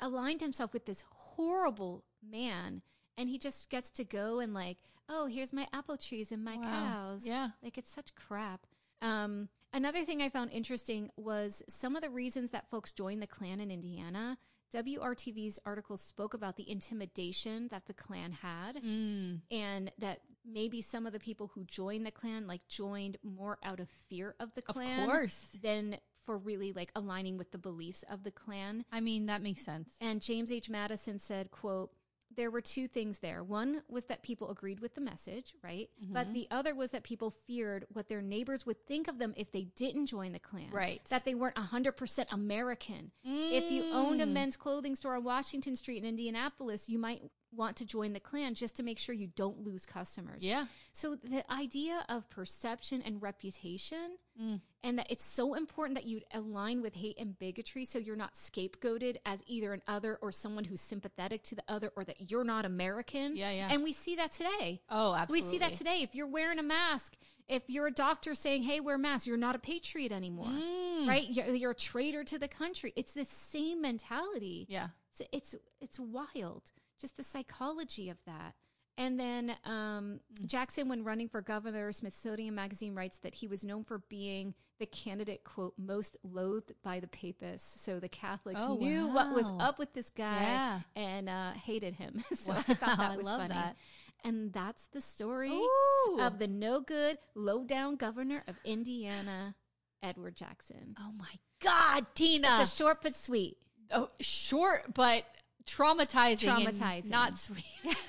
aligned 0.00 0.40
himself 0.40 0.72
with 0.72 0.86
this 0.86 1.04
horrible 1.10 2.04
man 2.26 2.80
and 3.18 3.28
he 3.28 3.38
just 3.38 3.68
gets 3.70 3.90
to 3.90 4.04
go 4.04 4.38
and 4.40 4.54
like, 4.54 4.78
oh, 5.08 5.26
here's 5.26 5.52
my 5.52 5.66
apple 5.72 5.96
trees 5.98 6.32
and 6.32 6.42
my 6.44 6.56
Wow. 6.56 6.62
cows. 6.64 7.20
Yeah. 7.24 7.50
Like 7.62 7.76
it's 7.78 7.90
such 7.92 8.14
crap. 8.14 8.66
Um, 9.02 9.48
another 9.74 10.04
thing 10.04 10.22
I 10.22 10.30
found 10.30 10.50
interesting 10.52 11.10
was 11.16 11.62
some 11.68 11.96
of 11.96 12.02
the 12.02 12.10
reasons 12.10 12.50
that 12.52 12.70
folks 12.70 12.92
joined 12.92 13.20
the 13.20 13.26
Klan 13.26 13.60
in 13.60 13.70
Indiana. 13.70 14.38
WRTV's 14.74 15.60
article 15.64 15.96
spoke 15.96 16.34
about 16.34 16.56
the 16.56 16.68
intimidation 16.68 17.68
that 17.70 17.86
the 17.86 17.94
Klan 17.94 18.32
had 18.32 18.82
Mm. 18.82 19.40
and 19.50 19.92
that 19.98 20.20
maybe 20.46 20.80
some 20.80 21.06
of 21.06 21.12
the 21.12 21.18
people 21.18 21.50
who 21.54 21.64
joined 21.64 22.06
the 22.06 22.10
Klan 22.10 22.46
like 22.46 22.66
joined 22.68 23.16
more 23.22 23.58
out 23.62 23.80
of 23.80 23.88
fear 24.08 24.34
of 24.40 24.54
the 24.54 24.62
Of 24.68 24.74
course. 25.06 25.48
than 25.62 25.98
for 26.24 26.36
really 26.38 26.72
like 26.72 26.90
aligning 26.96 27.36
with 27.38 27.52
the 27.52 27.58
beliefs 27.58 28.04
of 28.10 28.24
the 28.24 28.30
Klan. 28.30 28.84
I 28.92 29.00
mean, 29.00 29.26
that 29.26 29.42
makes 29.42 29.64
sense. 29.64 29.90
And 30.00 30.20
James 30.20 30.50
H. 30.50 30.68
Madison 30.68 31.18
said, 31.18 31.50
quote, 31.50 31.90
there 32.36 32.50
were 32.50 32.60
two 32.60 32.88
things 32.88 33.20
there. 33.20 33.42
One 33.44 33.82
was 33.88 34.04
that 34.06 34.22
people 34.22 34.50
agreed 34.50 34.80
with 34.80 34.94
the 34.96 35.00
message, 35.00 35.54
right? 35.62 35.88
Mm-hmm. 36.02 36.12
But 36.12 36.34
the 36.34 36.48
other 36.50 36.74
was 36.74 36.90
that 36.90 37.04
people 37.04 37.30
feared 37.30 37.86
what 37.92 38.08
their 38.08 38.20
neighbors 38.20 38.66
would 38.66 38.84
think 38.86 39.06
of 39.08 39.18
them 39.18 39.32
if 39.36 39.52
they 39.52 39.68
didn't 39.76 40.06
join 40.06 40.32
the 40.32 40.40
Klan. 40.40 40.68
Right. 40.72 41.00
That 41.08 41.24
they 41.24 41.36
weren't 41.36 41.54
100% 41.56 42.26
American. 42.32 43.12
If 43.24 43.70
you 43.70 43.84
owned 43.92 44.20
a 44.20 44.26
Mm. 44.26 44.32
men's 44.32 44.56
clothing 44.56 44.96
store 44.96 45.14
on 45.14 45.22
Washington 45.24 45.76
Street 45.76 45.98
in 45.98 46.04
Indianapolis, 46.04 46.88
you 46.88 46.98
might 46.98 47.22
want 47.56 47.76
to 47.78 47.84
join 47.84 48.12
the 48.12 48.20
Klan 48.20 48.54
just 48.54 48.76
to 48.76 48.82
make 48.82 48.98
sure 48.98 49.14
you 49.14 49.28
don't 49.34 49.64
lose 49.64 49.86
customers. 49.86 50.44
Yeah. 50.44 50.66
So 50.92 51.16
the 51.16 51.50
idea 51.52 52.04
of 52.08 52.28
perception 52.30 53.02
and 53.02 53.20
reputation, 53.22 54.18
Mm. 54.40 54.60
and 54.84 54.98
that 54.98 55.06
it's 55.08 55.24
so 55.24 55.54
important 55.54 55.96
that 55.98 56.04
you 56.04 56.20
align 56.34 56.82
with 56.82 56.94
hate 56.94 57.16
and 57.18 57.38
bigotry, 57.38 57.86
so 57.86 57.98
you're 57.98 58.16
not 58.16 58.34
scapegoated 58.34 59.16
as 59.24 59.42
either 59.46 59.72
an 59.72 59.80
other 59.88 60.18
or 60.20 60.30
someone 60.30 60.64
who's 60.64 60.80
sympathetic 60.82 61.42
to 61.44 61.54
the 61.54 61.64
other, 61.68 61.90
or 61.96 62.04
that 62.04 62.30
you're 62.30 62.44
not 62.44 62.66
American. 62.66 63.34
Yeah, 63.34 63.50
yeah. 63.50 63.68
And 63.72 63.82
we 63.82 63.92
see 63.92 64.16
that 64.16 64.32
today. 64.32 64.82
Oh, 64.90 65.14
absolutely. 65.14 65.46
We 65.46 65.50
see 65.52 65.58
that 65.60 65.72
today. 65.74 66.02
If 66.02 66.14
you're 66.14 66.26
wearing 66.26 66.58
a 66.58 66.62
mask, 66.62 67.16
if 67.48 67.62
you're 67.68 67.86
a 67.86 67.90
doctor 67.92 68.34
saying, 68.34 68.64
"Hey, 68.64 68.78
wear 68.80 68.96
a 68.96 68.98
mask, 68.98 69.26
you're 69.26 69.38
not 69.38 69.54
a 69.54 69.58
patriot 69.58 70.12
anymore, 70.12 70.48
Mm. 70.48 71.08
right? 71.08 71.26
You're, 71.30 71.54
you're 71.54 71.70
a 71.70 71.74
traitor 71.74 72.22
to 72.24 72.38
the 72.38 72.48
country. 72.48 72.92
It's 72.94 73.12
the 73.12 73.24
same 73.24 73.80
mentality 73.80 74.66
Yeah. 74.68 74.88
it's 75.12 75.22
it's 75.32 75.54
it's 75.80 75.98
wild 75.98 76.72
just 77.00 77.16
the 77.16 77.22
psychology 77.22 78.08
of 78.10 78.16
that 78.26 78.54
and 78.98 79.18
then 79.20 79.54
um, 79.64 80.20
jackson 80.46 80.88
when 80.88 81.04
running 81.04 81.28
for 81.28 81.40
governor 81.42 81.92
smithsonian 81.92 82.54
magazine 82.54 82.94
writes 82.94 83.18
that 83.18 83.34
he 83.34 83.46
was 83.48 83.64
known 83.64 83.84
for 83.84 83.98
being 84.08 84.54
the 84.78 84.86
candidate 84.86 85.42
quote 85.44 85.74
most 85.78 86.16
loathed 86.22 86.72
by 86.82 87.00
the 87.00 87.06
papists 87.08 87.80
so 87.80 87.98
the 88.00 88.08
catholics 88.08 88.60
Oh, 88.64 88.76
knew 88.76 89.06
what 89.08 89.34
was 89.34 89.46
up 89.58 89.78
with 89.78 89.92
this 89.94 90.10
guy 90.10 90.40
Yeah. 90.42 90.80
and 90.94 91.28
uh, 91.28 91.52
hated 91.52 91.94
him 91.94 92.24
so 92.34 92.52
Wow, 92.52 92.62
i 92.68 92.74
thought 92.74 92.98
that 92.98 93.16
was 93.16 93.26
funny 93.26 93.54
that. 93.54 93.76
and 94.24 94.52
that's 94.52 94.86
the 94.88 95.00
story 95.00 95.50
Ooh. 95.52 96.18
of 96.20 96.38
the 96.38 96.46
no 96.46 96.80
good 96.80 97.18
low 97.34 97.64
down 97.64 97.96
governor 97.96 98.42
of 98.48 98.56
indiana 98.64 99.54
edward 100.02 100.36
jackson 100.36 100.94
oh 101.00 101.12
my 101.18 101.26
God, 101.62 102.04
Tina. 102.14 102.58
it's 102.60 102.72
a 102.74 102.76
short 102.76 103.00
but 103.02 103.14
sweet 103.14 103.56
oh, 103.90 104.10
short, 104.20 104.92
but 104.94 105.24
traumatizing. 105.66 106.48
Traumatizing. 106.48 107.10
not 107.10 107.36
sweet. 107.36 107.64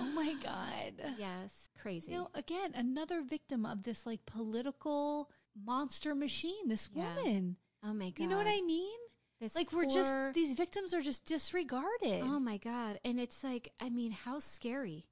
oh 0.00 0.10
my 0.14 0.34
God. 0.42 1.14
yes 1.18 1.68
crazy 1.80 2.12
You 2.12 2.18
know, 2.18 2.28
again, 2.34 2.72
another 2.74 3.22
victim 3.22 3.66
of 3.66 3.82
this 3.82 4.06
like 4.06 4.24
political 4.26 5.30
monster 5.64 6.14
machine, 6.14 6.68
this 6.68 6.88
Yeah. 6.94 7.14
woman. 7.16 7.56
oh 7.84 7.92
my 7.92 8.10
god 8.10 8.18
You 8.22 8.28
know 8.28 8.36
what 8.36 8.46
I 8.46 8.60
mean? 8.62 8.98
This 9.40 9.54
Like 9.54 9.72
we're 9.72 9.84
just 9.86 10.34
these 10.34 10.54
victims 10.54 10.94
are 10.94 11.02
just 11.02 11.26
disregarded. 11.26 12.22
Oh 12.22 12.38
my 12.40 12.56
god! 12.56 12.98
And 13.04 13.20
it's 13.20 13.44
like, 13.44 13.70
I 13.78 13.90
mean, 13.90 14.12
how 14.12 14.38
scary? 14.38 15.06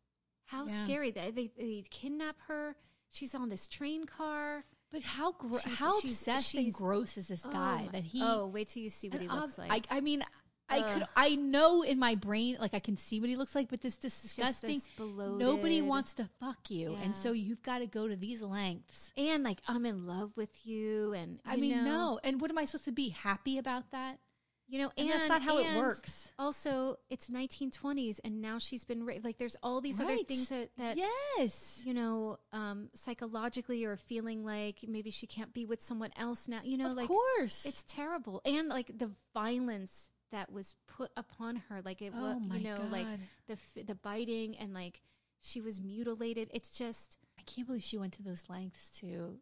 How 0.47 0.67
Yeah. 0.67 0.83
scary 0.83 1.11
that 1.11 1.35
they, 1.35 1.51
they 1.59 1.85
kidnap 1.91 2.37
her. 2.49 2.77
She's 3.11 3.35
on 3.35 3.51
this 3.51 3.69
train 3.69 4.05
car. 4.07 4.65
but 4.91 5.03
how 5.03 5.33
gro- 5.33 5.59
She's- 5.59 5.79
how 5.79 6.01
she's- 6.01 6.15
obsessed 6.15 6.55
and 6.55 6.73
gross 6.73 7.19
is 7.19 7.29
this 7.29 7.45
Oh 7.45 7.51
guy 7.51 7.89
that 7.93 8.05
he 8.05 8.21
Oh, 8.23 8.47
wait 8.47 8.69
till 8.69 8.83
you 8.83 8.89
see 8.91 9.09
what 9.11 9.21
he 9.21 9.29
looks 9.29 9.59
ob- 9.59 9.69
like. 9.69 9.87
I 9.91 9.97
I 9.99 10.01
mean 10.01 10.25
I 10.69 10.83
could 10.83 11.07
I 11.15 11.35
know 11.37 11.83
in 11.83 11.99
my 11.99 12.15
brain 12.15 12.57
like 12.61 12.75
I 12.75 12.79
can 12.79 12.97
see 12.97 13.21
what 13.21 13.29
he 13.29 13.37
looks 13.37 13.55
like, 13.55 13.69
but 13.69 13.81
this 13.81 13.97
disgusting. 13.97 14.83
Nobody 14.99 15.83
wants 15.83 16.15
to 16.15 16.29
fuck 16.41 16.71
you, 16.71 16.93
Yeah. 16.93 17.03
and 17.03 17.17
so 17.17 17.33
you've 17.33 17.63
got 17.63 17.79
to 17.79 17.87
go 17.87 18.09
to 18.09 18.17
these 18.17 18.43
lengths. 18.43 19.13
And 19.17 19.43
like, 19.45 19.61
I'm 19.69 19.85
in 19.87 20.07
love 20.07 20.33
with 20.37 20.67
you, 20.67 21.13
and 21.13 21.39
I 21.45 21.57
mean, 21.57 21.85
know, 21.85 21.85
no. 21.85 22.21
And 22.25 22.41
what 22.41 22.51
am 22.51 22.59
I 22.59 22.65
supposed 22.65 22.87
to 22.87 22.93
be 22.93 23.11
happy 23.11 23.59
about 23.59 23.91
that? 23.91 24.19
you 24.67 24.79
know, 24.79 24.91
And 24.97 25.11
and, 25.11 25.21
that's 25.21 25.29
not 25.29 25.43
how 25.43 25.59
it 25.59 25.77
works. 25.77 26.33
Also, 26.39 26.97
it's 27.11 27.29
1920s, 27.29 28.19
and 28.25 28.41
now 28.41 28.59
she's 28.59 28.85
been 28.85 29.05
ra- 29.05 29.17
like, 29.23 29.37
there's 29.39 29.57
all 29.63 29.81
these 29.81 30.01
other 30.01 30.17
things 30.25 30.49
that 30.49 30.71
that 30.79 30.97
yes. 30.97 31.83
you 31.85 31.93
know, 31.93 32.39
um, 32.53 32.89
psychologically 32.95 33.85
or 33.85 33.97
feeling 33.97 34.45
like 34.45 34.79
maybe 34.89 35.11
she 35.11 35.27
can't 35.27 35.53
be 35.53 35.67
with 35.67 35.83
someone 35.83 36.11
else 36.17 36.49
now. 36.49 36.61
You 36.65 36.79
know, 36.79 36.91
of 36.91 36.97
like 36.97 37.09
course. 37.09 37.67
It's 37.67 37.85
terrible. 37.87 38.41
And 38.45 38.69
like 38.69 38.91
the 38.99 39.11
violence 39.35 40.09
that 40.33 40.53
was 40.53 40.75
put 40.87 41.11
upon 41.17 41.57
her, 41.69 41.81
like 41.85 42.03
it 42.03 42.13
was, 42.13 42.37
Oh 42.37 42.55
you 42.55 42.65
know, 42.65 42.77
like 42.91 43.07
the 43.47 43.57
the 43.83 43.95
biting 43.95 44.57
and 44.57 44.75
like 44.75 45.01
she 45.41 45.61
was 45.61 45.81
mutilated. 45.81 46.51
It's 46.53 46.71
just, 46.71 47.19
I 47.39 47.43
can't 47.43 47.67
believe 47.67 47.83
she 47.83 47.99
went 47.99 48.15
to 48.15 48.23
those 48.23 48.45
lengths 48.49 48.91
to 49.01 49.39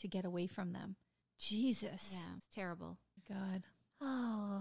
to 0.00 0.08
get 0.08 0.24
away 0.24 0.46
from 0.46 0.72
them. 0.72 0.96
Jesus. 1.38 2.10
yeah, 2.12 2.36
it's 2.36 2.54
terrible. 2.54 2.98
God. 3.28 3.62
Oh, 4.00 4.60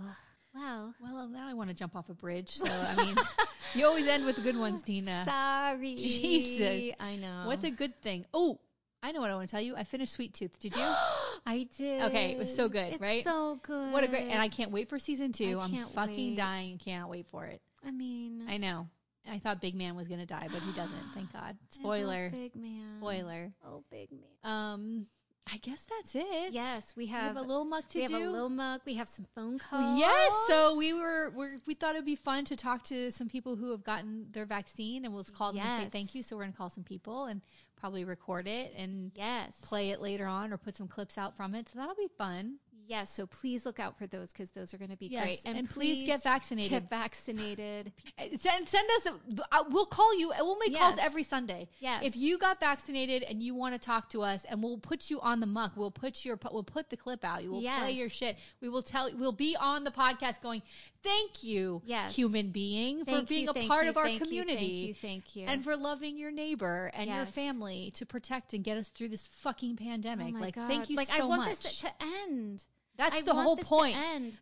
well. 0.53 0.93
Well, 1.01 1.27
now 1.27 1.47
I 1.49 1.53
want 1.53 1.69
to 1.69 1.75
jump 1.75 1.95
off 1.95 2.09
a 2.09 2.13
bridge. 2.13 2.57
So 2.57 2.67
I 2.67 2.95
mean, 2.95 3.15
you 3.73 3.85
always 3.85 4.07
end 4.07 4.25
with 4.25 4.35
the 4.35 4.41
good 4.41 4.57
ones, 4.57 4.83
Tina. 4.83 5.23
Sorry. 5.25 5.95
Jesus. 5.95 6.95
I 6.99 7.15
know. 7.15 7.43
What's 7.45 7.63
a 7.63 7.71
good 7.71 7.99
thing? 8.01 8.25
Oh, 8.33 8.59
I 9.01 9.11
know 9.11 9.21
what 9.21 9.31
I 9.31 9.35
want 9.35 9.49
to 9.49 9.51
tell 9.55 9.63
you. 9.63 9.75
I 9.75 9.83
finished 9.83 10.13
Sweet 10.13 10.33
Tooth. 10.33 10.57
Did 10.59 10.75
you? 10.75 10.93
I 11.45 11.67
did. 11.77 12.01
Okay, 12.03 12.31
it 12.31 12.37
was 12.37 12.53
so 12.55 12.69
good, 12.69 12.93
It's 12.93 13.01
right? 13.01 13.23
So 13.23 13.59
good. 13.63 13.91
what 13.91 14.03
a 14.03 14.07
great! 14.07 14.29
And 14.29 14.41
I 14.41 14.47
can't 14.47 14.71
wait 14.71 14.89
for 14.89 14.97
season 14.99 15.31
two. 15.31 15.59
I 15.59 15.65
I'm 15.65 15.75
fucking 15.85 16.29
wait. 16.31 16.37
dying. 16.37 16.77
Cannot 16.77 17.09
wait 17.09 17.27
for 17.27 17.45
it. 17.45 17.61
I 17.85 17.91
mean, 17.91 18.45
I 18.47 18.57
know. 18.57 18.87
I 19.29 19.39
thought 19.39 19.61
Big 19.61 19.75
Man 19.75 19.95
was 19.95 20.07
gonna 20.07 20.25
die, 20.25 20.47
but 20.51 20.61
he 20.61 20.71
doesn't. 20.73 20.95
Thank 21.13 21.31
God. 21.33 21.57
Spoiler. 21.69 22.29
big 22.29 22.55
man. 22.55 22.97
Spoiler. 22.99 23.51
Oh, 23.65 23.83
big 23.89 24.09
man. 24.11 24.51
Um, 24.51 25.05
I 25.51 25.57
guess 25.57 25.85
that's 25.89 26.15
it. 26.15 26.53
Yes, 26.53 26.93
we 26.95 27.03
We 27.03 27.07
have, 27.11 27.35
have 27.35 27.37
a 27.37 27.41
little 27.41 27.65
muck 27.65 27.89
to 27.89 27.97
we 27.97 28.01
have 28.03 28.11
do. 28.11 28.29
a 28.29 28.31
little 28.31 28.49
muck. 28.49 28.81
We 28.85 28.93
have 28.95 29.09
some 29.09 29.25
phone 29.35 29.59
calls. 29.59 29.99
Yes. 29.99 30.33
So 30.47 30.75
we 30.77 30.93
were, 30.93 31.31
we're, 31.35 31.59
we 31.65 31.73
thought 31.73 31.95
it'd 31.95 32.05
be 32.05 32.15
fun 32.15 32.45
to 32.45 32.55
talk 32.55 32.83
to 32.85 33.11
some 33.11 33.27
people 33.27 33.57
who 33.57 33.71
have 33.71 33.83
gotten 33.83 34.27
their 34.31 34.45
vaccine, 34.45 35.03
and 35.03 35.13
we'll 35.13 35.25
call 35.25 35.51
them 35.51 35.61
and 35.61 35.83
say 35.83 35.89
thank 35.89 36.15
you. 36.15 36.23
So 36.23 36.37
we're 36.37 36.43
gonna 36.43 36.53
call 36.53 36.69
some 36.69 36.85
people 36.85 37.25
and 37.25 37.41
probably 37.83 38.05
record 38.05 38.47
it 38.47 38.73
and 38.77 39.11
Yes. 39.13 39.59
play 39.61 39.89
it 39.89 39.99
later 39.99 40.25
on 40.25 40.53
or 40.53 40.57
put 40.57 40.73
some 40.73 40.87
clips 40.87 41.17
out 41.17 41.35
from 41.35 41.53
it. 41.53 41.67
So 41.67 41.77
that'll 41.77 41.95
be 41.95 42.07
fun. 42.17 42.59
Yes, 42.87 43.13
so 43.13 43.25
please 43.25 43.65
look 43.65 43.79
out 43.79 43.97
for 43.97 44.07
those 44.07 44.31
because 44.31 44.51
those 44.51 44.73
are 44.73 44.77
going 44.77 44.91
to 44.91 44.97
be 44.97 45.07
Yes, 45.07 45.23
great. 45.23 45.39
and 45.45 45.69
please 45.69 46.05
get 46.05 46.23
vaccinated. 46.23 46.71
Get 46.71 46.89
vaccinated. 46.89 47.91
Uh, 48.19 48.25
Send, 48.39 48.67
send 48.67 48.87
us. 48.97 49.07
A, 49.07 49.55
uh, 49.55 49.63
we'll 49.69 49.85
call 49.87 50.17
you. 50.17 50.31
We'll 50.37 50.57
make 50.59 50.77
calls 50.77 50.97
every 50.99 51.23
Sunday. 51.23 51.67
Yes. 51.79 52.03
If 52.05 52.15
you 52.15 52.37
got 52.37 52.59
vaccinated 52.59 53.23
and 53.23 53.41
you 53.41 53.55
want 53.55 53.73
to 53.73 53.83
talk 53.83 54.09
to 54.09 54.21
us, 54.21 54.45
and 54.45 54.61
we'll 54.61 54.77
put 54.77 55.09
you 55.09 55.19
on 55.21 55.39
the 55.39 55.45
muck. 55.47 55.73
We'll 55.75 55.89
put 55.91 56.23
your. 56.25 56.37
We'll 56.51 56.63
put 56.63 56.89
the 56.89 56.97
clip 56.97 57.23
out. 57.25 57.41
We'll 57.43 57.61
play 57.61 57.89
Yes. 57.91 57.93
your 57.95 58.09
shit. 58.09 58.37
We 58.61 58.69
will 58.69 58.83
tell. 58.83 59.09
We'll 59.15 59.31
be 59.31 59.55
on 59.55 59.83
the 59.83 59.91
podcast 59.91 60.41
going. 60.41 60.61
Thank 61.01 61.43
you, 61.43 61.81
Yes. 61.85 62.15
human 62.15 62.51
being, 62.51 63.03
Thank 63.03 63.21
for 63.21 63.25
being 63.25 63.45
you, 63.45 63.51
a 63.51 63.67
part 63.67 63.83
you, 63.83 63.89
of 63.89 63.97
our 63.97 64.05
thank 64.05 64.19
you, 64.21 64.25
community. 64.25 64.55
Thank 64.57 64.87
you, 64.87 64.93
thank 64.93 65.35
you. 65.35 65.45
And 65.47 65.63
for 65.63 65.75
loving 65.75 66.17
your 66.17 66.31
neighbor 66.31 66.91
and 66.93 67.09
your 67.09 67.25
family 67.25 67.91
to 67.95 68.05
protect 68.05 68.53
and 68.53 68.63
get 68.63 68.77
us 68.77 68.87
through 68.87 69.09
this 69.09 69.27
fucking 69.27 69.77
oh 69.81 69.83
pandemic. 69.83 70.33
my 70.33 70.39
like, 70.39 70.55
God. 70.55 70.69
thank 70.69 70.89
you 70.89 70.95
like, 70.95 71.09
so 71.09 71.23
I 71.23 71.27
want 71.27 71.41
much. 71.43 71.61
this 71.61 71.79
to 71.81 71.91
end. 72.01 72.63
That's 72.95 73.17
I 73.17 73.21
the 73.21 73.33
whole 73.33 73.57
point. 73.57 73.95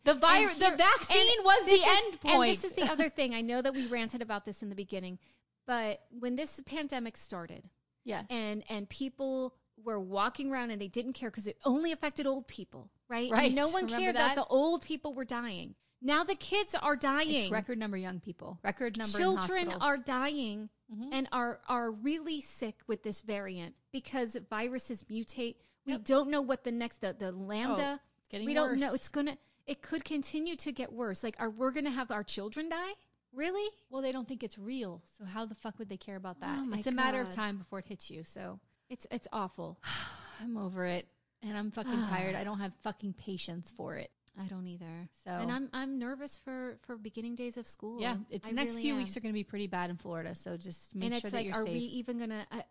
The 0.03 0.11
And 0.11 0.21
virus, 0.21 0.57
the 0.57 0.75
vaccine 0.77 1.37
was 1.43 1.65
the 1.65 1.71
is- 1.73 1.83
end 1.85 2.19
point. 2.21 2.35
And 2.35 2.43
this 2.51 2.63
is 2.65 2.73
the 2.73 2.83
other 2.91 3.07
thing. 3.17 3.33
I 3.33 3.41
know 3.41 3.61
that 3.61 3.73
we 3.73 3.87
ranted 3.87 4.21
about 4.21 4.45
this 4.45 4.61
in 4.61 4.69
the 4.69 4.75
beginning, 4.75 5.19
but 5.67 6.01
when 6.19 6.35
this 6.35 6.59
pandemic 6.65 7.15
started, 7.17 7.69
yes. 8.03 8.25
and 8.29 8.63
and 8.69 8.89
people 8.89 9.55
were 9.83 9.99
walking 9.99 10.51
around 10.51 10.69
and 10.71 10.81
they 10.81 10.87
didn't 10.89 11.13
care 11.13 11.31
because 11.31 11.47
it 11.47 11.57
only 11.65 11.91
affected 11.91 12.27
old 12.27 12.47
people, 12.47 12.91
right? 13.09 13.23
And 13.29 13.31
Right. 13.31 13.53
no 13.53 13.67
one 13.69 13.85
Remember 13.85 14.03
cared 14.03 14.15
that? 14.17 14.35
that? 14.35 14.35
the 14.35 14.45
old 14.45 14.81
people 14.83 15.13
were 15.13 15.25
dying. 15.25 15.75
Now 16.01 16.23
the 16.23 16.35
kids 16.35 16.75
are 16.75 16.95
dying. 16.95 17.43
It's 17.45 17.51
record 17.51 17.77
number 17.77 17.95
young 17.97 18.19
people. 18.19 18.59
Record 18.63 18.97
number 18.97 19.17
Children 19.17 19.71
are 19.71 19.97
dying 19.97 20.69
Mhm. 20.93 21.09
and 21.13 21.27
are 21.31 21.61
are 21.69 21.89
really 21.91 22.41
sick 22.41 22.75
with 22.87 23.03
this 23.03 23.21
variant 23.21 23.75
because 23.91 24.35
viruses 24.49 25.03
mutate. 25.05 25.55
We 25.85 25.93
Yep. 25.93 26.03
don't 26.03 26.29
know 26.29 26.41
what 26.41 26.63
the 26.63 26.71
next 26.71 27.01
the, 27.01 27.13
the 27.13 27.31
lambda. 27.31 27.99
Oh, 28.03 28.07
getting 28.31 28.45
we 28.47 28.53
don't 28.53 28.79
know. 28.79 28.93
It's 28.93 29.09
gonna. 29.09 29.37
It 29.67 29.81
could 29.81 30.03
continue 30.03 30.55
to 30.57 30.71
get 30.71 30.91
worse. 30.91 31.23
Like, 31.23 31.35
are 31.39 31.49
we're 31.49 31.71
gonna 31.71 31.91
have 31.91 32.09
our 32.11 32.23
children 32.23 32.69
die? 32.69 32.91
Really? 33.33 33.69
Well, 33.89 34.01
they 34.01 34.11
don't 34.11 34.27
think 34.27 34.43
it's 34.43 34.57
real. 34.57 35.01
So 35.17 35.23
how 35.25 35.45
the 35.45 35.55
fuck 35.55 35.77
would 35.79 35.87
they 35.89 35.97
care 35.97 36.15
about 36.17 36.39
that? 36.41 36.59
Oh 36.59 36.73
it's 36.73 36.87
a 36.87 36.91
matter 36.91 37.21
of 37.21 37.31
time 37.33 37.57
before 37.57 37.79
it 37.79 37.85
hits 37.85 38.09
you. 38.09 38.23
So 38.25 38.59
It's 38.89 39.07
it's 39.11 39.27
awful. 39.31 39.79
I'm 40.41 40.57
over 40.57 40.85
it. 40.85 41.07
And 41.43 41.57
I'm 41.57 41.71
fucking 41.71 42.03
tired. 42.07 42.35
I 42.41 42.43
don't 42.43 42.59
have 42.59 42.73
fucking 42.83 43.13
patience 43.13 43.71
for 43.75 43.95
it. 43.95 44.11
I 44.41 44.45
don't 44.45 44.67
either. 44.67 45.07
So 45.23 45.31
And 45.31 45.51
I'm 45.51 45.69
I'm 45.73 45.99
nervous 45.99 46.37
for 46.37 46.77
for 46.81 46.97
beginning 46.97 47.35
days 47.35 47.57
of 47.57 47.67
school. 47.67 48.01
yeah, 48.01 48.15
it's 48.29 48.45
I 48.45 48.49
the 48.49 48.55
next 48.55 48.71
really 48.71 48.81
few 48.83 48.93
am. 48.93 48.99
weeks 48.99 49.15
are 49.15 49.19
going 49.21 49.33
to 49.33 49.37
be 49.37 49.43
pretty 49.43 49.67
bad 49.67 49.89
in 49.89 49.97
Florida. 49.97 50.35
So 50.35 50.57
just 50.57 50.95
make 50.95 51.11
and 51.11 51.21
sure 51.21 51.27
it's 51.27 51.31
that 51.31 51.37
like, 51.37 51.45
you're 51.45 51.55
are 51.55 51.65
safe. 51.65 51.73
we 51.73 51.79
even 51.79 52.17
gonna 52.19 52.45
uh, 52.51 52.61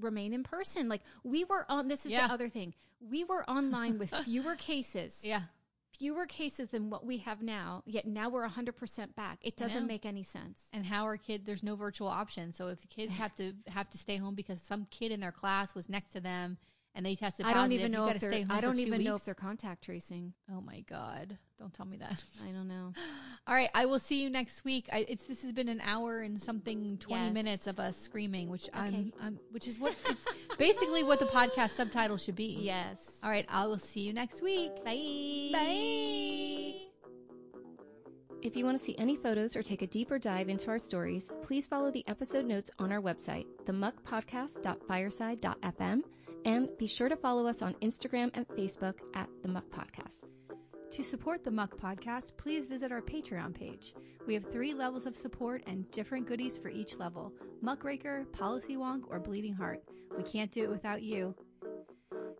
remain 0.00 0.32
in 0.32 0.42
person? 0.42 0.88
Like 0.88 1.02
we 1.24 1.44
were 1.44 1.66
on. 1.68 1.88
This 1.88 2.04
is 2.06 2.12
Yeah. 2.12 2.26
the 2.28 2.34
other 2.34 2.48
thing. 2.48 2.74
We 3.00 3.24
were 3.24 3.48
online 3.50 3.98
with 3.98 4.14
fewer 4.24 4.54
cases. 4.56 5.20
yeah. 5.24 5.42
fewer 5.98 6.24
cases 6.26 6.70
than 6.70 6.88
what 6.88 7.04
we 7.04 7.18
have 7.18 7.42
now. 7.42 7.82
Yet 7.84 8.06
now 8.06 8.28
we're 8.28 8.46
hundred 8.48 8.76
percent 8.76 9.14
back. 9.16 9.38
It 9.42 9.56
doesn't 9.56 9.86
make 9.86 10.06
any 10.06 10.22
sense. 10.22 10.64
And 10.72 10.86
how 10.86 11.06
are 11.06 11.16
kid? 11.16 11.44
There's 11.46 11.62
no 11.62 11.76
virtual 11.76 12.08
option. 12.08 12.52
So 12.52 12.68
if 12.68 12.80
the 12.80 12.86
kids 12.88 13.12
have 13.18 13.34
to 13.36 13.52
have 13.68 13.88
to 13.90 13.98
stay 13.98 14.16
home 14.16 14.34
because 14.34 14.60
some 14.62 14.86
kid 14.90 15.12
in 15.12 15.20
their 15.20 15.32
class 15.32 15.74
was 15.74 15.88
next 15.88 16.12
to 16.12 16.20
them 16.20 16.58
and 16.94 17.06
they 17.06 17.14
tested 17.14 17.46
I 17.46 17.54
don't 17.54 17.72
even 17.72 17.90
know 17.90 18.06
if 18.08 18.20
they're. 18.20 18.44
I 18.50 18.60
don't 18.60 18.76
two 18.76 18.82
even 18.82 19.02
know 19.02 19.14
if 19.14 19.24
they're 19.24 19.34
contact 19.34 19.84
tracing. 19.84 20.34
Oh 20.50 20.60
my 20.60 20.80
god! 20.80 21.38
Don't 21.58 21.72
tell 21.72 21.86
me 21.86 21.96
that. 21.98 22.22
I 22.48 22.52
don't 22.52 22.68
know. 22.68 22.92
All 23.46 23.54
right, 23.54 23.70
I 23.74 23.86
will 23.86 23.98
see 23.98 24.22
you 24.22 24.30
next 24.30 24.64
week. 24.64 24.88
I, 24.92 25.06
it's 25.08 25.24
this 25.24 25.42
has 25.42 25.52
been 25.52 25.68
an 25.68 25.80
hour 25.82 26.20
and 26.20 26.40
something, 26.40 26.98
twenty 26.98 27.24
Yes. 27.26 27.34
minutes 27.34 27.66
of 27.66 27.80
us 27.80 27.96
screaming, 27.96 28.48
which 28.50 28.68
I'm, 28.74 29.12
I'm, 29.20 29.38
which 29.50 29.66
is 29.66 29.80
what 29.80 29.94
it's 30.08 30.24
basically 30.58 31.02
what 31.02 31.18
the 31.18 31.26
podcast 31.26 31.70
subtitle 31.70 32.18
should 32.18 32.36
be. 32.36 32.58
Yes. 32.60 33.12
All 33.22 33.30
right, 33.30 33.46
I 33.48 33.66
will 33.66 33.78
see 33.78 34.00
you 34.00 34.12
next 34.12 34.42
week. 34.42 34.84
Bye. 34.84 35.48
Bye. 35.52 36.74
If 38.42 38.56
you 38.56 38.64
want 38.64 38.76
to 38.76 38.82
see 38.84 38.96
any 38.98 39.14
photos 39.16 39.54
or 39.54 39.62
take 39.62 39.82
a 39.82 39.86
deeper 39.86 40.18
dive 40.18 40.48
into 40.48 40.68
our 40.68 40.78
stories, 40.78 41.30
please 41.42 41.64
follow 41.64 41.92
the 41.92 42.04
episode 42.08 42.44
notes 42.44 42.72
on 42.80 42.90
our 42.90 43.00
website, 43.00 43.46
themuckpodcast.fireside.fm, 43.66 46.00
and 46.44 46.68
be 46.78 46.86
sure 46.86 47.08
to 47.08 47.16
follow 47.16 47.46
us 47.46 47.62
on 47.62 47.74
Instagram 47.82 48.30
and 48.34 48.46
Facebook 48.48 48.94
at 49.14 49.28
The 49.42 49.48
Muck 49.48 49.68
Podcast. 49.70 50.24
To 50.92 51.02
support 51.02 51.42
the 51.42 51.50
Muck 51.50 51.78
Podcast, 51.78 52.36
please 52.36 52.66
visit 52.66 52.92
our 52.92 53.00
Patreon 53.00 53.54
page. 53.54 53.94
We 54.26 54.34
have 54.34 54.44
three 54.50 54.74
levels 54.74 55.06
of 55.06 55.16
support 55.16 55.62
and 55.66 55.90
different 55.90 56.26
goodies 56.26 56.58
for 56.58 56.68
each 56.68 56.98
level 56.98 57.32
Muckraker, 57.62 58.26
Policy 58.32 58.76
Wonk, 58.76 59.02
or 59.08 59.18
Bleeding 59.18 59.54
Heart. 59.54 59.82
We 60.16 60.22
can't 60.22 60.52
do 60.52 60.64
it 60.64 60.70
without 60.70 61.02
you. 61.02 61.34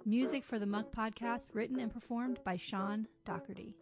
Music 0.04 0.44
for 0.44 0.58
the 0.58 0.66
Muck 0.66 0.92
Podcast 0.94 1.46
written 1.54 1.80
and 1.80 1.92
performed 1.92 2.40
by 2.44 2.56
Sean 2.56 3.06
Doherty. 3.24 3.76